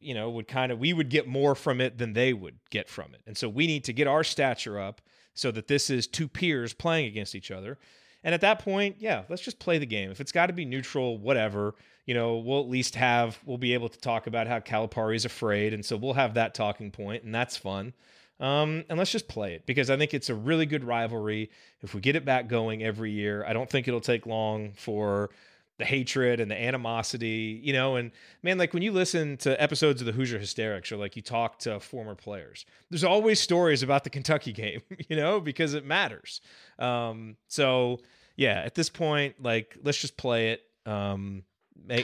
you 0.00 0.14
know 0.14 0.30
would 0.30 0.48
kind 0.48 0.72
of 0.72 0.78
we 0.78 0.92
would 0.92 1.08
get 1.08 1.26
more 1.26 1.54
from 1.54 1.80
it 1.80 1.98
than 1.98 2.12
they 2.12 2.32
would 2.32 2.58
get 2.70 2.88
from 2.88 3.14
it, 3.14 3.22
and 3.26 3.36
so 3.36 3.48
we 3.48 3.66
need 3.66 3.84
to 3.84 3.92
get 3.92 4.06
our 4.06 4.24
stature 4.24 4.78
up 4.78 5.00
so 5.34 5.50
that 5.50 5.68
this 5.68 5.90
is 5.90 6.06
two 6.06 6.28
peers 6.28 6.72
playing 6.72 7.06
against 7.06 7.34
each 7.34 7.50
other. 7.50 7.78
And 8.22 8.34
at 8.34 8.40
that 8.40 8.60
point, 8.60 8.96
yeah, 9.00 9.24
let's 9.28 9.42
just 9.42 9.58
play 9.58 9.76
the 9.78 9.86
game. 9.86 10.10
If 10.10 10.20
it's 10.20 10.32
got 10.32 10.46
to 10.46 10.54
be 10.54 10.64
neutral, 10.64 11.18
whatever, 11.18 11.74
you 12.06 12.14
know, 12.14 12.38
we'll 12.38 12.60
at 12.60 12.68
least 12.68 12.94
have 12.94 13.38
we'll 13.44 13.58
be 13.58 13.74
able 13.74 13.88
to 13.88 13.98
talk 13.98 14.26
about 14.26 14.46
how 14.46 14.60
Calipari 14.60 15.16
is 15.16 15.24
afraid, 15.24 15.74
and 15.74 15.84
so 15.84 15.96
we'll 15.96 16.14
have 16.14 16.34
that 16.34 16.54
talking 16.54 16.90
point, 16.90 17.24
and 17.24 17.34
that's 17.34 17.56
fun. 17.56 17.92
Um, 18.40 18.84
and 18.88 18.98
let's 18.98 19.12
just 19.12 19.28
play 19.28 19.54
it 19.54 19.64
because 19.64 19.90
I 19.90 19.96
think 19.96 20.12
it's 20.12 20.28
a 20.28 20.34
really 20.34 20.66
good 20.66 20.84
rivalry. 20.84 21.50
If 21.82 21.94
we 21.94 22.00
get 22.00 22.16
it 22.16 22.24
back 22.24 22.48
going 22.48 22.82
every 22.82 23.12
year, 23.12 23.44
I 23.46 23.52
don't 23.52 23.70
think 23.70 23.86
it'll 23.86 24.00
take 24.00 24.26
long 24.26 24.72
for 24.72 25.30
the 25.78 25.84
hatred 25.84 26.40
and 26.40 26.50
the 26.50 26.60
animosity, 26.60 27.60
you 27.62 27.72
know, 27.72 27.96
and 27.96 28.12
man, 28.42 28.58
like 28.58 28.72
when 28.72 28.82
you 28.82 28.92
listen 28.92 29.36
to 29.38 29.60
episodes 29.60 30.00
of 30.00 30.06
the 30.06 30.12
Hoosier 30.12 30.38
Hysterics 30.38 30.92
or 30.92 30.96
like 30.96 31.16
you 31.16 31.22
talk 31.22 31.58
to 31.60 31.80
former 31.80 32.14
players, 32.14 32.64
there's 32.90 33.04
always 33.04 33.40
stories 33.40 33.82
about 33.82 34.04
the 34.04 34.10
Kentucky 34.10 34.52
game, 34.54 34.82
you 35.08 35.16
know, 35.16 35.40
because 35.40 35.74
it 35.74 35.84
matters. 35.84 36.40
Um, 36.78 37.36
so 37.48 38.00
yeah, 38.36 38.62
at 38.64 38.74
this 38.74 38.88
point, 38.88 39.42
like 39.42 39.76
let's 39.82 39.98
just 39.98 40.16
play 40.16 40.52
it. 40.52 40.62
Um, 40.86 41.42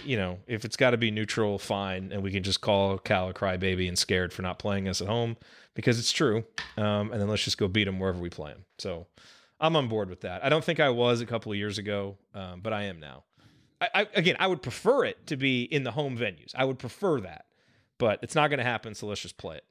you 0.05 0.17
know, 0.17 0.39
if 0.47 0.65
it's 0.65 0.77
got 0.77 0.91
to 0.91 0.99
be 0.99 1.11
neutral, 1.11 1.59
fine, 1.59 2.11
and 2.13 2.23
we 2.23 2.31
can 2.31 2.43
just 2.43 2.61
call 2.61 2.99
Cal 2.99 3.29
a 3.29 3.35
crybaby 3.35 3.89
and 3.89 3.99
scared 3.99 4.33
for 4.33 4.43
not 4.43 4.59
playing 4.59 4.89
us 4.89 5.01
at 5.01 5.07
home 5.07 5.37
because 5.75 5.99
it's 5.99 6.13
true. 6.13 6.45
Um, 6.77 7.13
and 7.13 7.21
then 7.21 7.29
let's 7.29 7.45
just 7.45 7.57
go 7.57 7.69
beat 7.69 7.85
them 7.85 7.99
wherever 7.99 8.19
we 8.19 8.31
play 8.31 8.53
them. 8.53 8.65
So 8.79 9.07
I'm 9.61 9.77
on 9.77 9.89
board 9.89 10.11
with 10.11 10.23
that. 10.23 10.45
I 10.45 10.49
don't 10.49 10.65
think 10.65 10.81
I 10.81 10.91
was 10.91 11.21
a 11.21 11.27
couple 11.27 11.53
of 11.53 11.59
years 11.59 11.79
ago, 11.79 12.17
um, 12.35 12.61
but 12.61 12.73
I 12.73 12.85
am 12.85 13.01
now. 13.01 13.25
I, 13.81 13.89
I, 13.95 14.07
again, 14.15 14.37
I 14.39 14.47
would 14.47 14.63
prefer 14.63 15.05
it 15.05 15.27
to 15.29 15.37
be 15.37 15.63
in 15.63 15.85
the 15.85 15.91
home 15.93 16.17
venues. 16.17 16.53
I 16.55 16.65
would 16.65 16.79
prefer 16.79 17.21
that, 17.21 17.47
but 17.99 18.19
it's 18.23 18.35
not 18.35 18.49
going 18.49 18.59
to 18.59 18.65
happen. 18.65 18.95
So 18.95 19.07
let's 19.07 19.21
just 19.23 19.39
play 19.39 19.57
it. 19.57 19.65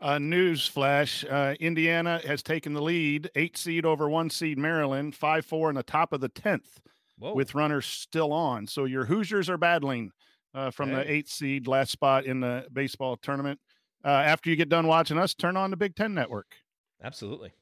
Uh, 0.00 0.18
news 0.18 0.66
flash: 0.66 1.24
uh, 1.30 1.54
Indiana 1.60 2.20
has 2.26 2.42
taken 2.42 2.72
the 2.72 2.82
lead, 2.82 3.30
eight 3.36 3.56
seed 3.56 3.86
over 3.86 4.08
one 4.08 4.30
seed 4.30 4.58
Maryland, 4.58 5.14
five 5.14 5.46
four 5.46 5.68
in 5.68 5.76
the 5.76 5.82
top 5.82 6.12
of 6.12 6.20
the 6.20 6.28
tenth, 6.28 6.80
with 7.18 7.54
runners 7.54 7.86
still 7.86 8.32
on. 8.32 8.66
So 8.66 8.84
your 8.84 9.04
Hoosiers 9.04 9.48
are 9.48 9.56
battling 9.58 10.10
uh, 10.52 10.70
from 10.70 10.90
Hey. 10.90 10.94
the 10.96 11.10
eight 11.12 11.28
seed, 11.28 11.66
last 11.66 11.92
spot 11.92 12.24
in 12.24 12.40
the 12.40 12.66
baseball 12.72 13.16
tournament. 13.16 13.60
Uh, 14.04 14.08
after 14.08 14.50
you 14.50 14.56
get 14.56 14.68
done 14.68 14.86
watching 14.86 15.16
us, 15.18 15.32
turn 15.32 15.56
on 15.56 15.70
the 15.70 15.76
Big 15.76 15.94
Ten 15.94 16.12
Network. 16.12 16.56
Absolutely. 17.02 17.52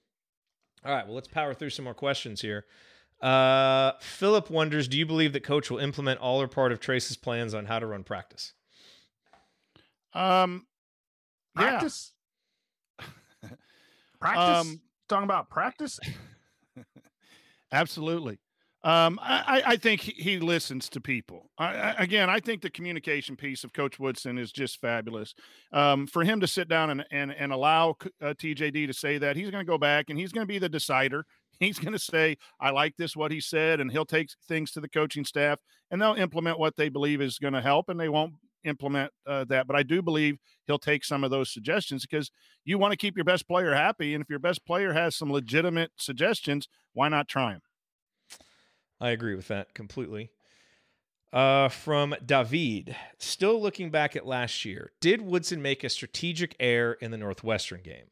All 0.84 0.92
right. 0.92 1.07
Well, 1.07 1.14
let's 1.14 1.28
power 1.28 1.55
through 1.55 1.70
some 1.70 1.84
more 1.84 1.94
questions 1.94 2.40
here. 2.40 2.64
Uh, 3.22 3.92
Philip 4.00 4.50
wonders 4.50 4.88
Do 4.88 4.98
you 4.98 5.06
believe 5.06 5.32
that 5.32 5.44
coach 5.44 5.70
will 5.70 5.78
implement 5.78 6.20
all 6.20 6.42
or 6.42 6.48
part 6.48 6.72
of 6.72 6.80
Trayce's 6.80 7.16
plans 7.16 7.54
on 7.54 7.66
how 7.66 7.78
to 7.78 7.86
run 7.86 8.02
practice? 8.02 8.52
Um, 10.12 10.66
yeah. 11.56 11.70
Practice. 11.70 12.12
Practice. 14.20 14.70
Um, 14.70 14.80
Talking 15.08 15.24
about 15.24 15.50
practice. 15.50 16.00
Absolutely. 17.72 18.38
Um, 18.84 19.20
I, 19.22 19.42
I 19.46 19.62
I 19.72 19.76
think 19.76 20.00
he, 20.00 20.12
he 20.12 20.38
listens 20.40 20.88
to 20.90 21.00
people. 21.00 21.50
I, 21.56 21.66
I, 21.66 21.90
again, 21.98 22.28
I 22.28 22.40
think 22.40 22.62
the 22.62 22.70
communication 22.70 23.36
piece 23.36 23.62
of 23.62 23.72
Coach 23.72 24.00
Woodson 24.00 24.38
is 24.38 24.50
just 24.50 24.80
fabulous. 24.80 25.34
Um, 25.72 26.06
for 26.06 26.24
him 26.24 26.40
to 26.40 26.48
sit 26.48 26.68
down 26.68 26.90
and 26.90 27.04
and, 27.12 27.32
and 27.32 27.52
allow 27.52 27.96
uh, 28.20 28.34
TJD 28.34 28.88
to 28.88 28.92
say 28.92 29.18
that, 29.18 29.36
he's 29.36 29.50
going 29.50 29.64
to 29.64 29.70
go 29.70 29.78
back 29.78 30.10
and 30.10 30.18
he's 30.18 30.32
going 30.32 30.46
to 30.46 30.52
be 30.52 30.58
the 30.58 30.68
decider. 30.68 31.24
He's 31.62 31.78
going 31.78 31.92
to 31.92 31.98
say, 31.98 32.36
"I 32.60 32.70
like 32.70 32.96
this 32.96 33.16
what 33.16 33.30
he 33.30 33.40
said," 33.40 33.80
and 33.80 33.90
he'll 33.90 34.04
take 34.04 34.30
things 34.48 34.72
to 34.72 34.80
the 34.80 34.88
coaching 34.88 35.24
staff 35.24 35.58
and 35.92 36.00
they'll 36.00 36.14
implement 36.14 36.58
what 36.58 36.74
they 36.74 36.88
believe 36.88 37.20
is 37.20 37.38
going 37.38 37.52
to 37.52 37.60
help, 37.60 37.90
and 37.90 38.00
they 38.00 38.08
won't 38.08 38.34
implement 38.64 39.12
uh, 39.26 39.44
that. 39.44 39.66
But 39.66 39.76
I 39.76 39.82
do 39.82 40.00
believe 40.00 40.38
he'll 40.66 40.78
take 40.78 41.04
some 41.04 41.22
of 41.22 41.30
those 41.30 41.52
suggestions 41.52 42.06
because 42.06 42.30
you 42.64 42.78
want 42.78 42.92
to 42.92 42.96
keep 42.96 43.14
your 43.14 43.26
best 43.26 43.46
player 43.46 43.74
happy, 43.74 44.14
and 44.14 44.22
if 44.22 44.30
your 44.30 44.38
best 44.38 44.64
player 44.64 44.94
has 44.94 45.14
some 45.14 45.30
legitimate 45.30 45.90
suggestions, 45.96 46.66
why 46.94 47.08
not 47.08 47.28
try 47.28 47.52
them? 47.52 47.60
I 49.00 49.10
agree 49.10 49.34
with 49.34 49.48
that 49.48 49.74
completely. 49.74 50.30
Uh, 51.30 51.68
from 51.68 52.14
David, 52.24 52.96
still 53.18 53.60
looking 53.60 53.90
back 53.90 54.16
at 54.16 54.26
last 54.26 54.64
year, 54.64 54.92
did 55.00 55.20
Woodson 55.20 55.60
make 55.60 55.84
a 55.84 55.88
strategic 55.88 56.56
error 56.58 56.94
in 57.00 57.10
the 57.10 57.18
Northwestern 57.18 57.82
game? 57.82 58.06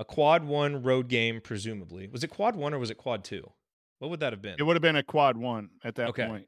A 0.00 0.04
quad 0.04 0.44
one 0.44 0.82
road 0.82 1.08
game, 1.08 1.42
presumably. 1.42 2.08
Was 2.08 2.24
it 2.24 2.28
quad 2.28 2.56
one 2.56 2.72
or 2.72 2.78
was 2.78 2.90
it 2.90 2.96
quad 2.96 3.22
two? 3.22 3.52
What 3.98 4.10
would 4.10 4.20
that 4.20 4.32
have 4.32 4.40
been? 4.40 4.56
It 4.58 4.62
would 4.62 4.74
have 4.74 4.82
been 4.82 4.96
a 4.96 5.02
quad 5.02 5.36
one 5.36 5.68
at 5.84 5.96
that 5.96 6.08
Okay. 6.08 6.26
point. 6.26 6.46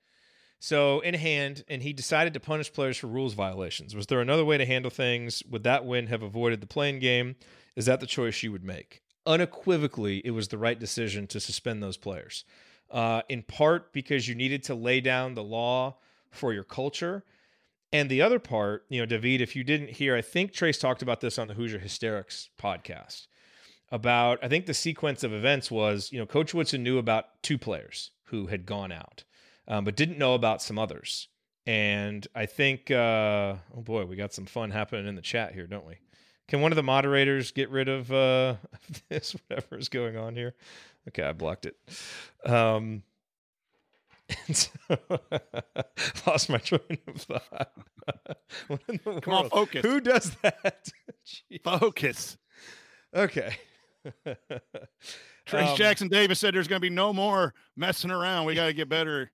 So 0.58 1.00
in 1.00 1.12
hand, 1.12 1.62
and 1.68 1.82
he 1.82 1.92
decided 1.92 2.32
to 2.32 2.40
punish 2.40 2.72
players 2.72 2.96
for 2.96 3.08
rules 3.08 3.34
violations. 3.34 3.94
Was 3.94 4.06
there 4.06 4.22
another 4.22 4.44
way 4.44 4.56
to 4.56 4.64
handle 4.64 4.90
things? 4.90 5.42
Would 5.50 5.64
that 5.64 5.84
win 5.84 6.06
have 6.06 6.22
avoided 6.22 6.62
the 6.62 6.66
playing 6.66 7.00
game? 7.00 7.36
Is 7.76 7.84
that 7.84 8.00
the 8.00 8.06
choice 8.06 8.42
you 8.42 8.52
would 8.52 8.64
make? 8.64 9.02
Unequivocally, 9.26 10.22
it 10.24 10.30
was 10.30 10.48
the 10.48 10.56
right 10.56 10.78
decision 10.80 11.26
to 11.26 11.38
suspend 11.38 11.82
those 11.82 11.98
players. 11.98 12.46
Uh, 12.90 13.20
in 13.28 13.42
part 13.42 13.92
because 13.92 14.28
you 14.28 14.34
needed 14.34 14.62
to 14.62 14.74
lay 14.74 15.02
down 15.02 15.34
the 15.34 15.44
law 15.44 15.96
for 16.30 16.54
your 16.54 16.64
culture. 16.64 17.22
And 17.92 18.08
the 18.08 18.22
other 18.22 18.38
part, 18.38 18.86
you 18.88 18.98
know, 19.00 19.06
David, 19.06 19.42
if 19.42 19.54
you 19.54 19.62
didn't 19.62 19.90
hear, 19.90 20.16
I 20.16 20.22
think 20.22 20.52
Trayce 20.52 20.80
talked 20.80 21.02
about 21.02 21.20
this 21.20 21.38
on 21.38 21.48
the 21.48 21.54
Hoosier 21.54 21.80
Hysterics 21.80 22.48
podcast 22.58 23.26
about 23.92 24.38
I 24.42 24.48
think 24.48 24.66
the 24.66 24.74
sequence 24.74 25.22
of 25.22 25.32
events 25.32 25.70
was, 25.70 26.10
you 26.10 26.18
know, 26.18 26.26
Coach 26.26 26.54
Woodson 26.54 26.82
knew 26.82 26.98
about 26.98 27.42
two 27.42 27.58
players 27.58 28.10
who 28.24 28.46
had 28.46 28.66
gone 28.66 28.90
out, 28.90 29.22
um, 29.68 29.84
but 29.84 29.94
didn't 29.94 30.18
know 30.18 30.34
about 30.34 30.62
some 30.62 30.78
others. 30.78 31.28
And 31.66 32.26
I 32.34 32.46
think, 32.46 32.90
uh, 32.90 33.54
oh 33.76 33.82
boy, 33.82 34.06
we 34.06 34.16
got 34.16 34.32
some 34.32 34.46
fun 34.46 34.72
happening 34.72 35.06
in 35.06 35.14
the 35.14 35.22
chat 35.22 35.52
here, 35.52 35.66
don't 35.66 35.86
we? 35.86 35.98
Can 36.48 36.60
one 36.60 36.72
of 36.72 36.76
the 36.76 36.82
moderators 36.82 37.52
get 37.52 37.70
rid 37.70 37.88
of 37.88 38.10
uh, 38.10 38.56
this, 39.08 39.36
whatever 39.46 39.76
is 39.76 39.88
going 39.88 40.16
on 40.16 40.34
here? 40.34 40.54
Okay, 41.08 41.22
I 41.22 41.32
blocked 41.32 41.66
it. 41.66 41.76
Um, 42.44 43.02
and 44.46 44.56
so, 44.56 44.70
lost 46.26 46.48
my 46.48 46.58
train 46.58 46.98
of 47.06 47.16
thought. 47.16 47.72
What 48.68 48.80
in 48.88 49.00
the 49.04 49.20
Come 49.20 49.34
on, 49.34 49.50
focus. 49.50 49.84
Who 49.84 50.00
does 50.00 50.34
that? 50.42 50.88
Focus. 51.62 52.38
Okay. 53.14 53.56
Trayce 55.46 55.70
Um, 55.70 55.76
Jackson 55.76 56.08
Davis 56.08 56.38
said 56.38 56.54
there's 56.54 56.68
going 56.68 56.80
to 56.80 56.88
be 56.88 56.90
no 56.90 57.12
more 57.12 57.54
messing 57.76 58.10
around. 58.10 58.46
We 58.46 58.54
got 58.54 58.66
to 58.66 58.72
get 58.72 58.88
better 58.88 59.30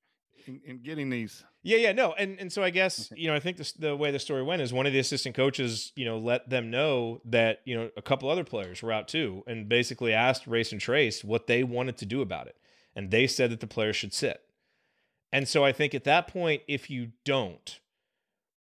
in, 0.47 0.61
in 0.65 0.83
getting 0.83 1.11
these. 1.11 1.45
Yeah, 1.63 1.79
yeah, 1.79 1.93
no, 1.93 2.13
and 2.13 2.39
and 2.41 2.53
so 2.53 2.63
I 2.63 2.71
guess 2.71 3.13
you 3.15 3.29
know 3.29 3.35
I 3.35 3.41
think 3.41 3.57
the 3.57 3.73
the 3.79 3.97
way 3.97 4.11
the 4.11 4.19
story 4.19 4.43
went 4.43 4.63
is 4.63 4.73
one 4.73 4.87
of 4.87 4.93
the 4.93 4.99
assistant 4.99 5.35
coaches 5.35 5.93
you 5.97 6.05
know 6.05 6.19
let 6.19 6.49
them 6.49 6.71
know 6.71 7.21
that 7.27 7.61
you 7.65 7.77
know 7.77 7.91
a 7.97 8.03
couple 8.03 8.31
other 8.31 8.45
players 8.45 8.83
were 8.83 8.93
out 8.93 9.09
too, 9.09 9.43
and 9.47 9.69
basically 9.69 10.13
asked 10.13 10.47
Race 10.47 10.73
and 10.73 10.81
Trayce 10.81 11.25
what 11.25 11.47
they 11.47 11.65
wanted 11.65 11.99
to 11.99 12.07
do 12.07 12.23
about 12.23 12.47
it, 12.47 12.57
and 12.95 13.11
they 13.11 13.27
said 13.27 13.51
that 13.51 13.61
the 13.61 13.67
players 13.67 13.97
should 13.97 14.15
sit. 14.15 14.41
And 15.33 15.47
so 15.47 15.65
I 15.65 15.73
think 15.73 15.95
at 15.95 16.05
that 16.05 16.27
point, 16.27 16.63
if 16.67 16.89
you 16.89 17.11
don't, 17.25 17.81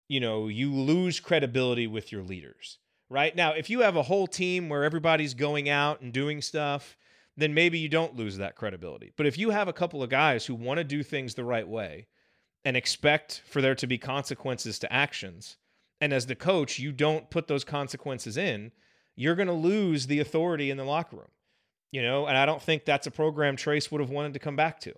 you 0.09 0.19
know, 0.19 0.47
you 0.47 0.73
lose 0.73 1.19
credibility 1.19 1.87
with 1.87 2.11
your 2.11 2.23
leaders. 2.23 2.79
Right 3.09 3.35
now, 3.35 3.53
if 3.53 3.69
you 3.69 3.81
have 3.81 3.95
a 3.95 4.03
whole 4.03 4.27
team 4.27 4.69
where 4.69 4.83
everybody's 4.83 5.33
going 5.33 5.67
out 5.67 6.01
and 6.01 6.13
doing 6.13 6.41
stuff, 6.41 6.95
then 7.35 7.53
maybe 7.53 7.79
you 7.79 7.89
don't 7.89 8.15
lose 8.15 8.37
that 8.37 8.55
credibility. 8.55 9.11
But 9.17 9.25
if 9.25 9.37
you 9.37 9.49
have 9.49 9.67
a 9.67 9.73
couple 9.73 10.03
of 10.03 10.09
guys 10.09 10.45
who 10.45 10.53
want 10.53 10.77
to 10.77 10.83
do 10.83 11.01
things 11.01 11.33
the 11.33 11.43
right 11.43 11.67
way 11.67 12.07
and 12.63 12.77
expect 12.77 13.41
for 13.47 13.61
there 13.61 13.75
to 13.75 13.87
be 13.87 13.97
consequences 13.97 14.77
to 14.79 14.93
actions, 14.93 15.57
and 15.99 16.13
as 16.13 16.27
the 16.27 16.35
coach, 16.35 16.77
you 16.77 16.91
don't 16.91 17.29
put 17.29 17.47
those 17.47 17.63
consequences 17.63 18.37
in, 18.37 18.71
you're 19.15 19.35
going 19.35 19.47
to 19.47 19.53
lose 19.53 20.07
the 20.07 20.19
authority 20.19 20.69
in 20.69 20.77
the 20.77 20.83
locker 20.83 21.17
room. 21.17 21.31
You 21.91 22.03
know, 22.03 22.27
and 22.27 22.37
I 22.37 22.45
don't 22.45 22.61
think 22.61 22.85
that's 22.85 23.07
a 23.07 23.11
program 23.11 23.55
Trayce 23.55 23.91
would 23.91 24.01
have 24.01 24.11
wanted 24.11 24.33
to 24.33 24.39
come 24.39 24.55
back 24.55 24.79
to. 24.81 24.93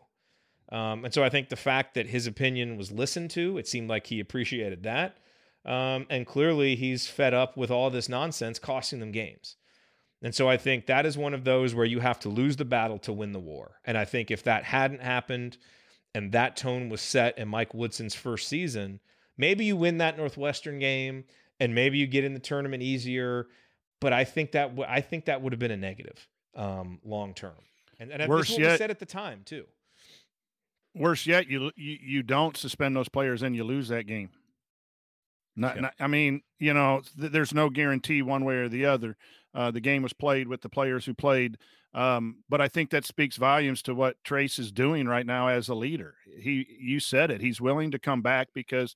Um, 0.76 1.06
and 1.06 1.14
so 1.14 1.24
I 1.24 1.30
think 1.30 1.50
the 1.50 1.56
fact 1.56 1.94
that 1.94 2.08
his 2.08 2.28
opinion 2.28 2.76
was 2.76 2.92
listened 2.92 3.32
to, 3.32 3.58
it 3.58 3.68
seemed 3.68 3.90
like 3.90 4.08
he 4.08 4.20
appreciated 4.20 4.84
that. 4.84 5.18
Um, 5.66 6.08
and 6.10 6.26
clearly 6.26 6.76
he's 6.76 7.08
fed 7.08 7.34
up 7.34 7.56
with 7.56 7.70
all 7.70 7.90
this 7.90 8.10
nonsense 8.10 8.58
costing 8.58 9.00
them 9.00 9.12
games. 9.12 9.58
And 10.24 10.34
so 10.34 10.50
I 10.50 10.58
think 10.58 10.86
that 10.88 11.06
is 11.06 11.18
one 11.18 11.34
of 11.34 11.44
those 11.44 11.74
where 11.76 11.86
you 11.86 12.00
have 12.00 12.20
to 12.22 12.30
lose 12.30 12.56
the 12.56 12.66
battle 12.66 13.00
to 13.00 13.14
win 13.14 13.32
the 13.32 13.40
war. 13.40 13.80
And 13.86 13.98
I 13.98 14.06
think 14.06 14.32
if 14.32 14.44
that 14.44 14.64
hadn't 14.64 15.02
happened 15.02 15.58
and 16.14 16.32
that 16.32 16.56
tone 16.58 16.90
was 16.90 17.02
set 17.02 17.38
in 17.38 17.48
Mike 17.48 17.74
Woodson's 17.74 18.16
first 18.16 18.48
season, 18.48 19.00
maybe 19.38 19.66
you 19.66 19.76
win 19.76 19.98
that 20.00 20.18
Northwestern 20.18 20.80
game 20.80 21.24
and 21.60 21.74
maybe 21.76 21.98
you 21.98 22.08
get 22.08 22.24
in 22.24 22.34
the 22.34 22.40
tournament 22.40 22.82
easier. 22.84 23.48
But 24.00 24.14
I 24.14 24.24
think 24.24 24.52
that 24.54 24.76
w- 24.76 24.88
I 24.88 25.02
think 25.02 25.26
that 25.26 25.42
would 25.42 25.54
have 25.54 25.60
been 25.60 25.72
a 25.72 25.78
negative 25.78 26.28
um, 26.56 27.00
long 27.04 27.34
term. 27.36 27.54
And, 28.00 28.12
and 28.12 28.28
Worse 28.28 28.48
this 28.48 28.50
is 28.50 28.54
what 28.58 28.62
we 28.62 28.68
yet- 28.70 28.78
said 28.80 28.90
at 28.92 29.00
the 29.00 29.06
time 29.06 29.42
too. 29.46 29.66
Worse 30.94 31.26
yet, 31.26 31.48
you, 31.48 31.72
you 31.76 31.98
you 32.02 32.24
don't 32.24 32.58
suspend 32.58 32.96
those 32.96 33.08
players 33.10 33.44
and 33.44 33.56
you 33.56 33.64
lose 33.64 33.88
that 33.88 34.08
game. 34.08 34.30
Not, 35.56 35.80
not 35.80 35.94
I 36.00 36.08
mean, 36.08 36.42
you 36.60 36.74
know, 36.74 37.02
th- 37.20 37.32
there's 37.32 37.54
no 37.54 37.70
guarantee 37.70 38.22
one 38.22 38.46
way 38.46 38.56
or 38.56 38.70
the 38.70 38.86
other. 38.86 39.18
Uh, 39.54 39.72
the 39.72 39.82
game 39.82 40.02
was 40.02 40.14
played 40.14 40.48
with 40.48 40.62
the 40.62 40.70
players 40.70 41.06
who 41.06 41.14
played. 41.14 41.58
Um, 41.94 42.38
but 42.48 42.62
I 42.62 42.70
think 42.70 42.90
that 42.92 43.06
speaks 43.06 43.36
volumes 43.36 43.82
to 43.84 43.94
what 43.94 44.16
Trayce 44.26 44.58
is 44.60 44.72
doing 44.72 45.08
right 45.08 45.26
now 45.26 45.48
as 45.48 45.68
a 45.68 45.76
leader. 45.76 46.16
He, 46.40 46.66
you 46.80 47.02
said 47.02 47.30
it. 47.32 47.42
He's 47.42 47.60
willing 47.60 47.92
to 47.92 48.00
come 48.00 48.22
back 48.22 48.48
because 48.54 48.96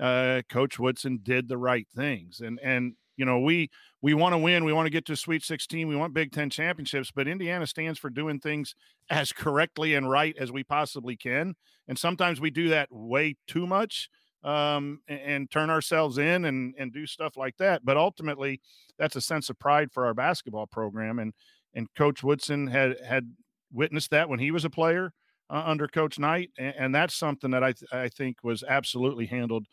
uh, 0.00 0.42
Coach 0.48 0.78
Woodson 0.78 1.20
did 1.22 1.48
the 1.48 1.58
right 1.58 1.88
things. 1.94 2.40
And 2.40 2.60
and 2.62 2.94
you 3.16 3.24
know 3.24 3.40
we 3.40 3.70
we 4.00 4.14
want 4.14 4.34
to 4.34 4.38
win. 4.38 4.64
We 4.64 4.72
want 4.72 4.86
to 4.86 4.92
get 4.92 5.06
to 5.06 5.16
Sweet 5.16 5.42
16. 5.44 5.88
We 5.88 5.96
want 5.96 6.14
Big 6.14 6.30
Ten 6.30 6.50
championships. 6.50 7.10
But 7.10 7.26
Indiana 7.26 7.66
stands 7.66 7.98
for 7.98 8.10
doing 8.10 8.38
things 8.38 8.74
as 9.10 9.32
correctly 9.32 9.94
and 9.94 10.08
right 10.08 10.36
as 10.38 10.52
we 10.52 10.62
possibly 10.62 11.16
can. 11.16 11.54
And 11.88 11.98
sometimes 11.98 12.40
we 12.40 12.50
do 12.50 12.68
that 12.68 12.88
way 12.92 13.36
too 13.46 13.66
much 13.66 14.08
um, 14.46 15.00
and, 15.08 15.20
and, 15.20 15.50
turn 15.50 15.70
ourselves 15.70 16.18
in 16.18 16.44
and 16.44 16.74
and 16.78 16.92
do 16.92 17.04
stuff 17.04 17.36
like 17.36 17.56
that. 17.58 17.84
But 17.84 17.96
ultimately, 17.96 18.60
that's 18.98 19.16
a 19.16 19.20
sense 19.20 19.50
of 19.50 19.58
pride 19.58 19.90
for 19.92 20.06
our 20.06 20.14
basketball 20.14 20.66
program. 20.66 21.18
And 21.18 21.34
and 21.74 21.88
Coach 21.96 22.22
Woodson 22.22 22.68
had 22.68 22.96
had 23.04 23.34
witnessed 23.72 24.10
that 24.12 24.28
when 24.28 24.38
he 24.38 24.52
was 24.52 24.64
a 24.64 24.70
player 24.70 25.12
uh, 25.50 25.64
under 25.66 25.88
Coach 25.88 26.18
Knight, 26.18 26.50
and, 26.58 26.74
and, 26.78 26.94
that's 26.94 27.14
something 27.14 27.50
that 27.50 27.64
I 27.64 27.72
th- 27.72 27.92
I 27.92 28.08
think 28.08 28.38
was 28.44 28.62
absolutely 28.62 29.26
handled 29.26 29.66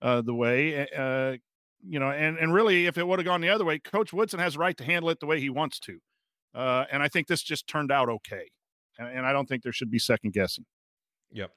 uh, 0.00 0.22
the 0.22 0.34
way. 0.34 0.86
Uh, 0.96 1.36
you 1.82 1.98
know, 1.98 2.10
and 2.10 2.38
and 2.38 2.54
really, 2.54 2.86
if 2.86 2.98
it 2.98 3.06
would 3.06 3.18
have 3.18 3.26
gone 3.26 3.40
the 3.40 3.50
other 3.50 3.64
way, 3.64 3.80
Coach 3.80 4.12
Woodson 4.12 4.38
has 4.38 4.54
the 4.54 4.60
right 4.60 4.76
to 4.76 4.84
handle 4.84 5.10
it 5.10 5.18
the 5.18 5.26
way 5.26 5.40
he 5.40 5.50
wants 5.50 5.80
to. 5.80 5.98
Uh, 6.54 6.84
and 6.90 7.02
I 7.02 7.08
think 7.08 7.26
this 7.26 7.42
just 7.42 7.66
turned 7.66 7.90
out 7.90 8.08
okay. 8.08 8.48
And, 8.98 9.18
and 9.18 9.26
I 9.26 9.32
don't 9.32 9.48
think 9.48 9.62
there 9.62 9.72
should 9.72 9.90
be 9.90 9.98
second 9.98 10.32
guessing. 10.32 10.66
Yep. 11.32 11.50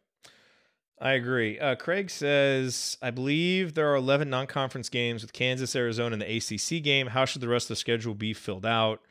I 1.00 1.14
agree. 1.14 1.60
Uh, 1.60 1.76
Craig 1.76 2.10
says, 2.10 2.98
I 3.02 3.12
believe 3.12 3.74
there 3.74 3.92
are 3.92 3.96
11 3.96 4.30
non 4.30 4.48
conference 4.48 4.90
games 4.90 5.22
with 5.22 5.34
Kansas, 5.34 5.76
Arizona, 5.76 6.14
and 6.14 6.22
the 6.22 6.38
ACC 6.38 6.84
game. 6.84 7.08
How 7.08 7.26
should 7.26 7.42
the 7.42 7.48
rest 7.50 7.66
of 7.66 7.70
the 7.70 7.76
schedule 7.76 8.14
be 8.14 8.34
filled 8.34 8.66
out? 8.66 9.02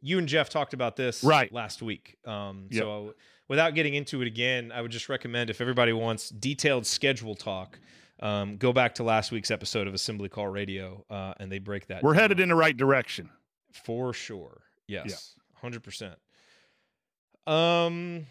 You 0.00 0.18
and 0.18 0.28
Jeff 0.28 0.48
talked 0.48 0.74
about 0.74 0.96
this 0.96 1.24
right. 1.24 1.52
last 1.52 1.82
week. 1.82 2.16
Um, 2.26 2.68
yep. 2.70 2.82
So, 2.82 3.14
without 3.48 3.74
getting 3.74 3.94
into 3.94 4.22
it 4.22 4.26
again, 4.26 4.72
I 4.72 4.80
would 4.80 4.90
just 4.90 5.08
recommend 5.08 5.50
if 5.50 5.60
everybody 5.60 5.92
wants 5.92 6.28
detailed 6.30 6.86
schedule 6.86 7.34
talk, 7.34 7.78
um, 8.20 8.56
go 8.56 8.72
back 8.72 8.94
to 8.96 9.02
last 9.02 9.32
week's 9.32 9.50
episode 9.50 9.86
of 9.86 9.94
Assembly 9.94 10.28
Call 10.28 10.48
Radio 10.48 11.04
uh, 11.10 11.34
and 11.38 11.50
they 11.50 11.58
break 11.58 11.88
that. 11.88 12.02
We're 12.02 12.12
down. 12.12 12.22
headed 12.22 12.40
in 12.40 12.48
the 12.48 12.54
right 12.54 12.76
direction. 12.76 13.28
For 13.72 14.12
sure. 14.12 14.62
Yes. 14.86 15.34
Yeah. 15.62 15.70
100%. 15.70 16.14
Um, 17.52 18.26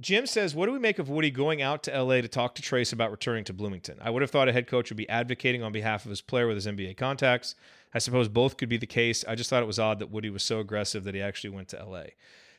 Jim 0.00 0.26
says, 0.26 0.54
What 0.54 0.66
do 0.66 0.72
we 0.72 0.78
make 0.78 0.98
of 0.98 1.08
Woody 1.08 1.30
going 1.30 1.62
out 1.62 1.82
to 1.84 2.02
LA 2.02 2.20
to 2.20 2.28
talk 2.28 2.54
to 2.56 2.62
Trayce 2.62 2.92
about 2.92 3.10
returning 3.10 3.44
to 3.44 3.52
Bloomington? 3.52 3.98
I 4.02 4.10
would 4.10 4.22
have 4.22 4.30
thought 4.30 4.48
a 4.48 4.52
head 4.52 4.66
coach 4.66 4.90
would 4.90 4.96
be 4.96 5.08
advocating 5.08 5.62
on 5.62 5.72
behalf 5.72 6.04
of 6.04 6.10
his 6.10 6.20
player 6.20 6.46
with 6.46 6.56
his 6.56 6.66
NBA 6.66 6.96
contacts. 6.96 7.54
I 7.94 7.98
suppose 7.98 8.28
both 8.28 8.58
could 8.58 8.68
be 8.68 8.76
the 8.76 8.86
case. 8.86 9.24
I 9.26 9.34
just 9.34 9.48
thought 9.48 9.62
it 9.62 9.66
was 9.66 9.78
odd 9.78 10.00
that 10.00 10.10
Woody 10.10 10.28
was 10.28 10.42
so 10.42 10.60
aggressive 10.60 11.04
that 11.04 11.14
he 11.14 11.22
actually 11.22 11.50
went 11.50 11.68
to 11.68 11.82
LA. 11.82 12.04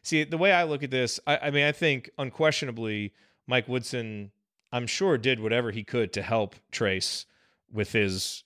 See, 0.01 0.23
the 0.23 0.37
way 0.37 0.51
I 0.51 0.63
look 0.63 0.81
at 0.81 0.89
this, 0.89 1.19
I, 1.27 1.37
I 1.37 1.51
mean, 1.51 1.65
I 1.65 1.71
think 1.71 2.09
unquestionably 2.17 3.13
Mike 3.45 3.67
Woodson, 3.67 4.31
I'm 4.71 4.87
sure, 4.87 5.17
did 5.17 5.39
whatever 5.39 5.69
he 5.69 5.83
could 5.83 6.13
to 6.13 6.23
help 6.23 6.55
Trayce 6.71 7.25
with 7.71 7.91
his, 7.91 8.43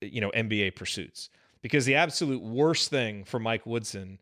you 0.00 0.20
know, 0.20 0.30
NBA 0.30 0.76
pursuits. 0.76 1.28
Because 1.62 1.84
the 1.84 1.96
absolute 1.96 2.42
worst 2.42 2.88
thing 2.88 3.24
for 3.24 3.38
Mike 3.38 3.66
Woodson 3.66 4.18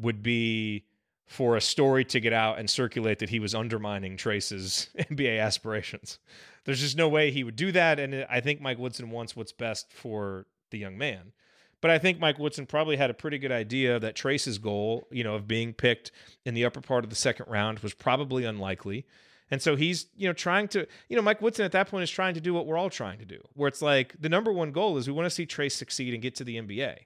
would 0.00 0.22
be 0.22 0.84
for 1.28 1.56
a 1.56 1.60
story 1.60 2.04
to 2.06 2.20
get 2.20 2.32
out 2.32 2.58
and 2.58 2.68
circulate 2.68 3.18
that 3.18 3.28
he 3.28 3.38
was 3.38 3.54
undermining 3.54 4.16
Trayce's 4.16 4.88
NBA 4.98 5.40
aspirations. 5.40 6.18
There's 6.64 6.80
just 6.80 6.96
no 6.96 7.08
way 7.08 7.30
he 7.30 7.44
would 7.44 7.56
do 7.56 7.70
that. 7.72 8.00
And 8.00 8.26
I 8.28 8.40
think 8.40 8.60
Mike 8.60 8.78
Woodson 8.78 9.10
wants 9.10 9.36
what's 9.36 9.52
best 9.52 9.92
for 9.92 10.46
the 10.70 10.78
young 10.78 10.98
man. 10.98 11.32
But 11.80 11.90
I 11.90 11.98
think 11.98 12.18
Mike 12.18 12.38
Woodson 12.38 12.66
probably 12.66 12.96
had 12.96 13.10
a 13.10 13.14
pretty 13.14 13.38
good 13.38 13.52
idea 13.52 14.00
that 14.00 14.16
Trayce's 14.16 14.58
goal, 14.58 15.06
you 15.12 15.22
know, 15.22 15.34
of 15.34 15.46
being 15.46 15.72
picked 15.74 16.10
in 16.44 16.54
the 16.54 16.64
upper 16.64 16.80
part 16.80 17.04
of 17.04 17.10
the 17.10 17.16
second 17.16 17.46
round 17.48 17.80
was 17.80 17.94
probably 17.94 18.44
unlikely. 18.44 19.06
And 19.50 19.62
so 19.62 19.76
he's, 19.76 20.06
you 20.16 20.26
know, 20.26 20.32
trying 20.32 20.68
to, 20.68 20.86
you 21.08 21.16
know, 21.16 21.22
Mike 21.22 21.40
Woodson 21.40 21.64
at 21.64 21.72
that 21.72 21.88
point 21.88 22.02
is 22.02 22.10
trying 22.10 22.34
to 22.34 22.40
do 22.40 22.52
what 22.52 22.66
we're 22.66 22.76
all 22.76 22.90
trying 22.90 23.18
to 23.18 23.24
do, 23.24 23.40
where 23.54 23.68
it's 23.68 23.80
like 23.80 24.14
the 24.20 24.28
number 24.28 24.52
one 24.52 24.72
goal 24.72 24.96
is 24.96 25.06
we 25.06 25.12
want 25.12 25.26
to 25.26 25.30
see 25.30 25.46
Trayce 25.46 25.72
succeed 25.72 26.14
and 26.14 26.22
get 26.22 26.34
to 26.36 26.44
the 26.44 26.56
NBA. 26.56 26.96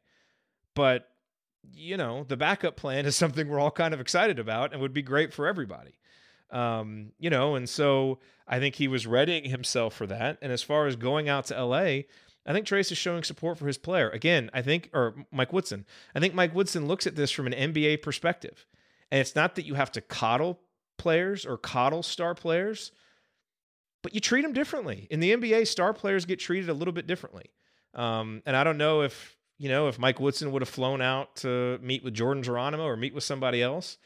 But 0.75 1.12
you 1.73 1.97
know, 1.97 2.25
the 2.29 2.37
backup 2.37 2.77
plan 2.77 3.07
is 3.07 3.17
something 3.23 3.49
we're 3.49 3.61
all 3.61 3.71
kind 3.71 3.95
of 3.95 4.01
excited 4.01 4.39
about 4.39 4.73
and 4.73 4.81
would 4.81 4.95
be 4.95 5.03
great 5.03 5.33
for 5.33 5.47
everybody. 5.47 5.99
Um, 6.51 7.13
you 7.19 7.31
know, 7.31 7.55
and 7.55 7.69
so 7.69 8.19
I 8.47 8.59
think 8.59 8.75
he 8.75 8.89
was 8.89 9.07
readying 9.07 9.45
himself 9.45 9.95
for 9.95 10.07
that. 10.09 10.39
And 10.43 10.53
as 10.53 10.63
far 10.63 10.87
as 10.87 10.97
going 10.97 11.29
out 11.29 11.47
to 11.47 11.65
LA, 11.65 12.03
I 12.45 12.53
think 12.53 12.67
Trayce 12.67 12.93
is 12.93 12.99
showing 12.99 13.23
support 13.23 13.59
for 13.59 13.67
his 13.67 13.79
player. 13.79 14.11
Again, 14.11 14.51
I 14.53 14.63
think, 14.63 14.91
or 14.93 15.15
Mike 15.31 15.53
Woodson, 15.53 15.87
I 16.15 16.21
think 16.21 16.35
Mike 16.35 16.55
Woodson 16.55 16.87
looks 16.87 17.07
at 17.07 17.17
this 17.17 17.31
from 17.31 17.47
an 17.47 17.73
NBA 17.73 18.03
perspective. 18.03 18.67
And 19.11 19.21
it's 19.21 19.35
not 19.35 19.55
that 19.55 19.67
you 19.67 19.75
have 19.75 19.93
to 19.93 20.01
coddle 20.01 20.61
players 20.99 21.47
or 21.47 21.57
coddle 21.57 22.03
star 22.03 22.35
players, 22.35 22.93
but 24.03 24.15
you 24.15 24.21
treat 24.21 24.43
them 24.43 24.53
differently. 24.53 25.07
In 25.11 25.21
the 25.21 25.35
NBA, 25.35 25.67
star 25.69 25.93
players 25.93 26.25
get 26.25 26.39
treated 26.39 26.69
a 26.69 26.75
little 26.75 26.93
bit 26.93 27.07
differently. 27.07 27.47
Um, 27.95 28.43
and 28.47 28.57
I 28.57 28.65
don't 28.65 28.79
know 28.79 29.03
if 29.03 29.37
you 29.63 29.69
know, 29.69 29.87
if 29.87 29.97
Mike 29.97 30.19
Woodson 30.19 30.51
would 30.51 30.61
have 30.61 30.69
flown 30.69 31.01
out 31.01 31.37
to 31.37 31.79
meet 31.81 32.03
with 32.03 32.15
Jordan 32.15 32.43
Geronimo 32.43 32.85
or 32.85 32.97
meet 32.97 33.15
with 33.15 33.23
somebody 33.23 33.63
else. 33.63 33.97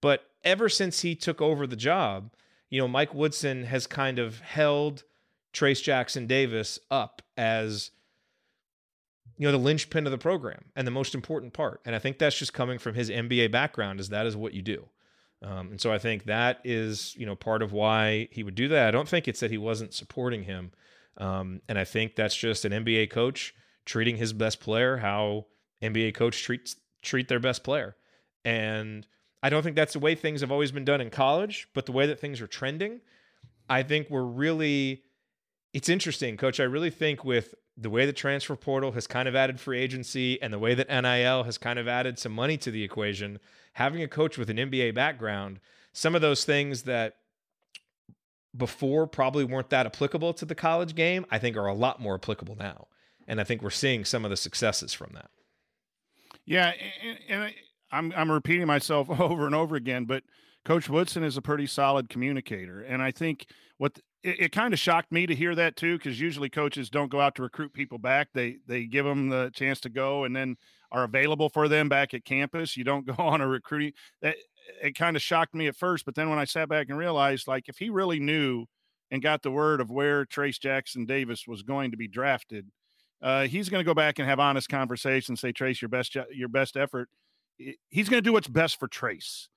But 0.00 0.24
ever 0.42 0.68
since 0.68 1.02
he 1.02 1.14
took 1.14 1.40
over 1.40 1.68
the 1.68 1.76
job, 1.76 2.32
you 2.68 2.80
know, 2.80 2.88
Mike 2.88 3.14
Woodson 3.14 3.62
has 3.62 3.86
kind 3.86 4.18
of 4.18 4.40
held 4.40 5.04
Trayce 5.52 5.80
Jackson 5.80 6.26
Davis 6.26 6.80
up 6.90 7.22
as 7.36 7.92
you 9.36 9.46
know 9.46 9.52
the 9.52 9.58
linchpin 9.58 10.04
of 10.04 10.10
the 10.10 10.18
program 10.18 10.64
and 10.74 10.84
the 10.84 10.90
most 10.90 11.14
important 11.14 11.52
part. 11.52 11.80
And 11.84 11.94
i 11.94 12.00
think 12.00 12.18
that's 12.18 12.36
just 12.36 12.52
coming 12.52 12.80
from 12.80 12.96
his 12.96 13.08
NBA 13.08 13.52
background 13.52 14.00
is 14.00 14.08
that 14.08 14.26
is 14.26 14.36
what 14.36 14.52
you 14.52 14.62
do. 14.62 14.88
Um, 15.42 15.70
and 15.70 15.80
so 15.80 15.92
i 15.92 15.98
think 15.98 16.24
that 16.24 16.58
is 16.64 17.14
you 17.16 17.24
know 17.24 17.36
part 17.36 17.62
of 17.62 17.72
why 17.72 18.26
he 18.32 18.42
would 18.42 18.56
do 18.56 18.66
that. 18.66 18.88
I 18.88 18.90
don't 18.90 19.08
think 19.08 19.28
it's 19.28 19.40
that 19.40 19.52
he 19.52 19.58
wasn't 19.58 19.94
supporting 19.94 20.42
him. 20.42 20.72
Um, 21.18 21.60
and 21.68 21.78
i 21.78 21.84
think 21.84 22.16
that's 22.16 22.34
just 22.34 22.64
an 22.64 22.72
nba 22.72 23.08
coach 23.08 23.54
treating 23.84 24.16
his 24.16 24.32
best 24.32 24.60
player 24.60 24.98
how 24.98 25.46
NBA 25.82 26.14
coach 26.14 26.42
treats 26.42 26.76
treat 27.02 27.28
their 27.28 27.40
best 27.40 27.62
player. 27.62 27.96
And 28.44 29.06
I 29.42 29.50
don't 29.50 29.62
think 29.62 29.76
that's 29.76 29.92
the 29.92 29.98
way 29.98 30.14
things 30.14 30.40
have 30.40 30.50
always 30.50 30.72
been 30.72 30.84
done 30.84 31.00
in 31.00 31.10
college, 31.10 31.68
but 31.74 31.86
the 31.86 31.92
way 31.92 32.06
that 32.06 32.18
things 32.18 32.40
are 32.40 32.46
trending, 32.46 33.00
I 33.68 33.82
think 33.82 34.08
we're 34.10 34.22
really 34.22 35.02
it's 35.72 35.88
interesting, 35.88 36.36
coach. 36.36 36.60
I 36.60 36.64
really 36.64 36.90
think 36.90 37.24
with 37.24 37.54
the 37.76 37.90
way 37.90 38.06
the 38.06 38.12
transfer 38.12 38.54
portal 38.54 38.92
has 38.92 39.08
kind 39.08 39.28
of 39.28 39.34
added 39.34 39.58
free 39.58 39.80
agency 39.80 40.40
and 40.40 40.52
the 40.52 40.58
way 40.58 40.74
that 40.74 40.88
NIL 40.88 41.42
has 41.42 41.58
kind 41.58 41.78
of 41.78 41.88
added 41.88 42.18
some 42.18 42.32
money 42.32 42.56
to 42.58 42.70
the 42.70 42.84
equation, 42.84 43.40
having 43.72 44.00
a 44.00 44.06
coach 44.06 44.38
with 44.38 44.48
an 44.48 44.56
NBA 44.56 44.94
background, 44.94 45.58
some 45.92 46.14
of 46.14 46.20
those 46.20 46.44
things 46.44 46.84
that 46.84 47.16
before 48.56 49.08
probably 49.08 49.42
weren't 49.42 49.70
that 49.70 49.84
applicable 49.84 50.32
to 50.34 50.44
the 50.44 50.54
college 50.54 50.94
game, 50.94 51.26
I 51.28 51.38
think 51.38 51.56
are 51.56 51.66
a 51.66 51.74
lot 51.74 52.00
more 52.00 52.14
applicable 52.14 52.54
now 52.54 52.86
and 53.26 53.40
I 53.40 53.44
think 53.44 53.62
we're 53.62 53.70
seeing 53.70 54.04
some 54.04 54.24
of 54.24 54.30
the 54.30 54.36
successes 54.36 54.92
from 54.92 55.10
that. 55.14 55.30
Yeah, 56.46 56.72
and, 57.02 57.18
and 57.28 57.54
I'm 57.90 58.12
I'm 58.16 58.30
repeating 58.30 58.66
myself 58.66 59.08
over 59.20 59.46
and 59.46 59.54
over 59.54 59.76
again, 59.76 60.04
but 60.04 60.22
Coach 60.64 60.88
Woodson 60.88 61.24
is 61.24 61.36
a 61.36 61.42
pretty 61.42 61.66
solid 61.66 62.08
communicator, 62.08 62.82
and 62.82 63.02
I 63.02 63.10
think 63.10 63.46
what 63.78 63.98
it, 64.22 64.40
it 64.40 64.52
kind 64.52 64.72
of 64.72 64.80
shocked 64.80 65.12
me 65.12 65.26
to 65.26 65.34
hear 65.34 65.54
that 65.54 65.76
too, 65.76 65.96
because 65.98 66.20
usually 66.20 66.48
coaches 66.48 66.90
don't 66.90 67.10
go 67.10 67.20
out 67.20 67.34
to 67.36 67.42
recruit 67.42 67.72
people 67.72 67.98
back; 67.98 68.28
they 68.34 68.56
they 68.66 68.86
give 68.86 69.04
them 69.04 69.28
the 69.28 69.50
chance 69.54 69.80
to 69.80 69.88
go, 69.88 70.24
and 70.24 70.34
then 70.34 70.56
are 70.92 71.04
available 71.04 71.48
for 71.48 71.66
them 71.66 71.88
back 71.88 72.14
at 72.14 72.24
campus. 72.24 72.76
You 72.76 72.84
don't 72.84 73.06
go 73.16 73.22
on 73.22 73.40
a 73.40 73.48
recruiting. 73.48 73.92
That 74.22 74.36
it 74.82 74.94
kind 74.94 75.16
of 75.16 75.22
shocked 75.22 75.54
me 75.54 75.66
at 75.66 75.76
first, 75.76 76.04
but 76.04 76.14
then 76.14 76.30
when 76.30 76.38
I 76.38 76.44
sat 76.44 76.68
back 76.68 76.88
and 76.88 76.98
realized, 76.98 77.46
like, 77.46 77.68
if 77.68 77.76
he 77.76 77.90
really 77.90 78.20
knew 78.20 78.64
and 79.10 79.22
got 79.22 79.42
the 79.42 79.50
word 79.50 79.80
of 79.80 79.90
where 79.90 80.24
Trayce 80.24 80.58
Jackson 80.58 81.04
Davis 81.04 81.46
was 81.46 81.62
going 81.62 81.90
to 81.90 81.96
be 81.96 82.08
drafted 82.08 82.66
uh, 83.24 83.46
he's 83.46 83.70
going 83.70 83.80
to 83.80 83.84
go 83.84 83.94
back 83.94 84.18
and 84.18 84.28
have 84.28 84.38
honest 84.38 84.68
conversations. 84.68 85.40
Say, 85.40 85.50
Trayce, 85.50 85.80
your 85.80 85.88
best 85.88 86.14
your 86.30 86.48
best 86.48 86.76
effort. 86.76 87.08
He's 87.88 88.08
going 88.10 88.22
to 88.22 88.28
do 88.28 88.34
what's 88.34 88.48
best 88.48 88.78
for 88.78 88.86
Trayce. 88.86 89.48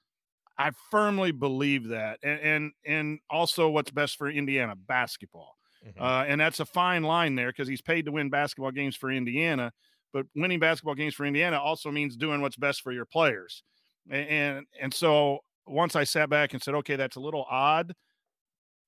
I 0.58 0.72
firmly 0.90 1.34
believe 1.34 1.90
that, 1.90 2.20
and 2.24 2.40
and, 2.40 2.72
and 2.86 3.20
also 3.30 3.70
what's 3.70 3.92
best 3.92 4.18
for 4.18 4.30
Indiana 4.30 4.74
basketball. 4.76 5.58
Mm-hmm. 5.86 6.02
Uh, 6.02 6.24
and 6.24 6.40
that's 6.40 6.62
a 6.62 6.66
fine 6.66 7.04
line 7.04 7.36
there 7.36 7.50
because 7.50 7.68
he's 7.68 7.82
paid 7.82 8.06
to 8.06 8.12
win 8.12 8.30
basketball 8.30 8.72
games 8.72 8.96
for 8.96 9.12
Indiana. 9.12 9.74
But 10.14 10.26
winning 10.34 10.60
basketball 10.60 10.96
games 10.96 11.14
for 11.14 11.26
Indiana 11.26 11.60
also 11.60 11.92
means 11.92 12.16
doing 12.16 12.42
what's 12.42 12.56
best 12.56 12.82
for 12.82 12.94
your 12.94 13.06
players. 13.06 13.64
And 14.10 14.30
and, 14.30 14.66
and 14.82 14.94
so 14.94 15.40
once 15.68 15.98
I 15.98 16.06
sat 16.06 16.30
back 16.30 16.54
and 16.54 16.64
said, 16.64 16.74
okay, 16.76 16.96
that's 16.96 17.18
a 17.18 17.20
little 17.20 17.46
odd 17.50 17.94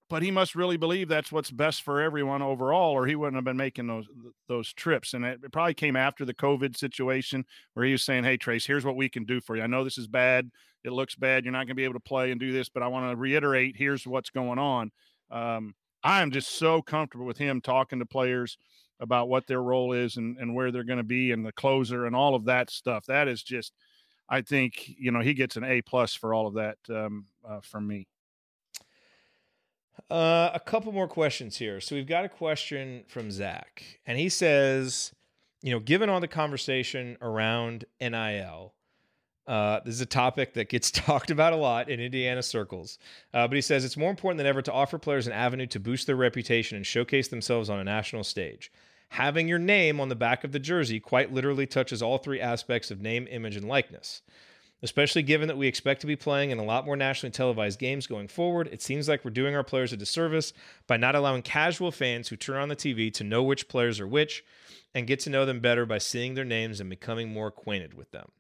but 0.10 0.23
he 0.23 0.31
must 0.31 0.56
really 0.56 0.77
believe 0.77 1.07
that's 1.07 1.31
what's 1.31 1.52
best 1.52 1.84
for 1.84 2.02
everyone 2.02 2.41
overall, 2.41 2.91
or 2.91 3.06
he 3.06 3.15
wouldn't 3.15 3.36
have 3.36 3.44
been 3.44 3.57
making 3.57 3.88
those 3.88 4.07
those 4.48 4.73
trips. 4.73 5.14
And 5.14 5.23
it, 5.23 5.40
probably 5.52 5.73
came 5.73 5.95
after 5.95 6.26
the 6.26 6.34
COVID 6.34 6.76
situation 6.76 7.45
where 7.73 7.86
he 7.86 7.91
was 7.91 8.03
saying, 8.03 8.23
"Hey, 8.23 8.38
Trayce, 8.38 8.65
here's 8.65 8.86
what 8.86 8.95
we 8.95 9.07
can 9.07 9.26
do 9.26 9.40
for 9.40 9.56
you. 9.56 9.61
I 9.61 9.68
know 9.68 9.84
this 9.84 9.98
is 9.98 10.07
bad. 10.07 10.49
It 10.84 10.91
looks 10.91 11.15
bad. 11.15 11.44
You're 11.44 11.52
not 11.52 11.60
going 11.60 11.69
to 11.69 11.76
be 11.76 11.84
able 11.84 11.94
to 11.94 11.99
play 11.99 12.31
and 12.31 12.40
do 12.40 12.52
this, 12.52 12.69
but 12.69 12.84
I 12.84 12.88
want 12.88 13.11
to 13.11 13.15
reiterate: 13.15 13.76
here's 13.77 14.07
what's 14.07 14.30
going 14.30 14.60
on." 14.60 14.91
Um, 15.31 15.76
I 16.03 16.22
am 16.22 16.31
just 16.31 16.52
so 16.52 16.81
comfortable 16.81 17.26
with 17.26 17.38
him 17.38 17.61
talking 17.61 17.99
to 17.99 18.06
players 18.06 18.57
about 18.99 19.30
what 19.30 19.48
their 19.48 19.61
role 19.61 19.94
is 19.94 20.18
and, 20.18 20.38
and 20.38 20.53
where 20.53 20.72
they're 20.72 20.84
going 20.84 20.98
to 20.98 21.03
be 21.03 21.31
and 21.31 21.45
the 21.45 21.52
closer 21.52 22.06
and 22.06 22.15
all 22.15 22.36
of 22.36 22.45
that 22.45 22.69
stuff. 22.69 23.06
That 23.06 23.27
is 23.27 23.44
just, 23.44 23.73
I 24.27 24.41
think, 24.41 24.94
you 24.98 25.11
know, 25.11 25.22
he 25.22 25.34
gets 25.34 25.56
an 25.56 25.64
A 25.64 25.81
plus 25.81 26.14
for 26.14 26.34
all 26.34 26.48
of 26.48 26.56
that 26.56 26.77
um, 26.90 27.26
uh, 27.48 27.61
from 27.61 27.88
me. 27.88 28.07
Uh, 30.09 30.51
a 30.53 30.59
couple 30.59 30.91
more 30.91 31.07
questions 31.07 31.57
here. 31.57 31.80
So 31.81 31.95
we've 31.95 32.07
got 32.07 32.26
a 32.26 32.30
question 32.30 33.03
from 33.07 33.31
Zach, 33.31 33.84
and 34.05 34.17
he 34.17 34.30
says, 34.30 35.13
you 35.61 35.71
know, 35.71 35.80
given 35.80 36.09
all 36.09 36.19
the 36.19 36.27
conversation 36.27 37.17
around 37.21 37.85
NIL, 37.99 38.73
uh, 39.47 39.80
this 39.84 39.95
is 39.95 40.01
a 40.01 40.05
topic 40.05 40.53
that 40.53 40.69
gets 40.69 40.91
talked 40.91 41.31
about 41.31 41.53
a 41.53 41.57
lot 41.57 41.89
in 41.89 41.99
Indiana 41.99 42.43
circles. 42.43 42.99
Uh, 43.34 43.47
but 43.47 43.55
he 43.55 43.61
says 43.61 43.84
it's 43.84 43.97
more 43.97 44.11
important 44.11 44.38
than 44.38 44.47
ever 44.47 44.61
to 44.61 44.71
offer 44.71 44.97
players 44.99 45.26
an 45.27 45.34
avenue 45.34 45.65
to 45.67 45.80
boost 45.80 46.05
their 46.05 46.15
reputation 46.15 46.77
and 46.77 46.85
showcase 46.85 47.27
themselves 47.27 47.69
on 47.69 47.80
a 47.80 47.84
national 47.84 48.23
stage. 48.23 48.71
Having 49.09 49.47
your 49.47 49.57
name 49.57 49.99
on 49.99 50.09
the 50.09 50.15
back 50.15 50.43
of 50.43 50.51
the 50.51 50.59
jersey 50.59 50.99
quite 50.99 51.34
literally 51.34 51.65
touches 51.65 52.03
all 52.03 52.19
three 52.19 52.39
aspects 52.39 52.91
of 52.91 53.01
name, 53.01 53.27
image, 53.31 53.55
and 53.55 53.67
likeness. 53.67 54.21
Especially 54.81 55.22
given 55.22 55.47
that 55.49 55.57
we 55.57 55.68
expect 55.68 56.01
to 56.01 56.07
be 56.07 56.15
playing 56.15 56.51
in 56.51 56.57
a 56.57 56.64
lot 56.64 56.85
more 56.85 56.95
nationally 56.95 57.31
televised 57.31 57.80
games 57.80 58.07
going 58.07 58.30
forward, 58.30 58.69
it 58.72 58.81
seems 58.81 59.10
like 59.10 59.26
we're 59.26 59.31
doing 59.31 59.56
our 59.56 59.64
players 59.64 59.91
a 59.91 59.97
disservice 59.97 60.53
by 60.88 60.95
not 60.95 61.15
allowing 61.15 61.41
casual 61.41 61.91
fans 61.91 62.30
who 62.30 62.38
turn 62.38 62.57
on 62.57 62.69
the 62.69 62.76
TV 62.76 63.14
to 63.14 63.23
know 63.23 63.43
which 63.43 63.68
players 63.68 63.99
are 63.99 64.07
which 64.07 64.43
and 64.95 65.07
get 65.07 65.19
to 65.19 65.30
know 65.30 65.45
them 65.45 65.60
better 65.60 65.85
by 65.85 65.97
seeing 65.97 66.34
their 66.34 66.45
names 66.45 66.80
and 66.80 66.89
becoming 66.89 67.34
more 67.34 67.47
acquainted 67.47 67.93
with 67.93 68.11
them. 68.11 68.31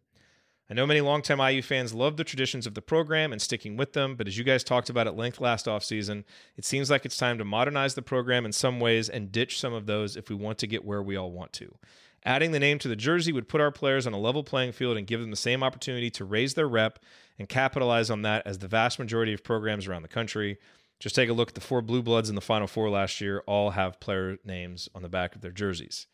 I 0.71 0.75
know 0.75 0.85
many 0.85 1.01
longtime 1.01 1.39
IU 1.39 1.63
fans 1.63 1.95
love 1.95 2.15
the 2.15 2.23
traditions 2.23 2.67
of 2.67 2.75
the 2.75 2.81
program 2.81 3.31
and 3.31 3.41
sticking 3.41 3.75
with 3.75 3.93
them, 3.93 4.15
but 4.15 4.27
as 4.27 4.37
you 4.37 4.43
guys 4.43 4.63
talked 4.63 4.89
about 4.89 5.07
at 5.07 5.17
length 5.17 5.41
last 5.41 5.65
offseason, 5.65 6.23
it 6.57 6.63
seems 6.63 6.91
like 6.91 7.05
it's 7.05 7.17
time 7.17 7.39
to 7.39 7.45
modernize 7.45 7.95
the 7.95 8.03
program 8.03 8.45
in 8.45 8.51
some 8.51 8.79
ways 8.79 9.09
and 9.09 9.31
ditch 9.31 9.59
some 9.59 9.73
of 9.73 9.87
those 9.87 10.15
if 10.15 10.29
we 10.29 10.35
want 10.35 10.59
to 10.59 10.67
get 10.67 10.85
where 10.85 11.01
we 11.01 11.15
all 11.15 11.31
want 11.31 11.53
to. 11.53 11.73
Adding 12.25 12.51
the 12.51 12.59
name 12.59 12.79
to 12.79 12.87
the 12.87 12.95
jersey 12.95 13.31
would 13.31 13.47
put 13.47 13.61
our 13.61 13.71
players 13.71 14.05
on 14.05 14.13
a 14.13 14.19
level 14.19 14.43
playing 14.43 14.73
field 14.73 14.97
and 14.97 15.07
give 15.07 15.21
them 15.21 15.31
the 15.31 15.37
same 15.37 15.63
opportunity 15.63 16.09
to 16.11 16.25
raise 16.25 16.53
their 16.53 16.67
rep 16.67 16.99
and 17.37 17.47
capitalize 17.47 18.09
on 18.09 18.21
that 18.23 18.45
as 18.45 18.59
the 18.59 18.67
vast 18.67 18.99
majority 18.99 19.33
of 19.33 19.43
programs 19.43 19.87
around 19.87 20.01
the 20.01 20.07
country. 20.09 20.57
Just 20.99 21.15
take 21.15 21.29
a 21.29 21.33
look 21.33 21.49
at 21.49 21.55
the 21.55 21.61
four 21.61 21.81
Blue 21.81 22.01
Bloods 22.01 22.27
in 22.27 22.35
the 22.35 22.41
Final 22.41 22.67
Four 22.67 22.89
last 22.89 23.21
year, 23.21 23.41
all 23.47 23.71
have 23.71 24.01
player 24.01 24.37
names 24.43 24.89
on 24.93 25.01
the 25.01 25.09
back 25.09 25.33
of 25.33 25.41
their 25.41 25.51
jerseys. 25.51 26.07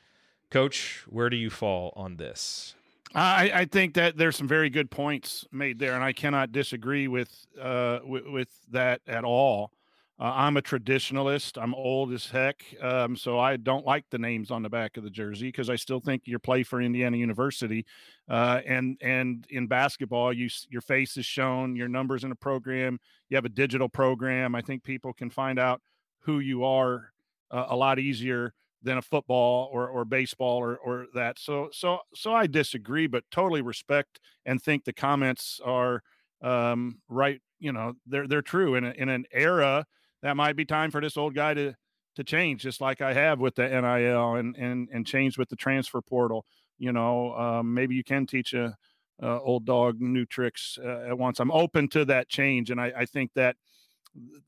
Coach, 0.52 1.04
where 1.10 1.30
do 1.30 1.36
you 1.36 1.50
fall 1.50 1.92
on 1.96 2.18
this? 2.18 2.76
I, 3.16 3.52
I 3.54 3.66
think 3.66 3.96
that 3.96 4.18
there's 4.18 4.36
some 4.36 4.48
very 4.48 4.70
good 4.70 4.92
points 4.92 5.46
made 5.52 5.80
there, 5.80 5.96
and 5.96 6.04
I 6.04 6.14
cannot 6.14 6.52
disagree 6.52 7.08
with 7.08 7.48
uh, 7.60 8.00
with, 8.06 8.28
with 8.28 8.50
that 8.72 9.02
at 9.08 9.24
all. 9.24 9.72
Uh, 10.18 10.32
I'm 10.34 10.56
a 10.56 10.62
traditionalist. 10.62 11.62
I'm 11.62 11.74
old 11.76 12.14
as 12.14 12.28
heck, 12.28 12.64
um, 12.82 13.18
so 13.18 13.38
I 13.38 13.58
don't 13.58 13.86
like 13.86 14.06
the 14.10 14.18
names 14.18 14.50
on 14.50 14.64
the 14.64 14.70
back 14.70 14.96
of 14.96 15.04
the 15.04 15.10
jersey 15.10 15.50
because 15.50 15.70
I 15.70 15.76
still 15.76 16.00
think 16.00 16.22
you 16.24 16.40
play 16.40 16.64
for 16.64 16.82
Indiana 16.82 17.18
University, 17.18 17.86
uh, 18.30 18.62
and 18.66 18.98
and 19.02 19.46
in 19.50 19.68
basketball, 19.68 20.32
you 20.32 20.50
your 20.70 20.80
face 20.82 21.18
is 21.18 21.26
shown, 21.26 21.76
your 21.76 21.90
numbers 21.90 22.24
in 22.24 22.32
a 22.32 22.36
program. 22.36 22.98
You 23.28 23.36
have 23.36 23.44
a 23.44 23.50
digital 23.50 23.90
program. 23.90 24.56
I 24.56 24.62
think 24.62 24.84
people 24.84 25.12
can 25.12 25.30
find 25.30 25.60
out 25.60 25.82
who 26.20 26.40
you 26.40 26.64
are 26.64 27.12
uh, 27.52 27.66
a 27.68 27.76
lot 27.76 28.00
easier 28.00 28.54
than 28.82 28.98
a 28.98 29.02
football 29.02 29.70
or 29.74 29.90
or 29.90 30.06
baseball 30.06 30.60
or 30.60 30.78
or 30.78 31.08
that. 31.14 31.40
So 31.40 31.68
so 31.74 32.00
so 32.14 32.34
I 32.34 32.48
disagree, 32.48 33.08
but 33.08 33.26
totally 33.32 33.62
respect 33.62 34.22
and 34.46 34.62
think 34.62 34.86
the 34.86 34.94
comments 34.94 35.60
are 35.66 36.04
um, 36.42 37.00
right. 37.10 37.42
You 37.60 37.74
know, 37.74 37.96
they're 38.06 38.30
they're 38.30 38.42
true 38.42 38.76
in 38.76 38.86
a, 38.86 38.92
in 38.92 39.10
an 39.10 39.26
era 39.34 39.86
that 40.26 40.36
might 40.36 40.56
be 40.56 40.66
time 40.66 40.90
for 40.90 41.00
this 41.00 41.18
old 41.18 41.36
guy 41.36 41.54
to 41.54 41.76
to 42.16 42.24
change, 42.24 42.64
just 42.64 42.82
like 42.82 43.00
I 43.00 43.14
have 43.14 43.40
with 43.40 43.56
the 43.56 43.68
NIL 43.68 44.36
and 44.36 44.56
and 44.56 44.90
and 44.92 45.06
change 45.06 45.38
with 45.38 45.50
the 45.50 45.56
transfer 45.56 46.02
portal. 46.02 46.46
You 46.80 46.92
know, 46.92 47.34
um, 47.36 47.76
maybe 47.76 47.94
you 47.94 48.04
can 48.04 48.26
teach 48.26 48.54
a, 48.54 48.76
a, 49.22 49.40
old 49.40 49.66
dog 49.66 50.02
new 50.02 50.26
tricks 50.26 50.80
uh, 50.84 51.06
at 51.08 51.18
once. 51.18 51.40
I'm 51.40 51.52
open 51.52 51.88
to 51.90 52.06
that 52.06 52.28
change, 52.28 52.72
and 52.72 52.82
I, 52.82 52.92
I 52.98 53.06
think 53.06 53.34
that 53.36 53.56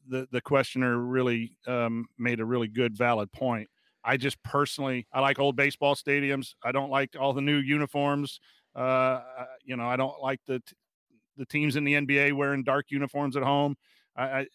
the 0.08 0.28
the 0.32 0.42
questioner 0.42 0.98
really 0.98 1.54
um, 1.68 2.08
made 2.18 2.40
a 2.40 2.46
really 2.46 2.68
good 2.68 2.98
valid 2.98 3.32
point. 3.32 3.70
I 4.04 4.18
just 4.18 4.42
personally 4.42 5.06
I 5.14 5.20
like 5.20 5.38
old 5.38 5.56
baseball 5.56 5.94
stadiums. 5.94 6.56
I 6.64 6.72
don't 6.72 6.90
like 6.90 7.16
all 7.20 7.34
the 7.34 7.42
new 7.42 7.58
uniforms. 7.58 8.40
Uh, 8.76 9.22
you 9.64 9.78
know, 9.78 9.88
I 9.88 9.96
don't 9.96 10.20
like 10.24 10.40
the 10.48 10.58
t- 10.60 10.76
the 11.38 11.46
teams 11.46 11.76
in 11.76 11.84
the 11.84 11.94
NBA 11.94 12.34
wearing 12.34 12.64
dark 12.64 12.88
uniforms 12.90 13.38
at 13.38 13.44
home. 13.44 13.76
I, 14.16 14.24
I 14.24 14.48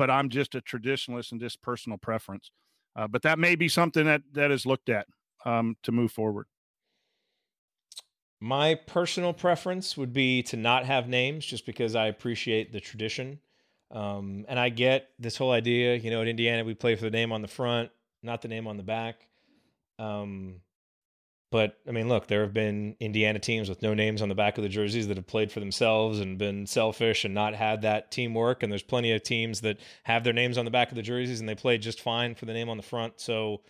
but 0.00 0.08
I'm 0.08 0.30
just 0.30 0.54
a 0.54 0.62
traditionalist 0.62 1.30
and 1.30 1.38
just 1.38 1.60
personal 1.60 1.98
preference. 1.98 2.52
Uh, 2.96 3.06
but 3.06 3.20
that 3.20 3.38
may 3.38 3.54
be 3.54 3.68
something 3.68 4.06
that 4.06 4.22
that 4.32 4.50
is 4.50 4.64
looked 4.64 4.88
at 4.88 5.06
um, 5.44 5.76
to 5.82 5.92
move 5.92 6.10
forward. 6.10 6.46
My 8.40 8.76
personal 8.76 9.34
preference 9.34 9.98
would 9.98 10.14
be 10.14 10.42
to 10.44 10.56
not 10.56 10.86
have 10.86 11.06
names, 11.06 11.44
just 11.44 11.66
because 11.66 11.94
I 11.94 12.06
appreciate 12.06 12.72
the 12.72 12.80
tradition, 12.80 13.40
um, 13.90 14.46
and 14.48 14.58
I 14.58 14.70
get 14.70 15.10
this 15.18 15.36
whole 15.36 15.52
idea. 15.52 15.96
You 15.96 16.10
know, 16.10 16.22
at 16.22 16.28
Indiana, 16.28 16.64
we 16.64 16.72
play 16.74 16.96
for 16.96 17.04
the 17.04 17.10
name 17.10 17.30
on 17.30 17.42
the 17.42 17.48
front, 17.48 17.90
not 18.22 18.40
the 18.40 18.48
name 18.48 18.66
on 18.66 18.78
the 18.78 18.82
back. 18.82 19.28
Um, 19.98 20.62
but 21.50 21.78
I 21.88 21.90
mean, 21.90 22.08
look, 22.08 22.28
there 22.28 22.42
have 22.42 22.54
been 22.54 22.96
Indiana 23.00 23.38
teams 23.38 23.68
with 23.68 23.82
no 23.82 23.92
names 23.92 24.22
on 24.22 24.28
the 24.28 24.34
back 24.34 24.56
of 24.56 24.62
the 24.62 24.68
jerseys 24.68 25.08
that 25.08 25.16
have 25.16 25.26
played 25.26 25.50
for 25.50 25.58
themselves 25.60 26.20
and 26.20 26.38
been 26.38 26.66
selfish 26.66 27.24
and 27.24 27.34
not 27.34 27.54
had 27.54 27.82
that 27.82 28.10
teamwork. 28.12 28.62
And 28.62 28.70
there's 28.70 28.82
plenty 28.82 29.12
of 29.12 29.22
teams 29.22 29.60
that 29.62 29.78
have 30.04 30.22
their 30.22 30.32
names 30.32 30.56
on 30.56 30.64
the 30.64 30.70
back 30.70 30.90
of 30.90 30.96
the 30.96 31.02
jerseys 31.02 31.40
and 31.40 31.48
they 31.48 31.56
play 31.56 31.76
just 31.76 32.00
fine 32.00 32.36
for 32.36 32.46
the 32.46 32.52
name 32.52 32.68
on 32.68 32.76
the 32.76 32.82
front. 32.84 33.20
So, 33.20 33.62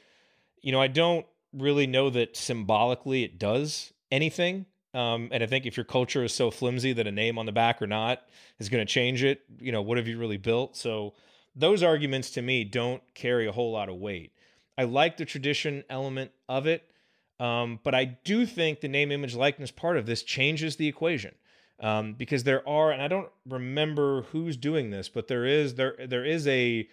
you 0.61 0.73
know, 0.73 0.81
I 0.81 0.89
don't 0.89 1.25
really 1.55 1.87
know 1.87 2.11
that 2.11 2.37
symbolically 2.37 3.25
it 3.25 3.39
does 3.39 3.93
anything. 4.11 4.67
Um, 4.93 5.29
and 5.33 5.43
I 5.43 5.47
think 5.47 5.65
if 5.65 5.77
your 5.77 5.85
culture 5.85 6.23
is 6.23 6.35
so 6.35 6.51
flimsy 6.51 6.93
that 6.93 7.07
a 7.07 7.13
name 7.13 7.39
on 7.39 7.47
the 7.47 7.53
back 7.53 7.81
or 7.81 7.87
not 7.87 8.23
is 8.59 8.69
going 8.69 8.85
to 8.85 8.93
change 8.93 9.23
it, 9.23 9.41
you 9.59 9.73
know, 9.73 9.83
what 9.83 9.97
have 9.97 10.09
you 10.09 10.19
really 10.19 10.37
built? 10.37 10.77
So, 10.77 11.15
those 11.57 11.83
arguments 11.83 12.31
to 12.31 12.43
me 12.43 12.63
don't 12.63 13.03
carry 13.15 13.49
a 13.49 13.53
whole 13.53 13.73
lot 13.73 13.89
of 13.89 13.97
weight. 13.97 14.33
I 14.79 14.85
like 14.85 15.17
the 15.17 15.25
tradition 15.25 15.85
element 15.91 16.31
of 16.49 16.67
it. 16.67 16.90
Um, 17.41 17.81
but 17.83 17.95
I 17.95 18.05
do 18.05 18.45
think 18.45 18.81
the 18.81 18.89
name, 18.89 19.11
image, 19.11 19.35
likeness 19.35 19.71
part 19.71 19.97
of 19.97 20.05
this 20.05 20.23
changes 20.23 20.77
the 20.77 20.87
equation 20.87 21.35
um, 21.81 22.13
because 22.13 22.45
there 22.45 22.67
are, 22.69 22.93
and 22.93 23.01
I 23.01 23.09
don't 23.09 23.31
remember 23.49 24.23
who's 24.23 24.59
doing 24.59 24.91
this, 24.91 25.09
but 25.09 25.27
there 25.27 25.47
is 25.47 25.75
there 25.75 25.97
there 26.07 26.25
is 26.25 26.47
a 26.47 26.87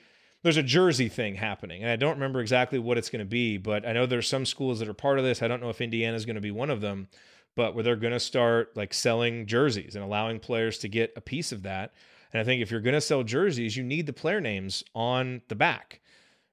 there's 0.44 0.56
a 0.56 0.64
jersey 0.64 1.10
thing 1.10 1.36
happening, 1.36 1.84
and 1.84 1.92
I 1.92 1.98
don't 1.98 2.16
remember 2.16 2.40
exactly 2.40 2.80
what 2.80 2.98
it's 2.98 3.10
going 3.10 3.20
to 3.20 3.26
be, 3.26 3.58
but 3.58 3.86
I 3.86 3.92
know 3.92 4.06
there's 4.06 4.30
some 4.30 4.46
schools 4.46 4.80
that 4.80 4.88
are 4.88 4.94
part 4.94 5.20
of 5.20 5.26
this. 5.26 5.42
I 5.42 5.50
don't 5.50 5.62
know 5.62 5.70
if 5.70 5.82
Indiana 5.82 6.16
is 6.16 6.26
going 6.26 6.36
to 6.36 6.42
be 6.42 6.52
one 6.52 6.70
of 6.70 6.80
them, 6.80 7.10
but 7.56 7.76
where 7.76 7.84
they're 7.84 7.98
going 7.98 8.14
to 8.14 8.20
start 8.20 8.78
like 8.78 8.94
selling 8.94 9.48
jerseys 9.48 9.96
and 9.96 10.04
allowing 10.04 10.40
players 10.40 10.78
to 10.80 10.88
get 10.88 11.12
a 11.18 11.22
piece 11.22 11.52
of 11.52 11.64
that. 11.64 11.94
And 12.32 12.40
I 12.40 12.46
think 12.46 12.62
if 12.62 12.72
you're 12.72 12.82
going 12.82 12.94
to 12.94 13.02
sell 13.02 13.24
jerseys, 13.24 13.76
you 13.76 13.84
need 13.84 14.06
the 14.06 14.14
player 14.14 14.40
names 14.40 14.84
on 14.96 15.42
the 15.50 15.56
back 15.56 16.00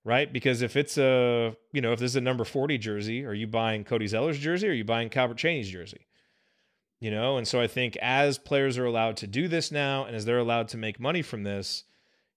right? 0.04 0.30
Because 0.32 0.62
if 0.62 0.76
it's 0.76 0.98
a, 0.98 1.56
you 1.72 1.80
know, 1.80 1.92
if 1.92 1.98
this 1.98 2.12
is 2.12 2.16
a 2.16 2.20
number 2.20 2.44
40 2.44 2.78
jersey, 2.78 3.24
are 3.24 3.34
you 3.34 3.46
buying 3.46 3.84
Cody 3.84 4.06
Zeller's 4.06 4.38
jersey 4.38 4.68
or 4.68 4.70
are 4.70 4.74
you 4.74 4.84
buying 4.84 5.08
Calbert 5.08 5.38
Cheaney's 5.38 5.68
jersey? 5.68 6.06
You 7.00 7.10
know, 7.10 7.36
and 7.36 7.46
so 7.46 7.60
I 7.60 7.66
think 7.66 7.96
as 8.00 8.38
players 8.38 8.78
are 8.78 8.84
allowed 8.84 9.16
to 9.18 9.26
do 9.26 9.48
this 9.48 9.72
now 9.72 10.04
and 10.04 10.14
as 10.14 10.24
they're 10.24 10.38
allowed 10.38 10.68
to 10.68 10.76
make 10.76 11.00
money 11.00 11.22
from 11.22 11.42
this, 11.42 11.84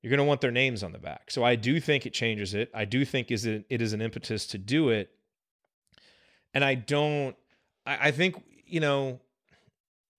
you're 0.02 0.10
going 0.10 0.20
to 0.20 0.24
want 0.24 0.42
their 0.42 0.52
names 0.52 0.84
on 0.84 0.92
the 0.92 1.00
back. 1.00 1.32
So 1.32 1.44
I 1.44 1.56
do 1.56 1.80
think 1.80 2.06
it 2.06 2.14
changes 2.14 2.54
it. 2.54 2.70
I 2.74 2.86
do 2.86 3.04
think 3.04 3.32
is 3.32 3.46
it, 3.46 3.66
it 3.70 3.82
is 3.82 3.94
an 3.94 4.02
impetus 4.02 4.48
to 4.48 4.58
do 4.58 4.90
it. 4.90 5.12
And 6.54 6.64
I 6.64 6.76
don't, 6.76 7.36
I, 7.86 8.08
I 8.08 8.12
think, 8.12 8.42
you 8.66 8.80
know, 8.80 9.20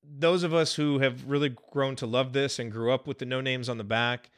those 0.02 0.42
of 0.42 0.54
us 0.54 0.74
who 0.74 0.98
have 1.00 1.26
really 1.26 1.54
grown 1.70 1.96
to 1.96 2.06
love 2.06 2.32
this 2.32 2.58
and 2.58 2.72
grew 2.72 2.92
up 2.92 3.06
with 3.06 3.18
the 3.18 3.26
no 3.26 3.40
names 3.40 3.68
on 3.68 3.78
the 3.78 3.84
back, 3.84 4.30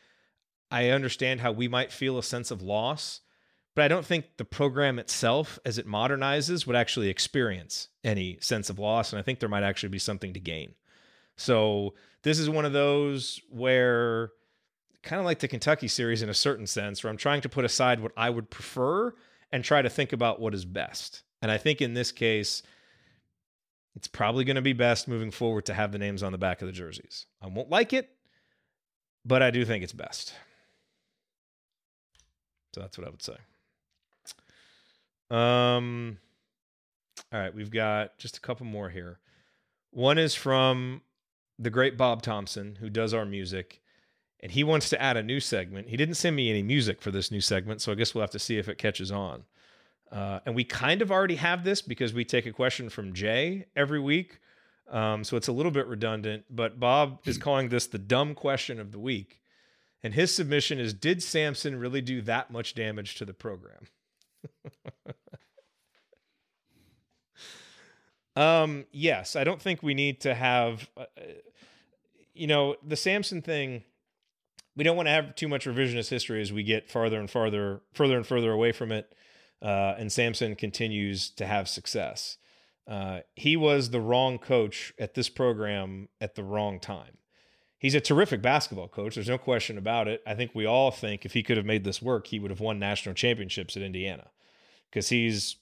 I 0.71 0.91
understand 0.91 1.41
how 1.41 1.53
we 1.53 1.69
might 1.69 1.93
feel 1.93 2.19
a 2.19 2.23
sense 2.23 2.51
of 2.51 2.63
loss, 2.63 3.21
but 3.75 3.85
I 3.85 3.89
don't 3.89 4.07
think 4.07 4.37
the 4.37 4.45
program 4.45 4.99
itself, 4.99 5.59
as 5.65 5.79
it 5.79 5.87
modernizes, 5.87 6.67
would 6.67 6.77
actually 6.77 7.09
experience 7.09 7.89
any 8.05 8.39
sense 8.41 8.71
of 8.71 8.79
loss. 8.79 9.13
And 9.13 9.19
I 9.19 9.23
think 9.23 9.41
there 9.41 9.49
might 9.49 9.63
actually 9.63 9.89
be 9.89 9.99
something 9.99 10.33
to 10.35 10.41
gain. 10.41 10.75
So 11.37 11.95
this 12.23 12.39
is 12.39 12.51
one 12.51 12.65
of 12.65 12.73
those 12.73 13.41
where, 13.49 14.31
kind 15.03 15.19
of 15.19 15.27
like 15.27 15.39
the 15.39 15.49
Kentucky 15.49 15.89
series 15.89 16.23
in 16.23 16.29
a 16.29 16.35
certain 16.35 16.67
sense, 16.67 17.03
where 17.03 17.11
I'm 17.11 17.17
trying 17.17 17.41
to 17.43 17.49
put 17.49 17.65
aside 17.65 18.01
what 18.01 18.13
I 18.17 18.31
would 18.31 18.51
prefer 18.51 19.15
and 19.51 19.65
try 19.65 19.83
to 19.83 19.89
think 19.89 20.13
about 20.13 20.41
what 20.41 20.55
is 20.55 20.65
best. 20.65 21.23
And 21.43 21.51
I 21.51 21.59
think 21.59 21.81
in 21.81 21.95
this 21.95 22.13
case, 22.13 22.63
it's 23.97 24.09
probably 24.09 24.45
going 24.45 24.57
to 24.57 24.63
be 24.63 24.73
best 24.73 25.09
moving 25.09 25.31
forward 25.31 25.67
to 25.67 25.75
have 25.75 25.91
the 25.91 25.99
names 25.99 26.23
on 26.23 26.33
the 26.33 26.39
back 26.39 26.61
of 26.61 26.67
the 26.67 26.73
jerseys. 26.73 27.27
I 27.43 27.49
won't 27.49 27.71
like 27.71 27.93
it, 27.93 28.11
but 29.25 29.43
I 29.43 29.51
do 29.51 29.65
think 29.65 29.83
it's 29.83 29.93
best. 29.93 30.35
So 32.75 32.81
that's 32.81 32.99
what 32.99 33.07
I 33.07 33.11
would 33.11 33.23
say. 33.23 33.37
Um, 35.31 36.19
all 37.33 37.41
right, 37.41 37.55
we've 37.55 37.71
got 37.71 38.19
just 38.19 38.37
a 38.37 38.41
couple 38.41 38.67
more 38.67 38.91
here. 38.91 39.19
One 39.93 40.19
is 40.19 40.35
from 40.35 41.03
the 41.59 41.71
great 41.71 41.97
Bob 41.97 42.23
Thompson, 42.23 42.77
who 42.81 42.89
does 42.89 43.13
our 43.13 43.25
music, 43.25 43.81
and 44.41 44.51
he 44.53 44.65
wants 44.65 44.89
to 44.91 45.01
add 45.01 45.17
a 45.17 45.23
new 45.23 45.41
segment. 45.41 45.89
He 45.89 45.97
didn't 45.97 46.15
send 46.15 46.35
me 46.35 46.51
any 46.51 46.63
music 46.63 47.03
for 47.03 47.11
this 47.11 47.31
new 47.31 47.41
segment, 47.41 47.81
so 47.81 47.93
I 47.93 47.95
guess 47.95 48.15
we'll 48.15 48.23
have 48.23 48.31
to 48.31 48.39
see 48.39 48.59
if 48.59 48.69
it 48.69 48.79
catches 48.79 49.13
on. 49.13 49.45
Uh, 50.11 50.41
and 50.47 50.55
we 50.55 50.65
kind 50.65 51.03
of 51.03 51.13
already 51.13 51.37
have 51.37 51.63
this 51.63 51.83
because 51.83 52.13
we 52.13 52.25
take 52.25 52.47
a 52.47 52.53
question 52.53 52.89
from 52.89 53.13
Jay 53.13 53.67
every 53.77 54.01
week. 54.01 54.41
Um, 54.91 55.23
so 55.23 55.37
it's 55.37 55.47
a 55.47 55.53
little 55.53 55.71
bit 55.71 55.87
redundant, 55.87 56.45
but 56.51 56.81
Bob 56.81 57.21
is 57.25 57.39
calling 57.39 57.69
this 57.69 57.87
the 57.87 57.99
dumb 57.99 58.35
question 58.35 58.81
of 58.81 58.91
the 58.91 58.99
week. 58.99 59.40
And 60.03 60.15
his 60.15 60.35
submission 60.35 60.79
is 60.79 60.95
Did 60.95 61.23
Sampson 61.23 61.79
really 61.79 62.01
do 62.01 62.23
that 62.23 62.51
much 62.51 62.75
damage 62.75 63.17
to 63.17 63.25
the 63.25 63.35
program? 63.35 63.87
um, 68.37 68.87
yes, 68.93 69.37
I 69.37 69.45
don't 69.45 69.61
think 69.61 69.83
we 69.83 69.95
need 69.95 70.21
to 70.23 70.35
have, 70.35 70.89
uh, 70.97 71.05
you 72.33 72.47
know, 72.47 72.77
the 72.87 72.97
Sampson 72.97 73.43
thing. 73.43 73.85
We 74.77 74.85
don't 74.85 74.97
want 74.97 75.09
to 75.09 75.13
have 75.13 75.35
too 75.35 75.49
much 75.49 75.67
revisionist 75.67 76.09
history 76.09 76.41
as 76.41 76.53
we 76.53 76.63
get 76.63 76.89
farther 76.89 77.21
and 77.21 77.31
farther, 77.31 77.83
further 77.93 78.17
and 78.17 78.27
further 78.27 78.53
away 78.53 78.73
from 78.73 78.93
it. 78.93 79.15
Uh, 79.61 79.95
and 79.99 80.11
Sampson 80.11 80.57
continues 80.57 81.29
to 81.31 81.47
have 81.47 81.69
success. 81.69 82.39
Uh, 82.87 83.21
he 83.37 83.57
was 83.57 83.91
the 83.91 84.01
wrong 84.01 84.39
coach 84.39 84.95
at 84.99 85.15
this 85.15 85.29
program 85.29 86.09
at 86.21 86.35
the 86.35 86.43
wrong 86.43 86.81
time. 86.81 87.19
He's 87.81 87.95
a 87.95 88.01
terrific 88.01 88.43
basketball 88.43 88.89
coach. 88.89 89.15
There's 89.15 89.29
no 89.29 89.39
question 89.39 89.79
about 89.79 90.07
it. 90.07 90.23
I 90.27 90.35
think 90.35 90.51
we 90.55 90.67
all 90.67 90.91
think 90.91 91.25
if 91.25 91.33
he 91.33 91.43
could 91.43 91.57
have 91.57 91.65
made 91.65 91.83
this 91.83 92.03
work, 92.03 92.27
he 92.27 92.39
would 92.39 92.51
have 92.51 92.61
won 92.61 92.79
national 92.79 93.15
championships 93.15 93.75
at 93.75 93.83
Indiana 93.83 94.29
because 94.91 95.09
he's 95.09 95.57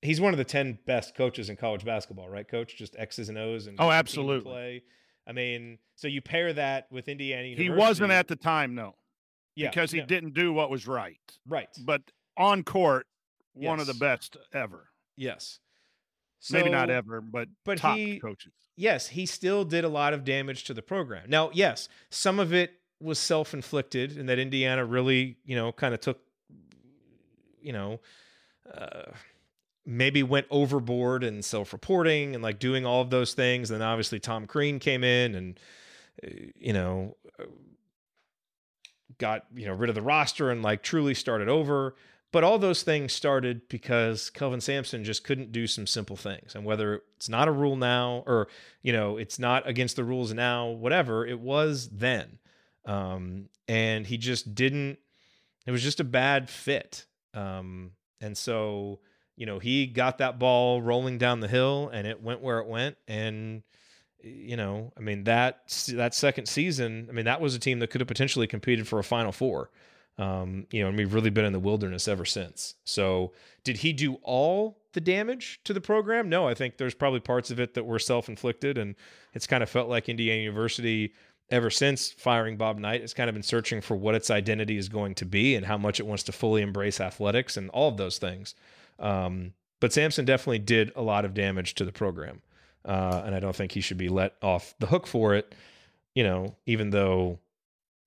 he's 0.00 0.22
one 0.22 0.32
of 0.32 0.38
the 0.38 0.44
10 0.44 0.78
best 0.86 1.14
coaches 1.14 1.50
in 1.50 1.56
college 1.56 1.84
basketball, 1.84 2.30
right, 2.30 2.48
coach? 2.48 2.76
Just 2.76 2.96
X's 2.98 3.28
and 3.28 3.36
O's 3.36 3.66
and 3.66 3.76
oh, 3.78 3.90
absolutely. 3.90 4.50
Play. 4.50 4.82
I 5.26 5.32
mean, 5.32 5.78
so 5.96 6.08
you 6.08 6.22
pair 6.22 6.54
that 6.54 6.86
with 6.90 7.08
Indiana 7.08 7.44
University. 7.44 7.64
He 7.64 7.78
wasn't 7.78 8.10
at 8.10 8.26
the 8.26 8.36
time, 8.36 8.74
no. 8.74 8.94
Yeah, 9.54 9.68
because 9.68 9.90
he 9.90 10.00
no. 10.00 10.06
didn't 10.06 10.32
do 10.32 10.50
what 10.52 10.70
was 10.70 10.86
right. 10.86 11.20
Right. 11.46 11.68
But 11.84 12.00
on 12.38 12.64
court, 12.64 13.06
one 13.52 13.80
of 13.80 13.86
the 13.86 13.94
best 13.94 14.38
ever. 14.52 14.88
Yes. 15.16 15.60
Maybe 16.50 16.70
not 16.70 16.90
ever, 16.90 17.20
but 17.20 17.48
but 17.64 17.78
top 17.78 17.96
he 17.96 18.18
coaches. 18.20 18.52
yes, 18.76 19.08
he 19.08 19.26
still 19.26 19.64
did 19.64 19.84
a 19.84 19.88
lot 19.88 20.12
of 20.12 20.24
damage 20.24 20.64
to 20.64 20.74
the 20.74 20.82
program. 20.82 21.24
Now, 21.28 21.50
yes, 21.52 21.88
some 22.10 22.38
of 22.38 22.52
it 22.52 22.72
was 23.00 23.18
self-inflicted 23.18 24.16
and 24.16 24.28
that 24.28 24.38
Indiana 24.38 24.84
really, 24.84 25.36
you 25.44 25.56
know, 25.56 25.72
kind 25.72 25.94
of 25.94 26.00
took 26.00 26.20
you 27.60 27.72
know, 27.72 27.98
uh, 28.72 29.10
maybe 29.86 30.22
went 30.22 30.46
overboard 30.50 31.24
in 31.24 31.42
self-reporting 31.42 32.34
and 32.34 32.42
like 32.44 32.58
doing 32.58 32.86
all 32.86 33.00
of 33.00 33.10
those 33.10 33.32
things. 33.32 33.70
Then 33.70 33.82
obviously 33.82 34.20
Tom 34.20 34.46
Crean 34.46 34.78
came 34.78 35.02
in 35.02 35.34
and 35.34 35.60
uh, 36.22 36.28
you 36.56 36.72
know, 36.72 37.16
uh, 37.40 37.44
got, 39.18 39.46
you 39.54 39.66
know, 39.66 39.72
rid 39.72 39.88
of 39.88 39.94
the 39.94 40.02
roster 40.02 40.50
and 40.50 40.62
like 40.62 40.82
truly 40.82 41.14
started 41.14 41.48
over. 41.48 41.94
But 42.34 42.42
all 42.42 42.58
those 42.58 42.82
things 42.82 43.12
started 43.12 43.68
because 43.68 44.28
Kelvin 44.28 44.60
Sampson 44.60 45.04
just 45.04 45.22
couldn't 45.22 45.52
do 45.52 45.68
some 45.68 45.86
simple 45.86 46.16
things. 46.16 46.56
And 46.56 46.64
whether 46.64 47.02
it's 47.16 47.28
not 47.28 47.46
a 47.46 47.52
rule 47.52 47.76
now 47.76 48.24
or, 48.26 48.48
you 48.82 48.92
know, 48.92 49.18
it's 49.18 49.38
not 49.38 49.68
against 49.68 49.94
the 49.94 50.02
rules 50.02 50.34
now, 50.34 50.66
whatever, 50.66 51.24
it 51.24 51.38
was 51.38 51.88
then. 51.90 52.40
Um, 52.86 53.50
and 53.68 54.04
he 54.04 54.18
just 54.18 54.52
didn't, 54.52 54.98
it 55.64 55.70
was 55.70 55.80
just 55.80 56.00
a 56.00 56.04
bad 56.04 56.50
fit. 56.50 57.06
Um, 57.34 57.92
and 58.20 58.36
so, 58.36 58.98
you 59.36 59.46
know, 59.46 59.60
he 59.60 59.86
got 59.86 60.18
that 60.18 60.40
ball 60.40 60.82
rolling 60.82 61.18
down 61.18 61.38
the 61.38 61.46
hill 61.46 61.88
and 61.92 62.04
it 62.04 62.20
went 62.20 62.40
where 62.40 62.58
it 62.58 62.66
went. 62.66 62.96
And, 63.06 63.62
you 64.20 64.56
know, 64.56 64.92
I 64.98 65.00
mean, 65.02 65.22
that, 65.22 65.86
that 65.90 66.16
second 66.16 66.48
season, 66.48 67.06
I 67.08 67.12
mean, 67.12 67.26
that 67.26 67.40
was 67.40 67.54
a 67.54 67.60
team 67.60 67.78
that 67.78 67.90
could 67.90 68.00
have 68.00 68.08
potentially 68.08 68.48
competed 68.48 68.88
for 68.88 68.98
a 68.98 69.04
Final 69.04 69.30
Four. 69.30 69.70
Um, 70.16 70.66
you 70.70 70.82
know, 70.82 70.88
and 70.88 70.96
we've 70.96 71.12
really 71.12 71.30
been 71.30 71.44
in 71.44 71.52
the 71.52 71.58
wilderness 71.58 72.06
ever 72.06 72.24
since. 72.24 72.74
So, 72.84 73.32
did 73.64 73.78
he 73.78 73.92
do 73.92 74.14
all 74.22 74.78
the 74.92 75.00
damage 75.00 75.60
to 75.64 75.72
the 75.72 75.80
program? 75.80 76.28
No, 76.28 76.46
I 76.46 76.54
think 76.54 76.76
there's 76.76 76.94
probably 76.94 77.20
parts 77.20 77.50
of 77.50 77.58
it 77.58 77.74
that 77.74 77.84
were 77.84 77.98
self 77.98 78.28
inflicted, 78.28 78.78
and 78.78 78.94
it's 79.32 79.46
kind 79.46 79.62
of 79.62 79.68
felt 79.68 79.88
like 79.88 80.08
Indiana 80.08 80.40
University, 80.40 81.12
ever 81.50 81.68
since 81.68 82.12
firing 82.12 82.56
Bob 82.56 82.78
Knight, 82.78 83.00
has 83.00 83.12
kind 83.12 83.28
of 83.28 83.34
been 83.34 83.42
searching 83.42 83.80
for 83.80 83.96
what 83.96 84.14
its 84.14 84.30
identity 84.30 84.76
is 84.76 84.88
going 84.88 85.16
to 85.16 85.24
be 85.24 85.56
and 85.56 85.66
how 85.66 85.76
much 85.76 85.98
it 85.98 86.06
wants 86.06 86.22
to 86.24 86.32
fully 86.32 86.62
embrace 86.62 87.00
athletics 87.00 87.56
and 87.56 87.68
all 87.70 87.88
of 87.88 87.96
those 87.96 88.18
things. 88.18 88.54
Um, 89.00 89.52
but 89.80 89.92
Sampson 89.92 90.24
definitely 90.24 90.60
did 90.60 90.92
a 90.94 91.02
lot 91.02 91.24
of 91.24 91.34
damage 91.34 91.74
to 91.74 91.84
the 91.84 91.92
program, 91.92 92.40
uh, 92.84 93.22
and 93.26 93.34
I 93.34 93.40
don't 93.40 93.56
think 93.56 93.72
he 93.72 93.80
should 93.80 93.98
be 93.98 94.08
let 94.08 94.34
off 94.42 94.76
the 94.78 94.86
hook 94.86 95.08
for 95.08 95.34
it. 95.34 95.56
You 96.14 96.22
know, 96.22 96.54
even 96.66 96.90
though 96.90 97.40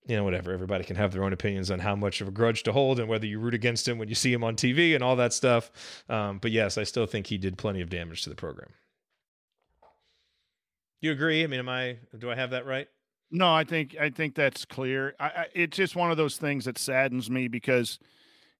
you 0.07 0.15
know, 0.15 0.23
whatever. 0.23 0.51
Everybody 0.51 0.83
can 0.83 0.95
have 0.95 1.11
their 1.11 1.23
own 1.23 1.33
opinions 1.33 1.69
on 1.69 1.79
how 1.79 1.95
much 1.95 2.21
of 2.21 2.27
a 2.27 2.31
grudge 2.31 2.63
to 2.63 2.71
hold 2.71 2.99
and 2.99 3.09
whether 3.09 3.25
you 3.25 3.39
root 3.39 3.53
against 3.53 3.87
him 3.87 3.97
when 3.97 4.07
you 4.07 4.15
see 4.15 4.31
him 4.33 4.43
on 4.43 4.55
TV 4.55 4.95
and 4.95 5.03
all 5.03 5.15
that 5.17 5.33
stuff. 5.33 5.71
Um, 6.09 6.39
but 6.39 6.51
yes, 6.51 6.77
I 6.77 6.83
still 6.83 7.05
think 7.05 7.27
he 7.27 7.37
did 7.37 7.57
plenty 7.57 7.81
of 7.81 7.89
damage 7.89 8.23
to 8.23 8.29
the 8.29 8.35
program. 8.35 8.69
You 11.01 11.11
agree? 11.11 11.43
I 11.43 11.47
mean, 11.47 11.59
am 11.59 11.69
I? 11.69 11.97
Do 12.17 12.31
I 12.31 12.35
have 12.35 12.51
that 12.51 12.65
right? 12.65 12.87
No, 13.29 13.53
I 13.53 13.63
think 13.63 13.95
I 13.99 14.09
think 14.09 14.35
that's 14.35 14.65
clear. 14.65 15.13
I, 15.19 15.25
I, 15.25 15.45
it's 15.53 15.77
just 15.77 15.95
one 15.95 16.11
of 16.11 16.17
those 16.17 16.37
things 16.37 16.65
that 16.65 16.77
saddens 16.77 17.29
me 17.29 17.47
because 17.47 17.99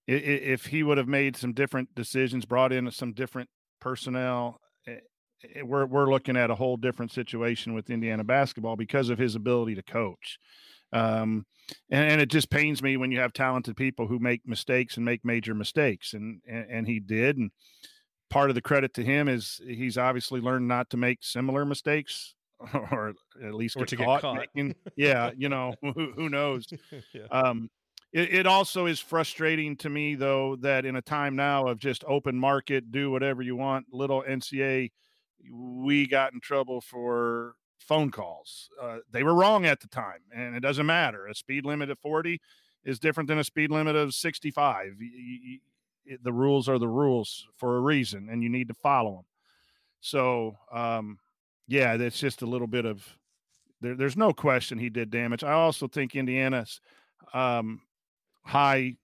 i- 0.08 0.12
i- 0.12 0.16
if 0.16 0.66
he 0.66 0.82
would 0.82 0.98
have 0.98 1.08
made 1.08 1.36
some 1.36 1.52
different 1.52 1.94
decisions, 1.94 2.44
brought 2.44 2.72
in 2.72 2.90
some 2.90 3.12
different 3.12 3.48
personnel, 3.80 4.60
eh, 4.86 4.98
eh, 5.54 5.62
we're 5.62 5.86
we're 5.86 6.10
looking 6.10 6.36
at 6.36 6.50
a 6.50 6.54
whole 6.54 6.76
different 6.76 7.10
situation 7.12 7.72
with 7.74 7.90
Indiana 7.90 8.24
basketball 8.24 8.76
because 8.76 9.08
of 9.08 9.18
his 9.18 9.34
ability 9.34 9.74
to 9.74 9.82
coach. 9.82 10.38
Um, 10.92 11.44
and, 11.90 12.12
and 12.12 12.20
it 12.20 12.30
just 12.30 12.50
pains 12.50 12.82
me 12.82 12.96
when 12.96 13.12
you 13.12 13.20
have 13.20 13.32
talented 13.32 13.76
people 13.76 14.06
who 14.06 14.18
make 14.18 14.40
mistakes 14.46 14.96
and 14.96 15.04
make 15.04 15.24
major 15.24 15.54
mistakes, 15.54 16.14
and 16.14 16.40
and, 16.48 16.66
and 16.70 16.86
he 16.88 16.98
did. 17.00 17.36
And 17.36 17.50
part 18.30 18.50
of 18.50 18.54
the 18.54 18.62
credit 18.62 18.94
to 18.94 19.04
him 19.04 19.28
is 19.28 19.60
he's 19.66 19.98
obviously 19.98 20.40
learned 20.40 20.68
not 20.68 20.90
to 20.90 20.96
make 20.96 21.18
similar 21.22 21.64
mistakes 21.64 22.34
or 22.74 23.14
at 23.42 23.54
least 23.54 23.76
Or 23.76 23.80
get 23.80 23.88
to 23.88 23.96
get 23.96 24.04
caught, 24.06 24.20
caught. 24.20 24.36
making- 24.36 24.74
yeah 24.96 25.30
you 25.36 25.48
know 25.48 25.72
who, 25.82 26.12
who 26.14 26.28
knows 26.28 26.66
yeah. 27.14 27.22
um 27.30 27.70
it, 28.12 28.34
it 28.34 28.46
also 28.46 28.84
is 28.86 29.00
frustrating 29.00 29.76
to 29.78 29.88
me 29.88 30.14
though 30.14 30.56
that 30.56 30.84
in 30.84 30.96
a 30.96 31.00
time 31.02 31.36
now 31.36 31.68
of 31.68 31.78
just 31.78 32.04
open 32.06 32.36
market 32.36 32.90
do 32.92 33.10
whatever 33.10 33.40
you 33.42 33.56
want 33.56 33.86
little 33.92 34.22
NCAA 34.28 34.90
we 35.50 36.06
got 36.06 36.32
in 36.34 36.40
trouble 36.40 36.80
for 36.82 37.54
phone 37.80 38.10
calls 38.10 38.68
uh, 38.82 38.98
they 39.10 39.22
were 39.22 39.34
wrong 39.34 39.64
at 39.66 39.80
the 39.80 39.88
time 39.88 40.20
and 40.34 40.54
it 40.56 40.60
doesn't 40.60 40.86
matter 40.86 41.26
a 41.26 41.34
speed 41.34 41.64
limit 41.64 41.90
of 41.90 41.98
40 41.98 42.40
is 42.84 42.98
different 42.98 43.28
than 43.28 43.38
a 43.38 43.44
speed 43.44 43.70
limit 43.70 43.96
of 43.96 44.14
65 44.14 44.94
Y- 45.00 45.10
y- 45.14 45.38
y- 45.44 45.58
it- 46.14 46.24
the 46.24 46.32
rules 46.32 46.68
are 46.68 46.78
the 46.78 46.88
rules 46.88 47.46
for 47.56 47.76
a 47.76 47.80
reason 47.80 48.28
and 48.30 48.42
you 48.42 48.48
need 48.48 48.68
to 48.68 48.74
follow 48.74 49.16
them 49.16 49.24
so 50.00 50.56
um 50.72 51.18
yeah 51.66 51.96
that's 51.96 52.18
just 52.20 52.42
a 52.42 52.46
little 52.46 52.66
bit 52.66 52.84
of 52.84 53.18
there, 53.80 53.96
there's 53.96 54.16
no 54.16 54.32
question 54.32 54.78
he 54.78 54.90
did 54.90 55.10
damage. 55.10 55.44
I 55.44 55.52
also 55.52 55.88
think 55.88 56.16
indiana's 56.16 56.80
um 57.34 57.82
high 58.44 58.96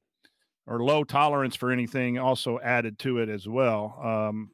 or 0.67 0.83
low 0.83 1.05
tolerance 1.05 1.57
for 1.57 1.71
anything 1.71 2.19
also 2.19 2.59
added 2.61 2.99
to 3.01 3.19
it 3.19 3.29
as 3.29 3.49
well 3.49 3.99
um 4.03 4.51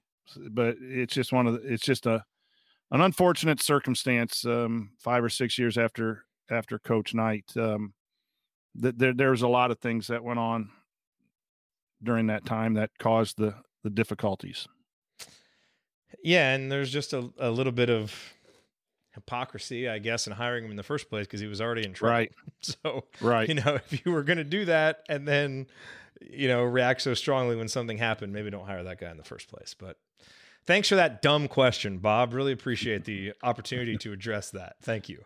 but 0.50 0.76
it's 0.80 1.14
just 1.14 1.32
one 1.32 1.46
of 1.46 1.54
the, 1.54 1.72
it's 1.72 1.84
just 1.84 2.06
a 2.06 2.24
an 2.90 3.00
unfortunate 3.00 3.60
circumstance 3.62 4.44
um 4.44 4.90
five 4.98 5.22
or 5.22 5.28
six 5.28 5.58
years 5.58 5.78
after 5.78 6.24
after 6.50 6.78
coach 6.78 7.14
knight 7.14 7.44
um 7.56 7.94
that 8.74 8.98
there 8.98 9.12
there's 9.14 9.42
a 9.42 9.48
lot 9.48 9.70
of 9.70 9.78
things 9.78 10.06
that 10.08 10.24
went 10.24 10.38
on 10.38 10.70
during 12.02 12.26
that 12.28 12.44
time 12.44 12.74
that 12.74 12.90
caused 12.98 13.36
the 13.38 13.54
the 13.82 13.90
difficulties 13.90 14.66
Yeah, 16.22 16.54
and 16.54 16.70
there's 16.70 16.90
just 16.92 17.12
a, 17.12 17.30
a 17.38 17.50
little 17.50 17.72
bit 17.72 17.88
of 17.90 18.14
hypocrisy, 19.12 19.88
I 19.88 19.98
guess, 19.98 20.26
in 20.26 20.32
hiring 20.32 20.64
him 20.64 20.70
in 20.70 20.76
the 20.76 20.82
first 20.82 21.08
place 21.08 21.26
because 21.26 21.40
he 21.40 21.46
was 21.46 21.60
already 21.60 21.84
in 21.84 21.92
trouble. 21.92 22.12
Right. 22.12 22.32
So, 22.62 23.06
Right. 23.22 23.48
you 23.48 23.54
know, 23.54 23.74
if 23.90 24.04
you 24.04 24.12
were 24.12 24.22
going 24.22 24.36
to 24.36 24.44
do 24.44 24.66
that 24.66 25.02
and 25.08 25.26
then, 25.26 25.66
you 26.20 26.46
know, 26.46 26.62
react 26.62 27.00
so 27.00 27.14
strongly 27.14 27.56
when 27.56 27.68
something 27.68 27.96
happened, 27.96 28.34
maybe 28.34 28.50
don't 28.50 28.66
hire 28.66 28.82
that 28.82 29.00
guy 29.00 29.10
in 29.10 29.16
the 29.16 29.24
first 29.24 29.48
place. 29.48 29.74
But 29.78 29.96
thanks 30.66 30.88
for 30.88 30.96
that 30.96 31.22
dumb 31.22 31.48
question, 31.48 31.98
Bob. 31.98 32.32
Really 32.32 32.52
appreciate 32.52 33.04
the 33.04 33.32
opportunity 33.42 33.96
to 33.98 34.12
address 34.12 34.50
that. 34.50 34.76
Thank 34.82 35.08
you. 35.08 35.24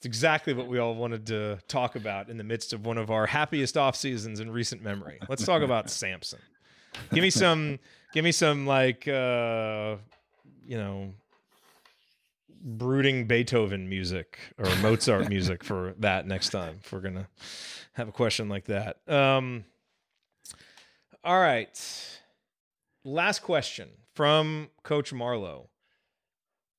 It's 0.00 0.06
exactly 0.06 0.54
what 0.54 0.66
we 0.66 0.78
all 0.78 0.94
wanted 0.94 1.26
to 1.26 1.58
talk 1.68 1.94
about 1.94 2.30
in 2.30 2.38
the 2.38 2.44
midst 2.44 2.72
of 2.72 2.86
one 2.86 2.96
of 2.96 3.10
our 3.10 3.26
happiest 3.26 3.76
off 3.76 3.94
seasons 3.94 4.40
in 4.40 4.50
recent 4.50 4.82
memory. 4.82 5.18
Let's 5.28 5.44
talk 5.44 5.60
about 5.60 5.90
Sampson. 5.90 6.38
Give 7.12 7.20
me 7.20 7.28
some 7.28 7.78
give 8.14 8.24
me 8.24 8.32
some 8.32 8.66
like 8.66 9.06
uh 9.06 9.96
you 10.64 10.78
know 10.78 11.12
brooding 12.62 13.26
Beethoven 13.26 13.90
music 13.90 14.38
or 14.56 14.74
Mozart 14.76 15.28
music 15.28 15.62
for 15.62 15.94
that 15.98 16.26
next 16.26 16.48
time 16.48 16.78
if 16.82 16.90
we're 16.90 17.00
gonna 17.00 17.28
have 17.92 18.08
a 18.08 18.12
question 18.12 18.48
like 18.48 18.64
that. 18.66 19.06
Um 19.06 19.66
all 21.22 21.38
right. 21.38 21.78
Last 23.04 23.40
question 23.42 23.90
from 24.14 24.70
Coach 24.82 25.12
Marlowe. 25.12 25.70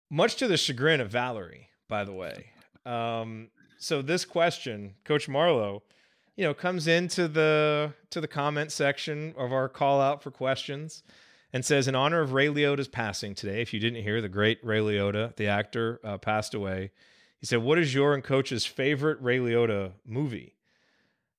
Much 0.10 0.36
to 0.36 0.48
the 0.48 0.58
chagrin 0.58 1.00
of 1.00 1.10
Valerie, 1.10 1.70
by 1.88 2.04
the 2.04 2.14
way. 2.14 2.48
Um, 2.86 3.50
so 3.78 4.02
this 4.02 4.26
question, 4.26 4.96
Coach 5.06 5.30
Marlowe 5.30 5.84
you 6.36 6.48
know, 6.48 6.54
comes 6.54 6.88
into 6.88 7.28
the 7.28 7.94
to 8.10 8.22
the 8.22 8.28
comment 8.28 8.72
section 8.72 9.34
of 9.38 9.52
our 9.52 9.70
call 9.70 10.02
out 10.02 10.24
for 10.24 10.32
questions 10.32 11.04
and 11.54 11.66
says, 11.66 11.88
in 11.88 11.96
honor 11.96 12.22
of 12.22 12.34
Ray 12.34 12.48
Liotta's 12.48 12.88
passing 12.88 13.36
today, 13.36 13.62
if 13.62 13.74
you 13.74 13.80
didn't 13.80 14.02
hear, 14.02 14.22
the 14.22 14.30
great 14.30 14.58
Ray 14.64 14.80
Liotta, 14.80 15.36
the 15.36 15.48
actor, 15.48 16.00
uh, 16.04 16.18
passed 16.18 16.54
away. 16.54 16.92
He 17.40 17.46
said, 17.46 17.62
"What 17.62 17.78
is 17.78 17.94
your 17.94 18.14
and 18.14 18.24
Coach's 18.24 18.66
favorite 18.66 19.22
Ray 19.22 19.40
Liotta 19.40 19.92
movie?" 20.06 20.56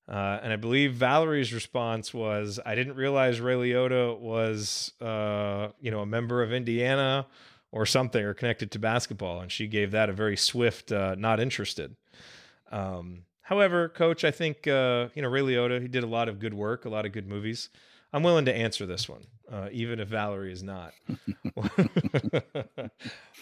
Uh, 0.08 0.40
and 0.42 0.52
I 0.52 0.56
believe 0.56 0.94
Valerie's 0.94 1.52
response 1.52 2.12
was, 2.12 2.58
"I 2.66 2.74
didn't 2.74 2.96
realize 2.96 3.40
Ray 3.40 3.54
Liotta 3.54 4.18
was, 4.18 4.92
uh, 5.00 5.68
you 5.80 5.90
know, 5.90 6.00
a 6.00 6.06
member 6.06 6.42
of 6.42 6.52
Indiana 6.52 7.26
or 7.70 7.86
something 7.86 8.22
or 8.22 8.34
connected 8.34 8.70
to 8.72 8.78
basketball." 8.78 9.40
And 9.40 9.50
she 9.50 9.66
gave 9.68 9.92
that 9.92 10.08
a 10.10 10.12
very 10.12 10.36
swift, 10.36 10.90
uh, 10.90 11.14
not 11.16 11.38
interested. 11.40 11.96
Um, 12.70 13.24
however, 13.42 13.88
Coach, 13.88 14.24
I 14.24 14.32
think 14.32 14.66
uh, 14.66 15.08
you 15.14 15.22
know 15.22 15.28
Ray 15.28 15.42
Liotta. 15.42 15.80
He 15.80 15.88
did 15.88 16.02
a 16.02 16.08
lot 16.08 16.28
of 16.28 16.40
good 16.40 16.54
work, 16.54 16.84
a 16.84 16.88
lot 16.88 17.06
of 17.06 17.12
good 17.12 17.28
movies. 17.28 17.70
I'm 18.12 18.22
willing 18.22 18.44
to 18.46 18.54
answer 18.54 18.84
this 18.84 19.08
one, 19.08 19.26
uh, 19.50 19.68
even 19.72 19.98
if 20.00 20.08
Valerie 20.08 20.52
is 20.52 20.62
not. 20.62 20.92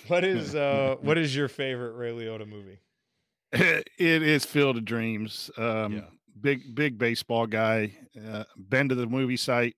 what 0.08 0.24
is 0.24 0.54
uh, 0.54 0.96
what 1.00 1.18
is 1.18 1.34
your 1.34 1.48
favorite 1.48 1.94
Ray 1.94 2.12
Liotta 2.12 2.46
movie? 2.46 2.78
it 3.52 3.88
is 3.98 4.44
Field 4.44 4.76
of 4.76 4.84
Dreams. 4.84 5.50
Um, 5.56 5.94
Yeah. 5.94 6.00
Big 6.40 6.74
big 6.74 6.98
baseball 6.98 7.46
guy. 7.46 7.96
Uh, 8.16 8.44
been 8.56 8.88
to 8.88 8.94
the 8.94 9.06
movie 9.06 9.36
site 9.36 9.76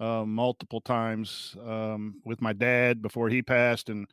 uh, 0.00 0.24
multiple 0.24 0.80
times 0.80 1.56
um, 1.64 2.20
with 2.24 2.40
my 2.40 2.52
dad 2.52 3.02
before 3.02 3.28
he 3.28 3.42
passed, 3.42 3.88
and 3.88 4.06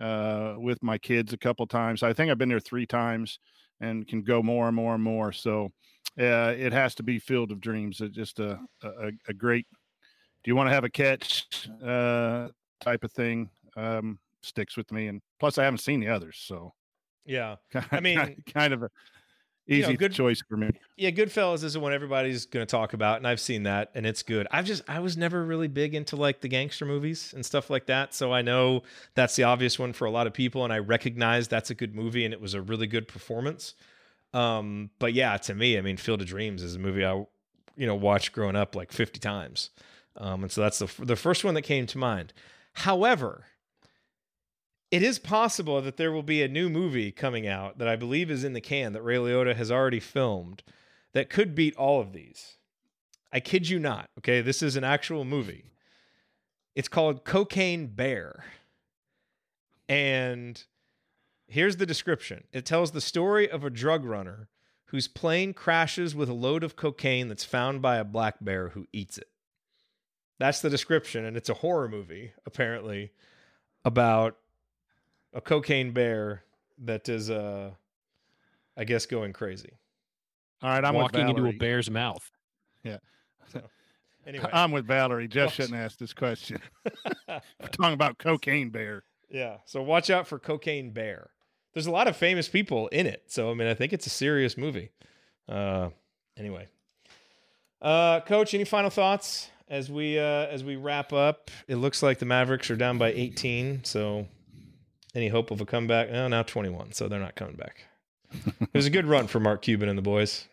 uh, 0.00 0.54
with 0.58 0.82
my 0.82 0.98
kids 0.98 1.32
a 1.32 1.38
couple 1.38 1.66
times. 1.66 2.02
I 2.02 2.12
think 2.12 2.30
I've 2.30 2.38
been 2.38 2.48
there 2.48 2.60
three 2.60 2.86
times, 2.86 3.38
and 3.80 4.06
can 4.06 4.22
go 4.22 4.42
more 4.42 4.66
and 4.66 4.76
more 4.76 4.94
and 4.94 5.02
more. 5.02 5.32
So 5.32 5.70
uh, 6.18 6.54
it 6.56 6.72
has 6.72 6.94
to 6.96 7.02
be 7.02 7.18
Field 7.18 7.52
of 7.52 7.60
Dreams. 7.60 8.00
It's 8.00 8.14
just 8.14 8.40
a 8.40 8.60
a, 8.82 9.10
a 9.28 9.34
great. 9.34 9.66
Do 10.42 10.50
you 10.50 10.56
want 10.56 10.68
to 10.68 10.74
have 10.74 10.84
a 10.84 10.90
catch 10.90 11.68
uh, 11.84 12.48
type 12.80 13.04
of 13.04 13.12
thing? 13.12 13.50
Um, 13.76 14.18
sticks 14.42 14.76
with 14.76 14.90
me, 14.90 15.06
and 15.06 15.20
plus 15.38 15.58
I 15.58 15.64
haven't 15.64 15.78
seen 15.78 16.00
the 16.00 16.08
others, 16.08 16.38
so 16.40 16.72
Yeah, 17.24 17.56
I 17.92 18.00
mean, 18.00 18.42
kind 18.46 18.72
of 18.72 18.82
a 18.82 18.90
you 19.76 19.82
know, 19.82 19.88
easy 19.88 19.96
good- 19.96 20.12
choice 20.12 20.42
for 20.48 20.56
me. 20.56 20.70
Yeah, 20.96 21.10
Goodfellas 21.10 21.64
is 21.64 21.72
the 21.74 21.80
one 21.80 21.92
everybody's 21.92 22.44
going 22.46 22.66
to 22.66 22.70
talk 22.70 22.92
about, 22.92 23.16
and 23.18 23.26
I've 23.26 23.40
seen 23.40 23.62
that, 23.62 23.90
and 23.94 24.04
it's 24.04 24.22
good. 24.22 24.46
I've 24.50 24.64
just 24.66 24.82
I 24.88 25.00
was 25.00 25.16
never 25.16 25.44
really 25.44 25.68
big 25.68 25.94
into 25.94 26.16
like 26.16 26.40
the 26.40 26.48
gangster 26.48 26.84
movies 26.84 27.32
and 27.34 27.44
stuff 27.46 27.70
like 27.70 27.86
that, 27.86 28.12
so 28.14 28.32
I 28.32 28.42
know 28.42 28.82
that's 29.14 29.36
the 29.36 29.44
obvious 29.44 29.78
one 29.78 29.92
for 29.92 30.04
a 30.06 30.10
lot 30.10 30.26
of 30.26 30.34
people, 30.34 30.64
and 30.64 30.72
I 30.72 30.78
recognize 30.78 31.48
that's 31.48 31.70
a 31.70 31.74
good 31.74 31.94
movie, 31.94 32.24
and 32.24 32.34
it 32.34 32.40
was 32.40 32.54
a 32.54 32.60
really 32.60 32.86
good 32.86 33.08
performance. 33.08 33.74
Um, 34.34 34.90
but 34.98 35.14
yeah, 35.14 35.36
to 35.38 35.54
me, 35.54 35.78
I 35.78 35.80
mean, 35.80 35.96
Field 35.96 36.20
of 36.20 36.26
Dreams 36.28 36.62
is 36.62 36.76
a 36.76 36.78
movie 36.78 37.04
I, 37.04 37.14
you 37.76 37.86
know, 37.86 37.94
watched 37.94 38.32
growing 38.32 38.56
up 38.56 38.76
like 38.76 38.92
fifty 38.92 39.18
times, 39.18 39.70
um, 40.16 40.42
and 40.42 40.52
so 40.52 40.60
that's 40.60 40.78
the 40.78 41.04
the 41.04 41.16
first 41.16 41.44
one 41.44 41.54
that 41.54 41.62
came 41.62 41.86
to 41.86 41.98
mind. 41.98 42.32
However, 42.74 43.44
it 44.90 45.02
is 45.02 45.18
possible 45.18 45.80
that 45.80 45.96
there 45.96 46.12
will 46.12 46.22
be 46.22 46.42
a 46.42 46.48
new 46.48 46.68
movie 46.68 47.12
coming 47.12 47.46
out 47.46 47.78
that 47.78 47.88
I 47.88 47.96
believe 47.96 48.30
is 48.30 48.44
in 48.44 48.54
the 48.54 48.60
can 48.60 48.92
that 48.92 49.02
Ray 49.02 49.16
Liotta 49.16 49.54
has 49.54 49.70
already 49.70 50.00
filmed 50.00 50.62
that 51.12 51.30
could 51.30 51.54
beat 51.54 51.76
all 51.76 52.00
of 52.00 52.12
these. 52.12 52.56
I 53.32 53.40
kid 53.40 53.68
you 53.68 53.78
not. 53.78 54.10
Okay, 54.18 54.40
this 54.40 54.62
is 54.62 54.76
an 54.76 54.84
actual 54.84 55.24
movie. 55.24 55.70
It's 56.74 56.88
called 56.88 57.24
Cocaine 57.24 57.86
Bear. 57.88 58.44
And 59.88 60.62
here's 61.46 61.76
the 61.76 61.86
description 61.86 62.44
it 62.52 62.64
tells 62.64 62.90
the 62.90 63.00
story 63.00 63.48
of 63.48 63.64
a 63.64 63.70
drug 63.70 64.04
runner 64.04 64.48
whose 64.86 65.06
plane 65.06 65.52
crashes 65.52 66.16
with 66.16 66.28
a 66.28 66.34
load 66.34 66.64
of 66.64 66.74
cocaine 66.74 67.28
that's 67.28 67.44
found 67.44 67.80
by 67.80 67.96
a 67.96 68.04
black 68.04 68.36
bear 68.40 68.70
who 68.70 68.88
eats 68.92 69.18
it. 69.18 69.28
That's 70.40 70.60
the 70.60 70.70
description. 70.70 71.24
And 71.24 71.36
it's 71.36 71.48
a 71.48 71.54
horror 71.54 71.88
movie, 71.88 72.32
apparently, 72.44 73.12
about 73.84 74.36
a 75.34 75.40
cocaine 75.40 75.92
bear 75.92 76.44
that 76.78 77.08
is, 77.08 77.30
uh, 77.30 77.70
I 78.76 78.84
guess, 78.84 79.06
going 79.06 79.32
crazy. 79.32 79.72
All 80.62 80.70
right, 80.70 80.84
I'm 80.84 80.94
walking 80.94 81.28
into 81.28 81.46
a 81.46 81.52
bear's 81.52 81.90
mouth. 81.90 82.30
Yeah. 82.84 82.98
Anyway, 84.26 84.46
I'm 84.52 84.70
with 84.70 84.86
Valerie. 84.86 85.28
Jeff 85.28 85.46
Watch- 85.46 85.54
shouldn't 85.54 85.74
ask 85.76 85.98
this 85.98 86.12
question. 86.12 86.60
We're 87.28 87.40
talking 87.72 87.94
about 87.94 88.18
cocaine 88.18 88.68
bear. 88.68 89.02
Yeah. 89.30 89.56
So 89.64 89.82
watch 89.82 90.10
out 90.10 90.26
for 90.26 90.38
Cocaine 90.38 90.90
Bear. 90.90 91.30
There's 91.72 91.86
a 91.86 91.90
lot 91.90 92.06
of 92.08 92.16
famous 92.16 92.48
people 92.48 92.88
in 92.88 93.06
it. 93.06 93.22
So 93.28 93.50
I 93.50 93.54
mean, 93.54 93.68
I 93.68 93.74
think 93.74 93.92
it's 93.92 94.06
a 94.06 94.10
serious 94.10 94.58
movie. 94.58 94.90
Uh 95.48 95.90
anyway. 96.36 96.68
Uh 97.80 98.20
coach, 98.20 98.52
any 98.54 98.64
final 98.64 98.90
thoughts 98.90 99.50
as 99.68 99.90
we 99.90 100.18
uh 100.18 100.46
as 100.48 100.64
we 100.64 100.76
wrap 100.76 101.12
up? 101.12 101.50
It 101.68 101.76
looks 101.76 102.02
like 102.02 102.18
the 102.18 102.26
Mavericks 102.26 102.70
are 102.70 102.76
down 102.76 102.98
by 102.98 103.12
18, 103.12 103.84
so 103.84 104.26
any 105.14 105.28
hope 105.28 105.50
of 105.50 105.60
a 105.60 105.66
comeback? 105.66 106.10
No, 106.10 106.28
now 106.28 106.42
21, 106.42 106.92
so 106.92 107.08
they're 107.08 107.18
not 107.18 107.34
coming 107.34 107.56
back. 107.56 107.84
it 108.60 108.74
was 108.74 108.86
a 108.86 108.90
good 108.90 109.06
run 109.06 109.26
for 109.26 109.40
Mark 109.40 109.62
Cuban 109.62 109.88
and 109.88 109.98
the 109.98 110.02
boys. 110.02 110.46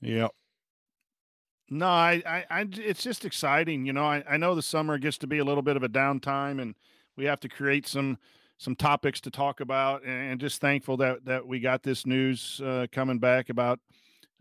Yep. 0.00 0.30
No, 1.70 1.86
I, 1.86 2.22
I, 2.26 2.44
I, 2.50 2.68
it's 2.72 3.02
just 3.02 3.24
exciting. 3.24 3.86
You 3.86 3.92
know, 3.92 4.04
I, 4.04 4.22
I 4.28 4.36
know 4.36 4.54
the 4.54 4.62
summer 4.62 4.98
gets 4.98 5.18
to 5.18 5.26
be 5.26 5.38
a 5.38 5.44
little 5.44 5.62
bit 5.62 5.76
of 5.76 5.82
a 5.82 5.88
downtime, 5.88 6.60
and 6.60 6.74
we 7.16 7.24
have 7.24 7.40
to 7.40 7.48
create 7.48 7.86
some 7.86 8.18
some 8.58 8.76
topics 8.76 9.20
to 9.22 9.30
talk 9.30 9.60
about. 9.60 10.04
And, 10.04 10.32
and 10.32 10.40
just 10.40 10.60
thankful 10.60 10.96
that 10.98 11.24
that 11.24 11.46
we 11.46 11.60
got 11.60 11.82
this 11.82 12.04
news 12.04 12.60
uh, 12.64 12.86
coming 12.92 13.18
back 13.18 13.48
about 13.48 13.80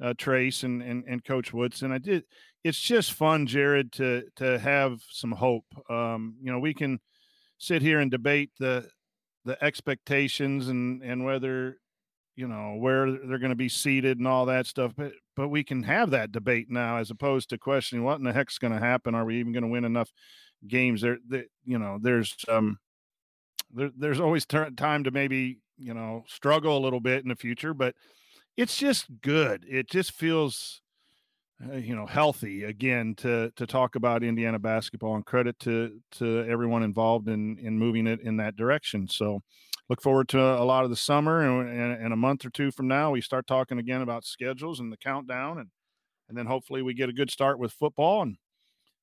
uh, 0.01 0.13
Trayce 0.17 0.63
and, 0.63 0.81
and 0.81 1.03
and 1.07 1.23
Coach 1.23 1.53
Woodson. 1.53 1.91
I 1.91 1.97
did. 1.97 2.25
It's 2.63 2.79
just 2.79 3.13
fun, 3.13 3.47
Jerod, 3.47 3.91
to 3.93 4.23
to 4.35 4.59
have 4.59 5.01
some 5.09 5.31
hope. 5.31 5.65
Um, 5.89 6.35
you 6.41 6.51
know, 6.51 6.59
we 6.59 6.73
can 6.73 6.99
sit 7.63 7.81
here 7.81 7.99
and 7.99 8.11
debate 8.11 8.51
the 8.59 8.89
the 9.45 9.61
expectations 9.63 10.67
and 10.67 11.01
and 11.01 11.23
whether 11.25 11.77
you 12.35 12.47
know 12.47 12.75
where 12.77 13.11
they're 13.11 13.39
going 13.39 13.49
to 13.49 13.55
be 13.55 13.69
seated 13.69 14.17
and 14.17 14.27
all 14.27 14.45
that 14.45 14.65
stuff 14.65 14.93
but 14.95 15.13
but 15.35 15.47
we 15.47 15.63
can 15.63 15.83
have 15.83 16.11
that 16.11 16.31
debate 16.31 16.67
now 16.69 16.97
as 16.97 17.09
opposed 17.09 17.49
to 17.49 17.57
questioning 17.57 18.03
what 18.03 18.19
in 18.19 18.23
the 18.23 18.33
heck's 18.33 18.59
going 18.59 18.73
to 18.73 18.79
happen. 18.79 19.15
Are 19.15 19.25
we 19.25 19.39
even 19.39 19.51
going 19.51 19.63
to 19.63 19.69
win 19.69 19.85
enough 19.85 20.11
games? 20.67 21.01
There 21.01 21.17
that 21.29 21.45
you 21.65 21.79
know 21.79 21.97
there's 22.01 22.35
um 22.47 22.77
there, 23.73 23.91
there's 23.97 24.19
always 24.19 24.45
time 24.45 25.03
to 25.03 25.11
maybe 25.11 25.59
you 25.77 25.93
know 25.93 26.23
struggle 26.27 26.77
a 26.77 26.83
little 26.83 26.99
bit 26.99 27.23
in 27.23 27.29
the 27.29 27.35
future 27.35 27.73
but 27.73 27.95
it's 28.55 28.77
just 28.77 29.07
good. 29.21 29.65
It 29.67 29.89
just 29.89 30.11
feels 30.11 30.82
uh, 31.71 31.75
you 31.75 31.95
know 31.95 32.05
healthy 32.05 32.63
again 32.63 33.15
to 33.15 33.51
to 33.55 33.67
talk 33.67 33.95
about 33.95 34.23
Indiana 34.23 34.59
basketball 34.59 35.15
and 35.15 35.25
credit 35.25 35.57
to 35.59 35.99
to 36.11 36.45
everyone 36.49 36.83
involved 36.83 37.27
in 37.27 37.57
in 37.59 37.77
moving 37.77 38.07
it 38.07 38.21
in 38.21 38.37
that 38.37 38.55
direction. 38.55 39.07
So 39.07 39.41
look 39.89 40.01
forward 40.01 40.29
to 40.29 40.39
a 40.39 40.63
lot 40.63 40.83
of 40.83 40.89
the 40.89 40.95
summer 40.95 41.41
and, 41.41 41.69
and, 41.69 42.03
and 42.03 42.13
a 42.13 42.17
month 42.17 42.45
or 42.45 42.49
two 42.49 42.71
from 42.71 42.87
now 42.87 43.11
we 43.11 43.21
start 43.21 43.45
talking 43.45 43.77
again 43.77 44.01
about 44.01 44.25
schedules 44.25 44.79
and 44.79 44.91
the 44.91 44.97
countdown 44.97 45.59
and 45.59 45.69
and 46.29 46.37
then 46.37 46.45
hopefully 46.45 46.81
we 46.81 46.93
get 46.93 47.09
a 47.09 47.13
good 47.13 47.29
start 47.29 47.59
with 47.59 47.71
football 47.71 48.21
and 48.21 48.37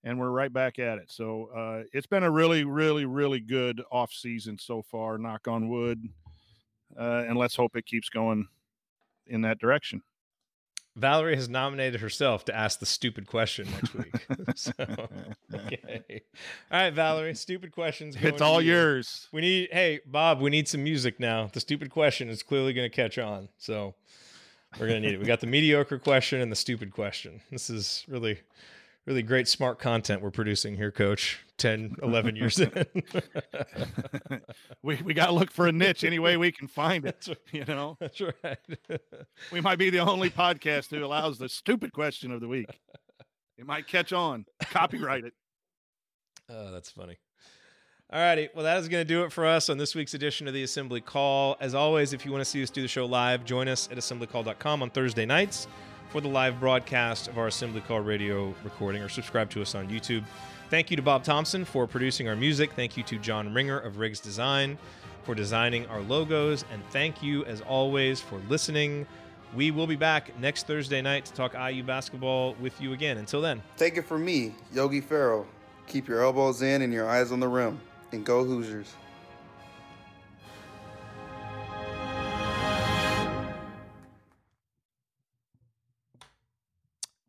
and 0.03 0.19
we're 0.19 0.31
right 0.31 0.53
back 0.53 0.79
at 0.79 0.97
it. 0.99 1.11
So 1.11 1.51
uh, 1.55 1.83
it's 1.93 2.07
been 2.07 2.25
a 2.25 2.31
really 2.31 2.65
really 2.65 3.05
really 3.05 3.41
good 3.41 3.83
off 3.91 4.13
season 4.13 4.59
so 4.59 4.83
far 4.83 5.19
knock 5.19 5.47
on 5.49 5.69
wood 5.69 6.03
uh, 6.99 7.25
and 7.29 7.39
let's 7.39 7.57
hope 7.57 7.77
it 7.77 7.87
keeps 7.87 8.09
going 8.09 8.49
in 9.27 9.43
that 9.43 9.59
direction 9.59 10.03
Valerie 11.01 11.37
has 11.37 11.49
nominated 11.49 12.01
herself 12.01 12.45
to 12.45 12.55
ask 12.55 12.79
the 12.79 12.87
stupid 12.87 13.27
question 13.27 13.67
next 13.71 13.95
week. 13.95 14.15
so, 14.55 14.73
okay. 15.55 16.23
All 16.71 16.81
right, 16.81 16.93
Valerie, 16.93 17.35
stupid 17.35 17.73
questions. 17.73 18.17
going 18.17 18.29
it's 18.29 18.39
to 18.39 18.45
all 18.45 18.61
you. 18.61 18.73
yours 18.73 19.29
We 19.33 19.41
need, 19.41 19.71
hey, 19.73 20.01
Bob, 20.07 20.41
we 20.41 20.51
need 20.51 20.69
some 20.69 20.85
music 20.85 21.19
now. 21.19 21.49
The 21.53 21.61
stupid 21.61 21.91
question 21.91 22.29
is 22.29 22.43
clearly 22.43 22.75
going 22.75 22.89
to 22.89 22.95
catch 22.95 23.19
on. 23.19 23.49
So 23.57 23.95
we're 24.79 24.89
going 24.89 25.01
to 25.03 25.09
need 25.09 25.15
it. 25.15 25.21
We 25.21 25.27
got 25.27 25.41
the 25.41 25.47
mediocre 25.47 25.99
question 25.99 26.41
and 26.41 26.53
the 26.53 26.57
stupid 26.57 26.93
question. 26.93 27.41
This 27.51 27.71
is 27.71 28.05
really, 28.07 28.39
really 29.11 29.23
great, 29.25 29.49
smart 29.49 29.81
content 29.81 30.23
we're 30.23 30.31
producing 30.31 30.77
here, 30.77 30.93
coach. 30.93 31.45
10, 31.57 31.97
11 32.03 32.37
years 32.37 32.61
in. 32.61 32.71
we, 34.85 34.97
we 35.03 35.13
got 35.13 35.27
to 35.27 35.33
look 35.33 35.51
for 35.51 35.67
a 35.67 35.73
niche 35.73 36.05
any 36.05 36.21
way 36.21 36.37
we 36.39 36.51
can 36.51 36.67
find 36.67 37.05
it 37.05 37.29
you 37.53 37.65
know 37.67 37.99
That's 38.01 38.19
right. 38.43 38.57
we 39.53 39.61
might 39.61 39.79
be 39.79 39.91
the 39.91 39.99
only 39.99 40.31
podcast 40.31 40.89
who 40.89 41.05
allows 41.05 41.37
the 41.37 41.51
stupid 41.51 41.93
question 41.93 42.31
of 42.31 42.41
the 42.41 42.49
week 42.49 42.81
it 43.59 43.67
might 43.67 43.87
catch 43.87 44.15
on 44.15 44.47
copyright 44.71 45.25
it 45.25 45.35
Oh, 46.49 46.73
that's 46.73 46.91
funny. 46.91 47.17
All 48.13 48.19
righty. 48.19 48.49
Well, 48.55 48.65
that 48.65 48.79
is 48.79 48.89
going 48.89 49.03
to 49.03 49.09
do 49.09 49.23
it 49.23 49.31
for 49.31 49.47
us 49.47 49.69
on 49.69 49.79
this 49.79 49.95
week's 49.95 50.15
edition 50.15 50.49
of 50.49 50.55
the 50.55 50.65
Assembly 50.65 51.01
Call. 51.01 51.57
As 51.61 51.77
always, 51.77 52.13
if 52.13 52.25
you 52.27 52.33
want 52.33 52.41
to 52.41 52.45
see 52.45 52.61
us 52.61 52.71
do 52.71 52.83
the 52.83 52.89
show 52.89 53.07
live, 53.07 53.45
join 53.45 53.69
us 53.69 53.89
at 53.93 53.99
assemblycall.com 53.99 54.83
on 54.83 54.91
Thursday 54.91 55.27
nights 55.27 55.69
for 56.11 56.21
the 56.21 56.29
live 56.29 56.59
broadcast 56.59 57.29
of 57.29 57.39
our 57.39 57.47
Assembly 57.47 57.81
Call 57.81 58.01
radio 58.01 58.53
recording 58.65 59.01
or 59.01 59.09
subscribe 59.09 59.49
to 59.51 59.63
us 59.63 59.75
on 59.75 59.89
YouTube. 59.89 60.25
Thank 60.69 60.91
you 60.91 60.97
to 60.97 61.03
Bob 61.03 61.23
Thompson 61.23 61.65
for 61.65 61.87
producing 61.87 62.29
our 62.29 62.35
music. 62.35 62.73
Thank 62.73 62.97
you 62.97 63.03
to 63.05 63.19
John 63.19 63.55
Ringer 63.55 63.79
of 63.79 63.99
Riggs 63.99 64.19
Design 64.19 64.77
for 65.23 65.35
designing 65.35 65.87
our 65.87 66.01
logos. 66.01 66.65
And 66.73 66.83
thank 66.91 67.23
you, 67.23 67.45
as 67.45 67.61
always, 67.61 68.21
for 68.21 68.41
listening 68.49 69.07
We 69.55 69.73
will 69.73 69.89
be 69.89 69.97
back 69.97 70.39
next 70.39 70.69
Thursday 70.69 71.03
night 71.03 71.25
to 71.25 71.33
talk 71.33 71.55
IU 71.55 71.83
basketball 71.83 72.55
with 72.61 72.81
you 72.81 72.93
again. 72.93 73.19
Until 73.19 73.41
then, 73.41 73.63
take 73.77 73.97
it 73.97 74.03
from 74.03 74.25
me, 74.25 74.55
Yogi 74.73 75.01
Ferrell. 75.01 75.45
Keep 75.89 76.07
your 76.07 76.23
elbows 76.23 76.63
in 76.63 76.83
and 76.83 76.93
your 76.93 77.09
eyes 77.09 77.33
on 77.33 77.41
the 77.41 77.49
rim, 77.49 77.81
and 78.13 78.25
go 78.25 78.45
Hoosiers. 78.45 78.95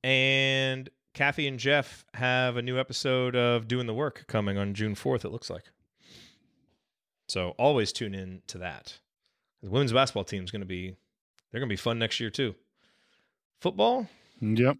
And 0.03 0.89
Kathy 1.13 1.47
and 1.47 1.59
Jeff 1.59 2.05
have 2.13 2.57
a 2.57 2.61
new 2.61 2.79
episode 2.79 3.35
of 3.35 3.67
Doing 3.67 3.85
the 3.85 3.93
Work 3.93 4.25
coming 4.27 4.57
on 4.57 4.73
June 4.73 4.95
4th, 4.95 5.25
it 5.25 5.31
looks 5.31 5.49
like. 5.49 5.65
So 7.27 7.49
always 7.57 7.93
tune 7.93 8.15
in 8.15 8.41
to 8.47 8.57
that. 8.57 8.99
The 9.61 9.69
women's 9.69 9.93
basketball 9.93 10.23
team 10.23 10.43
is 10.43 10.51
going 10.51 10.61
to 10.61 10.65
be, 10.65 10.95
they're 11.51 11.59
going 11.59 11.69
to 11.69 11.73
be 11.73 11.77
fun 11.77 11.99
next 11.99 12.19
year 12.19 12.29
too. 12.29 12.55
Football? 13.59 14.07
Yep. 14.41 14.77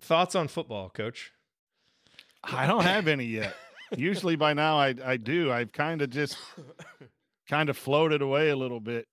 Thoughts 0.00 0.34
on 0.34 0.48
football, 0.48 0.88
coach? 0.88 1.32
I 2.42 2.66
don't 2.66 2.84
have 2.84 3.06
any 3.06 3.26
yet. 3.26 3.54
Usually 3.96 4.36
by 4.36 4.54
now 4.54 4.78
I, 4.78 4.94
I 5.04 5.16
do. 5.18 5.52
I've 5.52 5.72
kind 5.72 6.00
of 6.00 6.10
just 6.10 6.38
kind 7.48 7.68
of 7.68 7.76
floated 7.76 8.22
away 8.22 8.48
a 8.48 8.56
little 8.56 8.80
bit. 8.80 9.06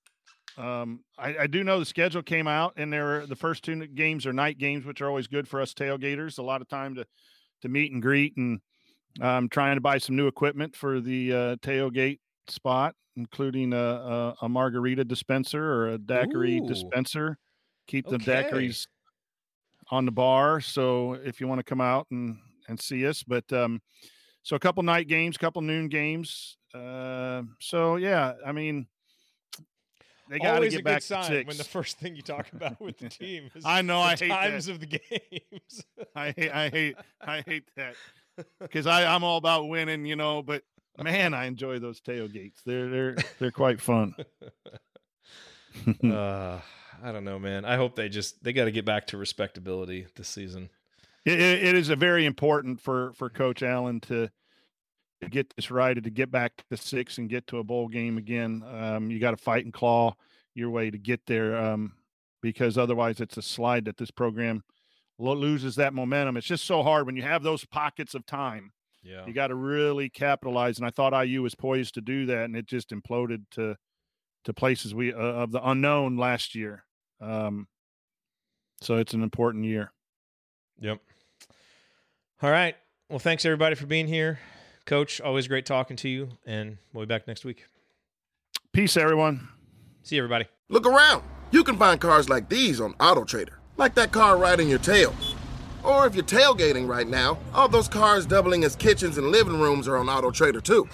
Um, 0.57 1.01
I, 1.19 1.37
I, 1.41 1.47
do 1.47 1.63
know 1.63 1.79
the 1.79 1.85
schedule 1.85 2.23
came 2.23 2.47
out, 2.47 2.73
and 2.77 2.91
there 2.91 3.21
are, 3.21 3.25
the 3.27 3.35
first 3.35 3.63
two 3.63 3.85
games 3.85 4.25
are 4.25 4.33
night 4.33 4.57
games, 4.57 4.85
which 4.85 5.01
are 5.01 5.07
always 5.07 5.27
good 5.27 5.47
for 5.47 5.61
us 5.61 5.73
tailgaters. 5.73 6.39
A 6.39 6.41
lot 6.41 6.61
of 6.61 6.67
time 6.67 6.95
to 6.95 7.05
to 7.61 7.69
meet 7.69 7.91
and 7.91 8.01
greet, 8.01 8.35
and 8.37 8.59
I'm 9.19 9.27
um, 9.27 9.49
trying 9.49 9.77
to 9.77 9.81
buy 9.81 9.99
some 9.99 10.15
new 10.15 10.27
equipment 10.27 10.75
for 10.75 10.99
the 10.99 11.33
uh, 11.33 11.55
tailgate 11.57 12.19
spot, 12.47 12.95
including 13.15 13.73
a, 13.73 13.77
a, 13.77 14.35
a, 14.43 14.49
margarita 14.49 15.03
dispenser 15.03 15.63
or 15.63 15.89
a 15.89 15.97
daiquiri 15.97 16.59
Ooh. 16.59 16.67
dispenser. 16.67 17.37
Keep 17.87 18.09
the 18.09 18.15
okay. 18.15 18.43
daiquiris 18.43 18.87
on 19.89 20.05
the 20.05 20.11
bar. 20.11 20.59
So 20.59 21.13
if 21.13 21.39
you 21.39 21.47
want 21.47 21.59
to 21.59 21.63
come 21.63 21.81
out 21.81 22.07
and 22.11 22.37
and 22.67 22.79
see 22.79 23.07
us, 23.07 23.23
but 23.23 23.51
um, 23.53 23.79
so 24.43 24.55
a 24.55 24.59
couple 24.59 24.83
night 24.83 25.07
games, 25.07 25.37
couple 25.37 25.61
noon 25.61 25.87
games. 25.87 26.57
Uh, 26.73 27.43
so 27.59 27.95
yeah, 27.95 28.33
I 28.45 28.51
mean 28.51 28.87
they 30.29 30.39
got 30.39 30.59
to 30.59 30.69
get 30.69 30.83
back 30.83 31.01
to 31.01 31.23
six. 31.23 31.47
when 31.47 31.57
the 31.57 31.63
first 31.63 31.99
thing 31.99 32.15
you 32.15 32.21
talk 32.21 32.47
about 32.53 32.79
with 32.79 32.97
the 32.97 33.09
team 33.09 33.49
is 33.55 33.63
I 33.65 33.81
know 33.81 34.01
I 34.01 34.15
hate 34.15 34.29
times 34.29 34.65
that. 34.65 34.73
of 34.73 34.79
the 34.79 34.85
games. 34.85 35.85
I 36.15 36.33
hate 36.35 36.51
I 36.51 36.69
hate 36.69 36.95
I 37.21 37.41
hate 37.45 37.63
that 37.75 37.95
because 38.59 38.87
I 38.87 39.05
I'm 39.05 39.23
all 39.23 39.37
about 39.37 39.67
winning, 39.67 40.05
you 40.05 40.15
know. 40.15 40.41
But 40.41 40.63
man, 40.97 41.33
I 41.33 41.45
enjoy 41.45 41.79
those 41.79 42.01
tailgates. 42.01 42.63
They're 42.65 42.89
they're 42.89 43.15
they're 43.39 43.51
quite 43.51 43.81
fun. 43.81 44.15
uh, 46.03 46.59
I 47.03 47.11
don't 47.11 47.23
know, 47.23 47.39
man. 47.39 47.65
I 47.65 47.75
hope 47.75 47.95
they 47.95 48.09
just 48.09 48.43
they 48.43 48.53
got 48.53 48.65
to 48.65 48.71
get 48.71 48.85
back 48.85 49.07
to 49.07 49.17
respectability 49.17 50.07
this 50.15 50.27
season. 50.27 50.69
It, 51.25 51.39
it 51.39 51.75
is 51.75 51.89
a 51.89 51.95
very 51.95 52.25
important 52.25 52.81
for 52.81 53.13
for 53.13 53.29
Coach 53.29 53.61
Allen 53.63 53.99
to 54.01 54.29
to 55.21 55.29
get 55.29 55.53
this 55.55 55.71
right 55.71 56.01
to 56.01 56.09
get 56.09 56.31
back 56.31 56.63
to 56.69 56.77
six 56.77 57.17
and 57.17 57.29
get 57.29 57.47
to 57.47 57.57
a 57.57 57.63
bowl 57.63 57.87
game 57.87 58.17
again. 58.17 58.63
Um, 58.71 59.09
you 59.09 59.19
got 59.19 59.31
to 59.31 59.37
fight 59.37 59.65
and 59.65 59.73
claw 59.73 60.13
your 60.53 60.69
way 60.69 60.89
to 60.89 60.97
get 60.97 61.21
there 61.25 61.55
um, 61.55 61.93
because 62.41 62.77
otherwise 62.77 63.19
it's 63.19 63.37
a 63.37 63.41
slide 63.41 63.85
that 63.85 63.97
this 63.97 64.11
program 64.11 64.63
lo- 65.19 65.33
loses 65.33 65.75
that 65.75 65.93
momentum. 65.93 66.37
It's 66.37 66.47
just 66.47 66.65
so 66.65 66.83
hard 66.83 67.05
when 67.05 67.15
you 67.15 67.23
have 67.23 67.43
those 67.43 67.65
pockets 67.65 68.15
of 68.15 68.25
time. 68.25 68.71
Yeah. 69.03 69.25
You 69.25 69.33
got 69.33 69.47
to 69.47 69.55
really 69.55 70.09
capitalize. 70.09 70.77
And 70.77 70.85
I 70.85 70.89
thought 70.89 71.13
IU 71.25 71.41
was 71.41 71.55
poised 71.55 71.93
to 71.95 72.01
do 72.01 72.25
that, 72.27 72.45
and 72.45 72.55
it 72.55 72.65
just 72.65 72.89
imploded 72.89 73.43
to 73.51 73.75
to 74.43 74.53
places 74.53 74.93
we 74.93 75.13
uh, 75.13 75.17
of 75.17 75.51
the 75.51 75.67
unknown 75.67 76.17
last 76.17 76.55
year. 76.55 76.83
Um, 77.19 77.67
so 78.81 78.97
it's 78.97 79.13
an 79.13 79.23
important 79.23 79.65
year. 79.65 79.91
Yep. 80.79 80.99
All 82.41 82.51
right. 82.51 82.75
Well, 83.09 83.19
thanks 83.19 83.45
everybody 83.45 83.75
for 83.75 83.87
being 83.87 84.07
here. 84.07 84.39
Coach, 84.87 85.19
always 85.19 85.49
great 85.49 85.65
talking 85.65 85.97
to 85.97 86.07
you, 86.07 86.29
and 86.45 86.77
we'll 86.93 87.05
be 87.05 87.09
back 87.09 87.27
next 87.27 87.43
week. 87.43 87.65
Peace, 88.71 88.95
everyone. 88.95 89.49
See 90.03 90.15
you, 90.15 90.23
everybody. 90.23 90.45
Look 90.69 90.87
around. 90.87 91.23
You 91.51 91.65
can 91.65 91.77
find 91.77 91.99
cars 91.99 92.29
like 92.29 92.47
these 92.47 92.79
on 92.79 92.93
AutoTrader, 92.93 93.49
like 93.75 93.95
that 93.95 94.13
car 94.13 94.37
riding 94.37 94.69
your 94.69 94.79
tail. 94.79 95.13
Or 95.83 96.07
if 96.07 96.15
you're 96.15 96.23
tailgating 96.23 96.87
right 96.87 97.07
now, 97.07 97.37
all 97.53 97.67
those 97.67 97.89
cars 97.89 98.25
doubling 98.25 98.63
as 98.63 98.77
kitchens 98.77 99.17
and 99.17 99.27
living 99.27 99.59
rooms 99.59 99.89
are 99.89 99.97
on 99.97 100.05
AutoTrader 100.05 100.63
too. 100.63 100.87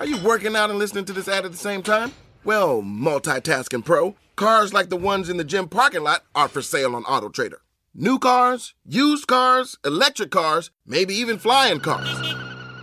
Are 0.00 0.06
you 0.06 0.18
working 0.24 0.56
out 0.56 0.70
and 0.70 0.78
listening 0.78 1.04
to 1.04 1.12
this 1.12 1.28
ad 1.28 1.44
at 1.44 1.52
the 1.52 1.56
same 1.56 1.82
time? 1.82 2.12
Well, 2.42 2.82
multitasking 2.82 3.84
pro, 3.84 4.16
cars 4.34 4.74
like 4.74 4.88
the 4.88 4.96
ones 4.96 5.28
in 5.28 5.36
the 5.36 5.44
gym 5.44 5.68
parking 5.68 6.02
lot 6.02 6.24
are 6.34 6.48
for 6.48 6.62
sale 6.62 6.96
on 6.96 7.04
AutoTrader. 7.04 7.58
New 7.94 8.18
cars, 8.18 8.74
used 8.84 9.28
cars, 9.28 9.78
electric 9.84 10.32
cars, 10.32 10.72
maybe 10.84 11.14
even 11.14 11.38
flying 11.38 11.78
cars. 11.78 12.39